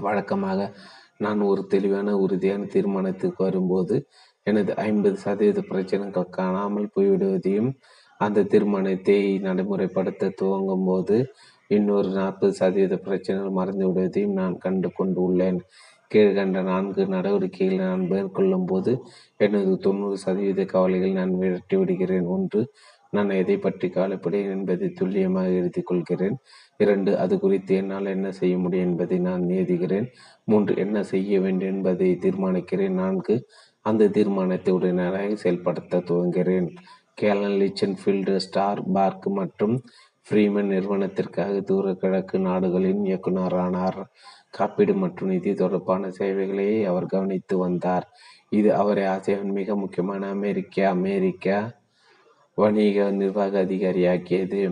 [0.00, 0.60] வழக்கமாக
[1.18, 3.96] நான் ஒரு தெளிவான உறுதியான தீர்மானத்துக்கு வரும்போது
[4.46, 7.70] எனது ஐம்பது சதவீத பிரச்சனைகள் காணாமல் போய்விடுவதையும்
[8.20, 11.16] அந்த தீர்மானத்தை நடைமுறைப்படுத்த துவங்கும் போது
[11.70, 15.58] இன்னொரு நாற்பது சதவீத பிரச்சனைகள் மறந்து விடுவதையும் நான் கண்டு கொண்டு உள்ளேன்
[16.10, 18.92] கீழ்கண்ட நான்கு நடவடிக்கைகளை நான் மேற்கொள்ளும் போது
[19.36, 22.26] எனது தொண்ணூறு சதவீத கவலைகள் நான் விரட்டி விடுகிறேன்.
[22.26, 22.60] ஒன்று
[23.10, 26.36] நான் எதை பற்றி கவலைப்படுகிறேன் என்பதை துல்லியமாக எழுதி கொள்கிறேன்.
[26.76, 30.08] இரண்டு அது குறித்து என்னால் என்ன செய்ய முடியும் என்பதை நான் எழுதுகிறேன்
[30.44, 32.98] மூன்று என்ன செய்ய வேண்டும் என்பதை தீர்மானிக்கிறேன்.
[33.02, 33.36] நான்கு
[33.86, 36.68] அந்த தீர்மானத்தை உடனடியாக செயல்படுத்த துவங்குகிறேன்.
[37.14, 39.76] கேலன் லிச்சன்ஃபீல்டு ஸ்டார் பார்க் மற்றும்
[40.26, 44.00] ஃப்ரீமன் நிறுவனத்திற்காக தூர கிழக்கு நாடுகளின் இயக்குநரானார்.
[44.58, 48.06] காப்பீடு மற்றும் நிதி தொடர்பான சேவைகளை அவர் கவனித்து வந்தார்.
[48.58, 51.46] இது அவரை ஆசியாவின் மிக முக்கியமான அமெரிக்க அமெரிக்க
[52.58, 54.62] வணிக நிர்வாக அதிகாரியாக்கியது.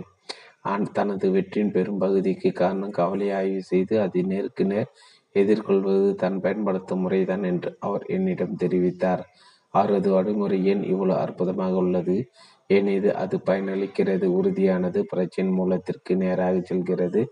[0.93, 4.89] தனது வெற்றியின் பெரும்பகுதிக்கு காரணம் கவலை ஆய்வு செய்து அதை நேருக்கு நேர்
[5.35, 9.23] எதிர்கொள்வது தான் பயன்படுத்தும் முறைதான் என்று அவர் என்னிடம் தெரிவித்தார்.
[9.75, 12.17] அவரது வழிமுறை ஏன் இவ்வளவு அற்புதமாக உள்ளது?
[12.71, 14.27] ஏன் இது அது பயனளிக்கிறது?
[14.39, 17.23] உறுதியானது பிரச்சனை மூலத்திற்கு நேராக செல்கிறது.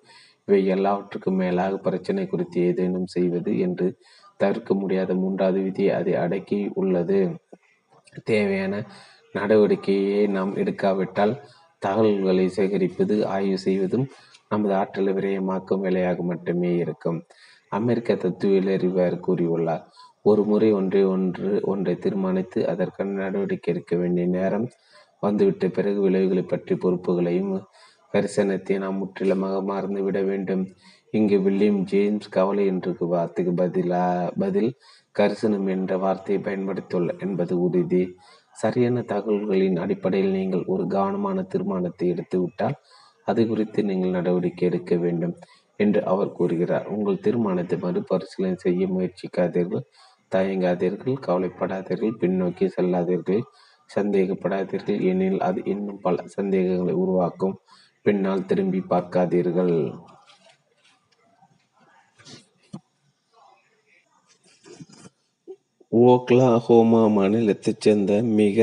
[0.48, 3.86] இவை எல்லாவற்றுக்கும் மேலாக பிரச்சனை குறித்து ஏதேனும் செய்வது என்று
[4.40, 7.18] தவிர்க்க முடியாத மூன்றாவது விதி அதை அடக்கி உள்ளது.
[8.26, 8.74] தேவையான
[9.34, 11.34] நடவடிக்கையை நாம் எடுக்காவிட்டால்
[11.82, 14.06] தகவல்களை சேகரிப்பது ஆய்வு செய்வதும்
[14.48, 17.18] நமது ஆற்றலை விரயமாக்கும் வேலையாக மட்டுமே இருக்கும்.
[17.72, 19.84] அமெரிக்க தத்துவியல் அறிவார் கூறியுள்ளார்
[20.24, 24.66] ஒரு முறை ஒன்றை ஒன்று ஒன்றை தீர்மானித்து அதற்கான நடவடிக்கை எடுக்க வேண்டிய நேரம்
[25.20, 27.52] வந்துவிட்ட பிறகு விளைவுகளை பற்றி பொறுப்புகளையும்
[28.14, 30.64] கரிசனத்தை நாம் முற்றிலுமாக மறந்துவிட வேண்டும்.
[31.18, 34.04] இங்கு வில்லியம் ஜேம்ஸ் கவலை என்று வார்த்தைக்கு பதிலா
[34.42, 34.70] பதில்
[35.16, 38.02] கரிசனம் என்ற வார்த்தையை பயன்படுத்தியுள்ள என்பது உறுதி.
[38.62, 42.76] சரியான தகவல்களின் அடிப்படையில் நீங்கள் ஒரு கவனமான தீர்மானத்தை எடுத்துவிட்டால்
[43.30, 45.34] அது குறித்து நீங்கள் நடவடிக்கை எடுக்க வேண்டும்
[45.80, 46.86] என்று அவர் கூறுகிறார்.
[46.94, 49.84] உங்கள் தீர்மானத்தை மறுபரிசீலனை செய்ய முயற்சிக்காதீர்கள்.
[50.32, 53.42] தயங்காதீர்கள் கவலைப்படாதீர்கள் பின்னோக்கி செல்லாதீர்கள்
[53.90, 54.98] சந்தேகப்படாதீர்கள்.
[55.08, 57.56] ஏனெனில் அது இன்னும் பல சந்தேகங்களை உருவாக்கும்.
[58.06, 59.76] பின்னால் திரும்பி பார்க்காதீர்கள்.
[65.93, 68.59] ஓக்லாஹோமா மாநிலத்தைச் சேர்ந்த மிக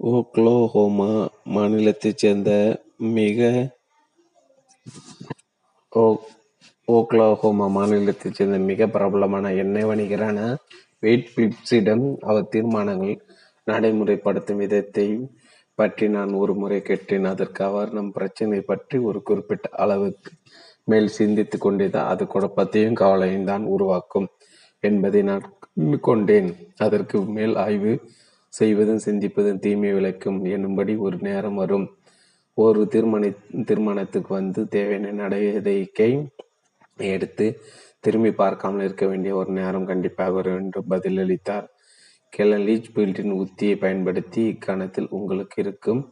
[0.00, 1.08] ஓக்லோஹோமா
[1.56, 2.50] மாநிலத்தைச் சேர்ந்த
[3.16, 3.40] மிக
[5.92, 6.04] ஓ
[6.88, 10.38] ஓக்லாஹோமா மாநிலத்தைச் சேர்ந்த மிக பிரபலமான எண்ணெய் வணிகரான
[11.00, 13.16] வெயிட் பிலிப்ஸிடம் அவர் தீர்மானங்கள்
[13.66, 15.08] நடைமுறைப்படுத்தும் விதத்தை
[15.80, 17.26] பற்றி நான் ஒரு முறை கேட்டேன்.
[17.32, 20.32] அதற்கு அவர் நம் பிரச்சனை பற்றி ஒரு குறிப்பிட்ட அளவுக்கு
[20.88, 22.10] மேல் சிந்தித்து கொண்டேதான்.
[22.12, 24.28] அது குழப்பத்தையும் கவலையும் தான் உருவாக்கும்
[24.82, 25.44] என்பதை நான்
[26.08, 26.50] கொண்டேன்
[26.86, 27.92] அதற்கு மேல் ஆய்வு
[28.52, 31.86] செய்வதும் சிந்திப்பதும் தீமை விளைக்கும் என்னும்படி ஒரு நேரம் வரும்.
[32.58, 33.28] ஒரு தீர்மானி
[33.68, 36.10] தீர்மானத்துக்கு வந்து தேவையான நடவடிக்கை
[37.14, 37.46] எடுத்து
[38.04, 41.66] திரும்பி பார்க்காமல் இருக்க வேண்டிய ஒரு நேரம் கண்டிப்பாக வரும் என்று பதிலளித்தார்.
[42.32, 46.02] கெலன் லீச் பீல்டின் உத்தியை பயன்படுத்தி இக்கணத்தில் உங்களுக்கு இருக்கும்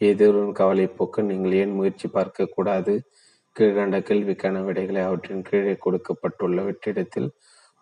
[0.00, 2.94] ஏதோ ஒரு கவலை போக்க நீங்கள் ஏன் முயற்சி பார்க்க கூடாது?
[3.56, 7.28] கீழ்கண்ட கேள்விக்கான விடைகளை அவற்றின் கீழே கொடுக்கப்பட்டுள்ள வெற்றிடத்தில்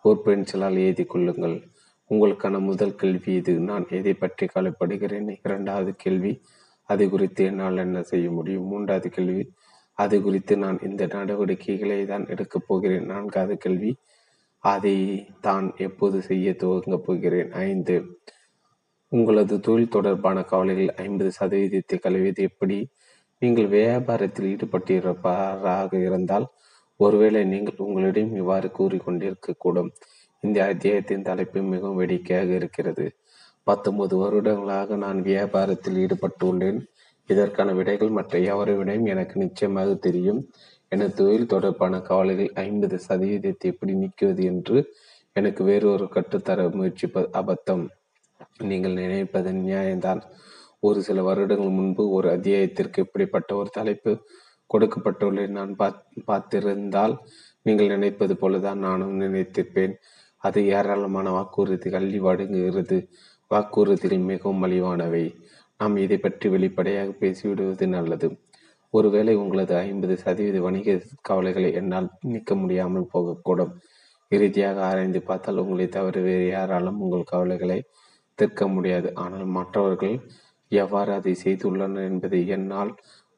[0.05, 1.57] ஒரு பென்சிலால் எழுதி கொள்ளுங்கள்.
[2.11, 3.53] உங்களுக்கான முதல் கேள்வி இது.
[3.69, 5.29] நான் எதை பற்றி கவலைப்படுகிறேன்?
[5.45, 6.33] இரண்டாவது கேள்வி
[6.89, 8.69] அது குறித்து என்னால் என்ன செய்ய முடியும்?
[8.71, 9.43] மூன்றாவது கேள்வி
[9.97, 13.05] அது குறித்து நான் இந்த நடவடிக்கைகளை தான் எடுக்கப் போகிறேன்.
[13.05, 13.91] நான்காவது கேள்வி
[14.63, 14.97] அதை
[15.41, 17.51] தான் எப்போது செய்ய துவங்கப் போகிறேன்?
[17.51, 17.95] ஐந்து.
[19.11, 22.77] உங்களது தொழில் தொடர்பான கவலைகள் ஐம்பது சதவீதத்தை கழுவியது எப்படி?
[23.41, 26.47] நீங்கள் வியாபாரத்தில் ஈடுபட்டிருப்பாராக இருந்தால்
[26.99, 29.91] ஒருவேளை நீங்கள் உங்களிடம் இவ்வாறு கூறிக்கொண்டிருக்கக்கூடும்.
[30.39, 33.05] இந்த அத்தியாயத்தின் தலைப்பு மிகவும் வேடிக்கையாக இருக்கிறது.
[33.63, 36.79] பத்தொன்பது வருடங்களாக நான் வியாபாரத்தில் ஈடுபட்டுள்ளேன்.
[37.29, 40.41] இதற்கான விடைகள் மற்ற எவரை விடையும் எனக்கு நிச்சயமாக தெரியும்.
[40.93, 44.77] எனது தொழில் தொடர்பான கவலைகள் ஐம்பது சதவீதத்தை எப்படி நீக்குவது என்று
[45.35, 47.83] எனக்கு வேறொரு கட்டுத்தர முயற்சிப்பது அபத்தம்.
[48.69, 50.21] நீங்கள் நினைப்பதன் நியாயம்தான்.
[50.87, 54.11] ஒரு சில வருடங்கள் முன்பு ஒரு அத்தியாயத்திற்கு இப்படிப்பட்ட ஒரு தலைப்பு
[54.69, 55.47] கொடுக்கப்பட்டுள்ளதை.
[55.57, 55.73] நான்
[56.27, 57.15] பார்த்திருந்தால்
[57.65, 59.93] நீங்கள் நினைப்பது போலதான் நானும் நினைத்திருப்பேன்.
[60.43, 62.97] அது ஏராளமான வாக்குறுதிகள் அள்ளி வழங்குகிறது.
[63.51, 65.25] வாக்குறுதிகள் மிகவும் மலிவானவை.
[65.79, 68.27] நாம் இதை பற்றி வெளிப்படையாக பேசிவிடுவது நல்லது.
[68.93, 70.97] ஒருவேளை உங்களது ஐம்பது சதவீத வணிக
[71.29, 73.73] கவலைகளை என்னால் நீக்க முடியாமல் போகக்கூடும்.
[74.31, 77.79] இறுதியாக ஆராய்ந்து பார்த்தால் உங்களை தவிர வேறு யாராலும் உங்கள் கவலைகளை
[78.39, 79.09] தீர்க்க முடியாது.
[79.23, 80.15] ஆனால் மற்றவர்கள்
[80.71, 82.91] எவ்வாறு அதை செய்துள்ளனர் என்பதை என்னால்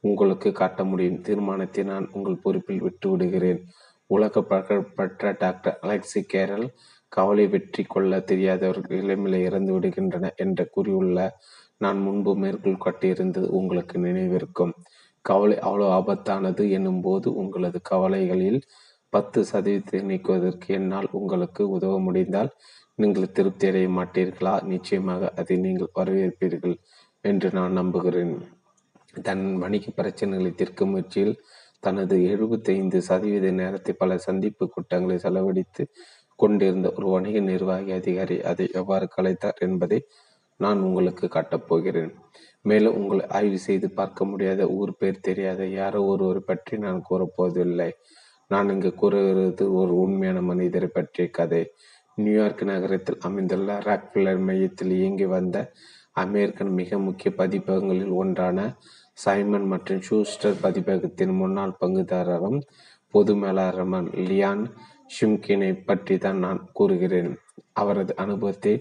[0.03, 1.22] உங்களுக்கு காட்ட முடியும்.
[1.27, 3.61] தீர்மானத்தை நான் உங்கள் பொறுப்பில் விட்டு விடுகிறேன்.
[4.10, 6.68] உலக புகழ்பெற்ற டாக்டர் அலெக்சி கேரல்
[7.11, 11.19] கவலை வெற்றி கொள்ள தெரியாதவர்கள் இளமையில இறந்து விடுகின்றன என்று கூறியுள்ள
[11.77, 14.73] நான் முன்பு மேற்கோள் காட்டியிருந்தது உங்களுக்கு நினைவிருக்கும்.
[15.26, 18.60] கவலை அவ்வளோ ஆபத்தானது என்னும் போது உங்களது கவலைகளில்
[19.14, 22.52] பத்து சதவீதத்தை நீக்குவதற்கு என்னால் உங்களுக்கு உதவ முடிந்தால்
[23.00, 24.54] நீங்கள் திருப்தி அடைய மாட்டீர்களா?
[24.72, 26.76] நிச்சயமாக அதை நீங்கள் வரவேற்பீர்கள்
[27.24, 28.34] என்று நான் நம்புகிறேன்.
[29.28, 31.36] தன் வணிக பிரச்சனைகளை தீர்க்கும் முயற்சியில்
[31.84, 35.84] தனது எழுபத்தைந்து சதவீத நேரத்தை பல சந்திப்பு கூட்டங்களை செலவழித்து
[36.40, 40.00] கொண்டிருந்த ஒரு வணிக நிர்வாகி அதிகாரி அதை எவ்வாறு கலைத்தார் என்பதை
[40.60, 42.14] நான் உங்களுக்கு காட்டப் போகிறேன்.
[42.70, 47.90] மேலும் உங்களை ஆய்வு செய்து பார்க்க முடியாத ஊர் பேர் தெரியாத யாரோ ஒருவரை பற்றி நான் கூறப்போவதில்லை.
[48.52, 51.64] நான் இங்கு கூறுகிறது ஒரு உண்மையான மனிதரை பற்றிய கதை.
[52.18, 55.58] நியூயார்க் நகரத்தில் அமைந்துள்ள ராக்பில்லர் மையத்தில் இயங்கி வந்த
[56.24, 58.60] அமெரிக்கன் மிக முக்கிய பதிப்பகங்களில் ஒன்றான
[59.18, 62.60] சைமன் மற்றும் ஷூஸ்டர் பதிப்பகத்தின் முன்னாள் பங்குதாரரும்
[63.14, 64.64] பொது மேலாளருமான் லியான்
[65.16, 67.34] ஷிம்கினை பற்றி தான் நான் கூறுகிறேன்.
[67.82, 68.74] அவரது அனுபவத்தை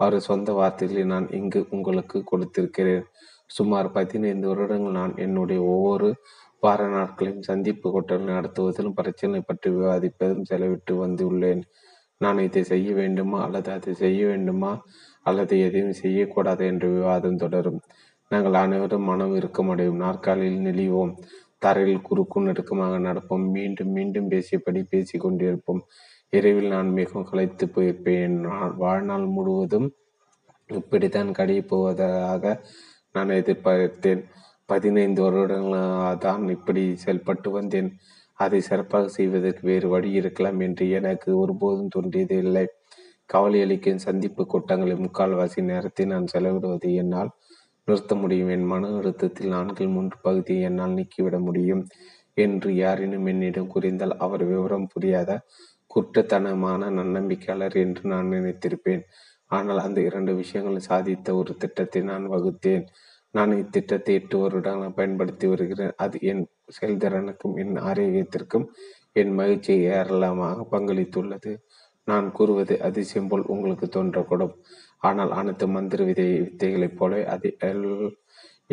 [0.00, 3.04] அவரது சொந்த வார்த்தைகளில் நான் இங்கு உங்களுக்கு கொடுத்திருக்கிறேன்.
[3.56, 6.08] சுமார் பதினைந்து வருடங்கள் நான் என்னுடைய ஒவ்வொரு
[6.62, 11.62] வார நாட்களையும் சந்திப்பு கூட்டங்கள் நடத்துவதிலும் பிரச்சனை பற்றி விவாதிப்பதும் செலவிட்டு வந்துள்ளேன்.
[12.20, 14.72] நான் இதை செய்ய வேண்டுமா அல்லது அதை செய்ய வேண்டுமா
[15.26, 17.80] அல்லது எதையும் செய்யக்கூடாது என்ற விவாதம் தொடரும்.
[18.30, 21.12] நாங்கள் அனைவரும் மனம் இருக்கமடையும் நாற்காலியில் நெளிவோம்.
[21.58, 23.44] தரையில் குறுக்கும் நெருக்கமாக நடப்போம்.
[23.56, 25.82] மீண்டும் மீண்டும் பேசியபடி பேசிக் கொண்டிருப்போம்.
[26.32, 28.36] இரவில் நான் மிகவும் களைத்து போயிருப்பேன்.
[28.46, 29.88] நான் வாழ்நாள் முழுவதும்
[30.70, 32.44] இப்படித்தான் கடிய போவதாக
[33.14, 34.22] நான் எதிர்பார்த்தேன்.
[34.68, 37.90] பதினைந்து வருடங்களாக தான் இப்படி செயல்பட்டு வந்தேன்.
[38.38, 42.64] அதை சிறப்பாக செய்வதற்கு வேறு வழி இருக்கலாம் என்று எனக்கு ஒருபோதும் தோன்றியது இல்லை
[43.30, 47.30] கவலை அளிக்கும் சந்திப்பு கூட்டங்களில் முக்கால்வாசி நேரத்தை நான் செலவிடுவது என்னால்
[47.88, 48.50] நிறுத்த முடியும்.
[48.50, 51.82] என் மன அழுத்தத்தில் நான்கில் மூன்று பகுதியை என்னால் நீக்கிவிட முடியும்
[52.36, 55.30] என்று யாரேனும் என்னிடம் குறிந்தால் அவர் விவரம் புரியாத
[55.90, 59.02] குற்றத்தனமான நன்னம்பிக்கையாளர் என்று நான் நினைத்திருப்பேன்.
[59.56, 62.84] ஆனால் அந்த இரண்டு விஷயங்களை சாதித்த ஒரு திட்டத்தை நான் வகுத்தேன்.
[63.34, 65.94] நான் இத்திட்டத்தை எட்டு வருடங்கள் பயன்படுத்தி வருகிறேன்.
[66.04, 66.42] அது என்
[66.76, 68.66] செயல்திறனுக்கும் என் ஆரோக்கியத்திற்கும்
[69.20, 71.52] என் மகிழ்ச்சியை ஏராளமாக பங்களித்துள்ளது.
[72.08, 74.54] நான் கூறுவது அதிசயம் போல் உங்களுக்கு தோன்றக்கூடும்.
[75.08, 77.50] ஆனால் அனைத்து மந்திர விதை வித்தைகளைப் போல அதை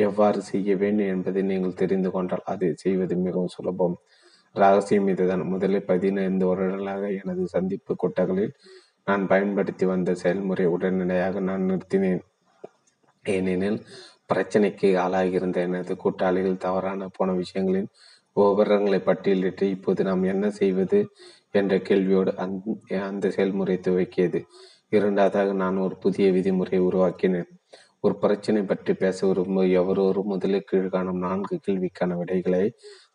[0.07, 3.95] எவ்வாறு செய்ய வேண்டும் என்பதை நீங்கள் தெரிந்து கொண்டால் அதை செய்வது மிகவும் சுலபம்.
[4.55, 5.43] ரகசியம் இதுதான்.
[5.53, 8.53] முதலில் பதினைந்து வருடங்களாக எனது சந்திப்பு கூட்டங்களில்
[9.09, 12.23] நான் பயன்படுத்தி வந்த செயல்முறை உடனடியாக நான் நிறுத்தினேன்.
[13.25, 13.79] ஏனெனில்
[14.29, 17.89] பிரச்சனைக்கு ஆளாகியிருந்த எனது கூட்டாளிகள் தவறான போன விஷயங்களின்
[18.37, 20.99] விவரங்களை பட்டியலிட்டு இப்போது நாம் என்ன செய்வது
[21.51, 24.39] என்ற கேள்வியோடு அந்த அந்த செயல்முறை துவக்கியது.
[24.95, 27.49] இரண்டாவதாக நான் ஒரு புதிய விதிமுறையை உருவாக்கினேன்.
[28.03, 32.63] ஒரு பிரச்சனை பற்றி பேச விரும்பும் எவரொரு முதலில் கீழ்காணும் நான்கு கேள்விக்கான விடைகளை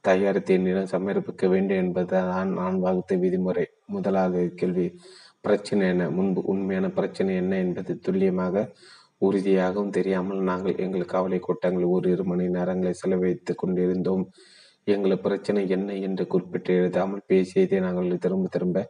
[0.01, 3.67] தயாரித்து என்னிடம் சமர்ப்பிக்க வேண்டும் என்பதுதான் நான் வகுத்த விதிமுறை.
[3.95, 4.87] முதலாவது கேள்வி
[5.45, 6.05] பிரச்சனை என்ன?
[6.11, 8.65] முன்பு உண்மையான பிரச்சனை என்ன என்பது துல்லியமாக
[9.23, 14.25] உறுதியாகவும் தெரியாமல் நாங்கள் எங்கள் கவலை கூட்டங்கள் ஓரிரு மணி நேரங்களை செலவழித்துக் கொண்டிருந்தோம்.
[14.87, 18.87] எங்கள் பிரச்சனை என்ன என்று குறிப்பிட்டு எழுதாமல் பேசியதை நாங்கள் திரும்ப திரும்ப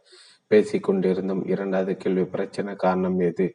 [0.51, 1.43] பேசி கொண்டிருந்தோம்.
[1.45, 3.47] இரண்டாவது கேள்வி பிரச்சனை காரணம் எது?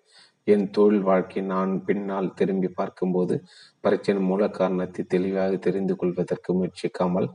[0.47, 3.35] என் தொழில் வாழ்க்கை நான் பின்னால் திரும்பி பார்க்கும்போது
[3.81, 7.29] பிரச்சனை மூல காரணத்தை தெளிவாக தெரிந்து கொள்வதற்கு முயற்சிக்காமல்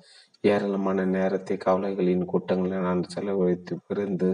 [0.44, 4.30] ஏராளமான நேரத்தை கவலைகளின் கூட்டங்களில் நான் செலவழித்து பிறந்து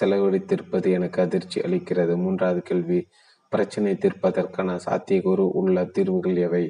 [0.00, 2.16] செலவழித்திருப்பது எனக்கு அதிர்ச்சி அளிக்கிறது.
[2.16, 3.00] மூன்றாவது கேள்வி
[3.52, 6.64] பிரச்சனை தீர்ப்பதற்கான சாத்தியக்கூறு உள்ள தீர்வுகள் எவை?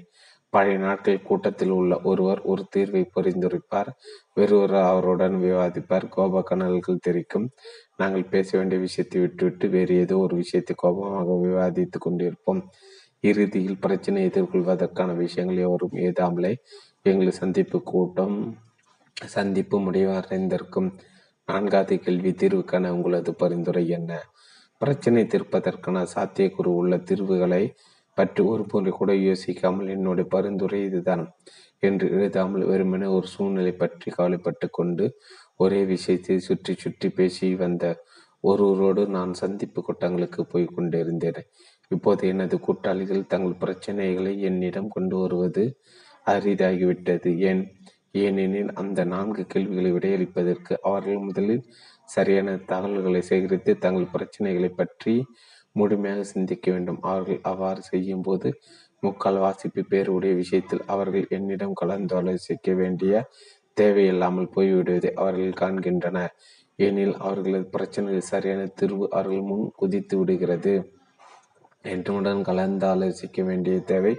[0.52, 3.90] பழைய நாட்கள் கூட்டத்தில் உள்ள ஒருவர் ஒரு தீர்வை பரிந்துரைப்பார்
[4.34, 6.06] வேறொரு அவருடன் விவாதிப்பார்.
[6.08, 7.46] கோப கனல்கள் தெரிக்கும்
[7.96, 12.62] நாங்கள் பேச வேண்டிய விஷயத்தை விட்டுவிட்டு வேறு ஏதோ ஒரு விஷயத்தை கோபமாக விவாதித்துக் கொண்டிருப்போம்.
[13.20, 16.52] இறுதியில் பிரச்சனை எதிர்கொள்வதற்கான விஷயங்கள் எவரும் ஏதாமலே
[17.02, 18.36] எங்கள் சந்திப்பு கூட்டம்
[19.16, 20.88] சந்திப்பு முடிவடைந்திருக்கும்.
[21.48, 24.10] நான்காவது கேள்வி தீர்வுக்கான உங்களது பரிந்துரை என்ன?
[24.78, 27.74] பிரச்சனை தீர்ப்பதற்கான சாத்தியக்கூறு உள்ள தீர்வுகளை
[28.18, 31.24] பற்றி ஒரு கூட யோசிக்காமல் என்னுடைய பரிந்துரை இதுதான்
[31.78, 35.06] என்று எழுதாமல் வெறுமனே ஒரு சூழ்நிலை பற்றி கவலைப்பட்டு கொண்டு
[35.56, 37.84] ஒரே விஷயத்தை சுற்றி சுற்றி பேசி வந்த
[38.40, 41.42] ஒருவரோடு நான் சந்திப்பு கூட்டங்களுக்கு போய் கொண்டிருந்தேன்.
[41.88, 45.64] இப்போது எனது கூட்டாளிகள் தங்கள் பிரச்சனைகளை என்னிடம் கொண்டு வருவது
[46.26, 47.38] அரிதாகிவிட்டது.
[47.38, 47.62] ஏன்?
[48.14, 51.64] ஏனெனில் அந்த நான்கு கேள்விகளை விடையளிப்பதற்கு அவர்கள் முதலில்
[52.08, 55.14] சரியான தகவல்களை சேகரித்து தங்கள் பிரச்சனைகளை பற்றி
[55.76, 57.00] முழுமையாக சிந்திக்க வேண்டும்.
[57.02, 58.48] அவர்கள் அவ்வாறு செய்யும் போது
[59.02, 63.14] முக்கால் வாசிப்பு பேருடைய விஷயத்தில் அவர்கள் என்னிடம் கலந்தாலோசிக்க வேண்டிய
[63.76, 66.34] தேவையில்லாமல் போய்விடுவதை அவர்கள் காண்கின்றனர்.
[66.78, 70.74] ஏனில் அவர்களது பிரச்சனைகள் சரியான தீர்வு அவர்கள் முன் குதித்து விடுகிறது.
[71.84, 74.14] என்றுடன் கலந்தாலோசிக்க வேண்டிய தேவை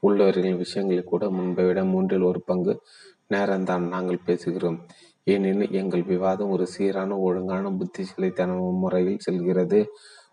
[0.00, 2.74] உள்ளவர்கள் விஷயங்களை கூட முன்பை விட மூன்றில் ஒரு பங்கு
[3.34, 4.78] நேரம்தான் நாங்கள் பேசுகிறோம்.
[5.24, 9.80] ஏனெனில் எங்கள் விவாதம் ஒரு சீரான ஒழுங்கான புத்திசாலித்தன முறையில் செல்கிறது.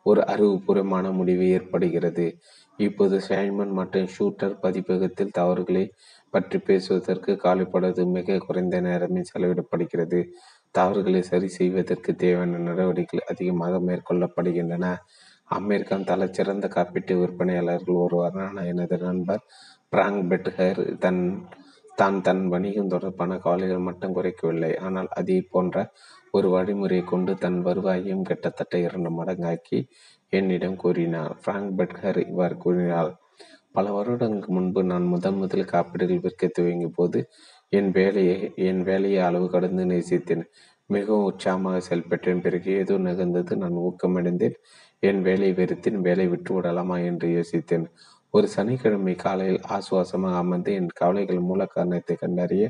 [0.04, 2.26] ஒரு அறிவுபூர்வமான முடிவு ஏற்படுகிறது.
[2.80, 5.84] இப்போது சைமன் மற்றும் ஷூட்டர் பதிப்பகத்தில் தவறுகளை
[6.30, 10.20] பற்றி பேசுவதற்கு காலைப்படுவது மிக குறைந்த நேரமே செலவிடப்படுகிறது.
[10.72, 14.86] தவறுகளை சரி செய்வதற்கு தேவையான நடவடிக்கைகள் அதிகமாக மேற்கொள்ளப்படுகின்றன.
[15.50, 19.44] அமெரிக்கன் தலைச்சிறந்த காப்பீட்டு விற்பனையாளர்கள் ஒருவரான எனது நண்பர்
[19.90, 21.22] பிராங்க் பெட்ஹர் தன்
[21.98, 24.72] தான் தன் வணிகம் தொடர்பான கவலைகள் மட்டும் குறைக்கவில்லை.
[24.86, 25.76] ஆனால் அதே போன்ற
[26.32, 29.80] ஒரு வழிமுறையை கொண்டு தன் வருவாயையும் கிட்டத்தட்ட இரண்டு மடங்காக்கி
[30.34, 31.34] என்னிடம் கூறினார்.
[31.46, 33.12] பிராங்க் பெட்ஹர் இவ்வாறு கூறினார்.
[33.76, 37.20] பல வருடங்களுக்கு முன்பு நான் முதன் முதல் காப்பீடுகள் விற்க துவங்கிய போது
[37.74, 38.38] என் வேலையை
[38.70, 40.44] என் வேலையை அளவு கடந்து நேசித்தேன்.
[40.90, 42.44] மிகவும் உற்சாகமாக செயல்பட்டேன்.
[42.46, 44.56] பிறகு ஏதோ நிகழ்ந்தது நான் ஊக்கமடைந்தேன்.
[45.04, 46.00] என் வேலையை வெறுத்தேன்.
[46.08, 47.86] வேலை விட்டு விடலாமா என்று யோசித்தேன்.
[48.34, 52.66] ஒரு சனிக்கிழமை காலையில் ஆசுவாசமாக அமர்ந்து என் கவலைகள் மூல காரணத்தை கண்டறிய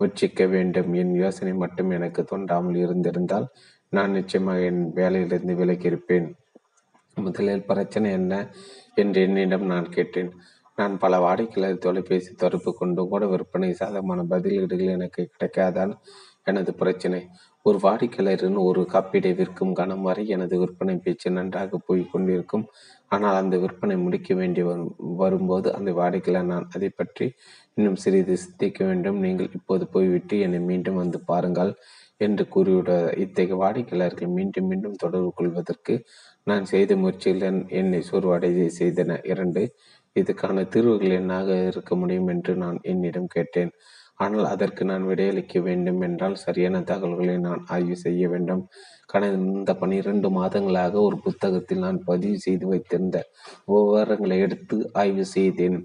[0.00, 0.90] முயற்சிக்க வேண்டும்.
[0.94, 3.46] என் யோசனை மட்டும் எனக்கு தோன்றாமல் இருந்திருந்தால்
[3.92, 6.28] நான் நிச்சயமாக என் வேலையிலிருந்து விலகியிருப்பேன்.
[7.16, 8.34] முதலில் பிரச்சனை என்ன
[8.94, 10.30] என்று என்னிடம் நான் கேட்டேன்.
[10.78, 15.92] நான் பல வாடிக்கையாளர் தொலைபேசி தொடர்பு கொண்டும் கூட விற்பனை சாதகமான பதிலீடுகள் எனக்கு கிடைக்காதான்
[16.44, 17.20] எனது பிரச்சனை.
[17.66, 22.64] ஒரு வாடிக்கையாளரின் ஒரு காப்பீடை விற்கும் கணம் வரை எனது விற்பனை பேச்சு நன்றாக போய் கொண்டிருக்கும்.
[23.10, 27.26] ஆனால் அந்த விற்பனை முடிக்க வேண்டி வரும் வரும்போது அந்த வாடிக்கையில் நான் அதை பற்றி
[27.78, 29.18] இன்னும் சிறிது சிந்திக்க வேண்டும்.
[29.26, 31.72] நீங்கள் இப்போது போய்விட்டு என்னை மீண்டும் வந்து பாருங்கள்
[32.20, 32.90] என்று கூறிவிட
[33.24, 35.94] இத்தகைய வாடிக்கையாளர்கள் மீண்டும் மீண்டும் தொடர்பு கொள்வதற்கு
[36.50, 39.62] நான் செய்த முயற்சிகள் என்னை சோர்வடைய செய்தன இரண்டு.
[40.16, 43.72] இதுக்கான தீர்வுகள் என்னாக இருக்க முடியும் என்று நான் என்னிடம் கேட்டேன்.
[44.24, 48.62] ஆனால் அதற்கு நான் விடையளிக்க வேண்டும் என்றால் சரியான தகவல்களை நான் ஆய்வு செய்ய வேண்டும்.
[49.08, 53.18] கடந்த பனிரெண்டு மாதங்களாக ஒரு புத்தகத்தில் நான் பதிவு செய்து வைத்திருந்த
[53.66, 55.78] விவரங்களை எடுத்து ஆய்வு செய்தேன்.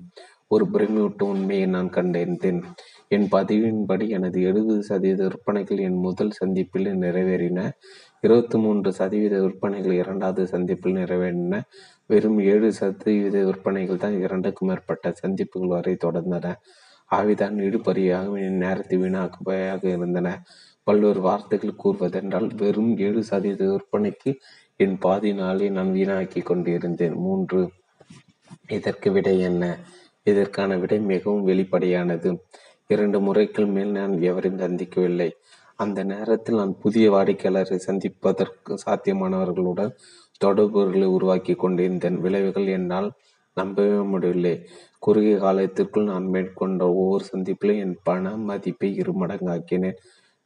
[0.47, 2.59] ஒரு பிரமியூட்டும் உண்மையை நான் கண்டறிந்தேன்.
[3.07, 7.59] என் பதிவின்படி எனது எழுபது சதவீத விற்பனைகள் என் முதல் சந்திப்பில் நிறைவேறின.
[8.19, 11.61] இருபத்தி மூன்று சதவீத விற்பனைகள் இரண்டாவது சந்திப்பில் நிறைவேறின.
[12.05, 16.53] வெறும் ஏழு சதவீத விற்பனைகள் தான் இரண்டுக்கும் மேற்பட்ட சந்திப்புகள் வரை தொடர்ந்தன.
[17.11, 20.29] ஆவிதான் இடுபறியாக என் நேரத்தை வீணாக்குவையாக இருந்தன.
[20.83, 24.31] பல்வேறு வார்த்தைகள் கூறுவதென்றால் வெறும் ஏழு சதவீத விற்பனைக்கு
[24.75, 27.15] என் பாதி நாளை நான் வீணாக்கி கொண்டிருந்தேன்.
[27.15, 27.59] மூன்று
[28.67, 29.63] இதற்கு விடை என்ன?
[30.23, 32.29] இதற்கான விடை மிகவும் வெளிப்படையானது.
[32.87, 35.29] இரண்டு முறைகள் மேல் நான் எவரையும் சந்திக்கவில்லை.
[35.75, 39.93] அந்த நேரத்தில் நான் புதிய வாடிக்கையாளரை சந்திப்பதற்கு சாத்தியமானவர்களுடன்
[40.37, 42.17] தொடர்புகளை உருவாக்கி கொண்டிருந்தேன்.
[42.19, 43.11] விளைவுகள் என்னால்
[43.57, 44.67] நம்பவே முடியவில்லை.
[44.99, 49.99] குறுகிய காலத்திற்குள் நான் மேற்கொண்ட ஒவ்வொரு சந்திப்பிலும் என் பண மதிப்பை இரு மடங்காக்கினேன்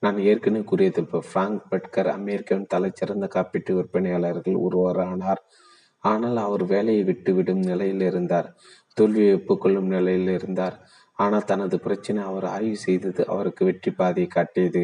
[0.04, 1.02] நான் ஏற்கனவே கூறியது
[1.32, 5.42] பிராங்க் பட்கர் அமெரிக்காவின் தலைச்சிறந்த காப்பீட்டு விற்பனையாளர்கள் ஒருவரானார்.
[6.04, 8.48] ஆனால் அவர் வேலையை விட்டுவிடும் நிலையில் இருந்தார்
[8.98, 10.76] தோல்வியை ஒப்புக்கொள்ளும் நிலையில் இருந்தார்.
[11.20, 14.84] ஆனால் தனது பிரச்சனை அவர் ஆய்வு செய்தது அவருக்கு வெற்றி பாதையை காட்டியது.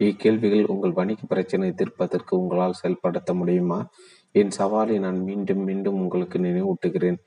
[0.00, 3.78] இக்கேள்விகள் உங்கள் வணிக பிரச்சனை தீர்ப்பதற்கு உங்களால் செயல்படுத்த முடியுமா?
[4.34, 7.18] என் சவாலை நான் மீண்டும் மீண்டும் உங்களுக்கு நினைவூட்டுகிறேன்.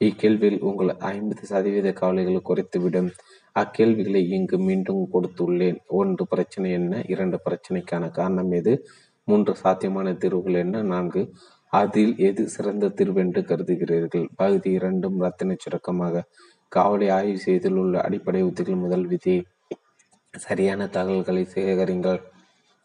[0.00, 3.10] இக்கேள்வியில் உங்கள் ஐம்பது சதவீத கவலைகளை குறைத்துவிடும்.
[3.56, 5.78] அக்கேள்விகளை இங்கு மீண்டும் கொடுத்துள்ளேன்.
[5.86, 7.02] ஒன்று பிரச்சனை என்ன?
[7.06, 8.88] இரண்டு பிரச்சனைக்கான காரணம் எது?
[9.24, 10.82] மூன்று சாத்தியமான தீர்வுகள் என்ன?
[10.82, 11.32] நான்கு.
[11.68, 14.28] அதில் எது சிறந்த தீர்வு என்று கருதுகிறீர்கள்?
[14.36, 16.24] பகுதி இரண்டும் ரத்தின சுருக்கமாக.
[16.76, 19.46] காவலை ஆய்வு செய்தல் உள்ள அடிப்படை உத்திகள் முதல் விதி.
[20.30, 22.20] சரியான தகவல்களை சேகரிங்கள்.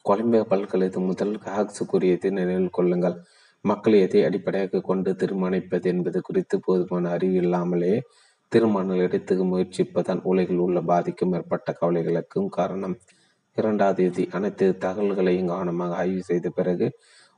[0.02, 3.18] கொலம்பியா பல்கலைக்கழக முதல் ஹாக்ஸ் கூறியதை நினைவில் கொள்ளுங்கள்.
[3.62, 8.02] மக்கள் எதை அடிப்படையாக கொண்டு தீர்மானிப்பது என்பது குறித்து போதுமான அறிவு இல்லாமலே
[8.52, 12.96] திருமணம் எடுத்து முயற்சிப்பதால் உலகில் உள்ள பாதிக்கும் மேற்பட்ட கவலைகளுக்கும் காரணம்
[13.58, 16.88] இரண்டாவது விதி அனைத்து தகவல்களையும் கவனமாக ஆய்வு செய்த பிறகு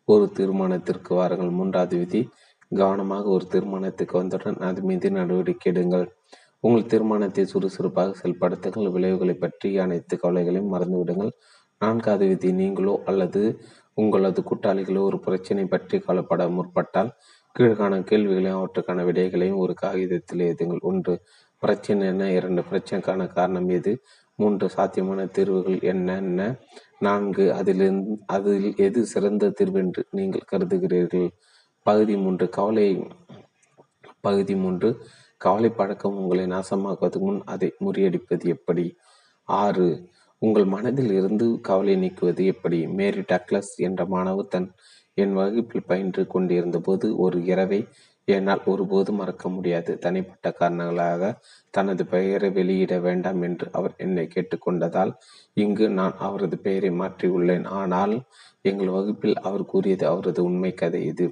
[0.08, 1.52] ஒரு தீர்மானத்திற்கு வாருங்கள்.
[1.60, 2.22] மூன்றாவது விதி
[2.72, 6.06] கவனமாக ஒரு தீர்மானத்துக்கு வந்தவுடன் அது மீது நடவடிக்கை எடுங்கள்.
[6.64, 8.94] உங்கள் தீர்மானத்தை சுறுசுறுப்பாக செயல்படுத்துங்கள்.
[8.96, 11.32] விளைவுகளை பற்றி அனைத்து கவலைகளையும் மறந்துவிடுங்கள்.
[11.82, 13.42] நான்காவது விதி நீங்களோ அல்லது
[13.98, 17.10] உங்களது கூட்டாளிகளோ ஒரு பிரச்சனை பற்றி கவலைப்பட முற்பட்டால்
[17.56, 20.82] கீழ்கான கேள்விகளையும் அவற்றுக்கான விடைகளையும் ஒரு காகிதத்தில் எழுதுங்கள்.
[20.82, 21.14] ஒன்று
[21.64, 22.32] பிரச்சனை என்ன?
[22.32, 23.94] இரண்டு பிரச்சனைக்கான காரணம் எது?
[24.36, 26.60] மூன்று சாத்தியமான தீர்வுகள் என்னென்ன
[27.00, 31.30] நான்கு அதிலிருந்து அதில் எது சிறந்த தீர்வு என்று நீங்கள் கருதுகிறீர்கள்?
[31.86, 32.88] பகுதி மூன்று கவலை
[34.22, 34.90] பகுதி மூன்று
[35.38, 38.86] கவலை பழக்கம் உங்களை நாசமாக்குவதற்கு முன் அதை முறியடிப்பது எப்படி?
[39.44, 39.88] ஆறு
[40.42, 42.88] உங்கள் மனதில் இருந்து கவலை நீக்குவது எப்படி?
[42.88, 44.70] மேரி டக்ளஸ் என்ற மாணவர் தன்
[45.18, 47.80] என் வகுப்பில் பயின்று கொண்டிருந்த போது ஒரு இரவை
[48.28, 49.92] என்னால் ஒருபோதும் மறக்க முடியாது.
[49.98, 51.32] தனிப்பட்ட காரணங்களாக
[51.74, 55.12] தனது பெயரை வெளியிட வேண்டாம் என்று அவர் என்னை கேட்டுக்கொண்டதால்
[55.58, 58.14] இங்கு நான் அவரது பெயரை மாற்றியுள்ளேன் ஆனால்
[58.62, 61.28] எங்கள் வகுப்பில் அவர் கூறியது அவரது உண்மை கதை இது.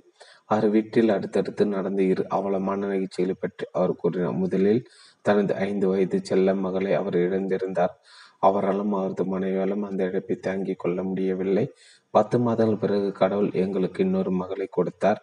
[0.46, 4.40] அவர் வீட்டில் அடுத்தடுத்து நடந்த இரு அவலமான நிகழ்ச்சிகளை பற்றி அவர் கூறினார்.
[4.44, 4.82] முதலில்
[5.26, 7.94] தனது ஐந்து வயது செல்ல மகளை அவர் இழந்திருந்தார்.
[8.40, 11.66] அவராலும் அவரது மனைவியாலும் அந்த இழப்பை தாங்கிக் கொள்ள முடியவில்லை.
[12.14, 15.20] பத்து மாதங்கள் பிறகு கடவுள் எங்களுக்கு இன்னொரு மகளை கொடுத்தார்.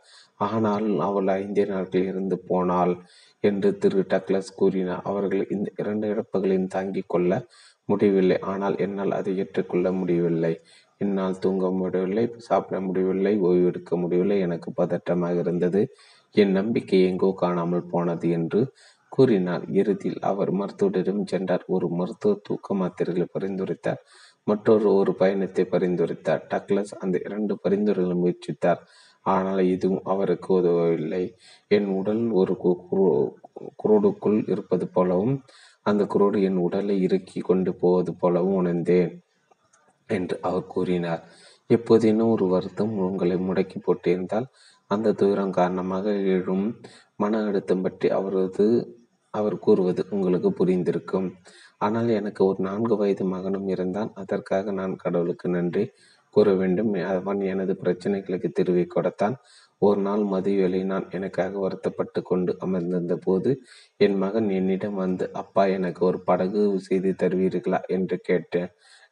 [0.46, 2.94] ஆனால் அவள் ஐந்தே நாட்கள் இருந்து போனாள்
[3.44, 5.04] என்று திரு டக்ளஸ் கூறினார்.
[5.04, 7.32] அவர்கள் இந்த இரண்டு இழப்புகளையும் தாங்கிக் கொள்ள
[7.88, 8.38] முடியவில்லை.
[8.52, 10.54] ஆனால் என்னால் அதை ஏற்றுக்கொள்ள முடியவில்லை.
[11.00, 14.38] என்னால் தூங்க முடியவில்லை சாப்பிட முடியவில்லை ஓய்வெடுக்க முடியவில்லை.
[14.40, 15.82] எனக்கு பதற்றமாக இருந்தது.
[16.34, 18.60] என் நம்பிக்கை எங்கோ காணாமல் போனது என்று
[19.12, 19.64] கூறினார்.
[19.80, 21.64] இறுதியில் அவர் மருத்துவரிடம் சென்றார்.
[21.66, 24.00] ஒரு மருத்துவ தூக்க மாத்திரைகளை பரிந்துரைத்தார்.
[24.46, 26.42] மற்றொரு ஒரு பயணத்தை பரிந்துரைத்தார்.
[26.52, 28.82] டக்ளஸ் அந்த இரண்டு பரிந்துரைகளை முயற்சித்தார்.
[29.26, 31.22] ஆனால் இதுவும் அவருக்கு உதவவில்லை.
[31.76, 32.54] என் உடல் ஒரு
[33.82, 35.34] குரோடுக்குள் இருப்பது போலவும்
[35.82, 39.10] அந்த குரோடு என் உடலை இறுக்கி கொண்டு போவது போலவும் உணர்ந்தேன்
[40.08, 41.22] என்று அவர் கூறினார்.
[41.70, 44.46] எப்போதேனும் ஒரு வருத்தம் உங்களை முடக்கி போட்டிருந்தால்
[44.90, 46.66] அந்த துயரம் காரணமாக எழும்
[47.22, 48.66] மன அழுத்தம் பற்றி அவரது
[49.34, 51.28] அவர் கூறுவது உங்களுக்கு புரிந்திருக்கும்.
[51.80, 54.10] ஆனால் எனக்கு ஒரு நான்கு வயது மகனும் இருந்தான்.
[54.14, 55.84] அதற்காக நான் கடவுளுக்கு நன்றி
[56.34, 56.90] கூற வேண்டும்.
[57.14, 59.36] அவன் எனது பிரச்சனைகளுக்கு தீர்வை கொடுத்தான்.
[59.82, 63.50] ஒரு நாள் மதியவேளை நான் எனக்காக வருத்தப்பட்டு கொண்டு அமர்ந்திருந்த போது
[64.00, 67.80] என் மகன் என்னிடம் வந்து அப்பா எனக்கு ஒரு படகு செய்து தருவீர்களா?
[67.96, 68.70] என்று கேட்டேன்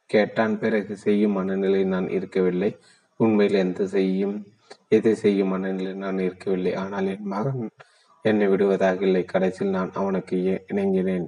[0.09, 0.55] கேட்டான்.
[0.59, 2.71] பிறகு செய்யும் மனநிலை நான் இருக்கவில்லை.
[3.19, 4.35] உண்மையில் எந்த செய்யும்
[4.89, 6.73] எதை செய்யும் மனநிலை நான் இருக்கவில்லை.
[6.83, 7.63] ஆனால் என் மகன்
[8.25, 9.23] என்னை விடுவதாக இல்லை.
[9.33, 10.35] கடைசியில் நான் அவனுக்கு
[10.71, 11.27] இணங்கினேன்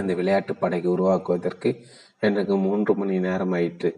[0.00, 1.70] அந்த விளையாட்டு படகை உருவாக்குவதற்கு
[2.20, 3.90] எனக்கு மூன்று மணி நேரம் ஆயிற்று.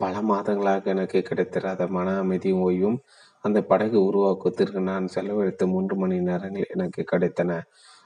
[0.00, 2.98] பல மாதங்களாக எனக்கு கிடைத்திராத மன அமைதியும் ஓய்வும்
[3.44, 7.52] அந்த படகு உருவாக்குவதற்கு நான் செலவழித்த மூன்று மணி நேரங்கள் எனக்கு கிடைத்தன.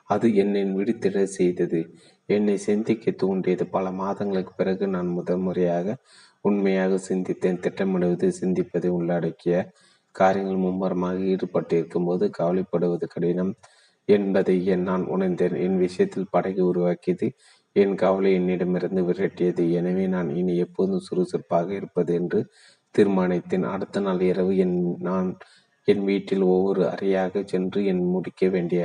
[0.05, 1.81] அது என்னை விடுத்திட செய்தது.
[2.27, 3.64] என்னை சிந்திக்க தூண்டியது.
[3.66, 5.97] பல மாதங்களுக்கு பிறகு நான் முதல் முறையாக
[6.40, 7.60] உண்மையாக சிந்தித்தேன்.
[7.64, 9.55] திட்டமிடுவது சிந்திப்பதை உள்ளடக்கிய
[10.14, 13.52] காரியங்கள் மும்மரமாக ஈடுபட்டிருக்கும் போது கவலைப்படுவது கடினம்.
[14.09, 14.57] என்பதை
[14.89, 15.57] நான் உணர்ந்தேன்.
[15.66, 17.28] என் விஷயத்தில் படகு உருவாக்கியது
[17.77, 19.65] என் கவலை என்னிடமிருந்து விரட்டியது.
[19.78, 22.41] எனவே நான் இனி எப்போதும் சுறுசுறுப்பாக இருப்பது என்று
[22.95, 23.66] தீர்மானித்தேன்.
[23.74, 24.77] அடுத்த நாள் இரவு என்
[25.09, 25.28] நான்
[25.89, 28.83] என் வீட்டில் ஒவ்வொரு அறையாக சென்று என் முடிக்க வேண்டிய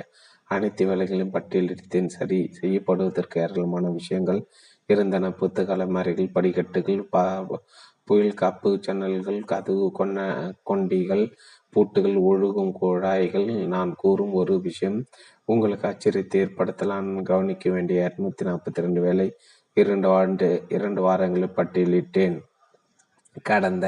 [0.49, 2.09] அனைத்து வேலைகளையும் பட்டியலிட்டேன்.
[2.17, 4.41] சரி செய்யப்படுவதற்கு ஏராளமான விஷயங்கள்
[4.89, 5.31] இருந்தன.
[5.41, 7.03] புத்தக அலமாரிகள் படிக்கட்டுகள்
[8.07, 10.19] புயல் காப்பு ஜன்னல்கள் கதவு கொண்ட
[10.69, 11.23] கொண்டிகள்
[11.73, 13.49] பூட்டுகள் ஒழுகும் குழாய்கள்.
[13.75, 14.99] நான் கூறும் ஒரு விஷயம்
[15.45, 19.27] உங்களுக்கு ஆச்சரியத்தை ஏற்படுத்தலாம் கவனிக்க வேண்டிய இரநூத்தி நாற்பத்தி ரெண்டு வேலை
[19.77, 22.37] இரண்டு ஆண்டு இரண்டு வாரங்களில் பட்டியலிட்டேன்.
[23.43, 23.85] கடந்த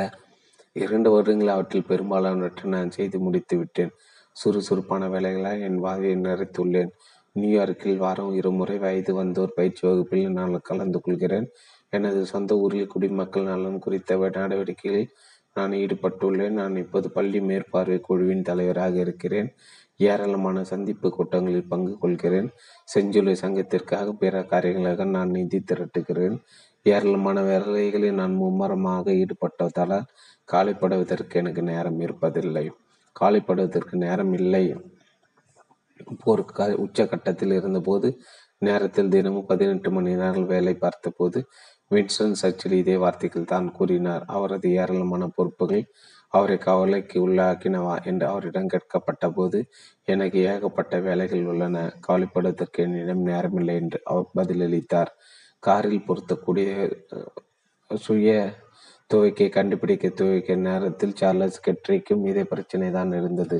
[0.74, 3.91] இரண்டு வருடங்கள் அவற்றில் பெரும்பாலானவற்றை நான் செய்து முடித்து விட்டேன்.
[4.35, 6.91] சுறுசுறுப்பான வேலைகளால் என் வாழ்வை நிறைத்துள்ளேன்
[7.35, 11.48] நியூயார்க்கில் வாரம் இருமுறை வயது வந்தோர் பயிற்சி வகுப்பில் நான் கலந்து கொள்கிறேன்.
[11.90, 15.11] எனது சொந்த ஊரில் குடிமக்கள் நலன் குறித்த நடவடிக்கைகளில்
[15.53, 16.49] நான் ஈடுபட்டுள்ளேன்.
[16.49, 19.49] நான் இப்போது பள்ளி மேற்பார்வை குழுவின் தலைவராக இருக்கிறேன்.
[19.98, 22.49] ஏராளமான சந்திப்பு கூட்டங்களில் பங்கு கொள்கிறேன்.
[22.95, 26.38] செஞ்சுலை சங்கத்திற்காக பிற காரியங்களாக நான் நிதி திரட்டுகிறேன்.
[26.83, 30.03] ஏராளமான வேலைகளில் நான் மும்மரமாக ஈடுபட்டதால்
[30.51, 32.65] காலைப்படுவதற்கு எனக்கு நேரம் இருப்பதில்லை.
[33.19, 34.65] காலைப்படுவதற்கு நேரம் இல்லை.
[36.23, 38.19] போர் உச்சகட்டத்தில் இருந்தபோது
[38.57, 41.40] நேரத்தில் தினமும் பதினெட்டு மணி நேரம் வேலை பார்த்தபோது
[41.95, 44.23] வின்ஸ்டன் சர்ச்சில் இதே வார்த்தைகள் தான் கூறினார்.
[44.35, 45.85] அவரது ஏராளமான பொறுப்புகள்
[46.33, 49.59] அவரை கவலைக்கு உள்ளாக்கினவா என்று அவரிடம் கேட்கப்பட்ட போது
[50.13, 51.77] எனக்கு ஏகப்பட்ட வேலைகள் உள்ளன.
[52.07, 55.11] கவலைப்படுவதற்கு என்னிடம் நேரமில்லை என்று அவர் பதிலளித்தார்.
[55.63, 56.69] காரில் பொருத்தக்கூடிய
[57.91, 58.30] சுய
[59.09, 63.57] துவைக்கை கண்டுபிடிக்க துவைக்க நேரத்தில் சார்லஸ் கெட்ரிக்கும் இதே பிரச்சனை தான் இருந்தது.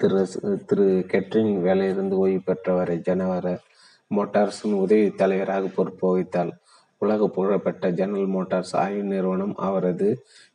[0.00, 0.20] திரு
[0.68, 3.46] திரு கெட்ரிங் வேலையிலிருந்து ஓய்வு பெற்றவரை ஜனவர
[4.10, 6.52] மோட்டார்ஸின் உதவி தலைவராக பொறுப்பு வகித்தாள்.
[7.00, 10.08] உலக புகழப்பட்ட ஜெனரல் மோட்டார்ஸ் ஆய்வு நிறுவனம் அவரது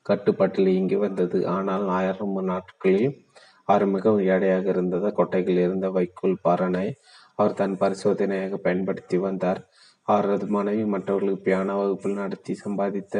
[0.09, 1.37] கட்டுப்பாட்டில் இங்கு வந்தது.
[1.55, 3.13] ஆனால் ஆயிரம் நாட்களில்
[3.67, 6.87] அவர் மிகவும் ஏழையாக இருந்ததால் கொட்டைகள் இருந்த வைக்கோல் பாரனை
[7.35, 9.61] அவர் தன் பரிசோதனையாக பயன்படுத்தி வந்தார்.
[10.07, 13.15] அவரது மனைவி மற்றவர்களுக்கு பியானோ வகுப்பில் நடத்தி சம்பாதித்த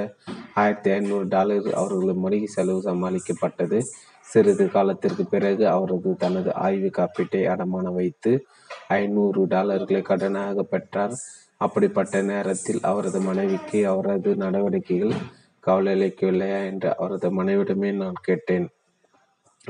[0.62, 3.80] ஆயிரத்தி ஐநூறு டாலர் அவர்களது மளிகை செலவு சமாளிக்கப்பட்டது.
[4.28, 8.32] சிறிது காலத்திற்கு பிறகு அவரது தனது ஆய்வு காப்பீட்டை அடமான வைத்து
[9.00, 11.16] ஐநூறு டாலர்களை கடனாக பெற்றார்.
[11.61, 15.16] அப்படிப்பட்ட நேரத்தில் அவரது மனைவிக்கு அவரது நடவடிக்கைகள்
[15.59, 18.67] கவலை அளிக்கவில்லையா என்று அவரது மனைவிடமே நான் கேட்டேன்.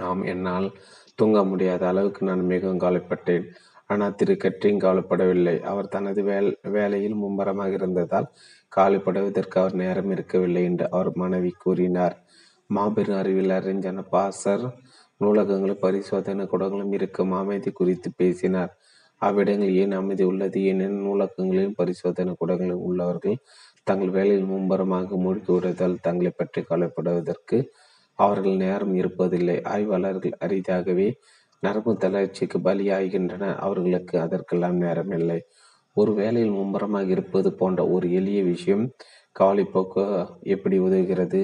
[0.08, 0.68] ஆம் என்னால்
[1.16, 3.46] தூங்க முடியாத அளவுக்கு நான் மிகவும் கவலைப்பட்டேன்.
[3.90, 5.56] ஆனால் திரு கட்ரிங் கவலைப்படவில்லை.
[5.62, 8.28] அவர் தனது வேல் வேலையில் மும்பரமாக இருந்ததால்
[8.72, 12.16] கவலைப்படுவதற்கு அவர் நேரம் இருக்கவில்லை என்று அவர் மனைவி கூறினார்.
[12.70, 14.66] மாபெரும் அறிவில் அறிஞர் பாசர்
[15.22, 18.72] நூலகங்களும் பரிசோதனை கூடங்களும் இருக்கும் அமைதி குறித்து பேசினார்.
[19.28, 20.58] அவ்விடங்கள் ஏன் அமைதி உள்ளது?
[20.70, 23.38] ஏனெனில் நூலகங்களிலும் பரிசோதனை கூடங்களில் உள்ளவர்கள்
[23.88, 27.58] தங்கள் வேலையில் மும்பரமாக விடுதல் தங்களை பற்றி கவலைப்படுவதற்கு
[28.20, 29.58] அவர்கள் நேரம் இருப்பதில்லை.
[29.74, 31.08] ஆய்வாளர்கள் அரிதாகவே
[31.64, 35.40] நரம்பு தளர்ச்சிக்கு பலியாகின்றனர் அவர்களுக்கு அதற்கெல்லாம் நேரம் இல்லை.
[35.96, 38.84] ஒரு வேலையில் மும்பரமாக இருப்பது போன்ற ஒரு எளிய விஷயம்
[39.36, 40.04] கவலைப்போக்கு
[40.56, 41.42] எப்படி உதவுகிறது?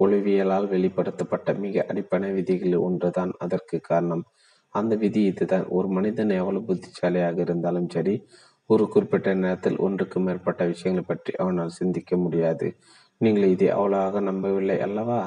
[0.00, 3.32] ஒளிவியலால் வெளிப்படுத்தப்பட்ட மிக அடிப்படை விதிகளில் ஒன்றுதான்.
[3.38, 4.24] அதற்கு காரணம்
[4.74, 5.66] அந்த விதி இதுதான்.
[5.76, 8.14] ஒரு மனிதன் எவ்வளவு புத்திசாலியாக இருந்தாலும் சரி
[8.70, 12.66] ஒரு குறிப்பிட்ட நேரத்தில் ஒன்றுக்கு மேற்பட்ட விஷயங்களை பற்றி அவனால் சிந்திக்க முடியாது.
[13.20, 15.20] நீங்கள் இதை அவ்வளவாக நம்பவில்லை அல்லவா?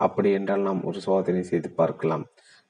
[0.00, 2.24] அப்படி என்றால் நாம் ஒரு சோதனை செய்து பார்க்கலாம்.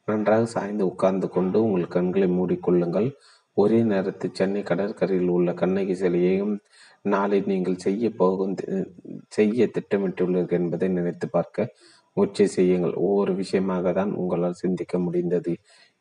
[0.09, 3.09] நன்றாக சாய்ந்து உட்கார்ந்து கொண்டு உங்கள் கண்களை மூடிக்கொள்ளுங்கள்.
[3.57, 6.55] ஒரே நேரத்தில் சென்னை கடற்கரையில் உள்ள கண்ணகி சிலையையும்
[7.13, 8.55] நாளை நீங்கள் செய்ய போகும்
[9.37, 11.75] செய்ய திட்டமிட்டுள்ளீர்கள் என்பதை நினைத்து பார்க்க
[12.17, 12.95] முயற்சி செய்யுங்கள்.
[13.07, 15.53] ஒவ்வொரு விஷயமாக தான் உங்களால் சிந்திக்க முடிந்தது.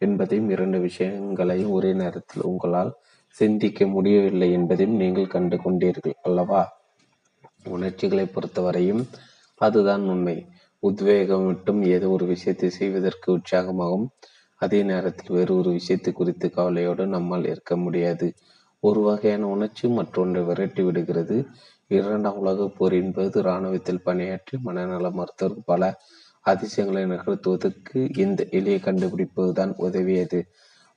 [0.02, 2.92] என்பதையும் இரண்டு விஷயங்களையும் ஒரே நேரத்தில் உங்களால்
[3.38, 6.62] சிந்திக்க முடியவில்லை என்பதையும் நீங்கள் கண்டு கொண்டீர்கள் அல்லவா?
[7.70, 9.04] உணர்ச்சிகளை பொறுத்தவரையும்
[9.62, 10.38] அதுதான் உண்மை.
[10.84, 14.08] உத்வேகம் மட்டும் ஏதோ ஒரு விஷயத்தை செய்வதற்கு உற்சாகமாகும்.
[14.62, 18.28] அதே நேரத்தில் வேறு ஒரு விஷயத்தை குறித்து கவலையோடு நம்மால் இருக்க முடியாது.
[18.84, 21.38] ஒரு வகையான உணர்ச்சி மற்றொன்றை விரட்டி விடுகிறது.
[21.92, 25.84] இரண்டாம் உலகப் போரின் போது இராணுவத்தில் பணியாற்றி மனநல மருத்துவர் பல
[26.46, 30.40] அதிசயங்களை நிகழ்த்துவதற்கு இந்த எளிய கண்டுபிடிப்பு தான் உதவியது.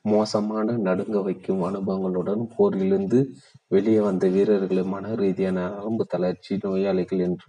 [0.04, 3.20] மோசமான நடுங்க வைக்கும் அனுபவங்களுடன் போரிலிருந்து
[3.68, 7.48] வெளியே வந்த வீரர்களை மன ரீதியான நரம்பு தளர்ச்சி நோயாளிகள் என்று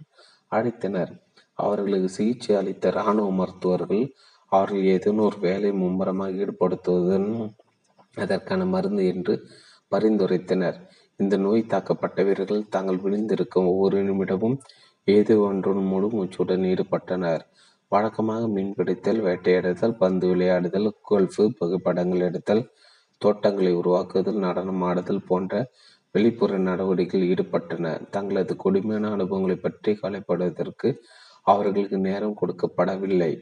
[0.52, 1.12] அழைத்தனர்.
[1.58, 4.04] அவர்களுக்கு சிகிச்சை அளித்த இராணுவ மருத்துவர்கள்
[4.52, 7.28] அவர்கள் ஏதேனும் ஒரு வேலை மும்முரமாக ஈடுபடுத்துவதன்
[8.16, 9.34] அதற்கான மருந்து என்று
[9.92, 10.78] பரிந்துரைத்தனர்.
[11.20, 14.56] இந்த நோய் தாக்கப்பட்ட வீரர்கள் தாங்கள் விழுந்திருக்கும் ஒவ்வொரு நிமிடமும்
[15.08, 17.42] ஏதோ ஒன்றும் முழு மூச்சுடன் ஈடுபட்டனர்.
[17.92, 22.62] வழக்கமாக மீன்பிடித்தல் வேட்டையாடுதல் பந்து விளையாடுதல் கோல்ஃபு புகைப்படங்கள் எடுத்தல்
[23.22, 25.52] தோட்டங்களை உருவாக்குதல் நடனம் ஆடுதல் போன்ற
[26.14, 27.86] வெளிப்புற நடவடிக்கைகள் ஈடுபட்டன.
[28.14, 30.90] தங்களது கொடுமையான அனுபவங்களை பற்றி கவலைப்படுவதற்கு
[31.46, 33.32] அவர்களுக்கு நேரம் கொடுக்கப்படவில்லை.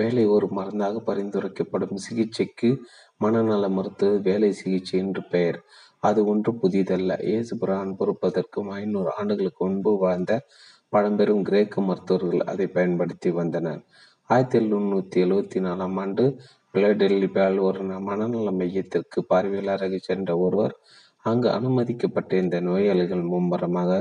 [0.00, 2.70] வேலை ஒரு மருந்தாக பரிந்துரைக்கப்படும் சிகிச்சைக்கு
[3.24, 5.58] மனநல மருத்துவ வேலை சிகிச்சை என்று பெயர்.
[6.02, 7.12] அது ஒன்று புதிதல்ல.
[7.30, 10.32] இயேசு பிரான் பொறுப்பதற்கும் ஐநூறு ஆண்டுகளுக்கு முன்பு வாழ்ந்த
[10.92, 13.82] பழம்பெரும் கிரேக்க மருத்துவர்கள் அதை பயன்படுத்தி வந்தனர்.
[14.30, 16.24] ஆயிரத்தி எழுநூத்தி எழுவத்தி நாலாம் ஆண்டு
[16.74, 20.74] பிளடெல்லிபால் ஒரு மனநல மையத்திற்கு பார்வையாளராக சென்ற ஒருவர்
[21.24, 23.96] அங்கு அனுமதிக்கப்பட்ட இந்த நோயாளிகள் மும்மரமாக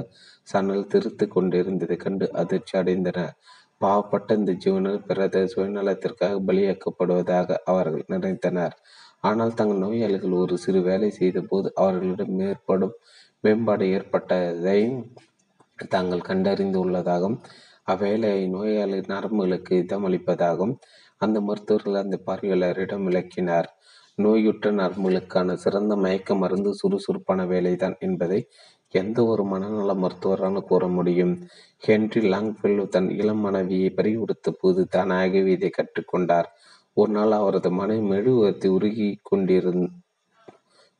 [0.48, 3.34] சணல் திருத்து கொண்டிருந்ததை கண்டு அதிர்ச்சி அடைந்தனர்.
[3.82, 8.76] பாவப்பட்ட இந்த ஜீவனர் பிறத சுயநலத்திற்காக பலியாக்கப்படுவதாக அவர்கள் நினைத்தனர்.
[9.22, 12.96] ஆனால் தங்கள் நோயாளிகள் ஒரு சிறு வேலை செய்த போது அவர்களிடம் மேற்படும்
[13.44, 14.80] மேம்பாடு ஏற்பட்டதை
[15.90, 17.40] தாங்கள் கண்டறிந்து உள்ளதாகவும்
[17.90, 20.76] அவ்வேளை நோயாளி நரம்புகளுக்கு இதமளிப்பதாகவும்
[21.22, 23.70] அந்த மருத்துவர்கள் அந்த பார்வையாளரிடம் விளக்கினார்.
[24.18, 28.40] நோயுற்ற நரம்புகளுக்கான சிறந்த மயக்க மருந்து சுறுசுறுப்பான வேலைதான் என்பதை
[28.94, 31.34] எந்த ஒரு மனநல மருத்துவரான கூற முடியும்.
[31.84, 36.50] ஹென்றி லாங்ஃபெல் தன் இளம் மனைவியை பறிவுறுத்த போது தானாகவே இதை கற்றுக்கொண்டார்.
[36.98, 39.84] ஒரு நாள் அவரது மனை மெழுகுவத்தை உருகி கொண்டிருந்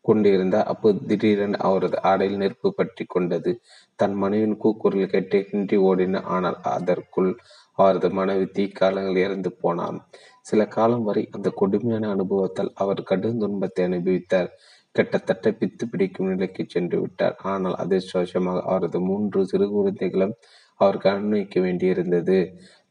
[0.06, 3.52] கொண்டிருந்த அப்போது திடீரென அவரது ஆடையில் நெருப்பு பற்றி கொண்டது.
[4.00, 7.32] தன் மனைவியின் கூக்குரல் கேட்டு ஹின்றி ஓடின ஆனால் அதற்குள்
[7.78, 9.98] அவரது மனைவி தீக்காலங்கள் இறந்து போனான்.
[10.42, 14.50] சில காலம் வரை அந்த கொடுமையான அனுபவத்தால் அவர் கடும் துன்பத்தை அனுபவித்தார்.
[14.96, 17.36] கிட்டத்தட்ட பித்து பிடிக்கும் நிலைக்கு சென்று விட்டார்.
[17.52, 20.36] ஆனால் அதிர்ஷ்டவசமாக அவரது மூன்று சிறு குழந்தைகளும்
[20.80, 22.38] அவர் கவனிக்க வேண்டியிருந்தது.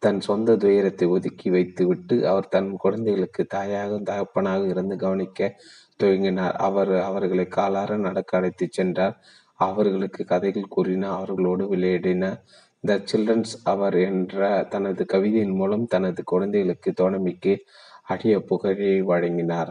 [0.02, 5.40] தன் சொந்த துயரத்தை ஒதுக்கி வைத்துவிட்டு அவர் தன் குழந்தைகளுக்கு தாயாக தகப்பனாக இருந்து கவனிக்க
[6.00, 6.56] துவங்கினார்.
[6.68, 9.16] அவர் அவர்களை காலார நடக்க அழைத்துச் சென்றார்.
[9.60, 12.24] அவர்களுக்கு கதைகள் கூறின அவர்களோடு விளையாடின
[12.84, 17.52] த சில்ட்ரன்ஸ் அவர் என்ற தனது கவிதையின் மூலம் தனது குழந்தைகளுக்கு தோழமைக்கு
[18.02, 19.70] அடிய புகழை வழங்கினார்.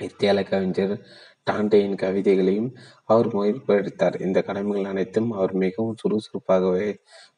[0.00, 0.94] இத்தியால கவிஞர்
[1.50, 2.70] டாண்டேயின் கவிதைகளையும்
[3.04, 6.70] அவர் முயற்படுத்தார் இந்த கடமைகள் அனைத்தும் அவர் மிகவும் சுறுசுறுப்பாக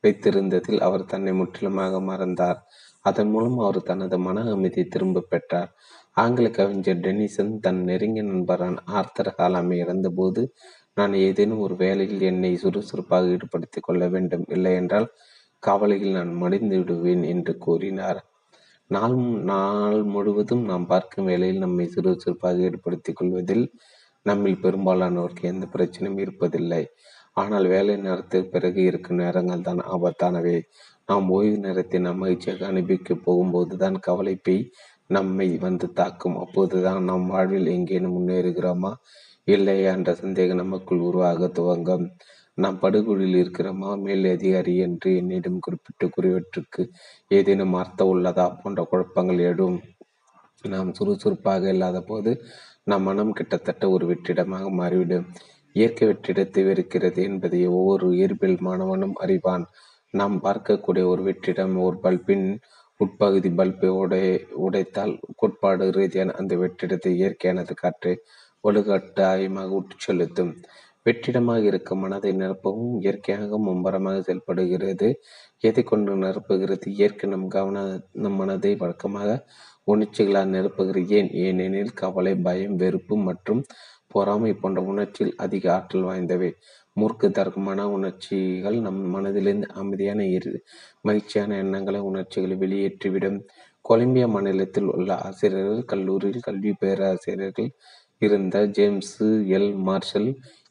[0.02, 2.60] வைத்திருந்ததில் அவர் தன்னை முற்றிலுமாக மறந்தார்.
[3.04, 5.70] அதன் மூலம் அவர் தனது மன அமைதியை திரும்ப பெற்றார்.
[6.16, 10.42] ஆங்கில கவிஞர் டெனிசன் தன் நெருங்கிய நண்பரான ஆர்த்தர் ஹாலாமை இறந்தபோது
[10.94, 14.44] நான் ஏதேனும் ஒரு வேலையில் என்னை சுறுசுறுப்பாக ஈடுபடுத்திக் கொள்ள வேண்டும்.
[14.48, 15.08] இல்லை என்றால்
[15.62, 18.20] கவலையில் நான் மடிந்து விடுவேன் என்று கூறினார்.
[18.90, 19.16] நாள்
[19.50, 23.64] நாள் முழுவதும் நாம் பார்க்கும் வேலையில் நம்மை சுறுசுறுப்பாக ஈடுபடுத்திக் கொள்வதில்
[24.26, 26.82] நம்மில் பெரும்பாலானோருக்கு எந்த பிரச்சனையும் இருப்பதில்லை.
[27.36, 30.58] ஆனால் வேலை நேரத்திற்கு பிறகு இருக்கும் நேரங்கள் தான் ஆபத்தானவை.
[31.08, 34.62] நாம் ஓய்வு நேரத்தை நாம் மகிழ்ச்சியாக அனுபவிக்க போகும்போது தான் கவலை பெய்
[35.10, 36.36] நம்மை வந்து தாக்கும்.
[36.38, 38.92] அப்போதுதான் நம் வாழ்வில் எங்கேனும் முன்னேறுகிறோமா?
[39.44, 42.06] இல்லையா என்ற சந்தேகம் நமக்குள் உருவாக துவங்கும்.
[42.54, 43.90] நாம் படுகொலியில் இருக்கிறோமா?
[44.00, 46.82] மேல் அதிகாரி என்று என்னிடம் குறிப்பிட்ட குறிவற்றுக்கு
[47.28, 49.78] ஏதேனும் அர்த்தம் உள்ளதா போன்ற குழப்பங்கள் எழும்.
[50.64, 52.30] நாம் சுறுசுறுப்பாக இல்லாத போது
[52.84, 55.26] நம் மனம் கிட்டத்தட்ட ஒரு வெற்றிடமாக மாறிவிடும்.
[55.72, 59.64] இயற்கை வெற்றிடத்தை வெறுக்கிறது என்பதை ஒவ்வொரு இயற்பியல் மாணவனும் அறிவான்.
[60.10, 62.46] நாம் பார்க்கக்கூடிய ஒரு வெற்றிடம் ஒரு பல்பின்
[63.00, 64.20] உட்பகுதி பல்பை உடை
[64.66, 68.12] உடைத்தால் கோட்பாடு ரீதியான அந்த வெற்றிடத்தை இயற்கையானது காற்றை
[68.64, 70.52] வலுக்கட்டாயமாக உட்டு செலுத்தும்.
[71.06, 75.08] வெற்றிடமாக இருக்கும் மனதை நிரப்பவும் இயற்கையாக மும்பரமாக செயல்படுகிறது.
[75.60, 76.86] எதை கொண்டு நிரப்புகிறது?
[76.86, 79.30] இயற்கை நம் கவன நம் மனதை வழக்கமாக
[79.84, 81.06] உணர்ச்சிகளால் நிரப்புகிறது.
[81.18, 81.30] ஏன்?
[81.46, 83.62] ஏனெனில் கவலை பயம் வெறுப்பு மற்றும்
[84.08, 86.50] பொறாமை போன்ற உணர்ச்சியில் அதிக ஆற்றல் வாய்ந்தவை.
[86.98, 90.52] மூர்க்கு தர்க்கமான உணர்ச்சிகள் நம் மனதிலிருந்து அமைதியான இரு
[91.00, 93.38] மகிழ்ச்சியான எண்ணங்களை உணர்ச்சிகளை வெளியேற்றிவிடும்.
[93.80, 97.70] கொலம்பியா மாநிலத்தில் உள்ள ஆசிரியர்கள் கல்லூரியில் கல்வி பேராசிரியர்கள்
[98.22, 99.16] இருந்த ஜேம்ஸ்
[99.56, 99.72] எல்.
[99.88, 100.28] மார்ஷல்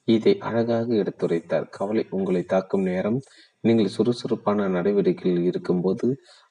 [0.08, 1.68] இதை அழகாக எடுத்துரைத்தார்.
[1.78, 3.20] கவலை உங்களை தாக்கும் நேரம்
[3.62, 6.08] நீங்கள் சுறுசுறுப்பான நடவடிக்கையில் இருக்கும்போது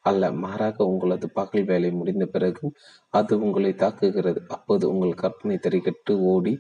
[0.09, 2.65] அல்ல மாறாக உங்களது பகல் வேலை முடிந்த பிறகு
[3.11, 4.41] அது உங்களை தாக்குகிறது.
[4.57, 6.55] அப்போது உங்கள் கற்பனை தறிகட்டு ஓடி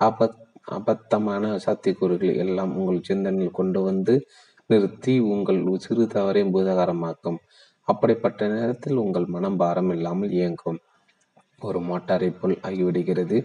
[0.00, 4.14] ஆபத் அபத்தமான சாத்தியக்கூறுகள் எல்லாம் உங்கள் சிந்தனையில் கொண்டு வந்து
[4.70, 7.38] நிறுத்தி உங்கள் சிறு தவறையும் பூதகாரமாக்கும்.
[7.88, 10.80] அப்படிப்பட்ட நேரத்தில் உங்கள் மனம் பாரம் இல்லாமல் இயங்கும்.
[11.60, 13.38] ஒரு மோட்டாரை போல் ஆகிவிடுகிறது.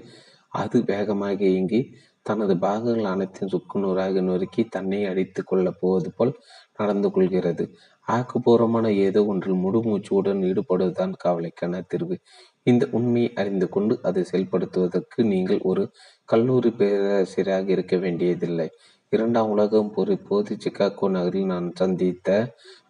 [0.54, 1.80] அது வேகமாக இயங்கி
[2.26, 6.32] தனது பாகங்கள் அனைத்தையும் சுக்குநூறாக நொறுக்கி தன்னை அடித்து கொள்ளப் போவது போல்
[6.78, 7.64] நடந்து கொள்கிறது.
[8.08, 12.16] ஆக்கப்பூர்வமான ஏதோ ஒன்றில் முடுமூச்சுடன் ஈடுபடுவதுதான் கவலைக்கான தீர்வு.
[12.64, 15.84] இந்த உண்மையை அறிந்து கொண்டு அதை செயல்படுத்துவதற்கு நீங்கள் ஒரு
[16.30, 18.66] கல்லூரி பேராசிரியராக இருக்க வேண்டியதில்லை.
[19.14, 22.30] இரண்டாம் உலகம் போர் போது சிக்காகோ நகரில் நான் சந்தித்த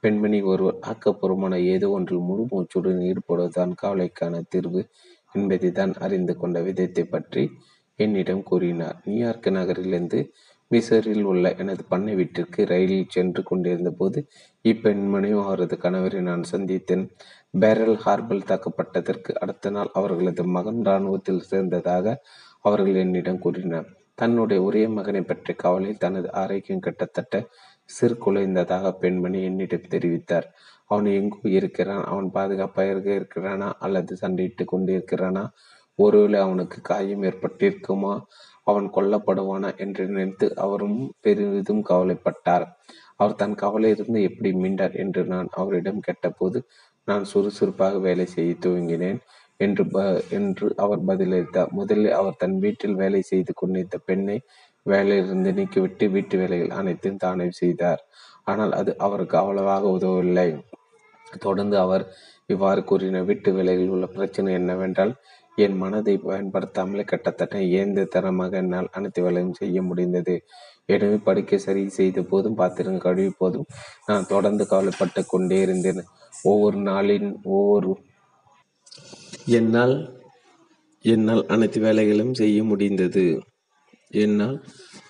[0.03, 4.81] பெண்மணி ஒருவர் ஆக்கப்பூர்வமான ஏதோ ஒன்றில் முழு மூச்சுடன் ஈடுபடுவதுதான் கவலைக்கான தீர்வு
[5.35, 7.43] என்பதை தான் அறிந்து கொண்ட விதத்தை பற்றி
[7.99, 8.97] என்னிடம் கூறினார்.
[9.05, 10.19] நியூயார்க் நகரிலிருந்து
[10.71, 14.19] மிசரில் உள்ள எனது பண்ணை வீட்டிற்கு ரயிலில் சென்று கொண்டிருந்த போது
[14.65, 17.03] இப்பெண்மணியும் அவரது கணவரை நான் சந்தித்தேன்.
[17.53, 22.15] பேரல் ஹார்பல் தாக்கப்பட்டதற்கு அடுத்த நாள் அவர்களது மகன் இராணுவத்தில் சேர்ந்ததாக
[22.65, 27.35] அவர்கள் என்னிடம் கூறினர் தன்னுடைய ஒரே மகனை பற்றிய கவலையில் தனது ஆரோக்கியம் கிட்டத்தட்ட
[27.89, 30.47] சிறுகுலைந்ததாக பெண்மணி என்னிடம் தெரிவித்தார்.
[30.91, 32.03] அவன் எங்கோ இருக்கிறான்?
[32.03, 33.67] அவன் பாதுகாப்பாக இருக்கிறானா?
[33.79, 35.43] அல்லது சண்டையிட்டு கொண்டிருக்கிறானா?
[35.99, 38.13] ஒருவேளை அவனுக்கு காயம் ஏற்பட்டிருக்குமா?
[38.63, 39.69] அவன் கொல்லப்படுவானா?
[39.77, 42.65] என்று நினைத்து அவரும் பெரிதும் கவலைப்பட்டார்.
[43.15, 44.95] அவர் தன் கவலையிலிருந்து எப்படி மீண்டார்?
[44.95, 46.59] என்று நான் அவரிடம் கேட்டபோது
[47.07, 49.19] நான் சுறுசுறுப்பாக வேலை செய்ய துவங்கினேன்.
[49.59, 49.97] என்று ப
[50.37, 51.71] என்று அவர் பதிலளித்தார்.
[51.79, 54.37] முதலில் அவர் தன் வீட்டில் வேலை செய்து கொண்டிருந்த பெண்ணை
[54.85, 58.01] வேலையிலிருந்து நீக்கிவிட்டு வீட்டு வேலைகள் அனைத்தையும் தானே செய்தார்.
[58.43, 60.49] ஆனால் அது அவருக்கு அவ்வளவாக உதவவில்லை.
[61.45, 62.03] தொடர்ந்து அவர்
[62.53, 63.27] இவ்வாறு கூறினார்.
[63.29, 65.13] வீட்டு வேலைகளில் உள்ள பிரச்சனை என்னவென்றால்
[65.57, 70.35] என் மனதை பயன்படுத்தாமலே கிட்டத்தட்ட ஏந்த தரமாக என்னால் அனைத்து வேலையும் செய்ய முடிந்தது.
[70.85, 73.67] எனவே படிக்க சரி செய்த போதும் பாத்திரங்கள் கழுவி போதும்
[74.05, 76.01] நான் தொடர்ந்து கவலைப்பட்டு கொண்டே இருந்தேன்.
[76.43, 77.91] ஒவ்வொரு நாளின் ஒவ்வொரு
[79.45, 79.95] என்னால்
[81.05, 83.25] என்னால் அனைத்து வேலைகளும் செய்ய முடிந்தது.
[84.23, 84.57] என்னால்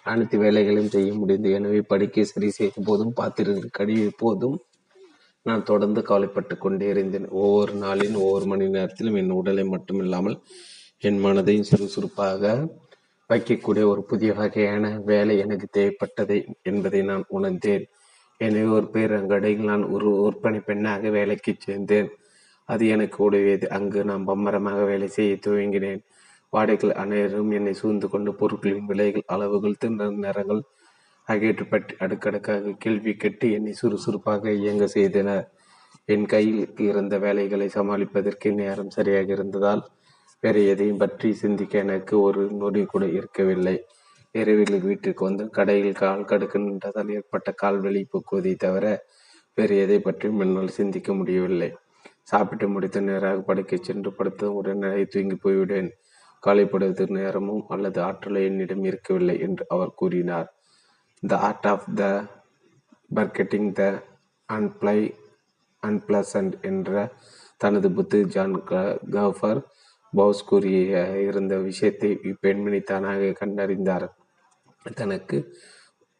[0.03, 1.53] அனைத்து வேலைகளையும் செய்ய முடிந்தது.
[1.59, 4.57] எனவே படிக்க சரி செய்த போதும் பாத்திரங்கள் கழுவிய போதும்
[5.45, 7.27] நான் தொடர்ந்து கவலைப்பட்டு கொண்டே இருந்தேன்.
[7.41, 10.37] ஒவ்வொரு நாளின் ஒவ்வொரு மணி நேரத்திலும் என் உடலை மட்டுமில்லாமல்
[11.07, 12.43] என் மனதையும் சுறுசுறுப்பாக
[13.29, 16.39] வைக்கக்கூடிய ஒரு புதிய வகையான வேலை எனக்கு தேவைப்பட்டதை
[16.69, 17.85] என்பதை நான் உணர்ந்தேன்.
[18.37, 22.09] எனவே ஒரு பேரங்கடையில் நான் ஒரு விற்பனை பெண்ணாக வேலைக்கு சேர்ந்தேன்.
[22.69, 26.01] அது எனக்கு உதவியது அங்கு நான் பம்பரமாக வேலை செய்ய துவங்கினேன்.
[26.53, 30.61] வாடகைகள் அனைவரும் என்னை சூழ்ந்து கொண்டு பொருட்களின் விலைகள் அளவுகள் திண்ண நிறங்கள்
[31.27, 35.45] ஆகியவற்றை பற்றி அடுக்கடுக்காக கேள்வி கேட்டு என்னை சுறுசுறுப்பாக இயங்க செய்தனர்
[36.09, 39.83] என் கையில் இருந்த வேலைகளை சமாளிப்பதற்கு நேரம் சரியாக இருந்ததால்
[40.43, 43.75] வேறு எதையும் பற்றி சிந்திக்க எனக்கு ஒரு நொடி கூட இருக்கவில்லை.
[44.35, 48.85] இரவில் வீட்டிற்கு வந்து கடையில் கால் கடுக்கு நின்றதால் ஏற்பட்ட கால்வெளி போக்குவதை தவிர
[49.57, 51.69] வேறு எதை பற்றியும் என்னால் சிந்திக்க முடியவில்லை.
[52.27, 55.89] சாப்பிட்டு முடித்த நேராக படுக்கை சென்று படுத்த உடனே தூங்கி போய்விடுவேன்.
[56.43, 60.49] காலைப்படுவதற்கு நேரமும் அல்லது ஆற்றலை என்னிடம் இருக்கவில்லை என்று அவர் கூறினார்.
[61.23, 62.03] The art of the
[63.15, 63.83] forgetting the
[64.49, 64.99] அன்பிளை
[65.83, 66.91] unpleasant என்ற
[67.61, 68.55] தனது புத்து ஜான்
[69.15, 69.61] கஃபர்
[70.13, 74.07] பவுஸ் கூறிய இருந்த விஷயத்தை இப்பெண்மணி தானாக கண்டறிந்தார்.
[74.99, 75.37] தனக்கு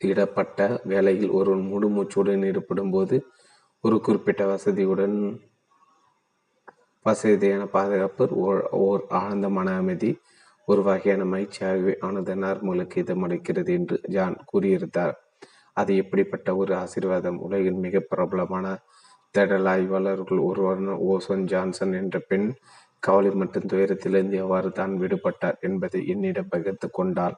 [0.02, 3.18] இடப்பட்ட வேலையில் ஒரு முழு மூச்சுடன் ஈடுபடும் போது
[3.84, 5.18] ஒரு குறிப்பிட்ட வசதியுடன்
[7.06, 8.26] வசதியான பாதுகாப்பு
[8.86, 10.12] ஓர் ஆனந்த மன அமைதி
[10.68, 15.14] ஒரு வகையான மகிழ்ச்சியாகவே ஆனதனார் நர்மங்களுக்கு இதமளிக்கிறது என்று ஜான் கூறியிருந்தார்.
[15.74, 17.38] அது எப்படிப்பட்ட ஒரு ஆசீர்வாதம்?
[17.40, 18.66] உலகின் மிக பிரபலமான
[19.36, 22.48] தேடல் ஆய்வாளர்கள் ஒருவரான ஓசோன் ஜான்சன் என்ற பெண்
[23.00, 27.36] கவலை மற்றும் துயரத்திலிருந்து எவ்வாறு தான் விடுபட்டார் என்பதை என்னிடம் பகிர்ந்து கொண்டாள்.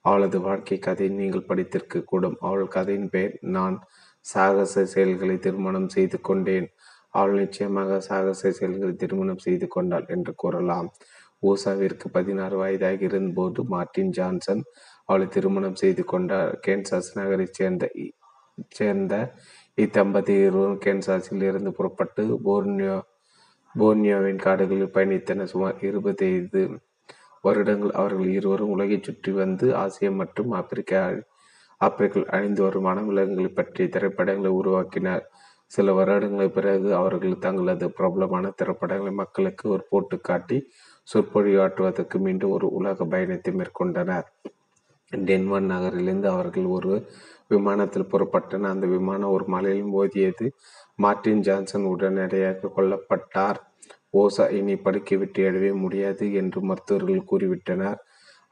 [0.00, 2.36] அவளது வாழ்க்கை கதையை நீங்கள் படித்திருக்க கூடும்.
[2.40, 3.76] அவள் கதையின் பெயர் நான்
[4.26, 6.68] சாகச செயல்களை திருமணம் செய்து கொண்டேன்.
[7.14, 10.88] அவள் நிச்சயமாக சாகச செயல்களை திருமணம் செய்து கொண்டாள் என்று கூறலாம்.
[11.42, 14.62] ஊசாவிற்கு பதினாறு வயதாக இருந்தபோது மார்டின் ஜான்சன்
[15.08, 16.52] அவளை திருமணம் செய்து கொண்டார்.
[16.66, 17.84] கேன்சாஸ் நகரைச் சேர்ந்த
[18.78, 19.14] சேர்ந்த
[19.78, 22.96] இத்தம்பதி இருவரும் கேன்சாஸில் இருந்து புறப்பட்டு போர்னியோ
[23.74, 25.50] போர்னியோவின் காடுகளில் பயணித்தனர்.
[25.52, 26.62] சுமார் இருபத்தைந்து
[27.44, 31.02] வருடங்கள் அவர்கள் இருவரும் உலகைச் சுற்றி வந்து ஆசியா மற்றும் ஆப்பிரிக்கா
[31.80, 35.24] ஆப்பிரிக்கில் அழிந்து வரும் வனவிலங்குகளை பற்றிய திரைப்படங்களை உருவாக்கினார்.
[35.70, 40.58] சில வருடங்களுக்கு பிறகு அவர்கள் தங்களது பிரபலமான திரைப்படங்களை மக்களுக்கு ஒரு போட்டு காட்டி
[41.08, 44.26] சொற்பொழிவாற்றுவதற்கு மீண்டும் ஒரு உலக பயணத்தை மேற்கொண்டனர்.
[45.12, 46.92] டென்வர் நகரிலிருந்து அவர்கள் ஒரு
[47.50, 48.74] விமானத்தில் புறப்பட்டனர்.
[48.74, 50.46] அந்த விமானம் ஒரு மலையில் மோதியது.
[50.98, 53.58] மார்டின் ஜான்சன் உடனடியாக கொல்லப்பட்டார்.
[54.14, 58.00] ஓசா இனி படுக்கை விட்டு எழவே முடியாது என்று மருத்துவர்கள் கூறிவிட்டனர்.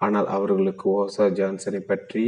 [0.01, 2.25] ஆனால் அவர்களுக்கு ஓசா ஜான்சனை பற்றி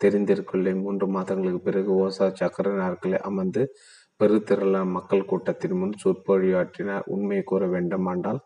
[0.00, 0.72] தெரிந்திருக்கவில்லை.
[0.84, 3.64] மூன்று மாதங்களுக்கு பிறகு ஓசா சக்கர நாட்களை அமர்ந்து
[4.22, 8.40] பெருத்திரளான மக்கள் கூட்டத்தின் முன் சொற்பொழிவாற்றினார் உண்மையை கூற வேண்டுமானால்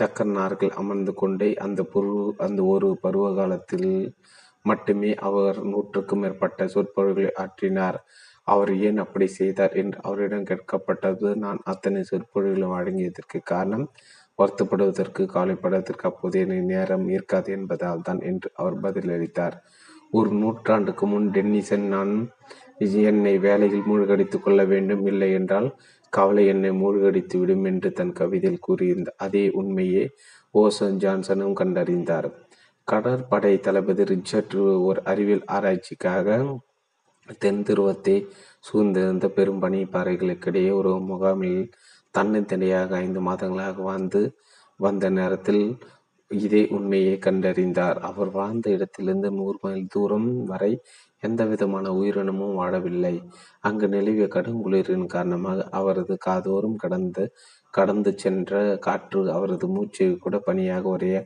[0.00, 3.90] சக்கரனார்கள் அமர்ந்து கொண்டே அந்த பொரு அந்த ஒரு பருவ காலத்தில்
[4.64, 7.98] மட்டுமே அவர் நூற்றுக்கும் மேற்பட்ட சொற்பொழிவுகளை ஆற்றினார்.
[8.48, 13.86] அவர் ஏன் அப்படி செய்தார் என்று அவரிடம் கேட்கப்பட்டது நான் அத்தனை சொற்பொழிவுகளும் வழங்கியதற்கு காரணம்
[14.38, 16.40] வருத்தப்படுவதற்கு கவலைப்படுவதற்கு அப்போது
[16.72, 19.56] நேரம் இருக்காது என்பதால் தான் என்று அவர் பதிலளித்தார்.
[20.12, 22.14] ஒரு நூற்றாண்டுக்கு முன் டென்னிசன் நான்
[22.80, 25.68] என்னை வேலையில் மூழ்கடித்துக் கொள்ள வேண்டும் இல்லை என்றால்
[26.12, 30.10] கவலை என்னை மூழ்கடித்து விடும் என்று தன் கவிதையில் கூறியிருந்த அதே உண்மையே
[30.54, 32.28] ஓசன் ஜான்சனும் கண்டறிந்தார்.
[32.84, 36.58] கடற்படை தளபதி ரிச்சர்ட் ஒரு அறிவியல் ஆராய்ச்சிக்காக
[37.38, 38.26] தென் துருவத்தை
[38.60, 41.70] சூழ்ந்திருந்த பெரும் பனிப்பாறைகளுக்கிடையே ஒரு முகாமில்
[42.18, 44.22] தன்னைத்தனியாக ஐந்து மாதங்களாக வாழ்ந்து
[44.76, 45.78] வந்த நேரத்தில்
[46.28, 47.98] இதே உண்மையை கண்டறிந்தார்.
[48.00, 50.80] அவர் வாழ்ந்த இடத்திலிருந்து நூறு மைல் தூரம் வரை
[51.22, 53.14] எந்த விதமான உயிரினமும் வாழவில்லை.
[53.60, 57.24] அங்கு நிலவிய கடுங்குளிரின் காரணமாக அவரது காதோறும் கடந்து
[57.74, 61.16] கடந்து சென்ற காற்று அவரது மூச்சை கூட பணியாக உரைய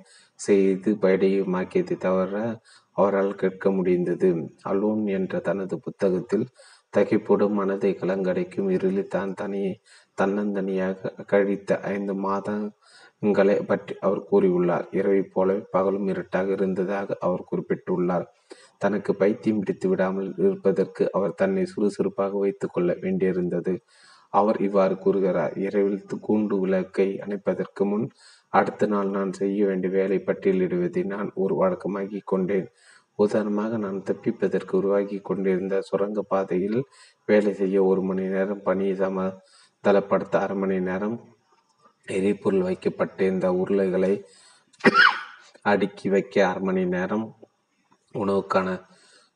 [0.40, 2.34] செய்து பயடையமாக்கியதை தவிர
[2.96, 4.30] அவரால் கேட்க முடிந்தது.
[4.64, 6.46] அலோன் என்ற தனது புத்தகத்தில்
[6.94, 9.72] தகைப்போடும் மனதை கலங்கடைக்கும் இருளில் தான் தனியே
[10.18, 14.86] தன்னந்தனியாக கழித்த ஐந்து மாதங்களை பற்றி அவர் கூறியுள்ளார்.
[14.90, 18.26] இரவை போலவே பகலும் இருட்டாக இருந்ததாக அவர் குறிப்பிட்டுள்ளார்.
[18.80, 23.74] தனக்கு பைத்தியம் பிடித்து விடாமல் இருப்பதற்கு அவர் தன்னை சுறுசுறுப்பாக வைத்துக் கொள்ள வேண்டியிருந்தது.
[24.32, 28.06] அவர் இவ்வாறு கூறுகிறார் இரவில் கூண்டு விளக்கை அணைப்பதற்கு முன்
[28.52, 32.68] அடுத்த நாள் நான் செய்ய வேண்டிய வேலை பட்டியலிடுவதை நான் ஒரு வழக்கமாகி கொண்டேன்.
[33.18, 36.80] உதாரணமாக நான் தப்பிப்பதற்கு உருவாகி கொண்டிருந்த சுரங்க பாதையில்
[37.28, 41.16] வேலை செய்ய ஒரு மணி நேரம் பணி சமதளப்படுத்த அரை மணி நேரம்
[42.08, 44.12] எரிபொருள் வைக்கப்பட்டிருந்த உருளைகளை
[45.62, 47.26] அடுக்கி வைக்க அரை மணி நேரம்
[48.14, 48.68] உணவுக்கான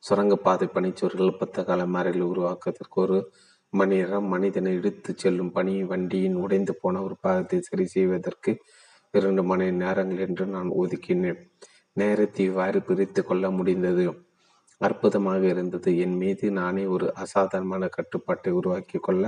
[0.03, 3.17] சுரங்கப்பாதை பனிச்சுவர்கள் புத்தக அலமாரியில் உருவாக்குவதற்கு ஒரு
[3.73, 8.51] மணி நேரம் மனிதனை இழுத்து செல்லும் பனி வண்டியின் உடைந்து போன ஒரு பாகத்தை சரி செய்வதற்கு
[9.13, 11.39] இரண்டு மணி நேரங்கள் என்று நான் ஒதுக்கினேன்.
[11.97, 14.05] நேரத்தை இவ்வாறு பிரித்து கொள்ள முடிந்தது.
[14.81, 15.89] அற்புதமாக இருந்தது.
[15.97, 19.23] என் மீது நானே ஒரு அசாதாரணமான கட்டுப்பாட்டை உருவாக்கி கொள்ள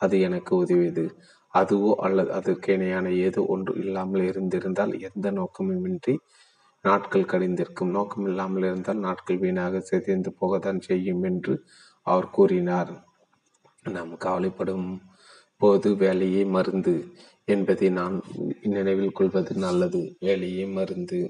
[0.00, 1.04] அது எனக்கு உதவியது.
[1.54, 6.14] அதுவோ அல்லது அதற்கு இணையான ஏதோ ஒன்று இல்லாமல் இருந்திருந்தால் எந்த நோக்கமுமின்றி
[6.86, 11.54] நாட்கள் கடிந்திருக்கும் நோக்கம் இல்லாமல் இருந்தால் நாட்கள் வீணாக சிதைந்து போகத்தான் செய்யும் என்று
[12.06, 12.92] அவர் கூறினார்.
[13.86, 14.88] நாம் கவலைப்படும்
[15.60, 16.94] போது வேலையே மருந்து
[17.48, 18.16] என்பதை நான்
[18.74, 20.00] நினைவில் கொள்வது நல்லது.
[20.20, 21.20] வேலையே மருந்து.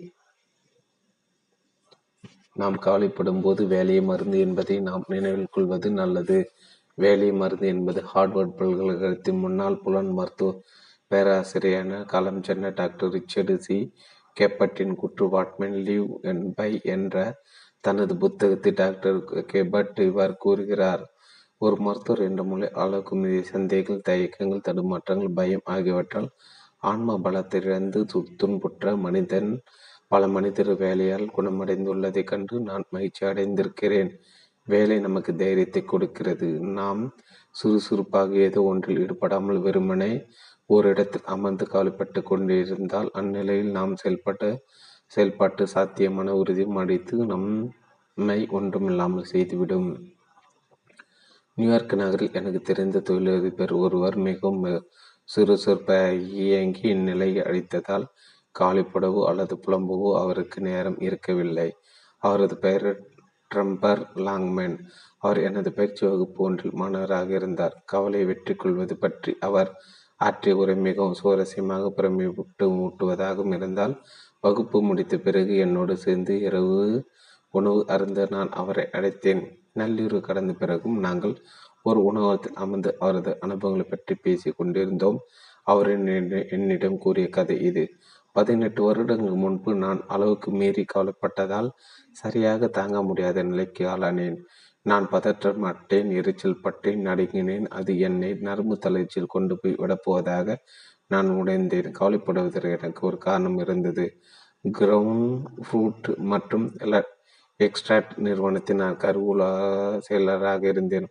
[2.56, 6.38] நாம் கவலைப்படும் போது வேலையை மருந்து என்பதை நாம் நினைவில் கொள்வது நல்லது.
[6.98, 10.52] வேலை மருந்து என்பது ஹார்வர்ட் பல்கலைக்கழகத்தின் முன்னாள் புலன் மருத்துவ
[11.10, 13.76] பேராசிரியரான காலம் சென்ன டாக்டர் ரிச்சர்டு சி.
[14.36, 16.08] கேபட்டின் குற்று வாட்மென் லீவ்
[16.54, 17.16] பை என்ற
[17.84, 19.18] தனது புத்தகத்தில் டாக்டர்
[19.52, 21.02] கெபட் இவ்வாறு கூறுகிறார்.
[21.60, 26.28] ஒரு மருத்துவர் என்ற மொழி அளவுக்கு சந்தேகங்கள் தயக்கங்கள் தடுமாற்றங்கள் பயம் ஆகியவற்றால்
[26.82, 28.00] ஆன்ம பலத்திலிருந்து
[28.36, 29.50] துன்புற்ற மனிதன்
[30.12, 34.10] பல மனிதர் வேலையால் குணமடைந்துள்ளதை கண்டு நான் மகிழ்ச்சி அடைந்திருக்கிறேன்.
[34.68, 36.48] வேலை நமக்கு தைரியத்தை கொடுக்கிறது.
[36.78, 37.02] நாம்
[37.54, 40.12] சுறுசுறுப்பாக ஏதோ ஒன்றில் ஈடுபடாமல் வெறுமனே
[40.70, 44.44] ஓரிடத்தில் அமர்ந்து கவலைப்பட்டு கொண்டிருந்தால் அந்நிலையில் நாம் செயல்பட்ட
[45.12, 49.90] செயல்பாட்டு சாத்தியமான உறுதியும் அடித்து நம்மை ஒன்றுமில்லாமல் செய்துவிடும்.
[51.58, 54.64] நியூயார்க் நகரில் எனக்கு தெரிந்த தொழிலதிபர் ஒருவர் மிகவும்
[55.28, 56.10] சுறுசுறுப்பாக
[56.44, 58.06] இயங்கி இந்நிலையை அளித்ததால்
[58.54, 61.68] காலிப்படவோ அல்லது புலம்பவோ அவருக்கு நேரம் இருக்கவில்லை.
[62.22, 62.88] அவரது பெயர்
[63.50, 64.76] ட்ரம்பர் லாங்மேன்.
[65.18, 67.74] அவர் எனது பயிற்சி வகுப்பு ஒன்றில் மாணவராக இருந்தார்.
[67.84, 69.70] கவலை வெற்றி கொள்வது பற்றி அவர்
[70.20, 73.94] ஆற்றிய உரை மிகவும் சுவாரஸ்யமாக பிரமிட்டு மூட்டுவதாகவும் இருந்தால்
[74.44, 76.80] வகுப்பு முடித்த பிறகு என்னோடு சேர்ந்து இரவு
[77.54, 79.42] உணவு அருந்த நான் அவரை அழைத்தேன்.
[79.80, 81.34] நள்ளிரவு கடந்த பிறகும் நாங்கள்
[81.88, 85.18] ஒரு உணவகத்தில் அமர்ந்து அவரது அனுபவங்களை பற்றி பேசி கொண்டிருந்தோம்.
[85.66, 85.88] அவர்
[86.56, 87.84] என்னிடம் கூறிய கதை இது.
[88.36, 91.68] பதினெட்டு வருடங்கள் முன்பு நான் அளவுக்கு மீறி கவலைப்பட்டதால்
[92.22, 94.36] சரியாக தாங்க முடியாத நிலைக்கு ஆளானேன்.
[94.86, 97.66] நான் பதற்றம் அட்டேன் எரிச்சல் பட்டேன் நடுங்கினேன்.
[97.78, 100.48] அது என்னை நரம்பு தளர்ச்சியில் கொண்டு போய் விடப்போவதாக
[101.12, 104.06] நான் உடைந்தேன் கவலைப்படுவதற்கு எனக்கு ஒரு காரணம் இருந்தது.
[104.64, 105.34] கிரவுண்ட்
[105.66, 106.66] ஃப்ரூட் மற்றும்
[107.60, 109.42] எக்ஸ்ட்ராக்ட் நிறுவனத்தின் நான் கருவூல
[110.06, 111.06] செயலராக இருந்தேன்.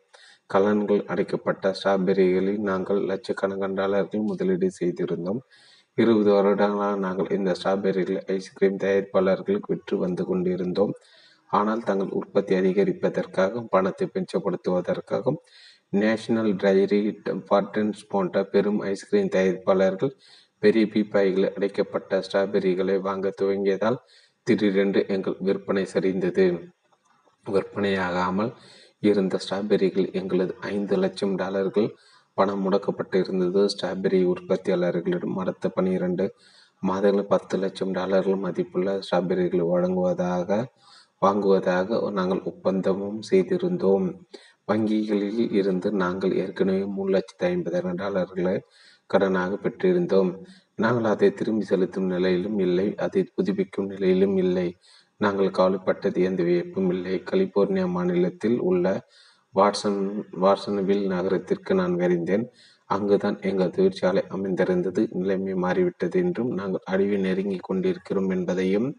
[0.54, 5.42] கலன்கள் அடைக்கப்பட்ட ஸ்ட்ராபெரிகளில் நாங்கள் லட்சக்கணக்கான டாலர்கள் முதலீடு செய்திருந்தோம்.
[5.98, 10.94] இருபது வருடங்களாக நாங்கள் இந்த ஸ்ட்ராபெரிகளை ஐஸ்கிரீம் தயாரிப்பாளர்களுக்கு விற்று வந்து கொண்டிருந்தோம்.
[11.52, 15.40] ஆனால் தங்கள் உற்பத்தி அதிகரிப்பதற்காகவும் பணத்தை பெஞ்சப்படுத்துவதற்காகவும்
[15.94, 17.00] நேஷனல் டைரி
[17.50, 20.14] பாட்டன்ஸ் போன்ற பெரும் ஐஸ்கிரீம் தயாரிப்பாளர்கள்
[20.64, 24.00] பெரிய பீப்பாய்கள் அடைக்கப்பட்ட ஸ்ட்ராபெர்ரிகளை வாங்க துவங்கியதால்
[24.48, 26.46] திடீரென்று எங்கள் விற்பனை சரிந்தது.
[27.46, 28.52] விற்பனையாகாமல்
[29.04, 31.90] இருந்த ஸ்ட்ராபெர்ரிகள் எங்களது ஐந்து லட்சம் டாலர்கள்
[32.38, 36.26] பணம் முடக்கப்பட்டு இருந்தது ஸ்ட்ராபெர்ரி உற்பத்தியாளர்களிடம் அடுத்த பனிரெண்டு
[36.84, 40.50] மாதங்கள் பத்து லட்சம் டாலர்கள் மதிப்புள்ள ஸ்ட்ராபெர்ரிகள் வழங்குவதாக
[41.22, 44.08] வாங்குவதாக நாங்கள் ஒப்பந்தமும் செய்திருந்தோம்.
[44.66, 48.56] வங்கிகளில் இருந்து நாங்கள் ஏற்கனவே மூணு லட்சத்தி ஐம்பதாயிரம் டாலர்களை
[49.10, 50.32] கடனாக பெற்றிருந்தோம்.
[50.76, 54.68] நாங்கள் அதை திரும்பி செலுத்தும் நிலையிலும் இல்லை அதை புதுப்பிக்கும் நிலையிலும் இல்லை.
[55.22, 57.16] நாங்கள் கவலைப்பட்டது எந்த வியப்பும் இல்லை.
[57.32, 58.86] கலிபோர்னியா மாநிலத்தில் உள்ள
[59.56, 60.00] வாட்சன்
[60.42, 62.46] வாட்சன்வில் நகரத்திற்கு நான் விரைந்தேன்.
[62.90, 65.02] அங்குதான் எங்கள் தொழிற்சாலை அமைந்திருந்தது.
[65.12, 68.90] நிலைமை மாறிவிட்டது என்றும் நாங்கள் அழிவை நெருங்கி கொண்டிருக்கிறோம் என்பதையும்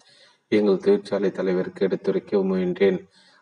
[0.52, 2.99] எங்கள் தொழிற்சாலை தலைவருக்கு எடுத்துரைக்க முயன்றேன்.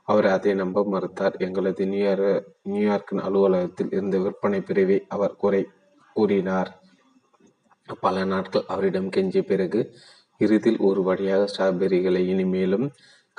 [0.09, 1.37] அவர் அதை நம்ப மறுத்தார்.
[1.39, 5.63] எங்களது நியூயார்க் நியூயார்க்கின் அலுவலகத்தில் இருந்த விற்பனை பிரிவை அவர் குறை
[6.17, 6.71] கூறினார்.
[8.01, 9.81] பல நாட்கள் அவரிடம் கெஞ்சிய பிறகு
[10.39, 12.87] இறுதியில் ஒரு வழியாக ஸ்ட்ராபெரிகளை இனிமேலும்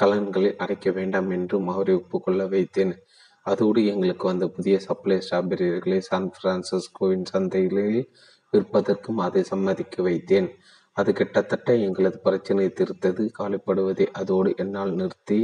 [0.02, 2.94] கலன்களில் அடைக்க வேண்டாம் என்றும் அவரை ஒப்புக்கொள்ள வைத்தேன்.
[3.42, 8.10] அதோடு எங்களுக்கு வந்த புதிய சப்ளை ஸ்ட்ராபெரிகளை சான் பிரான்சிஸ்கோவின் சந்தைகளில்
[8.53, 10.50] விற்பதற்கும் அதை சம்மதிக்க வைத்தேன்.
[10.98, 13.24] அது கிட்டத்தட்ட எங்களது பிரச்சனை திருத்தது.
[13.38, 15.40] கவலைப்படுவதை அதோடு என்னால் நிறுத்தி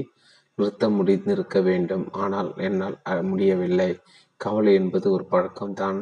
[0.58, 2.06] நிறுத்த முடிந்திருக்க வேண்டும்.
[2.24, 2.98] ஆனால் என்னால்
[3.32, 3.92] முடியவில்லை.
[4.42, 6.00] கவலை என்பது ஒரு பழக்கம் தான்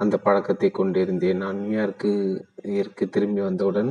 [0.00, 1.40] அந்த பழக்கத்தை கொண்டிருந்தேன்.
[1.44, 3.90] நான் நியூயார்க்கு திரும்பி வந்தவுடன்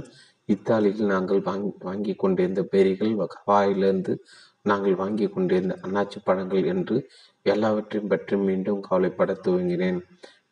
[0.54, 4.14] இத்தாலியில் நாங்கள் வாங்கி வாங்கி கொண்டிருந்த பெரிகள் ஹவாயிலிருந்து
[4.70, 6.96] நாங்கள் வாங்கி கொண்டிருந்த அன்னாச்சி பழங்கள் என்று
[7.54, 10.00] எல்லாவற்றையும் பற்றி மீண்டும் கவலைப்பட துவங்கினேன்.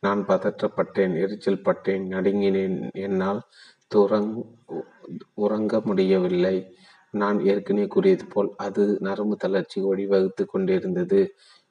[0.05, 2.77] நான் பதற்றப்பட்டேன் எரிச்சல் பட்டேன் நடுங்கினேன்.
[3.05, 3.39] என்னால்
[5.33, 6.55] உறங்க முடியவில்லை
[7.13, 11.19] நான் ஏற்கனவே கூறியது போல் அது நரம்பு தளர்ச்சி வழிவகுத்து கொண்டிருந்தது.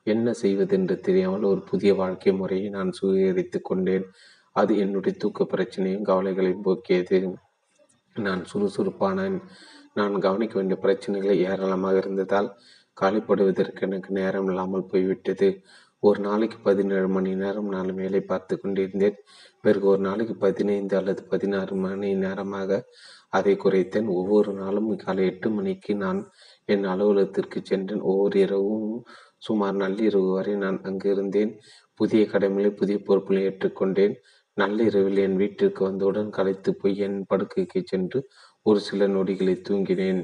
[0.06, 4.06] என்ன செய்வதென்று தெரியாமல் ஒரு புதிய வாழ்க்கை முறையை நான் சுவீகரித்து கொண்டேன்.
[4.56, 7.18] அது என்னுடைய தூக்க பிரச்சனையும் கவலைகளையும் போக்கியது.
[8.16, 9.38] நான் சுறுசுறுப்பானேன்.
[9.94, 12.48] நான் கவனிக்க வேண்டிய பிரச்சனைகளை ஏராளமாக இருந்ததால்
[12.96, 15.48] காலிப்படுவதற்கு எனக்கு நேரம் இல்லாமல் போய்விட்டது.
[16.06, 19.18] ஒரு நாளைக்கு பதினேழு மணி நேரம் நான் வேலை பார்த்து கொண்டிருந்தேன்.
[19.64, 22.80] பிறகு ஒரு நாளைக்கு பதினைந்து அல்லது பதினாறு மணி நேரமாக
[23.28, 24.08] அதை குறைத்தேன்.
[24.18, 26.20] ஒவ்வொரு நாளும் காலை எட்டு மணிக்கு நான்
[26.64, 28.02] என் அலுவலகத்திற்கு சென்றேன்.
[28.10, 28.90] ஒவ்வொரு இரவும்
[29.36, 31.52] சுமார் நள்ளிரவு வரை நான் அங்கிருந்தேன்.
[32.00, 34.14] புதிய கடமைகளை புதிய பொறுப்புகளை ஏற்றுக்கொண்டேன்.
[34.56, 38.18] நள்ளிரவில் என் வீட்டிற்கு வந்தவுடன் களைத்து போய் என் படுக்கைக்கு சென்று
[38.66, 40.22] ஒரு சில நொடிகளை தூங்கினேன்.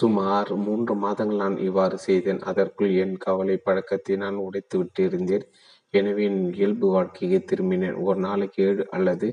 [0.00, 2.40] சுமார் மூன்று மாதங்கள் நான் இவ்வாறு செய்தேன்.
[2.50, 5.46] அதற்குள் என் கவலை பழக்கத்தை நான் உடைத்து விட்டிருந்தேன்.
[5.94, 7.96] எனவே என் இயல்பு வாழ்க்கைக்கு திரும்பினேன்.
[8.06, 9.28] ஒரு நாளைக்கு ஏழு அல்லது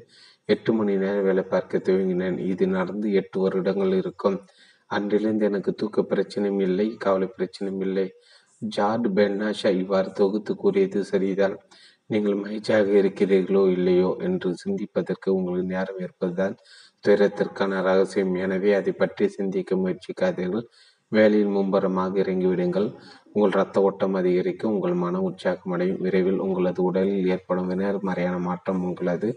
[0.50, 2.38] எட்டு மணி நேரம் வேலை பார்க்க துவங்கினேன்.
[2.52, 4.38] இது நடந்து எட்டு வருடங்கள் இருக்கும்.
[4.90, 8.08] அன்றிலிருந்து எனக்கு தூக்க பிரச்சனையும் இல்லை கவலை பிரச்சனையும் இல்லை.
[8.62, 11.56] ஜார்ட் பென்னாஷா இவ்வாறு தொகுத்து கூறியது சரிதான்.
[12.10, 16.56] நீங்கள் மகிழ்ச்சியாக இருக்கிறீர்களோ இல்லையோ என்று சிந்திப்பதற்கு உங்களுக்கு நேரம் இருப்பதுதான்
[17.08, 18.34] துயரத்திற்கான ரகசியம்.
[18.46, 20.66] எனவே அதை பற்றி சிந்திக்க முயற்சிக்காதீர்கள்.
[21.12, 22.88] வேலையில் மும்பரமாக இறங்கிவிடுங்கள்.
[23.34, 24.74] உங்கள் இரத்த ஓட்டம் அதிகரிக்கும்.
[24.76, 26.02] உங்கள் மன உற்சாகம் அடையும்.
[26.06, 29.30] விரைவில் உங்களது உடலில் ஏற்படும் நேர்மறையான மாற்றம் உங்களது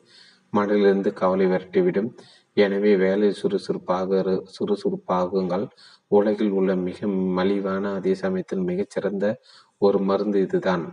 [0.53, 2.11] மனதிலிருந்து கவலை விரட்டிவிடும்.
[2.57, 4.23] எனவே வேலை சுறுசுறுப்பாக
[4.57, 5.67] சுறுசுறுப்பாகுங்கள்.
[6.19, 7.07] உலகில் உள்ள மிக
[7.39, 9.27] மலிவான அதே சமயத்தில் மிகச்சிறந்த
[9.87, 10.85] ஒரு மருந்து இதுதான்.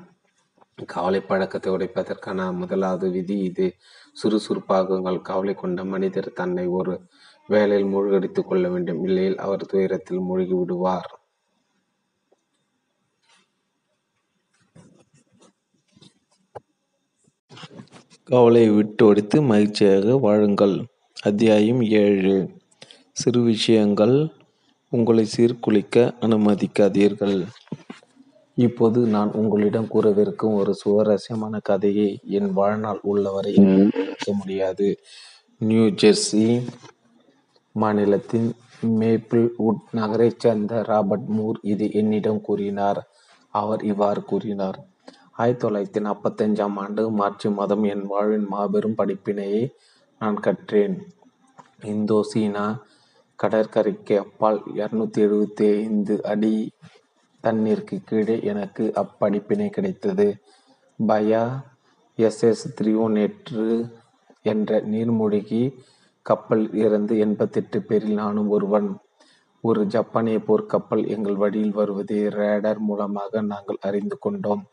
[0.85, 3.73] கவலை பழக்கத்தை உடைப்பதற்கான முதலாவது விதி இது.
[4.23, 5.21] சுறுசுறுப்பாகுங்கள்.
[5.21, 7.01] கவலை கொண்ட மனிதர் தன்னை ஒரு
[7.47, 9.03] வேலையில் மூழ்கடித்துக் கொள்ள வேண்டும்.
[9.03, 11.19] இல்லையில் அவர் துயரத்தில் மூழ்கி விடுவார்.
[18.23, 20.85] கவலையை விட்டு ஒடித்து மகிழ்ச்சியாக வாழுங்கள்.
[21.23, 22.49] அத்தியாயம் ஏழு.
[23.11, 24.31] சிறு விஷயங்கள்
[24.89, 27.47] உங்களை சீர்குலைக்க அனுமதிக்காதீர்கள்.
[28.57, 34.87] இப்போது நான் உங்களிடம் கூறவிருக்கும் ஒரு சுவாரஸ்யமான கதையை என் வாழ்நாள் உள்ளவரை இருக்க முடியாது.
[35.57, 36.45] நியூ ஜெர்சி
[37.75, 38.49] மாநிலத்தின்
[39.01, 43.01] மேப்பிள் வுட் நகரைச் சேர்ந்த ராபர்ட் மூர் இது என்னிடம் கூறினார்.
[43.49, 44.79] அவர் இவ்வாறு கூறினார்.
[45.33, 49.63] ஆயிரத்தி தொள்ளாயிரத்தி நாற்பத்தஞ்சாம் ஆண்டு மார்ச் மாதம் என் வாழ்வின் மாபெரும் படிப்பினையை
[50.21, 50.97] நான் கற்றேன்.
[51.83, 52.65] இந்தோ சீனா
[53.39, 56.55] கடற்கரைக்கு அப்பால் இருநூத்தி எழுபத்தி ஐந்து அடி
[57.47, 60.27] தண்ணீருக்கு கீழே எனக்கு அப்படிப்பினை கிடைத்தது.
[60.99, 61.43] பயா
[62.17, 62.61] எஸ்எஸ்
[63.21, 63.89] எஸ்
[64.41, 65.61] என்ற நீர்மூழ்கி
[66.25, 68.89] கப்பல் இறந்து எண்பத்தெட்டு பேரில் நானும் ஒருவன்.
[69.61, 74.63] ஒரு ஜப்பானிய போர்க்கப்பல் எங்கள் வழியில் வருவதை ரேடர் மூலமாக நாங்கள் அறிந்து கொண்டோம்.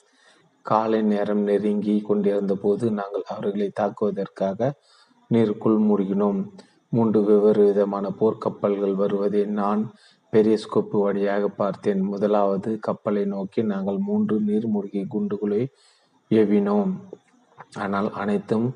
[0.65, 4.71] காலை நேரம் நெருங்கி கொண்டிருந்த போது நாங்கள் அவர்களை தாக்குவதற்காக
[5.31, 6.41] நீருக்குள் மூழ்கினோம்.
[6.89, 9.83] மூன்று வெவ்வேறு விதமான போர்க்கப்பல்கள் வருவதை நான்
[10.35, 12.01] பெரியஸ்கோப்பு வழியாக பார்த்தேன்.
[12.03, 15.63] முதலாவது கப்பலை நோக்கி நாங்கள் மூன்று நீர்மூழ்கி குண்டுகளை
[16.31, 16.93] ஏவினோம்.
[17.75, 18.67] ஆனால் அனைத்தும்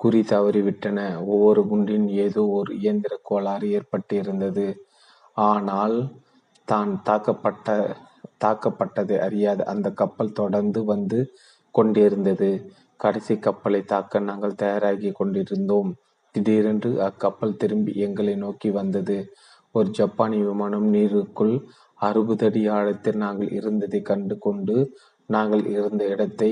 [0.00, 0.98] குறி தவறிவிட்டன.
[1.26, 4.66] ஒவ்வொரு குண்டின் ஏதோ ஒரு இயந்திர கோளாறு ஏற்பட்டிருந்தது.
[5.48, 5.96] ஆனால்
[6.68, 7.68] தான் தாக்கப்பட்ட
[8.44, 11.20] தாக்கப்பட்டதை அறியாத அந்த கப்பல் தொடர்ந்து வந்து
[11.74, 12.50] கொண்டிருந்தது.
[12.96, 15.90] கடைசி கப்பலை தாக்க நாங்கள் தயாராகி கொண்டிருந்தோம்.
[16.34, 19.18] திடீரென்று அக்கப்பல் திரும்பி எங்களை நோக்கி வந்தது.
[19.78, 21.54] ஒரு ஜப்பானிய விமானம் நீருக்குள்
[22.00, 24.76] அறுபது அடி ஆழத்தில் நாங்கள் இருந்ததை கண்டு கொண்டு
[25.28, 26.50] நாங்கள் இருந்த இடத்தை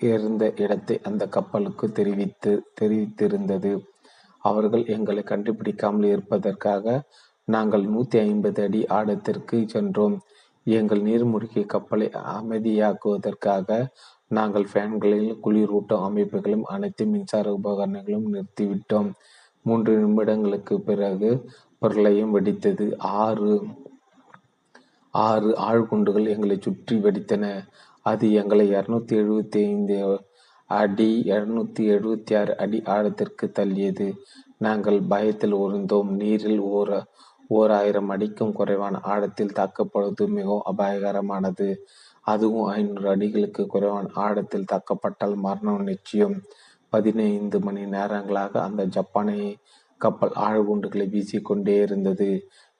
[0.00, 3.72] இருந்த இடத்தை அந்த கப்பலுக்கு தெரிவித்து தெரிவித்திருந்தது.
[4.42, 6.86] அவர்கள் எங்களை கண்டுபிடிக்காமல் இருப்பதற்காக
[7.48, 10.16] நாங்கள் நூற்றி ஐம்பது அடி ஆழத்திற்கு சென்றோம்.
[10.66, 13.68] எங்கள் நீர்மூழ்கி கப்பலை அமைதியாக்குவதற்காக
[14.30, 19.10] நாங்கள் ஃபேன்களில் குளிரூட்டும் அமைப்புகளும் அனைத்து மின்சார உபகரணங்களும் நிறுத்திவிட்டோம்.
[19.64, 21.30] மூன்று நிமிடங்களுக்கு பிறகு
[21.82, 22.86] பொருளையும் வெடித்தது.
[23.20, 23.50] ஆறு
[25.10, 27.46] ஆறு ஆழ்குண்டுகள் எங்களை சுற்றி வெடித்தன.
[28.10, 29.98] அது எங்களை இரநூத்தி எழுபத்தி ஐந்து
[30.80, 34.06] அடி இருநூத்தி எழுபத்தி ஆறு அடி ஆழத்திற்கு தள்ளியது.
[34.58, 36.90] நாங்கள் பயத்தில் உருந்தோம் நீரில் ஓர
[37.48, 41.68] ஓர் ஆயிரம் அடிக்கும் குறைவான ஆழத்தில் தாக்கப்படுவது மிகவும் அபாயகரமானது.
[42.32, 46.36] அதுவும் ஐநூறு அடிகளுக்கு குறைவான ஆழத்தில் தாக்கப்பட்டால் மரணம் நிச்சயம்.
[46.92, 49.38] பதினைந்து மணி நேரங்களாக அந்த ஜப்பானை
[50.04, 52.28] கப்பல் ஆழ்குண்டுகளை வீசிக்கொண்டே இருந்தது.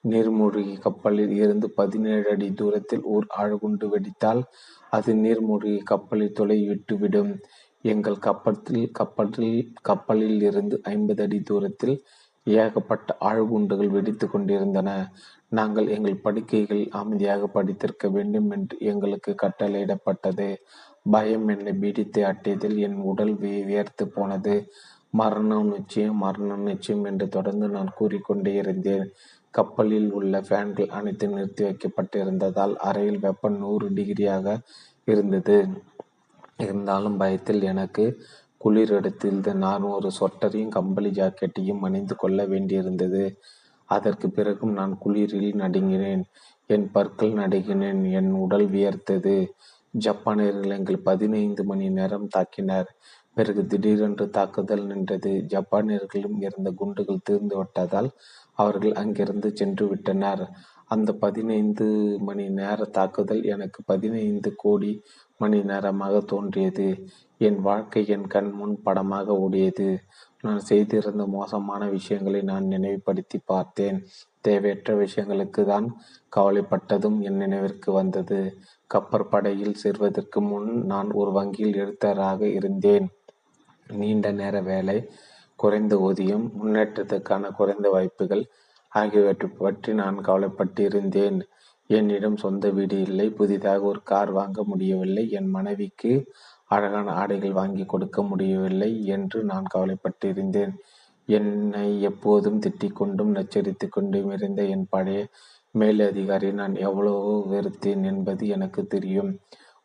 [0.03, 4.41] நீர்மூழ்கி கப்பலில் இருந்து பதினேழு அடி தூரத்தில் ஓர் ஆழ்குண்டு வெடித்தால்
[4.89, 6.27] அது நீர்மூழ்கி கப்பலை
[6.69, 7.31] விட்டுவிடும்
[7.85, 11.95] எங்கள் கப்பத்தில் கப்பலில் கப்பலில் இருந்து ஐம்பது அடி தூரத்தில்
[12.47, 14.89] ஏகப்பட்ட ஆழ்குண்டுகள் வெடித்து கொண்டிருந்தன.
[15.49, 20.47] நாங்கள் எங்கள் படுக்கைகள் அமைதியாக படித்திருக்க வேண்டும் என்று எங்களுக்கு கட்டளையிடப்பட்டது.
[21.11, 24.55] பயம் என்னை பீடித்து அட்டியதில் என் உடல் வியர்த்து போனது.
[25.13, 29.05] மரணம் நிச்சயம் மரணம் நிச்சயம் என்று தொடர்ந்து நான் கூறிக்கொண்டே இருந்தேன்.
[29.51, 34.55] கப்பலில் உள்ள ஃபேன்கள் அனைத்து நிறுத்தி வைக்கப்பட்டிருந்ததால் அறையில் வெப்பம் நூறு டிகிரியாக
[35.05, 35.57] இருந்தது.
[36.57, 38.05] இருந்தாலும் பயத்தில் எனக்கு
[38.57, 43.23] குளிர் எடுத்திருந்த நான் ஒரு சொட்டரையும் கம்பளி ஜாக்கெட்டையும் அணிந்து கொள்ள வேண்டியிருந்தது.
[43.89, 46.23] அதற்கு பிறகும் நான் குளிரில் நடுங்கினேன்.
[46.65, 48.03] என் பற்கள் நடுங்கினேன்.
[48.03, 49.35] என் உடல் வியர்த்தது.
[49.99, 52.89] ஜப்பானியர்கள் எங்கள் பதினைந்து மணி நேரம் தாக்கினர்.
[53.33, 55.31] பிறகு திடீரென்று தாக்குதல் நின்றது.
[55.47, 58.09] ஜப்பானியர்களும் இருந்த குண்டுகள் தீர்ந்து விட்டதால்
[58.53, 60.43] அவர்கள் அங்கிருந்து சென்று விட்டனர்.
[60.87, 61.85] அந்த பதினைந்து
[62.19, 64.91] மணி நேர தாக்குதல் எனக்கு பதினைந்து கோடி
[65.37, 66.87] மணி நேரமாக தோன்றியது.
[67.37, 69.97] என் வாழ்க்கை என் கண் முன் படமாக ஓடியது.
[70.41, 73.97] நான் செய்திருந்த மோசமான விஷயங்களை நான் நினைவுபடுத்தி பார்த்தேன்.
[74.41, 75.87] தேவையற்ற விஷயங்களுக்கு தான்
[76.35, 78.39] கவலைப்பட்டதும் என் நினைவிற்கு வந்தது.
[78.93, 83.07] கப்பற்படையில் சேர்வதற்கு முன் நான் ஒரு வங்கியில் எழுத்தராக இருந்தேன்.
[83.87, 84.97] நீண்ட நேர வேலை
[85.59, 88.43] குறைந்த ஊதியம் முன்னேற்றத்துக்கான குறைந்த வாய்ப்புகள்
[88.91, 91.37] ஆகியவற்றை பற்றி நான் கவலைப்பட்டிருந்தேன்.
[91.89, 96.11] என்னிடம் சொந்த வீடு இல்லை புதிதாக ஒரு கார் வாங்க முடியவில்லை என் மனைவிக்கு
[96.65, 100.73] அழகான ஆடைகள் வாங்கி கொடுக்க முடியவில்லை என்று நான் கவலைப்பட்டிருந்தேன்.
[101.29, 105.21] என்னை எப்போதும் திட்டிக் கொண்டும் நச்சரித்து கொண்டும் இருந்த என் பழைய
[105.75, 109.31] மேலதிகாரி நான் எவ்வளவு வெறுத்தேன் என்பது எனக்கு தெரியும்.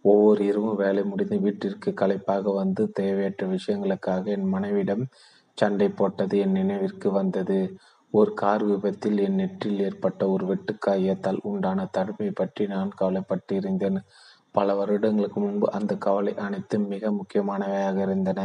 [0.04, 5.04] ஒவ்வொரு இரவும் வேலை முடிந்து வீட்டிற்கு களைப்பாக வந்து தேவையற்ற விஷயங்களுக்காக என் மனைவிடம்
[5.58, 7.58] சண்டை போட்டது என் நினைவிற்கு வந்தது.
[8.14, 13.98] ஒரு கார் விபத்தில் என் நெற்றில் ஏற்பட்ட ஒரு வெட்டுக்காயத்தால் உண்டான தடுப்பை பற்றி நான் கவலைப்பட்டிருந்தேன்.
[14.54, 18.40] பல வருடங்களுக்கு முன்பு அந்த கவலை அனைத்தும் மிக முக்கியமானவையாக இருந்தன.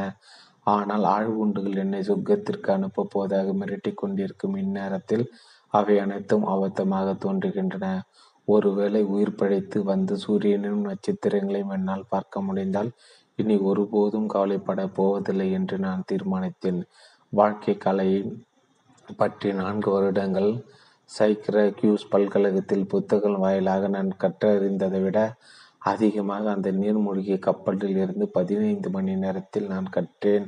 [0.66, 5.26] ஆனால் ஆழ்வுண்டுகள் என்னை சொர்க்கத்திற்கு அனுப்ப போவதாக மிரட்டிக் கொண்டிருக்கும் இந்நேரத்தில்
[5.74, 7.86] அவை அனைத்தும் அபத்தமாக தோன்றுகின்றன.
[8.48, 12.92] ஒருவேளை உயிர் பழைத்து வந்து சூரியனும் நட்சத்திரங்களையும் என்னால் பார்க்க முடிந்தால்
[13.40, 16.82] இனி ஒருபோதும் கவலைப்பட போவதில்லை என்று நான் தீர்மானித்தேன்.
[17.30, 18.22] வாழ்க்கை கலையை
[19.08, 20.52] பற்றி நான்கு வருடங்கள்
[21.10, 25.20] சைக்ரக்யூஸ் பல்கழகத்தில் புத்தகம் வாயிலாக நான் கற்றறிந்ததை விட
[25.92, 30.46] அதிகமாக அந்த நீர்மூழ்கிய கப்பலில் இருந்து பதினைந்து மணி நேரத்தில் நான் கற்றேன்.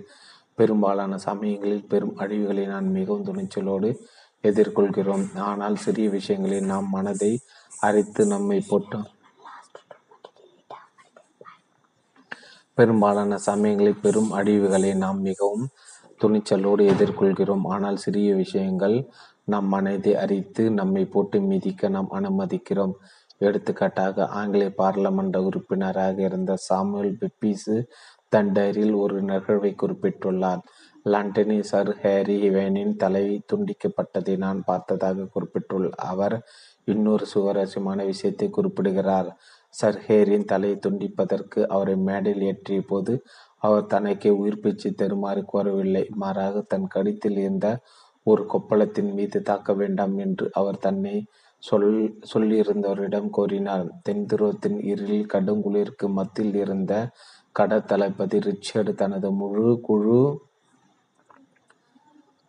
[0.55, 3.89] பெரும்பாலான சமயங்களில் பெரும் அழிவுகளை நான் மிகவும் துணிச்சலோடு
[4.43, 5.25] எதிர்கொள்கிறோம்.
[5.49, 7.31] ஆனால் சிறிய விஷயங்களில் நாம் மனதை
[7.79, 8.99] அரைத்து நம்மை போட்டு
[12.77, 15.67] பெரும்பாலான சமயங்களில் பெரும் அழிவுகளை நாம் மிகவும்
[16.21, 17.65] துணிச்சலோடு எதிர்கொள்கிறோம்.
[17.65, 19.09] ஆனால் சிறிய விஷயங்கள்
[19.43, 22.95] நம் மனதை அறித்து நம்மை போட்டு மிதிக்க நாம் அனுமதிக்கிறோம்.
[23.37, 27.75] எடுத்துக்காட்டாக ஆங்கிலேய பாராளுமன்ற உறுப்பினராக இருந்த சாமுவேல் பெப்பீஸு
[28.29, 30.61] தன் டைரியில் ஒரு நிகழ்வை குறிப்பிட்டுள்ளார்.
[31.03, 36.35] லண்டனில் சர் ஹேரி வேனின் தலை துண்டிக்கப்பட்டதை நான் பார்த்ததாக குறிப்பிட்டுள்ள அவர்
[36.85, 39.29] இன்னொரு சுவாரஸ்யமான விஷயத்தை குறிப்பிடுகிறார்.
[39.73, 43.13] சர் ஹேரின் தலையை துண்டிப்பதற்கு அவரை மேடையில் ஏற்றிய போது
[43.57, 47.67] அவர் தனக்கே உயிர் பிச்சு தருமாறு கோரவில்லை மாறாக தன் கடித்தில் இருந்த
[48.27, 51.15] ஒரு கொப்பளத்தின் மீது தாக்க வேண்டாம் என்று அவர் தன்னை
[51.63, 51.89] சொல்
[52.33, 53.87] சொல்லியிருந்தவரிடம் கோரினார்.
[54.03, 56.93] தென் துருவத்தின் இருளில் கடுங்குளிருக்கு மத்தியில் இருந்த
[57.59, 60.19] கடற்தளபதி ரிச்சர்டு தனது முழு குழு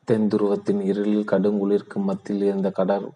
[0.08, 3.08] தென் துருவத்தின் இருளில் கடுங்குளிருக்கு மத்தியில் இருந்த கடற்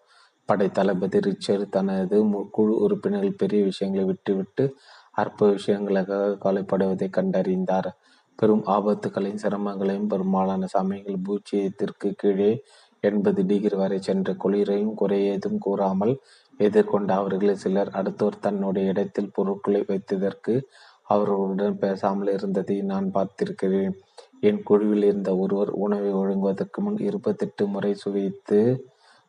[0.59, 2.19] தளபதி ரிச்சர்டு தனது
[2.51, 4.77] குழு உறுப்பினர்கள் பெரிய விஷயங்களை விட்டுவிட்டு
[5.11, 7.89] அற்ப விஷயங்களுக்காக கவலைப்படுவதை கண்டறிந்தார்.
[8.37, 12.65] பெரும் ஆபத்துகளையும் சிரமங்களையும் பெரும்பாலான சமயங்கள் பூஜ்ஜியத்திற்கு கீழே
[13.01, 16.21] எண்பது டிகிரி வரை சென்ற குளிரையும் குறையேதும் கூறாமல்
[16.61, 20.61] எதிர்கொண்ட அவர்களில் சிலர் அடுத்தவர் தன்னுடைய இடத்தில் பொருட்களை வைத்ததற்கு
[21.03, 23.95] அவர்களுடன் பேசாமல் இருந்ததை நான் பார்த்திருக்கிறேன்.
[24.41, 28.61] என் குழுவில் இருந்த ஒருவர் உணவை ஒழுங்குவதற்கு முன் இருபத்தெட்டு முறை சுவைத்து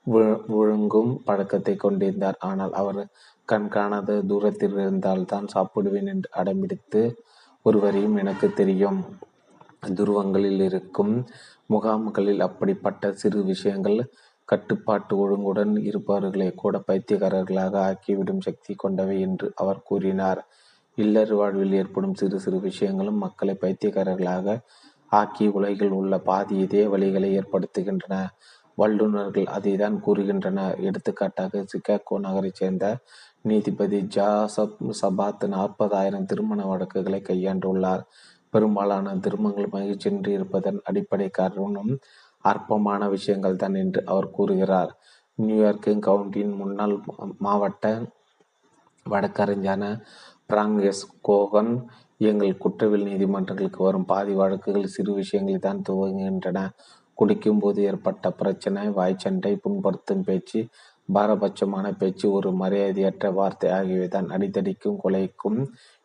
[0.07, 2.37] விழுங்கும் பழக்கத்தை கொண்டிருந்தார்.
[2.49, 3.01] ஆனால் அவர்
[3.49, 7.01] கண்காணாத தூரத்தில் இருந்தால் தான் சாப்பிடுவேன் என்று அடம்பிடித்து
[7.65, 8.99] ஒருவரையும் எனக்கு தெரியும்.
[9.97, 11.13] துருவங்களில் இருக்கும்
[11.65, 13.99] முகாம்களில் அப்படிப்பட்ட சிறு விஷயங்கள்
[14.49, 20.41] கட்டுப்பாட்டு ஒழுங்குடன் இருப்பவர்களை கூட பைத்தியக்காரர்களாக ஆக்கிவிடும் சக்தி கொண்டவை என்று அவர் கூறினார்.
[20.97, 24.57] இல்லறு வாழ்வில் ஏற்படும் சிறு சிறு விஷயங்களும் மக்களை பைத்தியக்காரர்களாக
[25.11, 28.15] ஆக்கி உலகில் உள்ள பாதி இதே வழிகளை ஏற்படுத்துகின்றன.
[28.77, 32.85] வல்லுநர்கள் அதை தான் கூறுகின்றனர் எடுத்துக்காட்டாக சிகாகோ நகரைச் சேர்ந்த
[33.41, 38.03] நீதிபதி ஜாசப் சபாத் நாற்பதாயிரம் திருமண வழக்குகளை கையாண்டுள்ளார்.
[38.53, 41.91] பெரும்பாலான திருமணங்கள் மகிழ்ச்சியின்றி இருப்பதன் அடிப்படை காரணம்
[42.45, 44.91] அற்பமான விஷயங்கள் தான் என்று அவர் கூறுகிறார்.
[45.39, 46.95] நியூயார்க் கவுண்டியின் முன்னாள்
[47.37, 47.85] மாவட்ட
[49.05, 49.83] வழக்கறிஞரான
[50.47, 51.71] பிராங்க் எஸ் கோகன்
[52.21, 56.59] எங்கள் குற்றவியல் நீதிமன்றங்களுக்கு வரும் பாதி வழக்குகள் சிறு விஷயங்களில் தான் துவங்குகின்றன.
[57.21, 60.59] குடிக்கும் போது ஏற்பட்ட பிரச்சனை வாய்ச்சண்டை புண்படுத்தும் பேச்சு
[61.09, 65.59] பாரபட்சமான பேச்சு ஒரு மரியாதையற்ற வார்த்தை ஆகியவை தான் அடித்தடிக்கும் கொலைக்கும்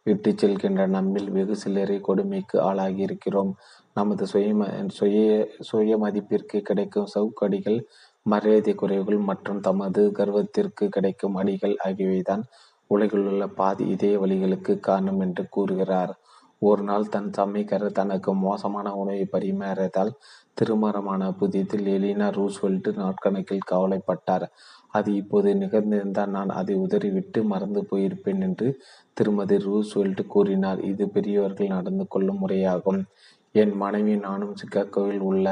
[0.07, 3.53] இட்டு செல்கின்ற நம்மில் வெகு சிலரை கொடுமைக்கு ஆளாகி இருக்கிறோம்.
[3.97, 5.17] நமது சுயம சுய
[5.61, 7.79] சுய மதிப்பிற்கு கிடைக்கும் சவுக்கடிகள்
[8.27, 12.45] மரியாதை குறைவுகள் மற்றும் தமது கர்வத்திற்கு கிடைக்கும் அடிகள் ஆகியவைதான்
[12.91, 16.13] உலகில் உள்ள பாதி இதய வழிகளுக்கு காரணம் என்று கூறுகிறார்.
[16.63, 20.13] ஒரு நாள் தன் சமைக்கர் தனக்கு மோசமான உணவை பரிமாறியதால்
[20.59, 24.47] திருமணமான புதியத்தில் எலினா ரூஸ்வெல்ட் நாட்கணக்கில் கவலைப்பட்டார்.
[24.91, 28.69] அது இப்போது நிகழ்ந்திருந்தால் நான் அதை உதறிவிட்டு மறந்து போயிருப்பேன் என்று
[29.15, 30.81] திருமதி ரூஸ்வெல்ட் கூறினார்.
[30.91, 33.01] இது பெரியவர்கள் நடந்து கொள்ளும் முறையாகும்.
[33.55, 35.47] என் மனைவி நானும் சிக்காகோவில் உள்ள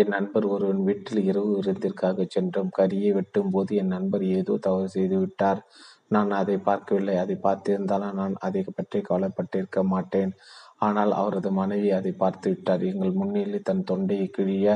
[0.00, 2.72] என் நண்பர் ஒருவன் வீட்டில் இரவு விருந்திற்காக சென்றோம்.
[2.78, 5.60] கரியை வெட்டும் போது என் நண்பர் ஏதோ தவறு செய்து விட்டார்.
[6.14, 7.14] நான் அதை பார்க்கவில்லை.
[7.16, 10.32] அதை பார்த்திருந்தாலும் நான் அதை பற்றி கவலைப்பட்டிருக்க மாட்டேன்.
[10.80, 12.82] ஆனால் அவரது மனைவி அதை பார்த்து விட்டார்.
[12.90, 14.66] எங்கள் முன்னிலை தன் தொண்டையை கிழிய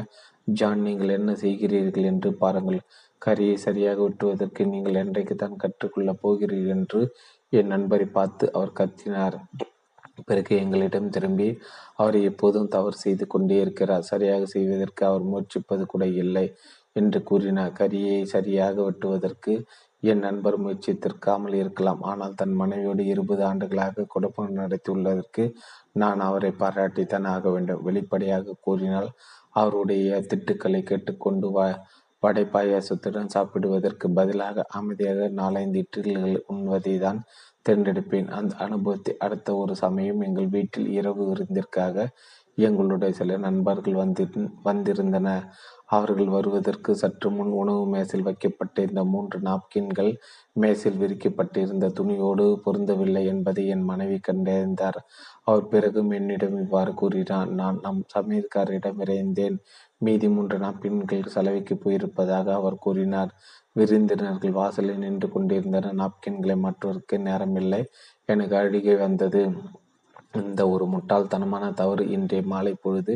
[0.59, 2.81] ஜான் நீங்கள் என்ன செய்கிறீர்கள் என்று பாருங்கள்.
[3.23, 7.01] கரியை சரியாக வெட்டுவதற்கு நீங்கள் என்றைக்கு தான் கற்றுக்கொள்ளப் போகிறீர்கள் என்று
[7.53, 9.37] என் நண்பரை பார்த்து அவர் கத்தினார்.
[10.29, 11.47] பிறகு எங்களிடம் திரும்பி
[12.01, 14.09] அவர் எப்போதும் தவறு செய்து கொண்டே இருக்கிறார்.
[14.11, 16.47] சரியாக செய்வதற்கு அவர் முயற்சிப்பது கூட இல்லை
[16.93, 17.73] என்று கூறினார்.
[17.81, 19.55] கரியை சரியாக வெட்டுவதற்கு
[20.03, 22.01] என் நண்பர் முயற்சித்திருக்காமல் இருக்கலாம்.
[22.11, 25.45] ஆனால் தன் மனைவியோடு இருபது ஆண்டுகளாக குடும்பம் நடத்தியுள்ளதற்கு
[25.97, 27.83] நான் அவரை பாராட்டித்தான் ஆக வேண்டும்.
[27.83, 29.09] வெளிப்படையாக கூறினால்
[29.53, 31.61] அவருடைய திட்டுக்களை கேட்டுக்கொண்டு வ
[32.23, 37.19] வடை பாயாசத்துடன் சாப்பிடுவதற்கு பதிலாக அமைதியாக நாலைந்து இட்லிகள் உண்வதை தான்
[37.67, 38.29] தேர்ந்தெடுப்பேன்.
[38.31, 41.97] அந்த அனுபவத்தை அடுத்த ஒரு சமயம் எங்கள் வீட்டில் இரவு விருந்திற்காக
[42.59, 44.25] எங்களுடைய சில நண்பர்கள் வந்தி
[44.65, 45.29] வந்திருந்தன.
[45.87, 50.11] அவர்கள் வருவதற்கு சற்று முன் உணவு மேசில் வைக்கப்பட்டிருந்த மூன்று நாப்கின்கள்
[50.53, 54.99] மேசில் விரிக்கப்பட்டிருந்த துணியோடு பொருந்தவில்லை என்பதை என் மனைவி கண்டறிந்தார்.
[55.43, 57.51] அவர் பிறகும் என்னிடம் இவ்வாறு கூறினார்.
[57.53, 59.59] நான் நம் சமையல்காரிடம் விரைந்தேன்.
[59.99, 63.33] மீதி மூன்று நாப்கின்கள் செலவிக்கு போயிருப்பதாக அவர் கூறினார்.
[63.73, 65.95] விருந்தினர்கள் வாசலில் நின்று கொண்டிருந்தனர்.
[65.95, 67.83] நாப்கின்களை மற்றவருக்கு நேரமில்லை.
[68.29, 69.43] எனக்கு அழுகை வந்தது.
[70.35, 73.15] இந்த ஒரு முட்டாள்தனமான தவறு இன்றைய மாலை பொழுது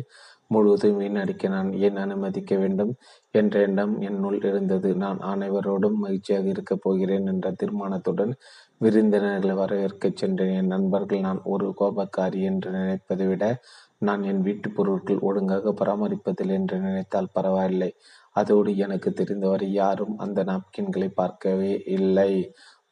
[0.50, 2.92] முழுவதும் வீணடிக்க நான் ஏன் அனுமதிக்க வேண்டும்?
[3.34, 4.88] என்ற எண்ணம் என்னுள் இருந்தது.
[4.96, 8.32] நான் அனைவரோடும் மகிழ்ச்சியாக இருக்கப் போகிறேன் என்ற தீர்மானத்துடன்
[8.80, 10.54] விருந்தினர்களை வரவேற்கச் சென்றேன்.
[10.60, 13.44] என் நண்பர்கள் நான் ஒரு கோபக்காரி என்று நினைப்பதை விட
[14.00, 17.90] நான் என் வீட்டு பொருட்கள் ஒழுங்காக பராமரிப்பதில்லை என்று நினைத்தால் பரவாயில்லை.
[18.36, 22.32] அதோடு எனக்கு தெரிந்தவரை யாரும் அந்த நாப்கின்களை பார்க்கவே இல்லை.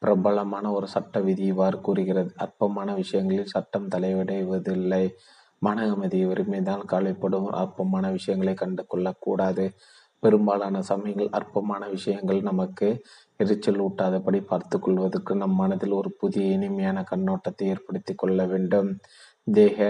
[0.05, 2.31] பிரபலமான ஒரு சட்ட விதி இவ்வாறு கூறுகிறது.
[2.36, 5.05] அற்பமான விஷயங்களில் சட்டம் தலையிடுவதில்லை.
[5.58, 9.66] மன அமைதியை விரும்பினால் கவலைப்படும் அற்பமான விஷயங்களை கண்டு கொள்ளக்கூடாது
[10.23, 12.41] பெரும்பாலான சமயங்கள் அற்பமான விஷயங்கள்.
[12.42, 12.89] நமக்கு
[13.36, 18.91] எரிச்சல் ஊட்டாதபடி பார்த்து கொள்வதற்கு நம் மனதில் ஒரு புதிய இனிமையான கண்ணோட்டத்தை ஏற்படுத்தி கொள்ள வேண்டும்.
[19.47, 19.89] தே ஹே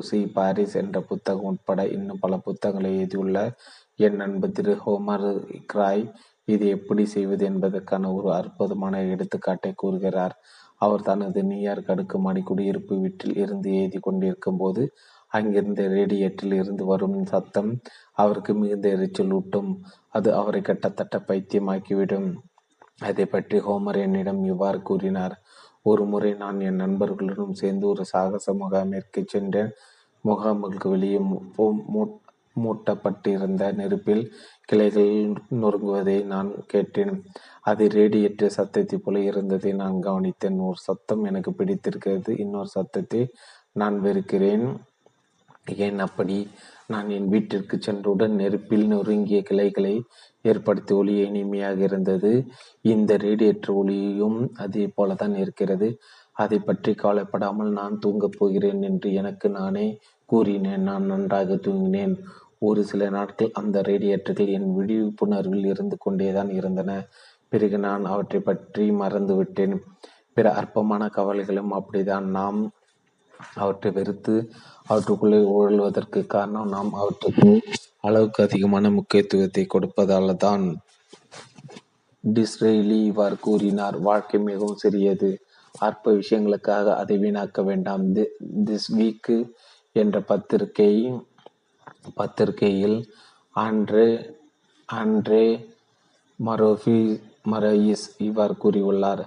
[0.00, 3.38] சி பாரிஸ் என்ற புத்தகம் உட்பட இன்னும் பல புத்தகங்களை எழுதியுள்ள
[3.96, 5.26] என் நண்பர் திரு ஹோமர்
[5.72, 6.04] கிராய்
[6.48, 10.34] இது எப்படி செய்வது என்பதற்கான ஒரு அற்புதமான எடுத்துக்காட்டை கூறுகிறார்.
[10.80, 14.82] அவர் தனது நியூயார்க் அடுக்குமாடி குடியிருப்பு வீட்டில் இருந்து எழுதி கொண்டிருக்கும் போது
[15.32, 17.70] அங்கிருந்த ரேடியேட்டில் இருந்து வரும் சத்தம்
[18.12, 19.70] அவருக்கு மிகுந்த எரிச்சல் ஊட்டும்.
[20.08, 22.28] அது அவரை கிட்டத்தட்ட பைத்தியமாக்கிவிடும்.
[23.00, 25.34] அதை பற்றி ஹோமர் என்னிடம் இவ்வாறு கூறினார்.
[25.82, 29.72] ஒரு முறை நான் என் நண்பர்களுடன் சேர்ந்து ஒரு சாகச முகாமிற்கு சென்றேன்.
[30.24, 31.18] முகாமுக்கு வெளியே
[32.56, 34.24] மூட்டப்பட்டிருந்த நெருப்பில்
[34.64, 37.22] கிளைகள் நொறுங்குவதை நான் கேட்டேன்.
[37.60, 40.58] அது ரேடியேட்டர் சத்தத்தை போல இருந்ததை நான் கவனித்தேன்.
[40.58, 42.38] ஒரு சத்தம் எனக்கு பிடித்திருக்கிறது.
[42.38, 43.28] இன்னொரு சத்தத்தை
[43.72, 44.66] நான் வெறுக்கிறேன்.
[45.76, 46.48] ஏன் அப்படி?
[46.86, 50.02] நான் என் வீட்டிற்கு சென்றவுடன் நெருப்பில் நொறுங்கிய கிளைகளை
[50.42, 52.44] ஏற்படுத்தி ஒளி இனிமையாக இருந்தது.
[52.80, 55.98] இந்த ரேடியேட்டர் ஒளியும் அதே போலதான் இருக்கிறது.
[56.32, 60.82] அதை பற்றி கவலைப்படாமல் நான் தூங்கப் போகிறேன் என்று எனக்கு நானே கூறினேன்.
[60.82, 62.14] நான் நன்றாக தூங்கினேன்.
[62.68, 66.90] ஒரு சில நாட்கள் அந்த ரேடியேட்டர்கள் என் விழிப்புணர்வில் இருந்து கொண்டேதான் இருந்தன.
[67.52, 69.74] பிறகு நான் அவற்றை பற்றி மறந்துவிட்டேன்
[70.36, 72.60] பிற அற்பமான கவலைகளும் அப்படிதான் நாம்
[73.56, 74.34] அவற்றை வெறுத்து
[74.88, 77.50] அவற்றுக்குள்ளே ஊழல்வதற்கு காரணம் நாம் அவற்றுக்கு
[78.00, 80.64] அளவுக்கு அதிகமான முக்கியத்துவத்தை கொடுப்பதால் தான்.
[82.24, 83.96] டிஸ்ரேலி இவ்வாறு கூறினார்.
[84.08, 85.30] வாழ்க்கை மிகவும் சிறியது.
[85.74, 88.04] அற்ப விஷயங்களுக்காக அதை வீணாக்க வேண்டாம்.
[88.68, 89.36] திஸ் வீக்கு
[89.96, 90.92] என்ற பத்திரிகை
[92.14, 92.98] பத்திரிகையில்
[93.56, 94.08] ஆண்ட்ரே
[94.88, 95.44] ஆண்ட்ரே
[96.38, 96.98] மரோஃபி
[97.50, 99.22] மரயிஸ் இவ்வாறு கூறியுள்ளார்.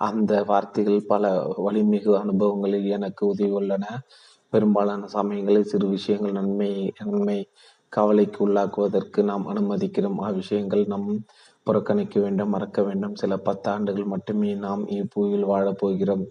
[0.00, 1.24] அந்த வார்த்தைகள் பல
[1.66, 3.84] வலிமிகு அனுபவங்களில் எனக்கு உதவியுள்ளன.
[4.52, 7.48] பெரும்பாலான சமயங்களில் சிறு விஷயங்கள் நன்மை நன்மை
[7.88, 10.18] கவலைக்கு உள்ளாக்குவதற்கு நாம் அனுமதிக்கிறோம்.
[10.20, 11.24] அவ்விஷயங்கள் நம்
[11.64, 13.14] புறக்கணிக்க வேண்டும் மறக்க வேண்டும்.
[13.14, 16.24] சில பத்தாண்டுகள் மட்டுமே நாம் இப்பூவில் வாழப்போகிறோம்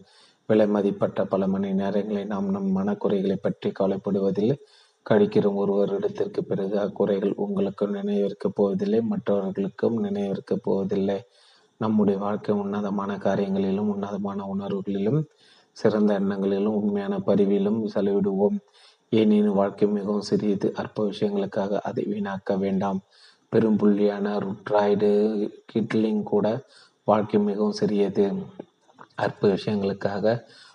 [0.49, 4.55] விலை மதிப்பற்ற பல மணி நேரங்களை நாம் நம் மனக்குறைகளை பற்றி கவலைப்படுவதில்
[5.09, 11.17] கழிக்கிறோம் ஒரு வருடத்திற்கு பிறகு அக்குறைகள் உங்களுக்கும் நினைவிருக்கப் போவதில்லை மற்றவர்களுக்கும் நினைவிருக்கப் போவதில்லை.
[11.77, 15.21] நம்முடைய வாழ்க்கை உன்னதமான காரியங்களிலும் உன்னதமான உணர்வுகளிலும்
[15.71, 18.57] சிறந்த எண்ணங்களிலும் உண்மையான பரிவிலும் செலவிடுவோம்.
[19.11, 20.73] ஏனெனும் வாழ்க்கை மிகவும் சிறியது.
[20.75, 22.99] அற்ப விஷயங்களுக்காக அதை வீணாக்க வேண்டாம்.
[23.49, 25.09] பெரும் புள்ளியான ருட்ராய்டு
[25.73, 26.45] கிட்லிங் கூட
[27.03, 28.25] வாழ்க்கை மிகவும் சிறியது.
[29.15, 30.25] அற்ப விஷயங்களுக்காக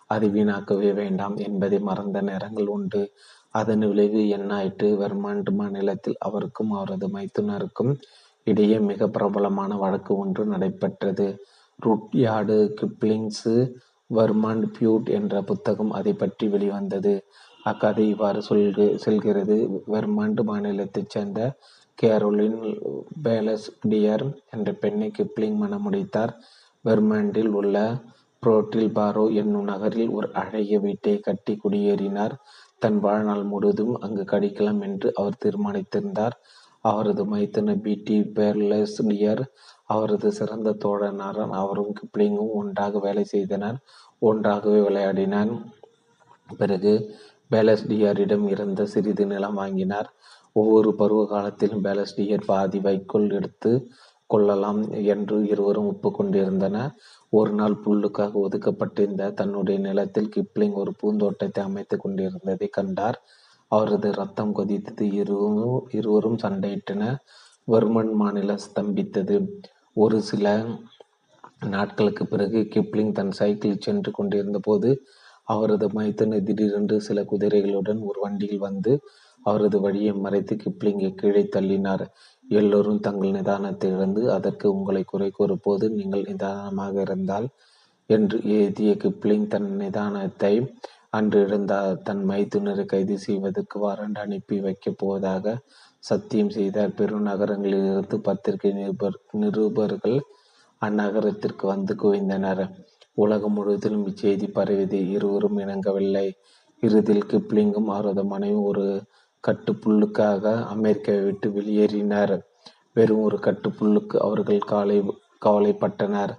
[0.07, 3.02] அதை வீணாக்கவே வேண்டாம் என்பதை மறந்த நேரங்கள் உண்டு.
[3.54, 4.88] அதன் விளைவு என்னாயிற்று?
[5.02, 7.92] வெர்மாண்ட் மாநிலத்தில் அவருக்கும் அவரது மைத்துனருக்கும்
[8.46, 11.26] இடையே மிக பிரபலமான வழக்கு ஒன்று நடைபெற்றது.
[11.78, 13.54] ருட்யார்டு கிப்ளிங்ஸு
[14.10, 17.14] வெர்மாண்ட் பியூட் என்ற புத்தகம் அதை பற்றி வெளிவந்தது.
[17.64, 19.56] அக்கதை இவ்வாறு சொல்கு செல்கிறது.
[19.92, 21.40] வெர்மாண்ட் மாநிலத்தைச் சேர்ந்த
[21.98, 22.60] கேரோலின்
[23.22, 26.32] பேலஸ் டியர் என்ற பெண்ணை கிப்ளிங் மணமுடித்தார்
[26.84, 27.76] வெர்மாண்டில் உள்ள
[28.42, 32.34] புரோட்டில் பாரோ என்னும் நகரில் ஒரு அழகிய வீட்டை கட்டி குடியேறினார்.
[32.81, 36.36] தன் வாழ்நாள் முழுவதும் அங்கு கடிக்கலாம் என்று அவர் தீர்மானித்திருந்தார்.
[36.84, 39.42] அவரது மைத்துனர் டி பெர்லஸ் டியர்
[39.86, 43.78] அவரது சிறந்த தோழனார் அவரும் கிப்ளிங்கும் ஒன்றாக வேலை செய்தனர்.
[44.18, 45.52] ஒன்றாகவே விளையாடினார்.
[46.59, 46.92] பிறகு
[47.50, 50.09] பேலஸ்டியரிடம் இருந்த சிறிது நிலம் வாங்கினார்.
[50.52, 53.73] ஒவ்வொரு பருவ காலத்திலும் பேலஸ்டியர் பாதி வைக்கோல் எடுத்து
[54.26, 56.92] கொள்ளலாம் என்று இருவரும் ஒப்புக்கொண்டிருந்தனர்
[57.33, 63.18] ஒரு நாள் புல்லுக்காக ஒதுக்கப்பட்டிருந்த தன்னுடைய நிலத்தில் கிப்ளிங் ஒரு பூந்தோட்டத்தை அமைத்துக் கொண்டிருந்ததை கண்டார்.
[63.73, 65.05] அவரது ரத்தம் கொதித்தது.
[65.20, 67.18] இருவரும் இருவரும் சண்டையிட்டனர்.
[67.68, 69.36] வர்மன் மாநில ஸ்தம்பித்தது.
[69.97, 70.47] ஒரு சில
[71.68, 74.91] நாட்களுக்கு பிறகு கிப்ளிங் தன் சைக்கிள் சென்று கொண்டிருந்த போது
[75.49, 78.92] அவரது மைத்துனர் திடீரென்று சில குதிரைகளுடன் ஒரு வண்டியில் வந்து
[79.47, 82.05] அவரது வழியை மறைத்து கிப்ளிங்கை கீழே தள்ளினார்.
[82.50, 87.46] எல்லோரும் தங்கள் நிதானத்தை இழந்து அதற்கு உங்களை குறை கூறும்போது நீங்கள் நிதானமாக இருந்தால்
[88.10, 90.54] என்று எழுதிய கிப்ளிங் தன் நிதானத்தை
[91.08, 95.54] அன்று இருந்தார் தன் மைத்துனரை கைது செய்வதற்கு வாரண்ட் அனுப்பி வைக்கப் போவதாக
[96.04, 96.92] சத்தியம் செய்தார்.
[96.98, 100.18] பெருநகரங்களிலிருந்து பத்திரிகை நிருபர் நிருபர்கள்
[100.82, 102.64] அந்நகரத்திற்கு வந்து குவிந்தனர்.
[103.14, 104.98] உலகம் முழுவதிலும் இச்செய்தி பரவியது.
[105.10, 106.26] இருவரும் இணங்கவில்லை.
[106.82, 108.84] இறுதியில் கிப்ளிங்கும் அவரது மனைவி ஒரு
[109.47, 112.35] கட்டுப்புல்லுக்காக அமெரிக்காவை விட்டு வெளியேறினர்.
[112.93, 114.97] வெறும் ஒரு கட்டுப்புல்லுக்கு அவர்கள் காலை
[115.47, 116.33] கவலைப்பட்டனர்.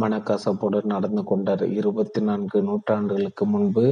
[0.00, 3.84] மனக்கசப்புடன் நடந்து கொண்டார் இருபத்தி நான்கு நூற்றாண்டுகளுக்கு முன்பு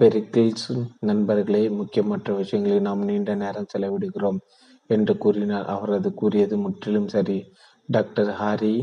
[0.00, 0.66] பெரிக்கிள்ஸ்
[1.00, 4.38] நண்பர்களே முக்கியமற்ற விஷயங்களில் நாம் நீண்ட நேரம் செலவிடுகிறோம்
[4.86, 5.66] என்று கூறினார்.
[5.66, 7.38] அவரது கூறியது முற்றிலும் சரி.
[7.86, 8.74] டாக்டர் ஹாரி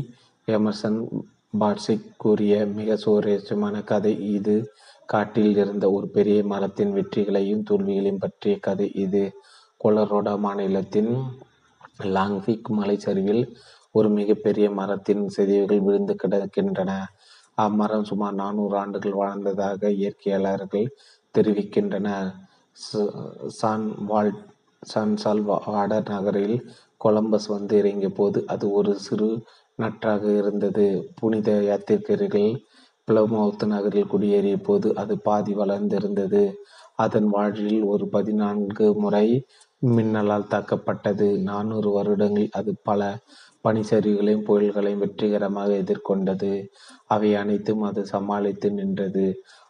[0.48, 0.98] எமர்சன்
[1.58, 4.56] பாட்சிக் கூறிய மிக சுவாரஸ்யமான கதை இது.
[5.08, 9.24] காட்டில் இருந்த ஒரு பெரிய மரத்தின் வெற்றிகளையும் தோல்விகளையும் பற்றிய கதை இது.
[9.84, 11.12] கொலரோடா மாநிலத்தின்
[12.16, 13.44] லாங்விக் மலைச்சரிவில்
[13.94, 16.92] ஒரு மிகப்பெரிய மரத்தின் சிதைவுகள் விழுந்து கிடக்கின்றன.
[17.58, 20.86] அம்மரம் சுமார் நானூறு ஆண்டுகள் வாழ்ந்ததாக இயற்கையாளர்கள்
[21.34, 22.08] தெரிவிக்கின்றன.
[23.60, 24.42] சான் வால்ட்
[24.82, 26.58] சான் சால்வாடர் நகரில்
[27.04, 29.30] கொலம்பஸ் வந்து இறங்கிய போது அது ஒரு சிறு
[29.78, 30.86] நற்றாக இருந்தது.
[31.18, 32.50] புனித யாத்திரிகர்கள்
[33.08, 36.42] பிளமவுத் நகரில் குடியேறிய போது அது பாதி வளர்ந்திருந்தது.
[36.96, 39.26] அதன் வாழ்வில் ஒரு பதினான்கு முறை
[39.88, 41.26] மின்னலால் தாக்கப்பட்டது.
[41.42, 43.02] நானூறு வருடங்களில் அது பல
[43.64, 46.52] பனிச்சரிவுகளையும் புயல்களையும் வெற்றிகரமாக எதிர்கொண்டது.
[47.06, 49.26] அவை அனைத்தும் அது சமாளித்து நின்றது.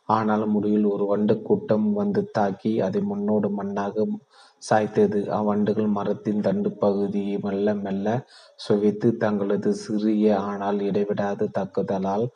[0.09, 4.07] ஆனால் முடிவில் ஒரு வண்டு கூட்டம் வந்து தாக்கி அதை முன்னோடு மண்ணாக
[4.63, 5.21] சாய்த்தது.
[5.39, 8.07] அவ்வண்டுகள் மரத்தின் தண்டு பகுதியை மெல்ல மெல்ல
[8.57, 12.27] சுவைத்து தங்களது சிறிய ஆனால் இடைவிடாத தாக்குதலால்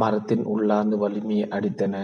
[0.00, 1.94] மரத்தின் உள்ளார்ந்து வலிமையை அடித்தன.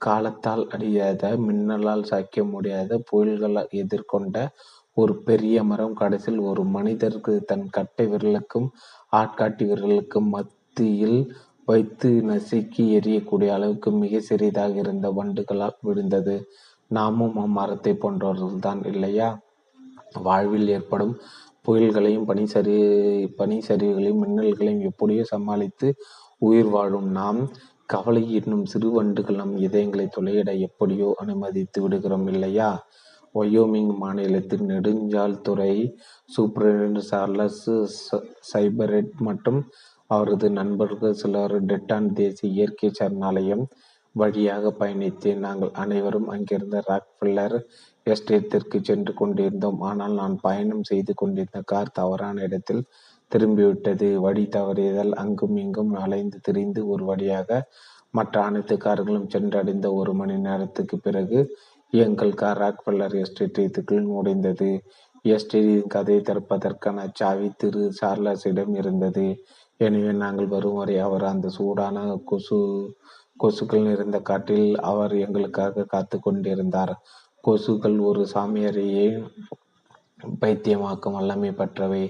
[0.00, 4.36] காலத்தால் அடியாத மின்னலால் சாய்க்க முடியாத புயல்களால் எதிர்கொண்ட
[4.96, 8.68] ஒரு பெரிய மரம் கடைசியில் ஒரு மனிதருக்கு தன் கட்டை விரலுக்கும்
[9.12, 11.20] ஆட்காட்டி விரலுக்கும் மத்தியில்
[11.64, 16.36] வைத்து நசுக்கி எரியக்கூடிய அளவுக்கு மிக சிறியதாக இருந்த வண்டுகளால் விழுந்தது.
[16.90, 19.28] நாமும் அம்மரத்தை போன்றவர்கள்தான் இல்லையா?
[20.22, 21.14] வாழ்வில் ஏற்படும்
[21.66, 22.76] புயல்களையும் பனிசரி
[23.38, 25.88] பனிச்சரிவுகளையும் மின்னல்களையும் எப்படியோ சமாளித்து
[26.42, 27.40] உயிர் வாழும் நாம்.
[27.86, 32.70] கவலை என்னும் சிறு வண்டுகள் நம் இதயங்களை துளையிட எப்படியோ அனுமதித்து விடுகிறோம் இல்லையா?
[33.34, 35.72] ஒயோமிங் மாநிலத்தின் நெடுஞ்சால் துறை
[36.30, 37.64] சூப்பரண்ட் சார்லஸ்
[38.52, 39.60] சைபரெட் மற்றும்
[40.10, 43.64] அவரது நண்பர்கள் சிலர் டெட்டான் தேசிய இயற்கை சரணாலயம்
[44.14, 47.56] வழியாக பயணித்து நாங்கள் அனைவரும் அங்கிருந்த ராக்ஃபில்லர்
[48.06, 49.80] எஸ்டேட்டிற்கு சென்று கொண்டிருந்தோம்.
[49.90, 52.82] ஆனால் நான் பயணம் செய்து கொண்டிருந்த கார் தவறான இடத்தில்
[53.32, 54.08] திரும்பிவிட்டது.
[54.16, 57.60] வழி தவறியதால் அங்கும் இங்கும் அலைந்து திரிந்து ஒரு வழியாக
[58.10, 61.40] மற்ற அனைத்து கார்களும் சென்றடைந்த ஒரு மணி நேரத்துக்கு பிறகு
[61.92, 64.70] எங்கள் கார் ராக்ஃபெல்லர் எஸ்டேட்டுக்குள் நுழைந்தது
[65.24, 69.26] எஸ்டேட்டின் கதையை திறப்பதற்கான சாவி திரு சார்லஸிடம் இருந்தது.
[69.80, 72.58] எனவே நாங்கள் வரும் வரை அவர் அந்த சூடான கொசு
[73.42, 76.92] கொசுக்கள் நிறைந்த காட்டில் அவர் எங்களுக்காக காத்து கொண்டிருந்தார்.
[77.44, 79.06] கொசுக்கள் ஒரு சாமியாரையே
[80.40, 82.04] பைத்தியமாக்கும் வல்லமை பெற்றவை.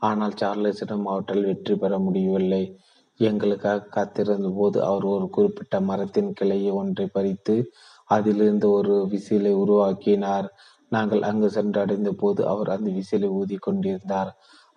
[0.00, 2.62] ஆனால் சார்லஸிடம் அவற்றால் வெற்றி பெற முடியவில்லை.
[3.20, 7.56] எங்களுக்காக காத்திருந்த போது அவர் ஒரு குறிப்பிட்ட மரத்தின் கிளையை ஒன்றை பறித்து
[8.10, 10.48] அதிலிருந்து ஒரு விசிலை உருவாக்கினார்.
[10.92, 14.30] நாங்கள் அங்கு சென்றடைந்த போது அவர் அந்த விசிலை ஊதி கொண்டிருந்தார்.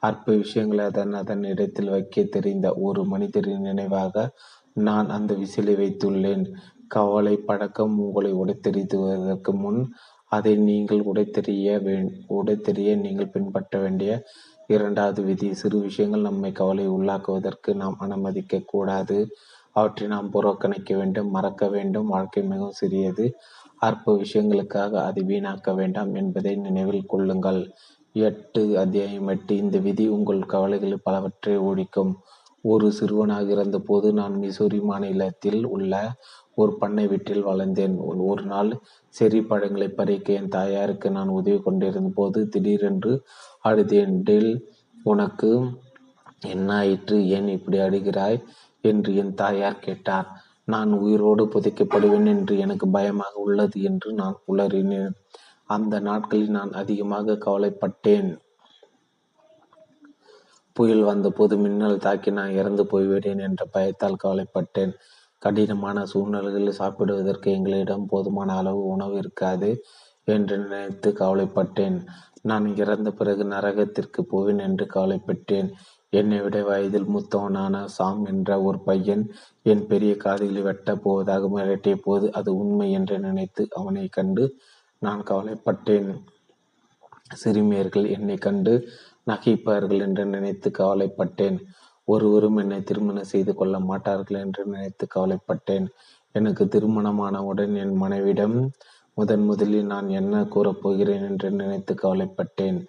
[0.03, 4.26] அற்ப விஷயங்களை அதன் அதன் இடத்தில் வைக்க தெரிந்த ஒரு மனிதரின் நினைவாக
[4.88, 6.45] நான் அந்த விசிலை வைத்துள்ளேன்.
[6.88, 9.82] கவலை பழக்கம் உங்களை உடைத்தெறிவதற்கு முன்
[10.32, 11.95] அதை நீங்கள் உடைத்தெறிய வே
[12.38, 14.11] உடைத்தெறிய நீங்கள் பின்பற்ற வேண்டிய
[14.74, 19.18] இரண்டாவது விதி சிறு விஷயங்கள் நம்மை கவலை உள்ளாக்குவதற்கு நாம் அனுமதிக்க கூடாது.
[19.76, 22.08] அவற்றை நாம் புறக்கணிக்க வேண்டும் மறக்க வேண்டும்.
[22.08, 23.26] வாழ்க்கை மிகவும் சிறியது.
[23.80, 27.61] அற்ப விஷயங்களுக்காக அதை வீணாக்க வேண்டாம் என்பதை நினைவில் கொள்ளுங்கள்.
[28.16, 29.53] எட்டு அத்தியாயம் எட்டு.
[29.58, 32.14] இந்த விதி உங்கள் கவலைகளில் பலவற்றை ஒழிக்கும்.
[32.66, 35.93] ஒரு சிறுவனாக இருந்தபோது நான் மிசோரி மாநிலத்தில் உள்ள
[36.56, 37.95] ஒரு பண்ணை வீட்டில் வளர்ந்தேன்.
[38.17, 38.80] ஒரு நாள்
[39.19, 43.23] செறி பழங்களை பறிக்க என் தாயாருக்கு நான் உதவி கொண்டிருந்த போது திடீரென்று
[43.64, 44.14] அழுதேன்.
[44.22, 44.51] டெல்
[45.03, 45.51] உனக்கு
[46.40, 47.27] என்ன ஆயிற்று?
[47.27, 48.43] ஏன் இப்படி அழுகிறாய்?
[48.82, 50.27] என்று என் தாயார் கேட்டார்.
[50.65, 55.14] நான் உயிரோடு புதைக்கப்படுவேன் என்று எனக்கு பயமாக உள்ளது என்று நான் உளறினேன்.
[55.65, 58.38] அந்த நாட்களில் நான் அதிகமாக கவலைப்பட்டேன்.
[60.73, 64.93] புயல் வந்தபோது மின்னல் தாக்கி நான் இறந்து போய்விடுவேன் என்ற பயத்தால் கவலைப்பட்டேன்.
[65.43, 69.69] கடினமான சூழ்நிலைகளில் சாப்பிடுவதற்கு எங்களிடம் போதுமான அளவு உணவு இருக்காது
[70.27, 71.97] என்று நினைத்து கவலைப்பட்டேன்.
[72.41, 75.69] நான் இறந்த பிறகு நரகத்திற்கு போவேன் என்று கவலைப்பட்டேன்.
[76.13, 79.23] என்னை விட வயதில் மூத்தவனான சாம் என்ற ஒரு பையன்
[79.63, 84.43] என் பெரிய காதுகளை வெட்டப் போவதாக மிரட்டிய போது அது உண்மை என்று நினைத்து அவனை கண்டு
[85.01, 86.09] நான் கவலைப்பட்டேன்.
[87.33, 88.73] சிறுமியர்கள் என்னை கண்டு
[89.27, 91.57] நகைப்பார்கள் என்று நினைத்து கவலைப்பட்டேன்.
[92.07, 95.88] ஒருவரும் என்னை திருமணம் செய்து கொள்ள மாட்டார்கள் என்று நினைத்து கவலைப்பட்டேன்.
[96.35, 98.57] எனக்கு திருமணமானவுடன் என் மனைவிடம்
[99.17, 102.80] முதன் முதலில் நான் என்ன கூறப்போகிறேன் என்று நினைத்து கவலைப்பட்டேன்.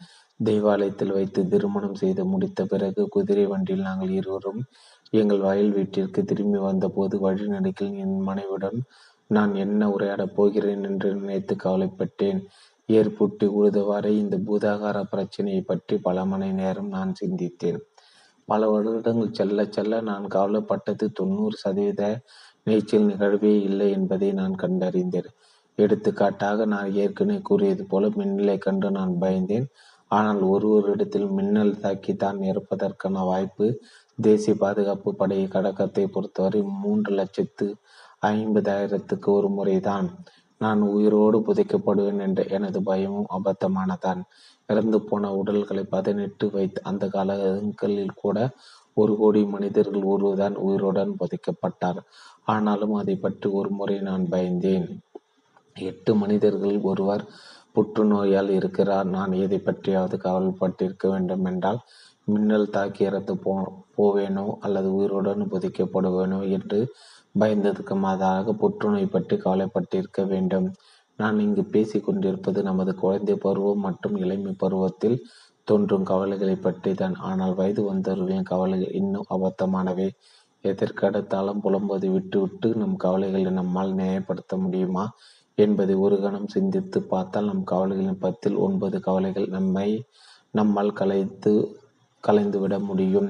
[0.45, 4.61] தெய்வாலயத்தில் வைத்து திருமணம் செய்து முடித்த பிறகு குதிரை வண்டியில் நாங்கள் இருவரும்
[5.13, 8.79] எங்கள் வயல் வீட்டிற்கு திரும்பி வந்தபோது வழிநடுக்கில் என் மனைவிடம்
[9.27, 10.83] நான் என்ன உரையாடப் போகிறேன்?
[10.83, 12.41] என்று நினைத்து கவலைப்பட்டேன்.
[12.89, 17.79] ஏற்புட்டி உழுதவாறே இந்த பூதாகார பிரச்சனையை பற்றி பல மணி நேரம் நான் சிந்தித்தேன்.
[18.49, 22.03] பல வருடங்கள் செல்ல செல்ல நான் கவலைப்பட்டது தொண்ணூறு சதவீத
[22.67, 25.31] நீச்சல் நிகழ்வே இல்லை என்பதை நான் கண்டறிந்தேன்.
[25.79, 29.67] எடுத்துக்காட்டாக நான் ஏற்கனவே கூறியது போல மின்னலை கண்டு நான் பயந்தேன்.
[30.11, 33.67] ஆனால் ஒரு ஒரு இடத்தில் மின்னல் தாக்கி தான் இறப்பதற்கான வாய்ப்பு
[34.19, 37.67] தேசிய பாதுகாப்பு படை கடக்கத்தை பொறுத்தவரை மூன்று லட்சத்து
[38.33, 40.09] ஐம்பதாயிரத்துக்கு ஒரு முறைதான்.
[40.65, 44.21] நான் உயிரோடு புதைக்கப்படுவேன் என்ற எனது பயமும் அபத்தமானதான்
[44.69, 48.39] இறந்து போன உடல்களை பதனிட்டு வைத்து அந்த காலங்களில் கூட
[48.97, 52.01] ஒரு கோடி மனிதர்கள் ஒருவர்தான் உயிருடன் புதைக்கப்பட்டார்.
[52.47, 54.87] ஆனாலும் அதை பற்றி ஒரு முறை நான் பயந்தேன்.
[55.77, 57.25] எட்டு மனிதர்கள் ஒருவர்
[57.77, 59.09] புற்றுநோயால் இருக்கிறார்.
[59.09, 61.81] நான் எதை பற்றியாவது கவலைப்பட்டிருக்க வேண்டும் என்றால்
[62.25, 63.55] மின்னல் தாக்கி இறந்து போ
[63.97, 66.79] போவேனோ அல்லது உயிருடன் புதைக்கப்படுவேனோ என்று
[67.35, 70.69] பயந்ததுக்கு மாதாக புற்றுநோய் பற்றி கவலைப்பட்டிருக்க வேண்டும்.
[71.19, 75.19] நான் இங்கு பேசிக் கொண்டிருப்பது நமது குழந்தை பருவம் மற்றும் இளமை பருவத்தில்
[75.69, 80.09] தோன்றும் கவலைகளை பற்றி தான் ஆனால் வயது வந்தவர்களின் கவலைகள் இன்னும் அபத்தமானவை.
[80.65, 85.05] எதற்கடுத்தாலும் புலம்புவதை விட்டுவிட்டு நம் கவலைகளை நம்மால் நியாயப்படுத்த முடியுமா
[85.59, 89.89] என்பதை ஒரு கணம் சிந்தித்து பார்த்தால் நம் கவலைகளின் பத்தில் ஒன்பது கவலைகள் நம்மை
[90.51, 91.53] நம்மால் கலைத்து
[92.25, 93.29] கலைந்துவிட முடியும்.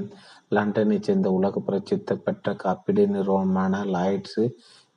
[0.53, 4.45] லண்டனைச் சேர்ந்த உலக பிரசித்த பெற்ற காப்பீடு நிறுவனமான லாய்ட்ஸு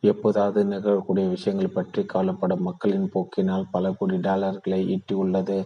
[0.03, 5.58] எப்போதாவது நிகழக்கூடிய விஷயங்கள் பற்றி கவலைப்படும் மக்களின் போக்கினால் பல கோடி டாலர்களை ஈட்டியுள்ளது.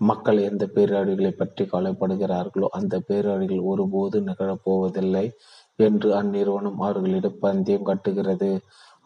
[0.00, 5.26] மக்கள் எந்த பேரழிவுகளை பற்றி கவலைப்படுகிறார்களோ அந்த பேரழிவுகள் ஒருபோது நிகழப்போவதில்லை
[5.78, 8.50] என்று அந்நிறுவனம் அவர்களிடம் பந்தயம் கட்டுகிறது.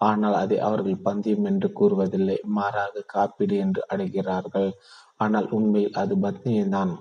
[0.08, 2.36] ஆனால் அதை அவர்கள் பந்தயம் என்று கூறுவதில்லை.
[2.58, 4.70] மாறாக காப்பீடு என்று அழைக்கிறார்கள்.
[5.16, 6.92] ஆனால் உண்மையில் அது பத்னியை தான்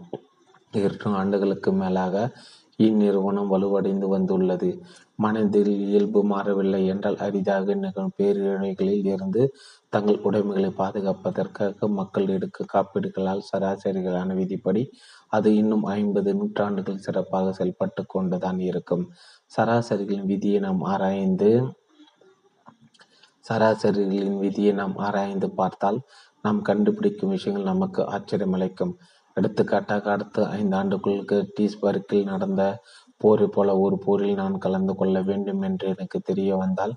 [0.73, 2.15] இரண்டு ஆண்டுகளுக்கு மேலாக
[2.85, 4.69] இந்நிறுவனம் வலுவடைந்து வந்துள்ளது.
[5.15, 9.43] மனதில் இயல்பு மாறவில்லை என்றால் அரிதாக நிகழும் பேரிழமைகளில் இருந்து
[9.89, 14.83] தங்கள் உடைமைகளை பாதுகாப்பதற்காக மக்கள் எடுக்க காப்பீடுகளால் சராசரிகளான விதிப்படி
[15.29, 19.05] அது இன்னும் ஐம்பது நூற்றாண்டுகள் சிறப்பாக செயல்பட்டு கொண்டுதான் இருக்கும்.
[19.57, 21.51] சராசரிகளின் விதியை நாம் ஆராய்ந்து
[23.45, 25.97] சராசரிகளின் விதியை நாம் ஆராய்ந்து பார்த்தால்
[26.45, 28.93] நாம் கண்டுபிடிக்கும் விஷயங்கள் நமக்கு ஆச்சரியமளிக்கும்.
[29.37, 31.21] எடுத்துக்காட்டாக அடுத்த ஐந்து ஆண்டுக்குள்
[31.57, 32.63] டீஸ்பர்க்கில் நடந்த
[33.21, 36.93] போரை போல ஒரு போரில் நான் கலந்து கொள்ள வேண்டும் என்று எனக்கு தெரிய வந்தால்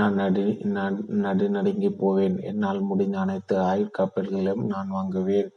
[0.00, 0.42] நான் நடு
[1.24, 2.36] நடுநடுங்கி போவேன்.
[2.50, 5.50] என்னால் முடிந்த அனைத்து ஆயுட்காப்பீடுகளையும் நான் வாங்குவேன்.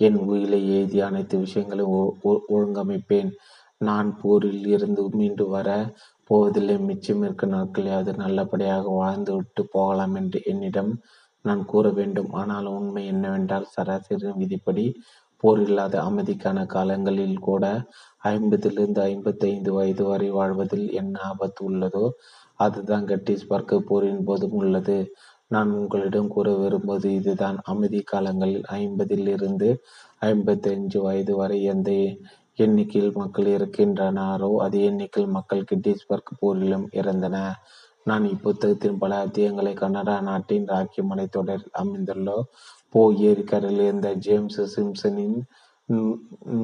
[0.00, 2.14] என் உயிரை எழுதி அனைத்து விஷயங்களையும்
[2.52, 3.30] ஒழுங்கமைப்பேன்.
[3.80, 5.68] நான் போரில் இருந்து மீண்டு வர
[6.30, 6.76] போவதில்லை.
[6.88, 10.92] மிச்சம் இருக்க நாட்களையாவது நல்லபடியாக வாழ்ந்து விட்டு போகலாம் என்று என்னிடம்
[11.44, 12.30] நான் கூற வேண்டும்.
[12.40, 14.84] ஆனால் உண்மை என்னவென்றால் சராசரி விதிப்படி
[15.42, 17.64] போர் இல்லாத அமைதிக்கான காலங்களில் கூட
[18.24, 22.04] ஐம்பதிலிருந்து ஐம்பத்தி ஐந்து வயது வரை வாழ்வதில் என்ன ஆபத்து உள்ளதோ
[22.56, 24.96] அதுதான் கட்டிஸ்பர்க் போரின் போதும் உள்ளது.
[25.46, 27.58] நான் உங்களிடம் கூற விரும்புவது இதுதான்.
[27.62, 29.68] அமைதி காலங்களில் ஐம்பதிலிருந்து
[30.20, 31.90] ஐம்பத்தஞ்சு ஐம்பத்தி அஞ்சு வயது வரை எந்த
[32.58, 37.36] எண்ணிக்கையில் மக்கள் இருக்கின்றனாரோ அதே எண்ணிக்கையில் மக்கள் கிட்டிஸ்பர்க் போரிலும் இறந்தன.
[38.04, 42.30] நான் இப்புத்தகத்தின் பல அத்தியங்களை கனடா நாட்டின் ராக்கி மலைத்தொடரில் அமைந்துள்ள
[42.92, 45.38] போ ஏரிக்கரையில் இருந்த ஜேம்ஸ் சிம்சனின்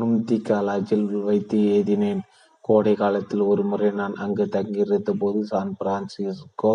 [0.00, 2.22] நும்திகாலாஜில் வைத்து எழுதினேன்.
[2.64, 6.74] கோடை காலத்தில் ஒரு முறை நான் அங்கு தங்கியிருந்த போது சான் பிரான்சிஸ்கோ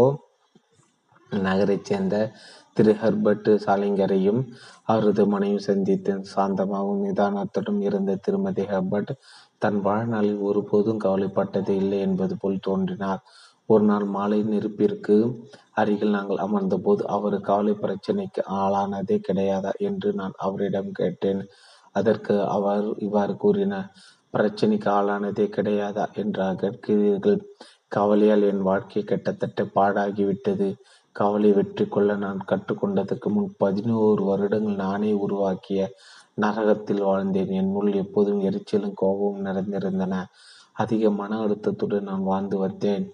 [1.46, 2.16] நகரைச் சேர்ந்த
[2.78, 4.42] திரு ஹெர்பர்ட் சாலிங்கரையும்
[4.92, 6.24] அவரது மனையும் சந்தித்தேன்.
[6.36, 9.14] சாந்தமாகவும் நிதானத்துடன் இருந்த திருமதி ஹெர்பர்ட்
[9.64, 13.22] தன் வாழ்நாளில் ஒருபோதும் கவலைப்பட்டது இல்லை என்பது போல் தோன்றினார்.
[13.74, 15.16] ஒரு நாள் மாலை நெருப்பிற்கு
[15.82, 21.42] அருகில் நாங்கள் அமர்ந்தபோது அவர் கவலை பிரச்சனைக்கு ஆளானதே கிடையாதா என்று நான் அவரிடம் கேட்டேன்.
[21.96, 23.90] அதற்கு அவர் இவ்வாறு கூறினார்
[24.34, 27.40] பிரச்சனைக்கு ஆளானதே கிடையாதா என்றார் கேட்கிறீர்கள்?
[27.88, 30.68] கவலையால் என் வாழ்க்கை கிட்டத்தட்ட பாடாகிவிட்டது
[31.16, 35.82] கவலை வெற்றி கொள்ள நான் கற்றுக்கொண்டதற்கு முன் பதினோரு வருடங்கள் நானே உருவாக்கிய
[36.44, 37.52] நரகத்தில் வாழ்ந்தேன்.
[37.60, 40.16] என் உள் எப்போதும் எரிச்சலும் கோபமும் நிறைந்திருந்தன.
[40.76, 43.06] அதிக மன அழுத்தத்துடன் நான் வாழ்ந்து வந்தேன்.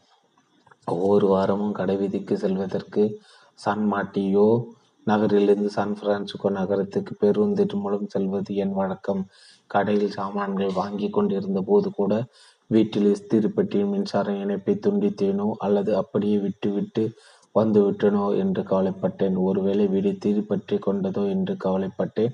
[0.96, 3.04] ஒவ்வொரு வாரமும் கடைவீதிக்கு செல்வதற்கு
[3.60, 4.50] சான் மாட்டியோ
[5.08, 9.22] நகரிலிருந்து சான் பிரான்சிஸ்கோ நகரத்துக்கு பேருந்தின் மூலம் செல்வது என் வழக்கம்.
[9.68, 12.14] கடையில் சாமான்கள் வாங்கி கொண்டிருந்த போது கூட
[12.68, 17.04] வீட்டில் இஸ்திரிப்பட்டியின் மின்சார இணைப்பை துண்டித்தேனோ அல்லது அப்படியே விட்டுவிட்டு
[17.56, 19.36] வந்து விட்டனோ என்று கவலைப்பட்டேன்.
[19.48, 22.34] ஒருவேளை வீடு திருப்பற்றி கொண்டதோ என்று கவலைப்பட்டேன்.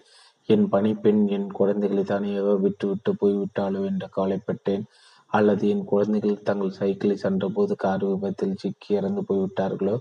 [0.50, 4.84] என் பணிப்பெண் என் குழந்தைகளை தனியாக விட்டுவிட்டு போய்விட்டாலோ என்று கவலைப்பட்டேன்.
[5.36, 9.96] அல்லது என் குழந்தைகள் தங்கள் சைக்கிளில் சென்றபோது கார் விபத்தில் சிக்கி இறந்து போய்விட்டார்களோ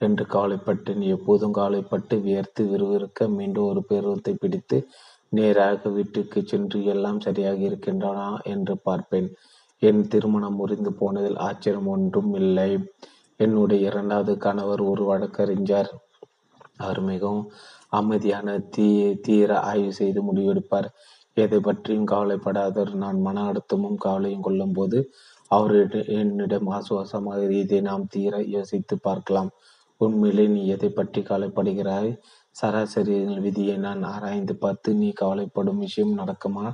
[0.00, 4.78] என்று கவலைப்பட்டேன் எப்போதும் கவலைப்பட்டு வியர்த்து விறுவிறுக்க மீண்டும் ஒரு பேருவத்தை பிடித்து
[5.32, 9.28] நேராக வீட்டுக்கு சென்று எல்லாம் சரியாக இருக்கின்றனா என்று பார்ப்பேன்.
[9.82, 12.70] என் திருமணம் முறிந்து போனதில் ஆச்சரியம் ஒன்றும் இல்லை.
[13.40, 15.90] என்னுடைய இரண்டாவது கணவர் ஒரு வழக்கறிஞர்.
[16.76, 17.44] அவர் மிகவும்
[17.90, 18.86] அமைதியான தீ
[19.26, 20.88] தீர ஆய்வு செய்து முடிவெடுப்பார்.
[21.36, 22.92] எதை பற்றியும் கவலைப்படாதவர்.
[22.94, 24.98] நான் மன அழுத்தமும் கவலையும் கொள்ளும் போது
[25.50, 29.50] அவரிடம் என்னிடம் ஆசுவாசமாக இதை நாம் தீர யோசித்து பார்க்கலாம்.
[30.00, 32.10] உண்மையிலே நீ எதை பற்றி கவலைப்படுகிறாய்?
[32.56, 36.66] சராசரியின் விதியை நான் ஆராய்ந்து பார்த்து நீ கவலைப்படும் விஷயம் நடக்குமா?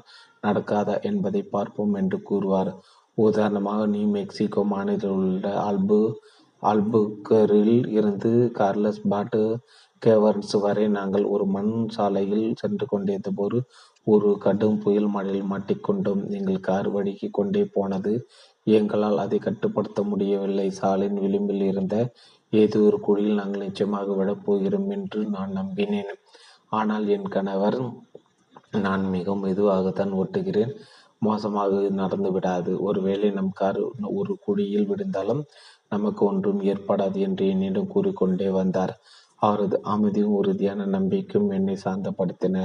[0.43, 2.73] நடக்காதா என்பதை பார்ப்போம் என்று கூறுவார்.
[3.19, 6.01] உதாரணமாக நீ மெக்சிகோ மாநிலத்தில் உள்ள அல்பு
[6.63, 9.41] அல்புக்கரில் இருந்து கார்லஸ் பாட்டு
[10.03, 13.59] கேவர்ன்ஸ் வரை நாங்கள் ஒரு மண் சாலையில் சென்று கொண்டிருந்த போது
[14.07, 18.13] ஒரு கடும் புயல் மழையில் மாட்டிக்கொண்டோம் எங்கள் கார் வழுக்கி கொண்டே போனது.
[18.67, 20.69] எங்களால் அதை கட்டுப்படுத்த முடியவில்லை.
[20.81, 21.97] சாலையின் விளிம்பில் இருந்த
[22.53, 26.13] ஏதோ ஒரு குழியில் நாங்கள் நிச்சயமாக விழப்போகிறோம் என்று நான் நம்பினேன்.
[26.71, 27.79] ஆனால் என் கணவர்
[28.81, 30.73] நான் மிகவும் மெதுவாகத்தான் ஓட்டுகிறேன்.
[31.19, 32.73] மோசமாக நடந்து விடாது.
[32.81, 33.81] ஒருவேளை நம் கார்
[34.19, 35.43] ஒரு குழியில் விழுந்தாலும்
[35.89, 38.95] நமக்கு ஒன்றும் ஏற்படாது என்று என்னிடம் கூறிக்கொண்டே வந்தார்.
[39.43, 42.57] அவரது அமைதியும் உறுதியான நம்பிக்கையும் என்னை சாந்தப்படுத்தின.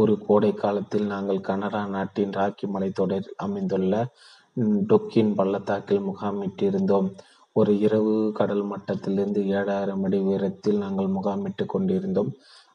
[0.00, 3.94] ஒரு கோடை காலத்தில் நாங்கள் கனடா நாட்டின் ராக்கி மலைத்தொடரில் அமைந்துள்ள
[4.90, 7.08] டொக்கின் பள்ளத்தாக்கில் முகாமிட்டிருந்தோம்.
[7.56, 12.30] ஒரு இரவு கடல் மட்டத்திலிருந்து ஏழாயிரம் அடி உயரத்தில் நாங்கள் முகாமிட்டு கொண்டிருந்தோம்.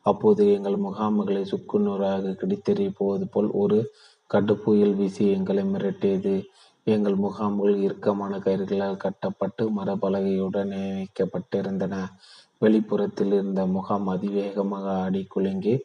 [0.06, 3.78] அப்போது எங்கள் முகாம்களை சுக்குநூறாக கிடைத்தெறிய போவது போல் ஒரு
[4.30, 6.36] கடுப்புயல் வீசி எங்களை மிரட்டியது.
[6.88, 11.95] எங்கள் முகாம்கள் இறுக்கமான கயிறுகளால் கட்டப்பட்டு மரபலகையுடன் இணைக்கப்பட்டிருந்தன.
[12.64, 15.76] வெளிப்புறத்தில் இருந்த முகாம் அதிவேகமாக ஆடி குலுங்கி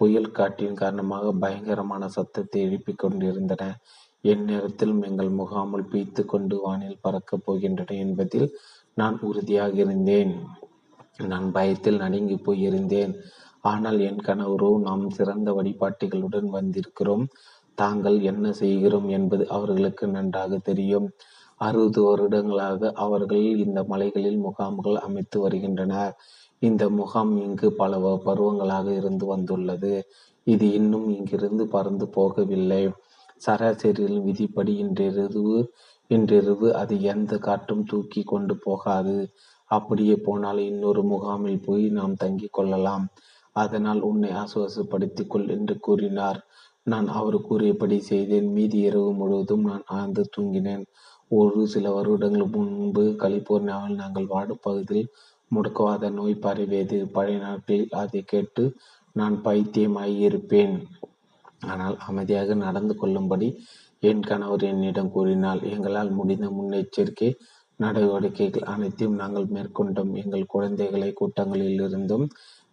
[0.00, 3.62] புயல் காற்றின் காரணமாக பயங்கரமான சத்தத்தை எழுப்பிக் கொண்டிருந்தன.
[4.24, 8.48] எந்நேரத்திலும் எங்கள் முகாமல் பீத்து கொண்டு வானில் பறக்கப் போகின்றன என்பதில்
[8.94, 10.32] நான் உறுதியாக இருந்தேன்.
[11.26, 13.14] நான் பயத்தில் நடுங்கி போயிருந்தேன்
[13.60, 17.24] ஆனால் என் கணவரோ நாம் சிறந்த வழிபாட்டிகளுடன் வந்திருக்கிறோம்.
[17.78, 21.06] தாங்கள் என்ன செய்கிறோம் என்பது அவர்களுக்கு நன்றாக தெரியும்.
[21.60, 26.14] அறுபது வருடங்களாக அவர்கள் இந்த மலைகளில் முகாம்கள் அமைத்து வருகின்றனர்.
[26.62, 27.92] இந்த முகாம் இங்கு பல
[28.26, 29.94] பருவங்களாக இருந்து வந்துள்ளது.
[30.46, 32.82] இது இன்னும் இங்கிருந்து பறந்து போகவில்லை.
[33.46, 35.56] சராசரியில் விதிப்படி இன்றிரவு
[36.10, 39.16] இன்றிரவு அது எந்த காற்றும் தூக்கி கொண்டு போகாது.
[39.70, 43.04] அப்படியே போனால் இன்னொரு முகாமில் போய் நாம் தங்கிக் கொள்ளலாம்.
[43.56, 46.40] அதனால் உன்னை ஆசுவாசப்படுத்திக் கொள் என்று கூறினார்.
[46.86, 48.48] நான் அவர் கூறியபடி செய்தேன்.
[48.52, 50.84] மீதி இரவு முழுவதும் நான் ஆழ்ந்து தூங்கினேன்.
[51.28, 55.12] ஒரு சில வருடங்கள் முன்பு கலிபோர்னியாவில் நாங்கள் வாடும் பகுதியில்
[55.54, 56.98] முடக்கவாத நோய் பரவியது.
[57.12, 58.64] பழைய நாட்களில் அதை கேட்டு
[59.12, 60.76] நான் பைத்தியமாயிருப்பேன்
[61.66, 63.48] ஆனால் அமைதியாக நடந்து கொள்ளும்படி
[64.00, 67.30] என் கணவர் என்னிடம் கூறினால் எங்களால் முடிந்த முன்னெச்சரிக்கை
[67.80, 70.12] நடவடிக்கைகள் அனைத்தையும் நாங்கள் மேற்கொண்டோம்.
[70.22, 72.26] எங்கள் குழந்தைகளை கூட்டங்களிலிருந்தும்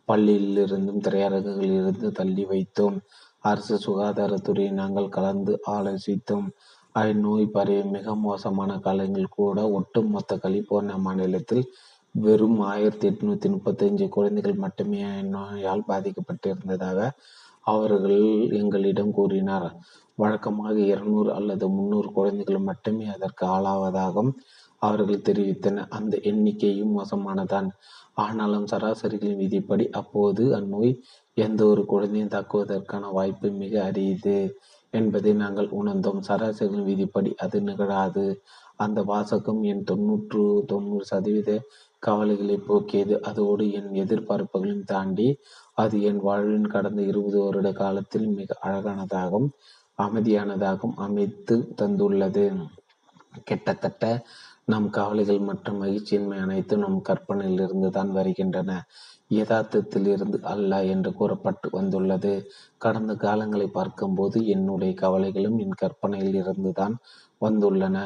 [0.08, 2.98] பள்ளியிலிருந்தும் பள்ளியில் திரையரங்குகளில் இருந்து தள்ளி வைத்தோம்.
[3.40, 6.48] அரசு சுகாதாரத்துறையை நாங்கள் கலந்து ஆலோசித்தோம்.
[6.96, 11.64] அந்நோய் பரவிய மிக மோசமான காலங்கள் கூட ஒட்டுமொத்த கலிபோர்னியா மாநிலத்தில்
[12.16, 15.02] வெறும் ஆயிரத்தி எட்நூத்தி முப்பத்தஞ்சு குழந்தைகள் மட்டுமே
[15.34, 17.00] நோயால் பாதிக்கப்பட்டிருந்ததாக
[17.66, 18.22] அவர்கள்
[18.60, 19.68] எங்களிடம் கூறினார்.
[20.16, 24.32] வழக்கமாக இருநூறு அல்லது முன்னூறு குழந்தைகள் மட்டுமே அதற்கு ஆளாவதாகவும்
[24.82, 25.90] அவர்கள் தெரிவித்தனர்.
[25.90, 27.70] அந்த எண்ணிக்கையும் மோசமானதான்
[28.16, 30.94] ஆனாலும் சராசரிகளின் விதிப்படி அப்போது அந்நோய்
[31.38, 34.38] எந்த ஒரு குழந்தையும் தாக்குவதற்கான வாய்ப்பு மிக அரியது
[34.94, 36.22] என்பதை நாங்கள் உணர்ந்தோம்.
[36.28, 38.26] சராசரிகளின் விதிப்படி அது நிகழாது.
[38.78, 41.52] அந்த வாசகம் என் தொன்னூற்று தொண்ணூறு சதவீத
[42.04, 43.16] கவலைகளை போக்கியது.
[43.24, 45.28] அதோடு என் எதிர்பார்ப்புகளையும் தாண்டி
[45.76, 49.50] அது என் வாழ்வின் கடந்த இருபது வருட காலத்தில் மிக அழகானதாகவும்
[50.00, 52.46] அமைதியானதாகவும் அமைத்து தந்துள்ளது.
[53.44, 54.04] கிட்டத்தட்ட
[54.66, 58.72] நம் கவலைகள் மற்றும் மகிழ்ச்சியின்மை அனைத்தும் நம் கற்பனையிலிருந்து தான் வருகின்றன.
[59.30, 62.34] யதார்த்தத்தில் இருந்து அல்ல என்று கூறப்பட்டு வந்துள்ளது.
[62.78, 66.96] கடந்த காலங்களை பார்க்கும்போது என்னுடைய கவலைகளும் என் கற்பனையில் இருந்துதான்
[67.46, 67.98] வந்துள்ளன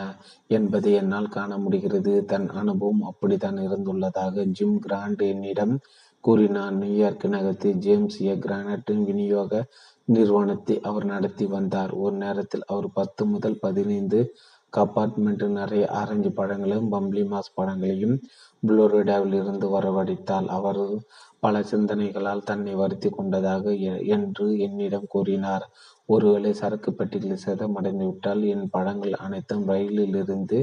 [0.47, 2.13] என்பதை என்னால் காண முடிகிறது.
[2.25, 5.75] தன் அனுபவம் அப்படித்தான் இருந்துள்ளதாக ஜிம் கிராண்ட் என்னிடம்
[6.23, 8.33] கூறினார் நியூயார்க் நகரத்தில் ஜேம்ஸ் ஏ.
[8.35, 9.63] கிரானட்டின் விநியோக
[10.07, 11.91] நிறுவனத்தை அவர் நடத்தி வந்தார்.
[12.03, 14.19] ஒரு நேரத்தில் அவர் பத்து முதல் பதினைந்து
[14.73, 18.15] கம்பார்ட்மெண்ட் நிறைய ஆரஞ்சு பழங்களையும் பம்ப்ளி மாஸ் பழங்களையும்
[18.63, 20.81] புளோரிடாவில் இருந்து வரவழைத்தால் அவர்
[21.39, 23.73] பல சிந்தனைகளால் தன்னை வருத்தி கொண்டதாக
[24.15, 25.65] என்று என்னிடம் கூறினார்.
[26.09, 30.57] ஒருவேளை சரக்கு பெட்டிகள் சேதமடைந்து விட்டால் என் பழங்கள் அனைத்தும் ரயிலில் இருந்து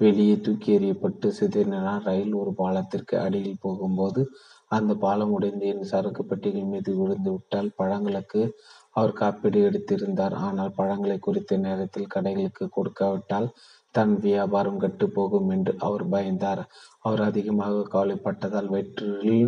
[0.00, 4.22] வெளியே தூக்கி எறியப்பட்டு சிதறினால் ரயில் ஒரு பாலத்திற்கு அடியில் போகும்போது
[4.68, 8.42] அந்த பாலம் உடைந்து என் சரக்கு பெட்டிகள் மீது விழுந்து விட்டால் பழங்களுக்கு
[8.90, 10.34] அவர் காப்பீடு எடுத்திருந்தார்.
[10.38, 13.48] ஆனால் பழங்களை குறித்த நேரத்தில் கடைகளுக்கு கொடுக்காவிட்டால்
[13.94, 16.62] தன் வியாபாரம் கெட்டு போகும் என்று அவர் பயந்தார்.
[17.00, 19.46] அவர் அதிகமாக கவலைப்பட்டதால் வயிற்றில்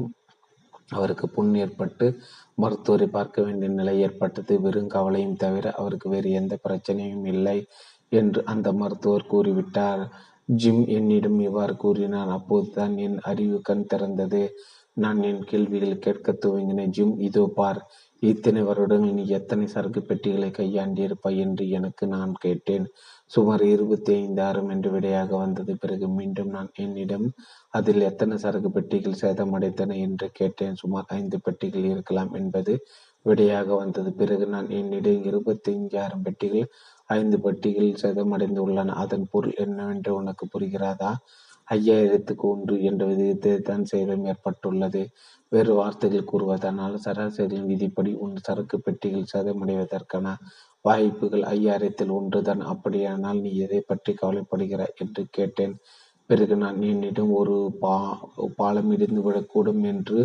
[0.93, 2.07] அவருக்கு புண் ஏற்பட்டு
[2.55, 4.55] மருத்துவரை பார்க்க வேண்டிய நிலை ஏற்பட்டது.
[4.61, 7.59] வெறும் கவலையும் தவிர அவருக்கு வேறு எந்த பிரச்சனையும் இல்லை
[8.13, 10.03] என்று அந்த மருத்துவர் கூறிவிட்டார்.
[10.55, 14.43] ஜிம் என்னிடம் இவ்வாறு கூறினான் அப்போதுதான் என் அறிவு கண் திறந்தது.
[14.97, 16.95] நான் என் கேள்விகள் கேட்க துவங்கினேன்.
[16.97, 17.81] ஜிம் இதோ பார்.
[18.23, 22.85] இத்தனை வருடங்கள் நீ எத்தனை சரக்கு பெட்டிகளை கையாண்டியிருப்பாய் என்று எனக்கு நான் கேட்டேன்.
[23.33, 25.73] சுமார் இருபத்தி ஐந்தாயிரம் என்று விடையாக வந்தது.
[25.83, 27.27] பிறகு மீண்டும் நான் என்னிடம்
[27.75, 30.79] அதில் எத்தனை சரக்கு பெட்டிகள் சேதமடைத்தன என்று கேட்டேன்.
[30.83, 32.75] சுமார் ஐந்து பெட்டிகள் இருக்கலாம் என்பது
[33.27, 34.11] விடையாக வந்தது.
[34.21, 36.67] பிறகு நான் என்னிடம் இருபத்தி ஐந்தாயிரம் பெட்டிகள்
[37.11, 41.13] ஐந்து பெட்டிகள் சேதமடைந்து உள்ளன அதன் பொருள் என்னவென்று உனக்கு புரிகிறதா?
[41.69, 45.03] ஐயாயிரத்துக்கு ஒன்று என்ற விதத்தை தான் சேதம் ஏற்பட்டுள்ளது.
[45.53, 50.27] வேறு வார்த்தைகள் கூறுவதனால் சராசரியின் விதிப்படி உன் சரக்கு பெட்டிகள் சேதமடைவதற்கான
[50.85, 52.63] வாய்ப்புகள் ஐயாயிரத்தில் ஒன்றுதான்.
[52.73, 55.75] அப்படியானால் நீ எதை பற்றி கவலைப்படுகிறாய் என்று கேட்டேன்.
[56.31, 57.95] பிறகு நான் என்னிடம் ஒரு பா
[58.57, 60.19] பாலம் இடிந்து விடக்கூடும் என்று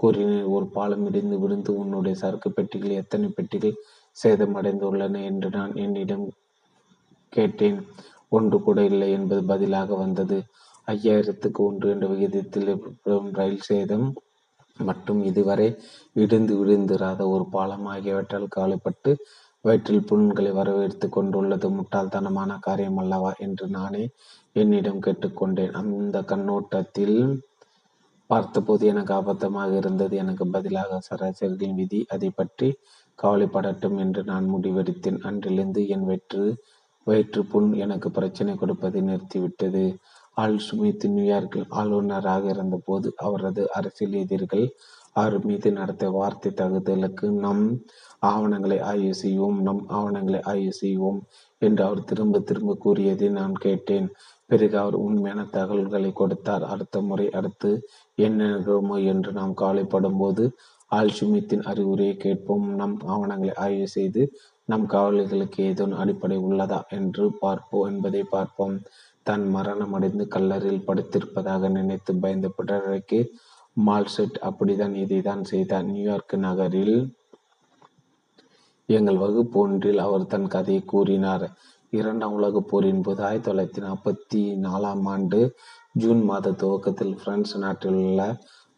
[0.00, 0.46] கூறினேன்.
[0.56, 3.76] ஒரு பாலம் இடிந்து விழுந்து உன்னுடைய சரக்கு பெட்டிகள் எத்தனை பெட்டிகள்
[4.16, 6.24] சேதமடைந்துள்ளன என்று நான் என்னிடம்
[7.32, 7.78] கேட்டேன்.
[8.32, 10.38] ஒன்று கூட இல்லை என்பது பதிலாக வந்தது.
[10.88, 12.70] ஐயாயிரத்துக்கு ஒன்று என்ற விகிதத்தில்
[13.38, 14.06] ரயில் சேதம்
[14.78, 15.66] மற்றும் இதுவரை
[16.22, 19.10] இடிந்து விழுந்திராத ஒரு பாலம் ஆகியவற்றால் கவலைப்பட்டு
[19.64, 21.68] வயிற்றில் புண்களை வரவேற்று கொண்டுள்ளது.
[21.70, 24.04] முட்டாள்தனமான காரியம் அல்லவா என்று நானே
[24.52, 25.74] என்னிடம் கேட்டுக்கொண்டேன்.
[25.80, 27.18] அந்த கண்ணோட்டத்தில்
[28.30, 30.14] பார்த்தபோது எனக்கு அபத்தமாக இருந்தது.
[30.16, 32.68] எனக்கு பதிலாக சராசரிகளின் விதி அதை பற்றி
[33.18, 35.20] கவலைப்படட்டும் என்று நான் முடிவெடுத்தேன்.
[35.20, 36.44] அன்றிலிருந்து என் வெற்று
[37.06, 39.84] வயிற்று புண் எனக்கு பிரச்சனை கொடுப்பதை நிறுத்திவிட்டது.
[40.36, 44.66] ஆல் சுமித் நியூயார்க்கில் ஆளுநராக இருந்தபோது அவரது அரசியல் எதிர்கள்
[45.16, 47.64] அவர் மீது நடத்திய வார்த்தை தகுதலுக்கு நம்
[48.30, 51.18] ஆவணங்களை ஆய்வு செய்வோம் நம் ஆவணங்களை ஆய்வு செய்வோம்
[51.62, 54.06] என்று அவர் திரும்ப திரும்ப கூறியதை நான் கேட்டேன்.
[54.50, 56.64] பிறகு அவர் உண்மையான தகவல்களை கொடுத்தார்.
[56.72, 57.70] அடுத்த முறை அடுத்து
[58.18, 60.44] என்ன நிகழுமோ என்று நாம் கவலைப்படும் போது
[60.90, 62.66] ஆல்சுமித்தின் அறிவுரையை கேட்போம்.
[62.80, 64.22] நம் ஆவணங்களை ஆய்வு செய்து
[64.68, 68.76] நம் கவலைகளுக்கு ஏதேனும் அடிப்படை உள்ளதா என்று பார்ப்போம் என்பதை பார்ப்போம்.
[69.26, 73.18] தன் மரணமடைந்து கல்லறையில் படுத்திருப்பதாக நினைத்து பயந்த பிறருக்கு
[73.76, 75.84] மால்செட் அப்படிதான் இதைதான் செய்தார்.
[75.84, 76.96] நியூயார்க் நகரில்
[78.88, 81.46] எங்கள் வகுப்பு ஒன்றில் அவர் தன் கதையை கூறினார்.
[81.90, 85.40] இரண்டாம் உலகப் போரின் போது ஆயிரத்தி தொள்ளாயிரத்தி நாற்பத்தி நாலாம் ஆண்டு
[85.92, 88.20] ஜூன் மாத துவக்கத்தில் பிரான்ஸ் நாட்டில் உள்ள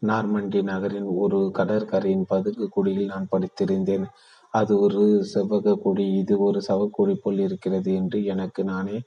[0.06, 4.06] நார்மண்டி நகரின் ஒரு கடற்கரையின் பதுங்கு குடியில் நான் படித்திருந்தேன்.
[4.50, 8.98] அது ஒரு செவ்வக குடி இது ஒரு சவக்குடி போல் இருக்கிறது என்று எனக்கு நானே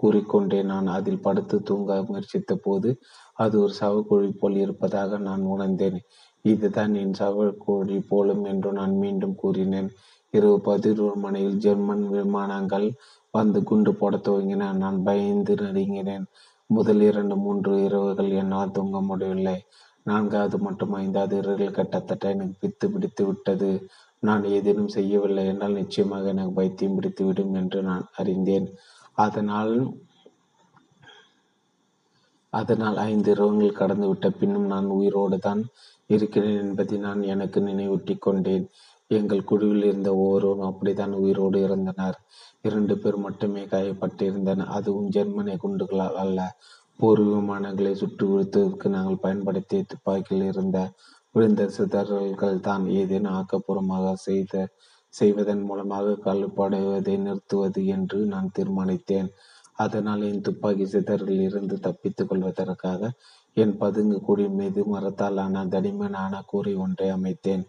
[0.00, 2.90] கூறிக்கொண்டே நான் அதில் படுத்து தூங்க முயற்சித்த போது
[3.34, 5.98] அது ஒரு சவக்குழி போல் இருப்பதாக நான் உணர்ந்தேன்.
[6.44, 9.90] இதுதான் என் சவக்குழி போலும் என்று நான் மீண்டும் கூறினேன்.
[10.30, 12.86] இரவு பதினோரு மணியில் ஜெர்மன் விமானங்கள்
[13.30, 14.70] வந்து குண்டு போட துவங்கின.
[14.82, 16.26] நான் பயந்து நடுங்கினேன்.
[16.70, 19.56] முதல் இரண்டு மூன்று இரவுகள் என்னால் தூங்க முடியவில்லை.
[20.02, 23.70] நான்காவது மற்றும் ஐந்தாவது இரவுகள் கிட்டத்தட்ட எனக்கு பித்து பிடித்து விட்டது.
[24.18, 28.68] நான் ஏதேனும் செய்யவில்லை என்றால் நிச்சயமாக எனக்கு பைத்தியம் பிடித்துவிடும் என்று நான் அறிந்தேன்.
[29.18, 29.74] அதனால்
[32.52, 35.62] அதனால் ஐந்து இரவுகள் கடந்துவிட்ட பின்னும் நான் உயிரோடு தான்
[36.10, 38.66] இருக்கிறேன் என்பதை நான் எனக்கு நினைவூட்டிக் கொண்டேன்.
[39.10, 42.18] எங்கள் குழுவில் இருந்த ஒவ்வொருவரும் அப்படித்தான் உயிரோடு இருந்தனர்
[42.60, 44.70] இரண்டு பேர் மட்டுமே காயப்பட்டிருந்தனர்.
[44.76, 46.40] அதுவும் ஜெர்மனிய குண்டுகளால் அல்ல.
[47.00, 50.78] போர் விமானங்களை சுட்டு வீழ்த்துவதற்கு நாங்கள் பயன்படுத்திய துப்பாக்கியில் இருந்த
[51.34, 54.54] விழுந்த சிதறல்கள் தான் ஏதேனும் ஆக்கப்பூர்வமாக செய்த
[55.18, 59.28] செய்வதன் மூலமாக கழுப்படைவதை நிறுத்துவது என்று நான் தீர்மானித்தேன்.
[59.74, 63.10] அதனால் என் துப்பாக்கி சிதறில் இருந்து தப்பித்துக் கொள்வதற்காக
[63.56, 67.64] என் பதுங்கு குடி மீது மரத்தாலான தடிமனான கூரை ஒன்றை அமைத்தேன்.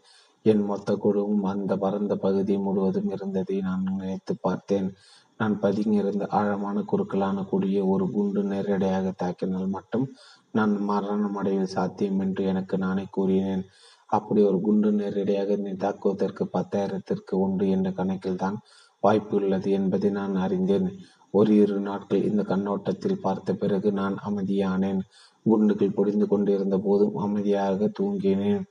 [0.46, 4.90] என் மொத்த குழுவும் அந்த பரந்த பகுதி முழுவதும் இருந்ததை நான் நினைத்து பார்த்தேன்.
[5.38, 10.06] நான் பதுங்கியிருந்த ஆழமான குறுக்கலான கூடிய ஒரு குண்டு நேரடியாக தாக்கினால் மட்டும்
[10.52, 13.66] நான் மரணம் சாத்தியம் என்று எனக்கு நானே கூறினேன்.
[14.10, 18.58] அப்படி ஒரு குண்டு நேரடியாக நீ தாக்குவதற்கு பத்தாயிரத்திற்கு ஒன்று என்ற கணக்கில் தான்
[19.04, 20.88] வாய்ப்பு உள்ளது என்பதை நான் அறிந்தேன்.
[21.34, 25.02] ஒரு இரு நாட்கள் இந்த கண்ணோட்டத்தில் பார்த்த பிறகு நான் அமைதியானேன்.
[25.46, 28.64] குண்டுகள் பொடிந்து கொண்டிருந்த போதும் அமைதியாக தூங்கினேன்.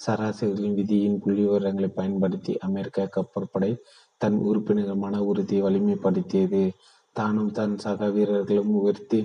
[0.00, 3.70] சராசரிகளின் விதியின் புள்ளி விவரங்களை பயன்படுத்தி அமெரிக்க கப்பற்படை
[4.20, 6.62] தன் உறுப்பினர்கள் மன உறுதியை வலிமைப்படுத்தியது.
[7.16, 9.20] தானும் தன் சக வீரர்களும் உயர்த்தி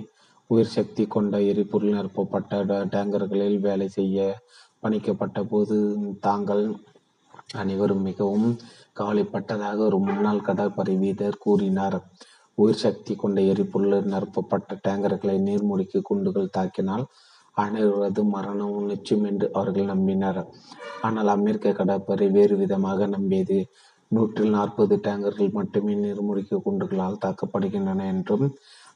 [0.50, 2.58] உயிர் சக்தி கொண்ட எரிபொருள் நிரப்பப்பட்ட
[2.92, 4.26] டேங்கர்களில் வேலை செய்ய
[4.86, 5.76] பணிக்கப்பட்ட போது
[6.28, 6.64] தாங்கள்
[7.62, 8.48] அனைவரும் மிகவும்
[8.98, 11.98] கவலைப்பட்டதாக ஒரு முன்னாள் கடற்படை வீரர் கூறினார்.
[12.58, 17.04] உயிர் சக்தி கொண்ட எரிபொருள் நிரப்பப்பட்ட டேங்கர்களை நீர்மூழ்கி குண்டுகள் தாக்கினால்
[17.56, 20.40] அனைவரது மரணம் நிச்சயம் என்று அவர்கள் நம்பினர்.
[21.02, 23.58] ஆனால் அமெரிக்க கடற்படை வேறு விதமாக நம்பியது.
[24.10, 28.46] நூற்றில் நாற்பது டேங்கர்கள் மட்டுமே நீர்மூழ்கி குண்டுகளால் தாக்கப்படுகின்றன என்றும்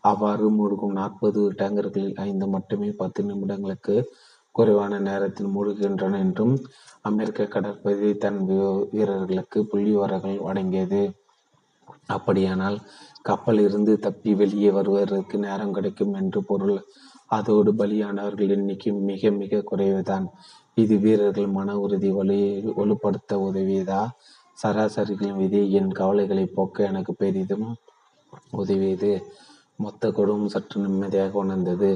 [0.01, 3.94] அவ்வாறு மூழ்கும் நாற்பது டேங்கர்களில் ஐந்து மட்டுமே பத்து நிமிடங்களுக்கு
[4.55, 6.55] குறைவான நேரத்தில் மூழ்குகின்றன என்றும்
[7.01, 8.41] அமெரிக்க கடற்படை தன்
[8.91, 11.03] வீரர்களுக்கு புள்ளிவரங்கள் வழங்கியது.
[12.07, 12.79] அப்படியானால்
[13.23, 16.79] கப்பல் இருந்து தப்பி வெளியே வருவதற்கு நேரம் கிடைக்கும் என்று பொருள்.
[17.27, 20.27] அதோடு பலியானவர்கள் எண்ணிக்கை மிக மிக குறைவுதான்.
[20.75, 22.39] இது வீரர்கள் மன உறுதி வலு
[22.79, 24.03] வலுப்படுத்த உதவியதா?
[24.62, 27.69] சராசரிகளின் விதி என் கவலைகளை போக்க எனக்கு பெரிதும்
[28.53, 29.12] உதவியது.
[29.77, 31.91] மொத்த குடும்பம் சற்று நிம்மதியாக உணர்ந்தது.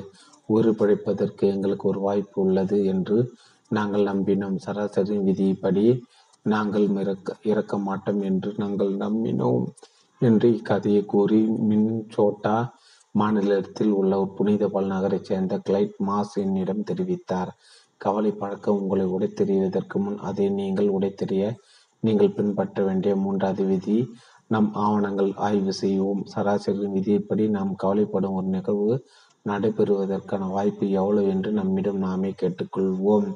[0.48, 3.16] உயிர் பிழைப்பதற்கு எங்களுக்கு ஒரு வாய்ப்பு உள்ளது என்று
[3.70, 4.56] நாங்கள் நம்பினோம்.
[4.56, 5.86] சராசரி விதிப்படி
[6.46, 9.64] நாங்கள் இறக்க இறக்க மாட்டோம் என்று நாங்கள் நம்பினோம்
[10.20, 12.56] என்று இக்கதையை கூறி மின்சோட்டா
[13.14, 17.50] மாநிலத்தில் உள்ள ஒரு புனித பல் நகரைச் சேர்ந்த கிளைட் மாஸ் என்னிடம் தெரிவித்தார்.
[18.00, 21.44] கவலை பழக்கம் உங்களை உடைத்தெறிவதற்கு முன் அதை நீங்கள் உடைத்தெறிய
[22.02, 23.98] நீங்கள் பின்பற்ற வேண்டிய மூன்றாவது விதி
[24.46, 26.22] நம் ஆவணங்கள் ஆய்வு செய்வோம்.
[26.24, 28.94] சராசரி விதியைப்படி நாம் கவலைப்படும் ஒரு நிகழ்வு
[29.46, 33.28] நடைபெறுவதற்கான வாய்ப்பு எவ்வளவு என்று நம்மிடம் நாமே கேட்டுக்கொள்வோம்.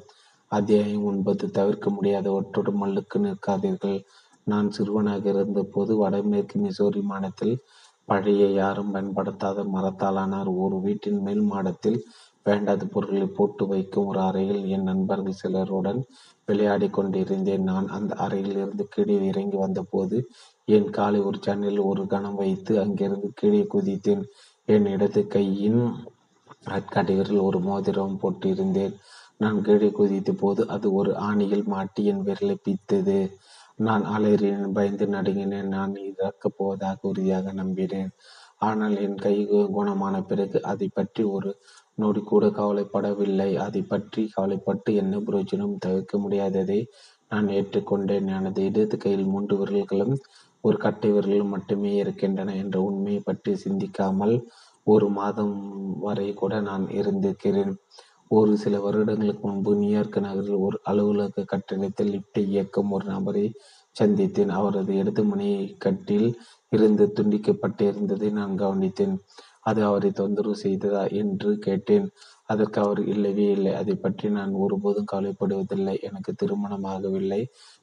[0.52, 3.98] அத்தியாயம் ஒன்பது தவிர்க்க முடியாதவற்றோடு மல்லுக்கு நிற்காதீர்கள்.
[4.46, 7.54] நான் சிறுவனாக இருந்தபோது வடமேற்கு மிசோரி மாநிலத்தில்
[8.08, 10.50] பழைய யாரும் பயன்படுத்தாத மரத்தாலானார்.
[10.64, 11.98] ஒரு வீட்டின் மேல் மாடத்தில்
[12.46, 16.00] வேண்டாத பொருட்களை போட்டு வைக்கும் ஒரு அறையில் என் நண்பர்கள் சிலருடன்
[16.48, 17.64] விளையாடி கொண்டிருந்தேன்.
[17.70, 20.18] நான் அந்த அறையில் இருந்து கீழே இறங்கி வந்தபோது
[20.68, 24.24] என் காலை ஒரு ஜன்னலில் ஒரு கணம் வைத்து அங்கிருந்து கீழே குதித்தேன்.
[24.68, 25.82] என் இடது கையின்
[26.76, 28.94] அட்காட்டி ஒரு மோதிரம் போட்டிருந்தேன்.
[29.36, 33.16] நான் கீழே குதித்த போது அது ஒரு ஆணியில் மாட்டி என் விரலை பித்தது.
[33.78, 35.68] நான் அலறினேன் பயந்து நடுங்கினேன்.
[35.68, 38.10] நான் இறக்கப் போவதாக உறுதியாக நம்பினேன்.
[38.58, 39.34] ஆனால் என் கை
[39.76, 41.52] குணமான பிறகு அதை பற்றி ஒரு
[41.94, 43.50] நொடி கூட கவலைப்படவில்லை.
[43.66, 45.74] அதை பற்றி கவலைப்பட்டு என்ன பிரயோஜனம்?
[45.78, 46.80] தவிர்க்க முடியாததை
[47.28, 48.28] நான் ஏற்றுக்கொண்டேன்.
[48.38, 50.14] எனது இடது கையில் மூன்று விரல்களும்
[50.68, 51.10] ஒரு கட்டை
[51.52, 54.36] மட்டுமே இருக்கின்றன என்ற உண்மையை பற்றி சிந்திக்காமல்
[54.86, 55.54] ஒரு மாதம்
[56.00, 57.72] வரை கூட நான் இருந்திருக்கிறேன்.
[58.30, 63.44] ஒரு சில வருடங்களுக்கு முன்பு நியூயார்க் நகரில் ஒரு அலுவலக கட்டிடத்தில் லிப்டை இயக்கும் ஒரு நபரை
[63.96, 64.52] சந்தித்தேன்.
[64.58, 65.48] அவரது இடது மணி
[65.78, 66.28] கட்டில்
[66.72, 69.14] இருந்து துண்டிக்கப்பட்டிருந்ததை நான் கவனித்தேன்.
[69.68, 72.06] அது அவரை தொந்தரவு செய்ததா என்று கேட்டேன்.
[72.46, 77.40] அதற்கு அவர் இல்லவே இல்லை அதை பற்றி நான் ஒருபோதும் கவலைப்படுவதில்லை எனக்கு திருமணமாகவில்லை.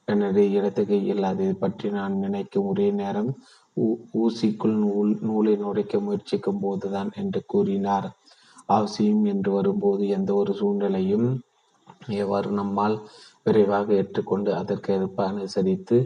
[0.08, 3.30] என்னுடைய இடத்துக்கு கையில் அதை பற்றி நான் நினைக்கும் ஒரே நேரம்
[4.22, 8.08] ஊசிக்குள் நூல் நூலை நுழைக்க முயற்சிக்கும் போதுதான் என்று கூறினார்.
[8.68, 11.28] அவசியம் என்று வரும்போது எந்த ஒரு சூழ்நிலையும்
[12.22, 12.96] எவ்வாறு நம்மால்
[13.46, 15.98] விரைவாக ஏற்றுக்கொண்டு அதற்கேற்ப அனுசரித்து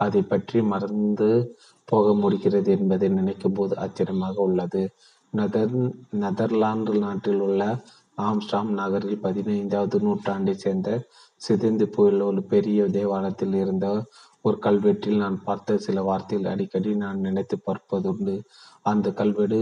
[0.00, 1.28] அதை பற்றி மறந்து
[1.88, 4.82] போக முடிகிறது என்பதை நினைக்கும் போது ஆச்சரியமாக உள்ளது.
[5.32, 5.76] நெதர்
[6.22, 7.62] நெதர்லாந்து நாட்டில் உள்ள
[8.18, 10.90] ஆம்ஸ்டாம் நகரில் பதினைந்தாவது நூற்றாண்டை சேர்ந்த
[11.42, 13.86] சிதைந்து போயுள்ள ஒரு பெரிய தேவாலயத்தில் இருந்த
[14.44, 18.34] ஒரு கல்வெட்டில் நான் பார்த்த சில வார்த்தைகள் அடிக்கடி நான் நினைத்து பார்ப்பதுண்டு.
[18.82, 19.60] அந்த கல்வெடு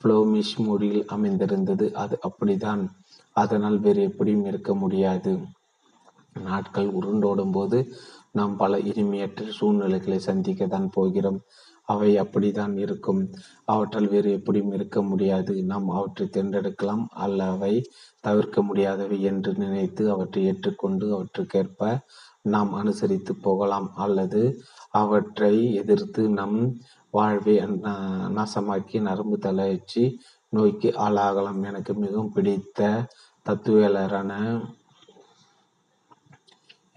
[0.00, 1.86] புளோமிஷ் மொழியில் அமைந்திருந்தது.
[1.94, 2.82] அது அப்படிதான்
[3.36, 5.32] அதனால் வேறு எப்படியும் இருக்க முடியாது.
[6.48, 7.78] நாட்கள் உருண்டோடும் போது
[8.30, 11.40] நாம் பல இனிமையற்ற சூழ்நிலைகளை சந்திக்க தான் போகிறோம்.
[11.92, 13.20] அவை அப்படித்தான் இருக்கும்.
[13.72, 15.54] அவற்றால் வேறு எப்படியும் இருக்க முடியாது.
[15.70, 17.74] நாம் அவற்றை தேர்ந்தெடுக்கலாம் அல்ல அவை
[18.26, 21.80] தவிர்க்க முடியாதவை என்று நினைத்து அவற்றை ஏற்றுக்கொண்டு அவற்றுக்கேற்ப
[22.54, 23.88] நாம் அனுசரித்து போகலாம்.
[24.04, 24.42] அல்லது
[25.02, 26.58] அவற்றை எதிர்த்து நம்
[27.14, 27.54] வாழ்வை
[28.38, 30.04] நாசமாக்கி நரம்பு தளர்ச்சி
[30.52, 31.60] நோய்க்கு ஆளாகலாம்.
[31.70, 32.80] எனக்கு மிகவும் பிடித்த
[33.46, 34.32] தத்துவலரான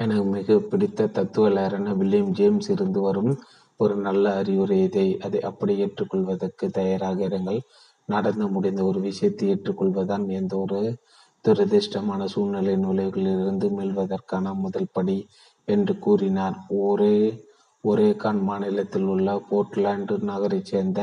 [0.03, 3.33] எனக்கு மிக பிடித்த தத்துவலரான வில்லியம் ஜேம்ஸ் இருந்து வரும்
[3.79, 7.59] ஒரு நல்ல அறிவுரை இதை அதை அப்படி ஏற்றுக்கொள்வதற்கு தயாராக இருங்கள்.
[8.05, 10.79] நடந்து முடிந்த ஒரு விஷயத்தை ஏற்றுக்கொள்வதுதான் எந்த ஒரு
[11.45, 15.17] துரதிருஷ்டமான சூழ்நிலை நுழைவுகளிலிருந்து மீள்வதற்கான முதல் படி
[15.67, 16.57] என்று கூறினார்.
[16.67, 17.43] ஒரே
[17.83, 21.01] ஒரேகான் மாநிலத்தில் உள்ள போர்ட்லாண்டு நகரைச் சேர்ந்த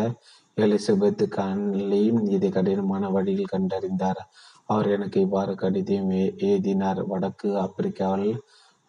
[0.57, 4.23] எலிசபெத் கான்லியும் இதை கடினமான வழியில் கண்டறிந்தார்.
[4.65, 8.37] அவர் எனக்கு இவ்வாறு கடிதம் எழுதினார் வடக்கு ஆப்பிரிக்காவில்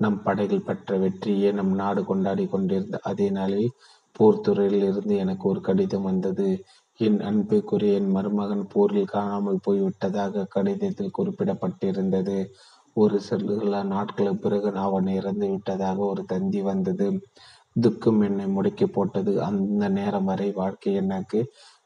[0.03, 3.69] நம் படைகள் பெற்ற வெற்றியை நம் நாடு கொண்டாடி கொண்டிருந்த அதே நாளில்
[4.15, 6.47] போர்த்துறையில் இருந்து எனக்கு ஒரு கடிதம் வந்தது.
[6.99, 12.37] என் அன்புக்குரிய என் மருமகன் போரில் காணாமல் போய்விட்டதாக கடிதத்தில் குறிப்பிடப்பட்டிருந்தது.
[12.95, 17.07] ஒரு சில நாட்களுக்கு பிறகு அவன் இறந்து விட்டதாக ஒரு தந்தி வந்தது.
[17.75, 19.31] துக்கம் என்னை முடக்கி போட்டது.
[19.43, 21.39] அந்த நேரம் வரை வாழ்க்கை எனக்கு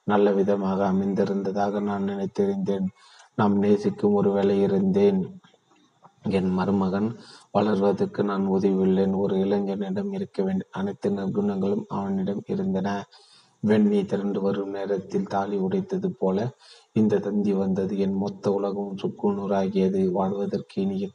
[0.07, 2.87] நல்ல விதமாக அமைந்திருந்ததாக நான் நினைத்திருந்தேன்.
[3.35, 5.19] நாம் நேசிக்கும் ஒரு வேலை இருந்தேன்.
[6.29, 7.15] என் மருமகன்
[7.53, 9.15] வளர்வதற்கு நான் உதவியுள்ளேன்.
[9.15, 13.05] ஒரு இளைஞனிடம் இருக்க வேண்டிய அனைத்து நற்குணங்களும் அவனிடம் இருந்தன.
[13.67, 16.49] வெண்ணி திரண்டு வரும் நேரத்தில் தாலி உடைத்தது போல
[16.93, 17.97] இந்த தந்தி வந்தது.
[17.97, 20.11] என் மொத்த உலகம் சுக்குநூறாகியது.
[20.11, 21.09] வாழ்வதற்கு இனிய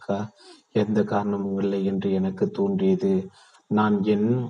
[0.73, 3.29] எந்த காரணமும் இல்லை என்று எனக்கு தோன்றியது.
[3.67, 4.49] நான் என்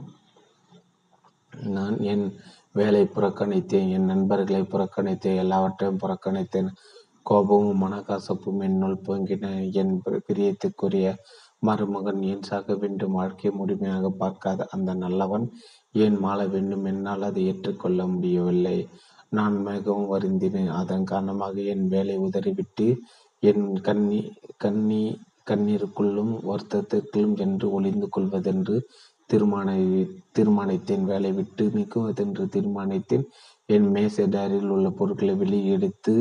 [1.64, 2.34] நான் என்
[2.72, 3.90] வேலை புறக்கணித்தேன்.
[3.90, 5.36] என் நண்பர்களை புறக்கணித்தேன்.
[5.36, 6.68] எல்லாவற்றையும் புறக்கணித்தேன்.
[7.26, 9.46] கோபமும் மனக்கசப்பும் என்னுள் பொங்கின
[9.80, 9.94] என்
[10.26, 11.08] பிரியத்துக்குரிய
[11.68, 13.16] மருமகன் ஏன் சாக வேண்டும்?
[13.18, 15.46] வாழ்க்கையை முழுமையாக பார்க்காத அந்த நல்லவன்
[16.04, 16.84] ஏன் மாற வேண்டும்?
[16.84, 18.78] என்னால் அதை ஏற்றுக்கொள்ள முடியவில்லை.
[19.38, 20.72] நான் மிகவும் வருந்தினேன்.
[20.80, 22.86] அதன் காரணமாக என் வேலை உதறிவிட்டு
[23.42, 24.20] என் கண்ணி
[24.64, 25.02] கண்ணி
[25.50, 28.76] கண்ணீருக்குள்ளும் வருத்தத்திற்குள்ளும் என்று ஒளிந்து கொள்வதென்று
[29.30, 29.68] தீர்மான
[30.36, 31.04] தீர்மானித்தேன்.
[31.04, 33.24] வேலை விட்டு நீக்குவதென்று தீர்மானித்தேன்.
[33.68, 36.14] என் மேசைடாரில் உள்ள பொருட்களை வெளியே எடுத்து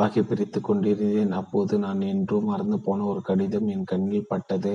[0.00, 1.32] வகை பிரித்து கொண்டிருந்தேன்.
[1.32, 4.72] அப்போது நான் என்றும் மறந்து போன ஒரு கடிதம் என் கண்ணில் பட்டது.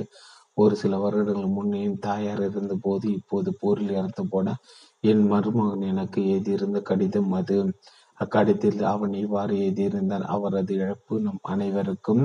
[0.58, 4.54] ஒரு சில வருடங்கள் முன் என் தாயார் இருந்தபோது இப்போது போரில் இறந்து போன
[5.04, 7.58] என் மருமகன் எனக்கு எழுதியிருந்த கடிதம் அது.
[8.20, 12.24] அக்கடிதத்தில் அவன் இவ்வாறு எழுதியிருந்தான் அவரது இழப்பு நம் அனைவருக்கும்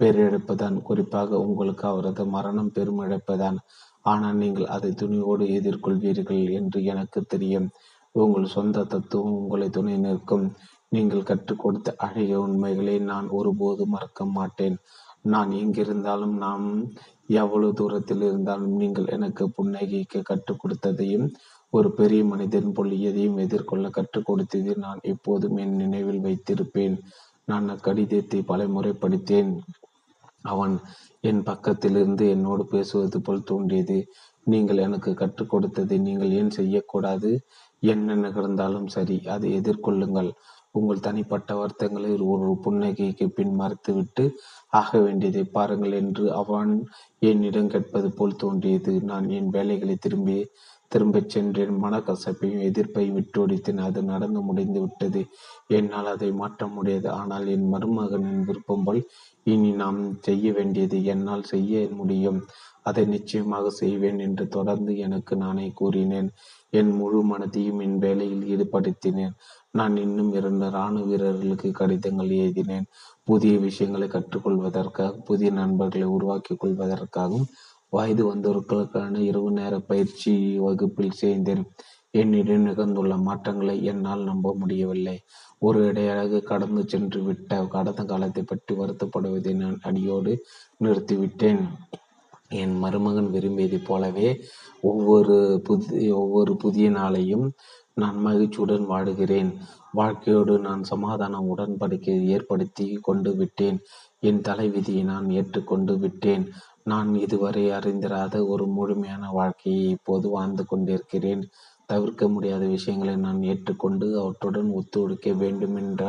[0.00, 0.76] பேரிழப்புதான்.
[0.82, 3.58] குறிப்பாக உங்களுக்கு அவரது மரணம் பெரும் இழப்புதான்.
[4.04, 7.68] ஆனால் நீங்கள் அதை துணிவோடு எதிர்கொள்வீர்கள் என்று எனக்கு தெரியும்.
[8.14, 10.46] உங்கள் சொந்த தத்துவம் உங்களை துணை நிற்கும்.
[10.94, 14.76] நீங்கள் கற்றுக் கொடுத்த அழகிய உண்மைகளை நான் ஒருபோதும் மறக்க மாட்டேன்.
[15.32, 16.66] நான் எங்கிருந்தாலும் நாம்
[17.40, 21.26] எவ்வளவு தூரத்தில் இருந்தாலும் நீங்கள் எனக்கு புன்னகைக்க கற்றுக் கொடுத்ததையும்
[21.70, 26.96] ஒரு பெரிய மனிதன் போல் எதையும் எதிர்கொள்ள கற்றுக் கொடுத்ததை நான் எப்போதும் என் நினைவில் வைத்திருப்பேன்.
[27.44, 29.50] நான் அக்கடிதத்தை பலமுறை படித்தேன்.
[30.42, 30.74] அவன்
[31.20, 33.98] என் பக்கத்திலிருந்து என்னோடு பேசுவது போல் தோன்றியது.
[34.44, 37.30] நீங்கள் எனக்கு கற்றுக் கொடுத்ததை நீங்கள் ஏன் செய்யக்கூடாது?
[37.82, 40.30] என்ன நிகழ்ந்தாலும் சரி அதை எதிர்கொள்ளுங்கள்.
[40.78, 44.24] உங்கள் தனிப்பட்ட வருத்தங்களை ஒரு புன்னகைக்கு பின் மறுத்துவிட்டு
[44.80, 46.72] ஆக வேண்டியதை பாருங்கள் என்று அவன்
[47.30, 48.94] என்னிடம் கேட்பது போல் தோன்றியது.
[49.10, 50.38] நான் என் வேலைகளை திரும்பி
[50.92, 51.72] திரும்பச் சென்றேன்.
[51.84, 53.80] மனக்கசப்பையும் எதிர்ப்பையும் விட்டொடித்தேன்.
[53.86, 55.22] அது நடந்து முடிந்து விட்டது.
[55.78, 57.08] என்னால் அதை மாற்ற முடியாது.
[57.20, 59.02] ஆனால் என் மருமகனின் விருப்பம் போல்
[59.52, 62.40] இனி நாம் செய்ய வேண்டியது என்னால் செய்ய முடியும்.
[62.82, 66.30] அதை நிச்சயமாக செய்வேன் என்று தொடர்ந்து எனக்கு நானே கூறினேன்.
[66.72, 69.34] என் முழு மனதையும் என் வேலையில் ஈடுபடுத்தினேன்.
[69.74, 72.86] நான் இன்னும் இரண்டு இராணுவ வீரர்களுக்கு கடிதங்கள் எழுதினேன்.
[73.24, 77.46] புதிய விஷயங்களை கற்றுக்கொள்வதற்காக புதிய நண்பர்களை உருவாக்கிக் கொள்வதற்காகவும்
[77.88, 81.62] வயது வந்தவர்களுக்கான இரவு நேர பயிற்சி வகுப்பில் சேர்ந்தேன்.
[82.10, 85.16] என்னிடம் நிகழ்ந்துள்ள மாற்றங்களை என்னால் நம்ப முடியவில்லை.
[85.58, 90.32] ஒரு இடையாக கடந்து சென்று விட்ட கடந்த காலத்தை பற்றி வருத்தப்படுவதை நான் அடியோடு
[90.84, 91.62] நிறுத்திவிட்டேன்.
[92.48, 94.28] என் மருமகன் விரும்பியதைப் போலவே
[94.80, 97.46] ஒவ்வொரு புதிய ஒவ்வொரு புதிய நாளையும்
[97.98, 99.50] நான் மகிழ்ச்சியுடன் வாடுகிறேன்
[99.92, 103.78] வாழ்க்கையோடு நான் சமாதான உடன்படிக்கையை ஏற்படுத்தி கொண்டு விட்டேன்.
[104.20, 106.44] என் தலைவிதியை நான் ஏற்றுக்கொண்டு விட்டேன்.
[106.84, 111.42] நான் இதுவரை அறிந்திராத ஒரு முழுமையான வாழ்க்கையை இப்போது வாழ்ந்து கொண்டிருக்கிறேன்.
[111.86, 116.02] தவிர்க்க முடியாத விஷயங்களை நான் ஏற்றுக்கொண்டு அவற்றுடன் ஒத்துழைக்க வேண்டுமென்ற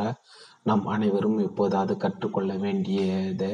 [0.62, 3.44] நாம் அனைவரும் இப்போதாவது கற்றுக்கொள்ள வேண்டியத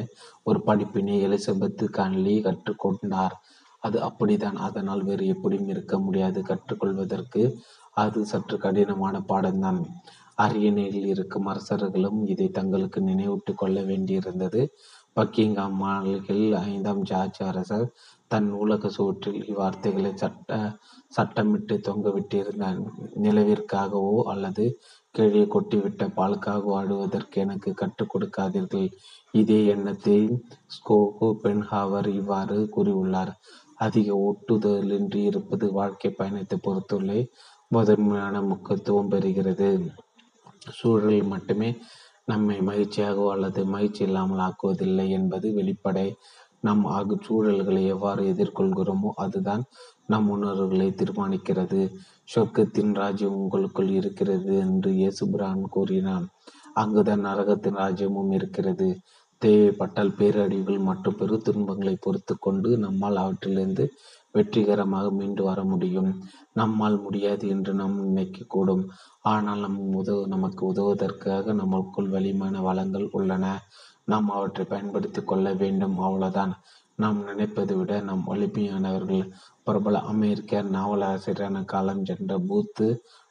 [0.43, 3.35] ஒரு படிப்பினை எலிசபெத் கான்லி கற்றுக்கொண்டார்.
[3.83, 4.57] அது அப்படித்தான்.
[4.67, 6.39] அதனால் வேறு எப்படியும் இருக்க முடியாது.
[6.41, 7.41] கற்றுக்கொள்வதற்கு
[7.97, 9.79] அது சற்று கடினமான பாடம்தான்.
[10.37, 14.61] அரியணையில் இருக்கும் அரசர்களும் இதை தங்களுக்கு நினைவூட்டு கொள்ள வேண்டியிருந்தது.
[15.17, 17.87] பக்கிங்காம் மாளிகையில் ஐந்தாம் ஜார்ஜ் அரசர்
[18.31, 20.57] தன் நூலக சுவற்றில் இவ்வார்த்தைகளை சட்ட
[21.11, 22.79] சட்டமிட்டு தொங்கவிட்டிருந்தார்.
[23.25, 24.65] நிலவிற்காகவோ அல்லது
[25.15, 28.87] கீழே கொட்டிவிட்ட பாலுக்காகவோ ஆடுவதற்கு எனக்கு கற்றுக் கொடுக்காதீர்கள்.
[29.33, 30.17] இதே எண்ணத்தை
[30.75, 33.33] ஸ்கோகோ பென்ஹாவர் இவ்வாறு கூறியுள்ளார்.
[33.85, 37.19] அதிக ஒட்டுதலின்றி இருப்பது வாழ்க்கை பயணத்தை பொறுத்துள்ளே
[37.71, 39.69] முதன்மையான முக்கியத்துவம் பெறுகிறது.
[40.69, 41.69] சூழல் மட்டுமே
[42.25, 46.07] நம்மை மகிழ்ச்சியாகவோ அல்லது மகிழ்ச்சி இல்லாமல் ஆக்குவதில்லை என்பது வெளிப்படை.
[46.61, 49.63] நம் ஆகு சூழல்களை எவ்வாறு எதிர்கொள்கிறோமோ அதுதான்
[50.05, 51.81] நம் உணர்வுகளை தீர்மானிக்கிறது.
[52.35, 56.25] சொர்க்கத்தின் ராஜ்யம் உங்களுக்குள் இருக்கிறது என்று இயேசுபிரான் கூறினான்.
[56.73, 58.87] அங்குதான் நரகத்தின் ராஜ்யமும் இருக்கிறது.
[59.41, 63.85] தேவைப்பட்டால் பேரழிவுகள் மற்றும் பெரு துன்பங்களை பொறுத்து கொண்டு நம்மால் அவற்றிலிருந்து
[64.37, 66.11] வெற்றிகரமாக மீண்டு வர முடியும்.
[66.53, 68.83] நம்மால் முடியாது என்று நாம் நினைக்கக்கூடும்.
[69.25, 73.45] ஆனால் நம் உதவு நமக்கு உதவுவதற்காக நமக்குள் வலிமான வளங்கள் உள்ளன.
[74.05, 75.95] நாம் அவற்றை பயன்படுத்தி கொள்ள வேண்டும்.
[75.99, 76.53] அவ்வளவுதான்.
[76.99, 79.25] நாம் நினைப்பதை விட நாம் வலிமையானவர்கள்.
[79.63, 82.87] பிரபல அமெரிக்க நாவலாசிரியரான காலம் சென்ற பூத்து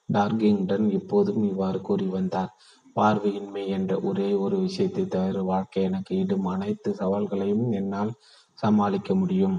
[0.09, 2.52] டார்கிங்டன் இப்போதும் இவ்வாறு கூறி வந்தார்.
[2.97, 8.12] பார்வையின்மை என்ற ஒரே ஒரு விஷயத்தை தவிர வாழ்க்கை எனக்கு இடும் அனைத்து சவால்களையும் என்னால்
[8.59, 9.57] சமாளிக்க முடியும்.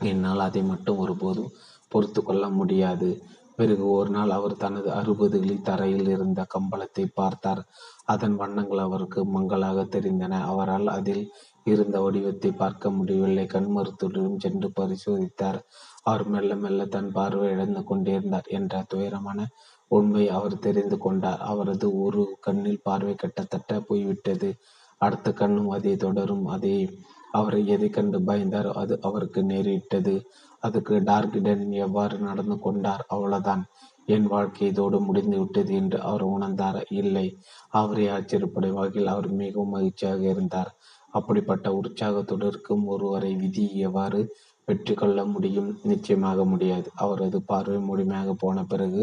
[0.00, 1.52] என்னால் அதை மட்டும் ஒருபோதும்
[1.88, 3.22] பொறுத்து கொள்ள முடியாது.
[3.56, 7.64] பிறகு ஒரு நாள் அவர் தனது அறுபதுகளில் தரையில் இருந்த கம்பளத்தை பார்த்தார்.
[8.04, 10.42] அதன் வண்ணங்கள் அவருக்கு மங்களாக தெரிந்தன.
[10.44, 11.32] அவரால் அதில்
[11.64, 13.46] இருந்த வடிவத்தை பார்க்க முடியவில்லை.
[13.46, 15.60] கண் மருத்துவரிடம் சென்று பரிசோதித்தார்.
[16.02, 19.46] அவர் மெல்ல மெல்ல தன் பார்வை இழந்து கொண்டிருந்தார் என்ற துயரமான
[19.88, 21.38] உண்மை அவர் தெரிந்து கொண்டார்.
[21.38, 24.56] அவரது ஒரு கண்ணில் பார்வை கிட்டத்தட்ட போய்விட்டது.
[24.98, 26.46] அடுத்த கண்ணும் அதை தொடரும்.
[26.46, 27.00] அதை
[27.38, 30.14] அவரை எதை கண்டு பயந்தாரோ அது அவருக்கு நேரிட்டது.
[30.62, 33.02] அதுக்கு டார்கிடன் எவ்வாறு நடந்து கொண்டார்?
[33.08, 33.62] அவ்வளவுதான்.
[34.08, 36.80] என் வாழ்க்கை இதோடு முடிந்து விட்டது என்று அவர் உணர்ந்தார்?
[37.00, 37.26] இல்லை.
[37.72, 40.70] அவரை ஆச்சரியப்படும் வகையில் அவர் மிகவும் மகிழ்ச்சியாக இருந்தார்.
[41.14, 44.20] அப்படிப்பட்ட உற்சாகத்துடன் இருக்கும் ஒருவரை விதி எவ்வாறு
[44.68, 45.70] வெற்றி கொள்ள முடியும்?
[45.84, 46.88] நிச்சயமாக முடியாது.
[46.96, 49.02] அவரது பார்வை முழுமையாக போன பிறகு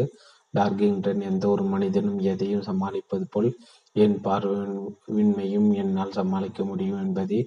[0.54, 3.48] டார்கிங்டன் எந்த ஒரு மனிதனும் எதையும் சமாளிப்பது போல்
[3.96, 7.38] என் பார்வையின்மையும் என்னால் சமாளிக்க முடியும் என்பதை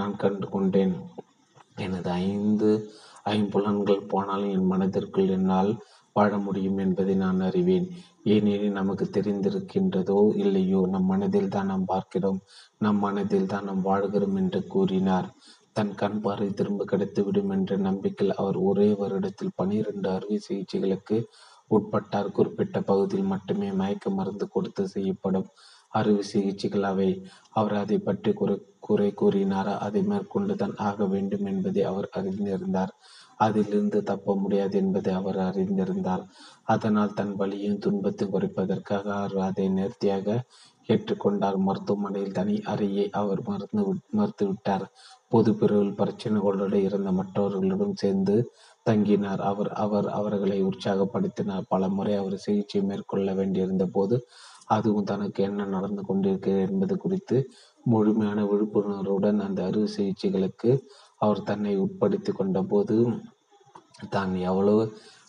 [0.00, 0.94] நான் கண்டு கொண்டேன்.
[1.84, 2.70] எனது ஐந்து
[3.34, 5.72] ஐம்புலன்கள் போனாலும் என் மனதிற்குள் என்னால்
[6.16, 7.86] வாழ முடியும் என்பதை நான் அறிவேன்.
[8.32, 12.40] ஏனெனில் நமக்கு தெரிந்திருக்கின்றதோ இல்லையோ நம் மனதில் தான் நாம் பார்க்கிறோம்.
[12.84, 15.28] நம் மனதில் தான் நாம் வாழ்கிறோம் என்று கூறினார்.
[15.76, 21.16] தன் கண் பார்வை திரும்ப கிடைத்துவிடும் என்ற நம்பிக்கையில் அவர் ஒரே வருடத்தில் பனிரெண்டு அறுவை சிகிச்சைகளுக்கு
[21.70, 22.28] உட்பட்டார்.
[22.36, 25.48] குறிப்பிட்ட பகுதியில் மட்டுமே மயக்க மருந்து கொடுத்து செய்யப்படும்.
[25.92, 27.10] அறுவை சிகிச்சைகள் அவை
[27.50, 29.70] அவர் அதை பற்றி குறை குறை கூறினார்?
[29.86, 32.92] அதை மேற்கொண்டுதான் ஆக வேண்டும் என்பதை அவர் அறிந்திருந்தார்.
[33.36, 36.24] அதிலிருந்து தப்ப முடியாது என்பதை அவர் அறிந்திருந்தார்.
[36.64, 40.26] அதனால் தன் வழியும் துன்பத்தை குறைப்பதற்காக அவர் அதை நேர்த்தியாக
[40.88, 41.58] ஏற்றுக்கொண்டார்.
[41.58, 43.82] மருத்துவமனையில் தனி அறையை அவர் மறந்து
[44.16, 44.86] மறுத்துவிட்டார்
[45.28, 48.36] பொது பிரிவில் பிரச்சனைகளோடு இருந்த மற்றவர்களுடன் சேர்ந்து
[48.86, 49.42] தங்கினார்.
[49.50, 51.66] அவர் அவர் அவர்களை உற்சாகப்படுத்தினார்.
[51.68, 54.18] பல முறை அவர் சிகிச்சை மேற்கொள்ள வேண்டியிருந்த போது
[54.68, 57.36] அதுவும் தனக்கு என்ன நடந்து கொண்டிருக்கிறது என்பது குறித்து
[57.86, 60.70] முழுமையான விழிப்புணர்வுடன் அந்த அறுவை சிகிச்சைகளுக்கு
[61.20, 62.96] அவர் தன்னை உட்படுத்தி கொண்ட போது
[64.08, 64.82] தான் எவ்வளவு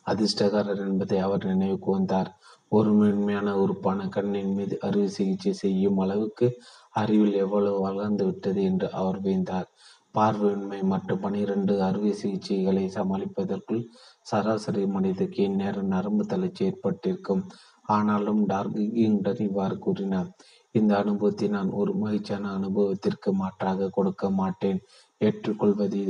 [0.07, 2.29] அதிர்ஷ்டகாரர் என்பதை அவர் நினைவு கூர்ந்தார்
[2.71, 6.47] ஒரு மென்மையான உறுப்பான கண்ணின் மீது அறுவை சிகிச்சை செய்யும் அளவுக்கு
[6.95, 9.67] அறிவில் எவ்வளவு வளர்ந்து விட்டது என்று அவர் வியந்தார்.
[10.15, 13.81] பார்வையின்மை மற்றும் பனிரெண்டு அறுவை சிகிச்சைகளை சமாளிப்பதற்குள்
[14.21, 17.43] சராசரி மனிதக்கு இந்நேரம் நரம்பு தளர்ச்சி ஏற்பட்டிருக்கும்.
[17.89, 20.29] ஆனாலும் டார்கிங்டன் இவ்வாறு கூறினார்.
[20.75, 24.79] இந்த அனுபவத்தை நான் ஒரு மகிழ்ச்சியான அனுபவத்திற்கு மாற்றாக கொடுக்க மாட்டேன்.
[25.21, 26.01] ஏற்றுக்கொள்வதை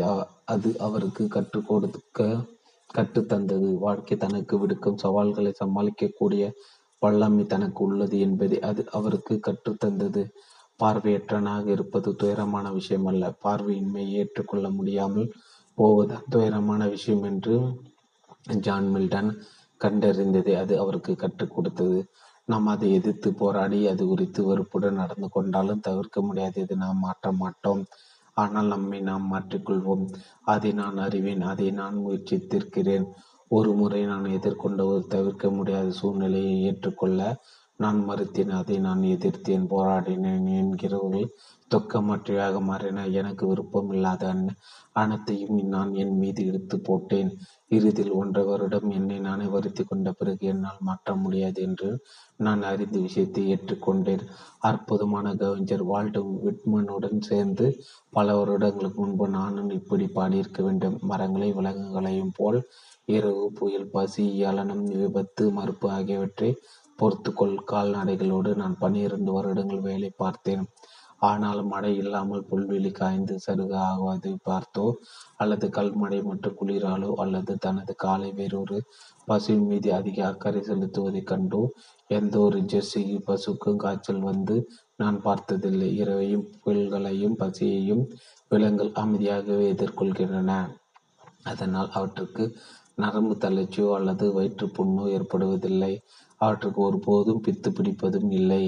[0.46, 2.30] அது அவருக்கு கற்றுக் கொடுக்க
[2.90, 6.44] கற்றுத்தந்தது வாழ்க்கை தனக்கு விடுக்கும் சவால்களை சமாளிக்கக்கூடிய
[7.02, 10.22] வல்லமை தனக்கு உள்ளது என்பதை அது அவருக்கு கற்றுத்தந்தது
[10.80, 15.28] பார்வையற்றனாக இருப்பது துயரமான விஷயம் அல்ல பார்வையின்மையை ஏற்றுக்கொள்ள முடியாமல்
[15.78, 17.56] போவது துயரமான விஷயம் என்று
[18.60, 19.32] ஜான் மில்டன்
[19.84, 22.00] கண்டறிந்ததை அது அவருக்கு கற்றுக் கொடுத்தது.
[22.46, 27.86] நாம் அதை எதிர்த்து போராடி அது குறித்து வெறுப்புடன் நடந்து கொண்டாலும் தவிர்க்க முடியாதது நாம் மாற்ற மாட்டோம்.
[28.34, 30.06] ஆனால் நம்மை நாம் மாற்றிக்கொள்வோம்.
[30.44, 33.06] அதை நான் அறிவேன் அதை நான் முயற்சித்திருக்கிறேன்.
[33.48, 37.22] ஒரு முறை நான் எதிர்கொண்ட ஒரு தவிர்க்க முடியாத சூழ்நிலையை ஏற்றுக்கொள்ள
[37.80, 41.34] நான் மறுத்தேன் அதை நான் எதிர்த்தேன் போராடினேன் என்கிறவர்கள்
[41.72, 43.06] தொக்கமற்றவையாக மாறின.
[43.20, 44.24] எனக்கு விருப்பமில்லாத
[44.94, 47.30] அனைத்தையும் நான் என் மீது எடுத்து போட்டேன்.
[47.70, 51.90] இறுதியில் ஒன்றை வருடம் என்னை நானே வருத்தி கொண்ட பிறகு என்னால் மாற்ற முடியாது என்று
[52.38, 54.24] நான் அறிந்த விஷயத்தை ஏற்றுக்கொண்டேன்.
[54.60, 57.68] அற்புதமான கவிஞர் வால்ட் விட்மனுடன் சேர்ந்து
[58.10, 60.98] பல வருடங்களுக்கு முன்பு நானும் இப்படி பாடியிருக்க வேண்டும்.
[61.02, 62.60] மரங்களை விலங்குகளையும் போல்
[63.06, 66.50] இரவு புயல் பசி ஏளனம் விபத்து மறுப்பு ஆகியவற்றை
[67.02, 67.56] பொறுத்துக்கொள்.
[67.72, 70.64] கால்நடைகளோடு நான் பன்னிரண்டு வருடங்கள் வேலை பார்த்தேன்.
[71.22, 74.86] ஆனால் மழை இல்லாமல் புல்வெளி காய்ந்து சருக ஆகுவதை பார்த்தோ?
[75.38, 77.10] அல்லது கல்மழை மற்றும் குளிராலோ?
[77.16, 78.78] அல்லது தனது காலை வேறொரு
[79.26, 81.62] பசுவின் மீது அதிக அக்கறை செலுத்துவதைக் கண்டோ?
[82.10, 84.56] எந்த ஒரு ஜெர்சி பசுக்கும் காய்ச்சல் வந்து
[84.96, 85.90] நான் பார்த்ததில்லை.
[86.02, 88.04] இரவையும் புயல்களையும் பசியையும்
[88.52, 90.52] விலங்குகள் அமைதியாகவே எதிர்கொள்கின்றன.
[91.44, 92.44] அதனால் அவற்றுக்கு
[92.96, 95.94] நரம்பு தளர்ச்சியோ அல்லது வயிற்றுப்புண்ணோ ஏற்படுவதில்லை.
[96.42, 98.64] அவற்றுக்கு ஒருபோதும் பித்து பிடிப்பதும் இல்லை.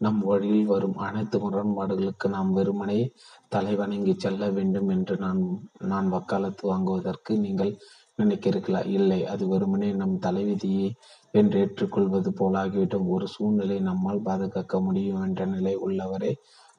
[0.00, 3.00] நம் வழியில் வரும் அனைத்து முரண்பாடுகளுக்கு நாம் வெறுமனே
[3.48, 5.40] தலை வணங்கி செல்ல வேண்டும் என்று நான்
[5.84, 7.72] நான் வக்காலத்து வாங்குவதற்கு நீங்கள்
[8.18, 8.82] நினைக்கிறீர்களா?
[8.98, 9.20] இல்லை.
[9.26, 10.88] அது வெறுமனே நம் தலைவிதியை
[11.34, 13.06] என்று ஏற்றுக்கொள்வது போலாகிவிடும்.
[13.08, 16.32] ஒரு சூழ்நிலை நம்மால் பாதுகாக்க முடியும் என்ற நிலை உள்ளவரை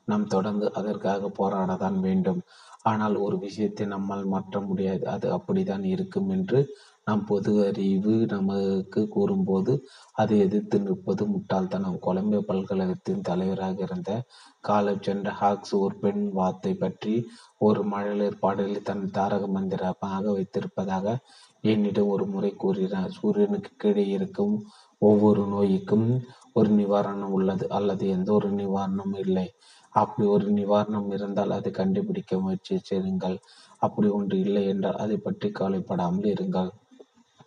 [0.08, 2.42] நாம் தொடர்ந்து அதற்காக போராடத்தான் வேண்டும்.
[2.84, 5.04] ஆனால் ஒரு விஷயத்தை நம்மால் மாற்ற முடியாது.
[5.08, 6.60] அது அப்படித்தான் இருக்கும் என்று
[7.08, 9.74] நாம் பொது அறிவு நமக்கு கூறும்போது
[10.16, 14.12] அதை எதிர்த்து நிற்பது முட்டாள்தனம் கொலம்பியா பல்கழகத்தின் தலைவராக இருந்த
[14.60, 17.14] காலம் சென்ற ஹாக்ஸ் ஒரு பெண் வாத்தை பற்றி
[17.58, 21.14] ஒரு மழலையர் பாடலில் தன் தாரக மந்திரமாக வைத்திருப்பதாக
[21.64, 24.56] என்னிடம் ஒரு முறை கூறினார் சூரியனுக்கு கீழே இருக்கும்
[25.02, 26.08] ஒவ்வொரு நோய்க்கும்
[26.54, 29.48] ஒரு நிவாரணம் உள்ளது அல்லது எந்த ஒரு நிவாரணமும் இல்லை.
[29.96, 33.38] அப்படி ஒரு நிவாரணம் இருந்தால் அதை கண்டுபிடிக்க முயற்சி செய்யுங்கள்.
[33.82, 36.72] அப்படி ஒன்று இல்லை என்றால் அதை பற்றி கவலைப்படாமல் இருங்கள்.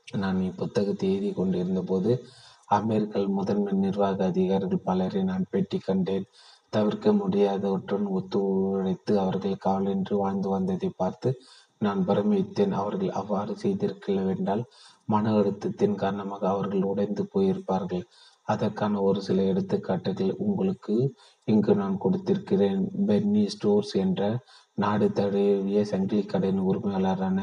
[0.08, 2.12] நான் இப்புத்தகத்தை எழுதி கொண்டிருந்த போது
[2.68, 6.26] அமெரிக்க முதன்மை நிர்வாக அதிகாரிகள் பலரை நான் பேட்டி கண்டேன்.
[6.70, 11.40] தவிர்க்க முடியாதவற்றுடன் ஒத்துழைத்து அவர்கள் காவலின்றி வாழ்ந்து வந்ததை பார்த்து
[11.78, 12.72] நான் பிரமித்தேன்.
[12.72, 14.64] அவர்கள் அவ்வாறு செய்திருக்கவென்றால்
[15.04, 18.04] மன அழுத்தத்தின் காரணமாக அவர்கள் உடைந்து போயிருப்பார்கள்.
[18.44, 20.94] அதற்கான ஒரு சில எடுத்துக்காட்டுகள் உங்களுக்கு
[21.44, 22.80] இங்கு நான் கொடுத்திருக்கிறேன்.
[23.06, 24.22] பென்னி ஸ்டோர்ஸ் என்ற
[24.74, 27.38] நாடு தழுவிய சங்கிலி கடையின் உரிமையாளரான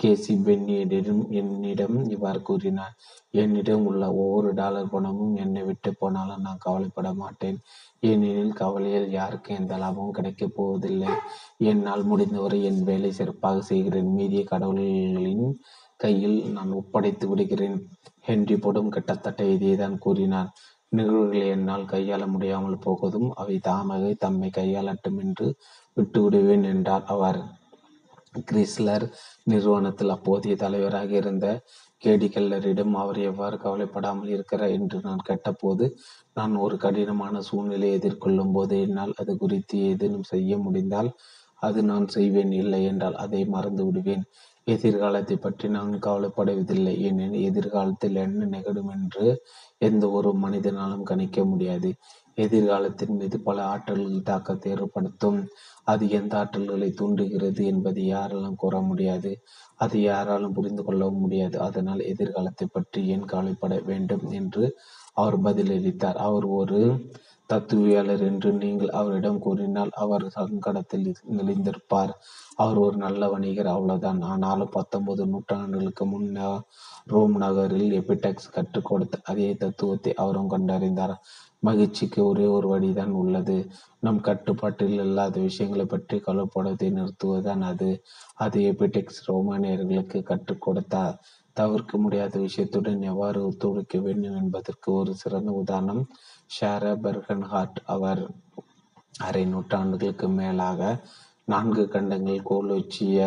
[0.00, 2.94] கேசி பென்னியிடம் என்னிடம் இவ்வாறு கூறினார்.
[3.30, 7.58] என்னிடம் உள்ள ஒவ்வொரு டாலர் பணமும் என்னை விட்டு போனாலும் நான் கவலைப்பட மாட்டேன்.
[8.00, 11.10] ஏனெனில் கவலையில் யாருக்கும் எந்த லாபமும் கிடைக்கப் போவதில்லை.
[11.56, 14.10] என்னால் முடிந்தவரை என் வேலை சிறப்பாக செய்கிறேன்.
[14.16, 15.46] மீதிய கடவுள்களின்
[15.96, 17.78] கையில் நான் ஒப்படைத்து விடுகிறேன்.
[18.20, 20.50] ஹென்றி போடும் கிட்டத்தட்ட இதைதான் கூறினார்.
[20.88, 25.46] நிகழ்வுகளை என்னால் கையாள முடியாமல் போவதும் அவை தாமாக தம்மை கையாளட்டும் என்று
[25.96, 27.40] விட்டுவிடுவேன் என்றார் அவர்.
[28.34, 29.04] கிறிஸ்லர்
[29.44, 31.46] நிறுவனத்தில் அப்போதைய தலைவராக இருந்த
[32.02, 35.86] கேடி கெல்லரிடம் அவர் எவ்வாறு கவலைப்படாமல் இருக்கிறார் என்று நான் கேட்டபோது
[36.32, 41.10] நான் ஒரு கடினமான சூழ்நிலையை எதிர்கொள்ளும் போது என்னால் அது குறித்து ஏதேனும் செய்ய முடிந்தால்
[41.62, 44.24] அது நான் செய்வேன் இல்லை என்றால் அதை மறந்து விடுவேன்.
[44.66, 46.94] எதிர்காலத்தை பற்றி நான் கவலைப்படுவதில்லை.
[47.00, 49.26] ஏனெனில் எதிர்காலத்தில் என்ன நிகழும் என்று
[49.80, 51.90] எந்த ஒரு மனிதனாலும் கணிக்க முடியாது.
[52.36, 55.46] எதிர்காலத்தின் மீது பல ஆற்றல்கள் தாக்கத்தை ஏற்படுத்தும்.
[55.84, 59.40] அது எந்த ஆற்றல்களை தூண்டுகிறது என்பதை யாராலும் கூற முடியாது.
[59.76, 61.60] அதை யாராலும் புரிந்து கொள்ளவும் முடியாது.
[61.60, 64.76] அதனால் எதிர்காலத்தை பற்றி ஏன் கவலைப்பட வேண்டும் என்று
[65.12, 66.14] அவர் பதிலளித்தார்.
[66.14, 66.80] அவர் ஒரு
[67.50, 71.06] தத்துவியாளர் என்று நீங்கள் அவரிடம் கூறினால் அவர் சங்கடத்தில்
[71.36, 72.12] நெளிந்திருப்பார்
[72.56, 74.20] அவர் ஒரு நல்ல வணிகர் அவ்வளவுதான்.
[74.32, 76.48] ஆனாலும் பத்தொன்பது நூற்றாண்டுகளுக்கு முன்னா
[77.04, 81.14] ரோம் நகரில் எபிடெக்ஸ் கற்றுக் கொடுத்த அதே தத்துவத்தை அவரும் கண்டறிந்தார்.
[81.62, 83.56] மகிழ்ச்சிக்கு ஒரே ஒரு வழிதான் உள்ளது.
[84.00, 87.90] நம் கட்டுப்பாட்டில் இல்லாத விஷயங்களை பற்றி கலப்படத்தை நிறுத்துவதுதான் அது.
[88.44, 91.18] அது எபிடெக்ஸ் ரோமானியர்களுக்கு கற்றுக் கொடுத்தார்
[91.56, 96.02] தவிர்க்க முடியாத விஷயத்துடன் எவ்வாறு ஒத்துழைக்க வேண்டும் என்பதற்கு ஒரு சிறந்த உதாரணம்
[96.50, 98.22] ஷாரா பெர்கன்ஹார்ட் அவர்
[99.18, 100.80] அரை நூற்றாண்டுகளுக்கு மேலாக
[101.44, 103.18] நான்கு கண்டங்கள் கோலோச்சிய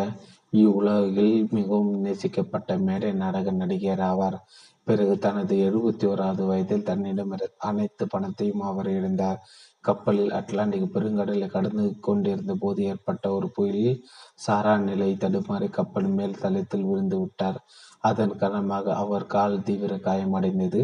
[0.50, 4.38] இவ்வுலகில் மிகவும் நேசிக்கப்பட்ட மேடை நாடக நடிகர் ஆவார்.
[4.84, 7.32] பிறகு தனது எழுபத்தி ஓராவது வயதில் தன்னிடம்
[7.68, 9.38] அனைத்து பணத்தையும் அவர் இழந்தார்.
[9.80, 13.98] கப்பலில் அட்லாண்டிக் பெருங்கடலை கடந்து கொண்டிருந்த போது ஏற்பட்ட ஒரு புயலில்
[14.34, 17.58] சாரா நிலை தடுமாறி கப்பல் மேல் தளத்தில் விழுந்து விட்டார்.
[18.00, 20.80] அதன் காரணமாக அவர் கால் தீவிர காயமடைந்தது.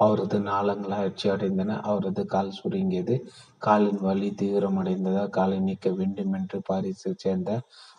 [0.00, 1.76] அவரது நாளங்கள் அழற்சி அடைந்தன.
[1.82, 3.16] அவரது கால் சுருங்கியது.
[3.58, 7.50] காலின் வலி தீவிரமடைந்ததால் காலை நீக்க வேண்டும் என்று பாரிஸை சேர்ந்த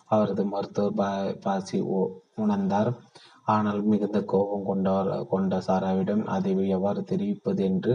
[0.09, 1.09] அவரது மருத்துவர் பா
[1.43, 1.77] பாசி
[2.43, 2.91] உணர்ந்தார்.
[3.45, 7.93] ஆனால் மிகுந்த கோபம் கொண்டவர் கொண்ட சாராவிடம் அதை எவ்வாறு தெரிவிப்பது என்று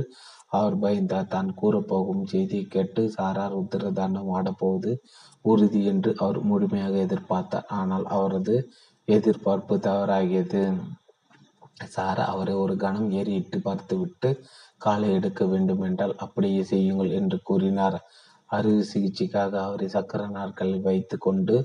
[0.50, 1.28] அவர் பயந்தார்.
[1.28, 4.92] தான் கூறப்போகும் செய்தியை கேட்டு சாரா ருத்திரதாண்டம் ஆடப்போவது
[5.44, 7.68] உறுதி என்று அவர் முழுமையாக எதிர்பார்த்தார்.
[7.78, 8.56] ஆனால் அவரது
[9.08, 10.62] எதிர்பார்ப்பு தவறாகியது.
[11.88, 14.30] சாரா அவரை ஒரு கணம் ஏறிட்டு பார்த்துவிட்டு
[14.78, 17.98] காலை எடுக்க வேண்டும் என்றால் அப்படியே செய்யுங்கள் என்று கூறினார்.
[18.50, 21.56] அறுவை சிகிச்சைக்காக அவரை சக்கர நாட்களில் வைத்து கொண்டு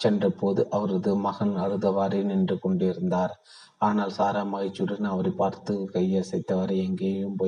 [0.00, 3.34] சென்றபோது அவரது மகன் அழுதவாறே நின்று கொண்டிருந்தார்.
[3.78, 7.40] ஆனால் சாரா மகிழ்ச்சியுடன் அவரை பார்த்து கையசைத்தவரை எங்கேயும் போய்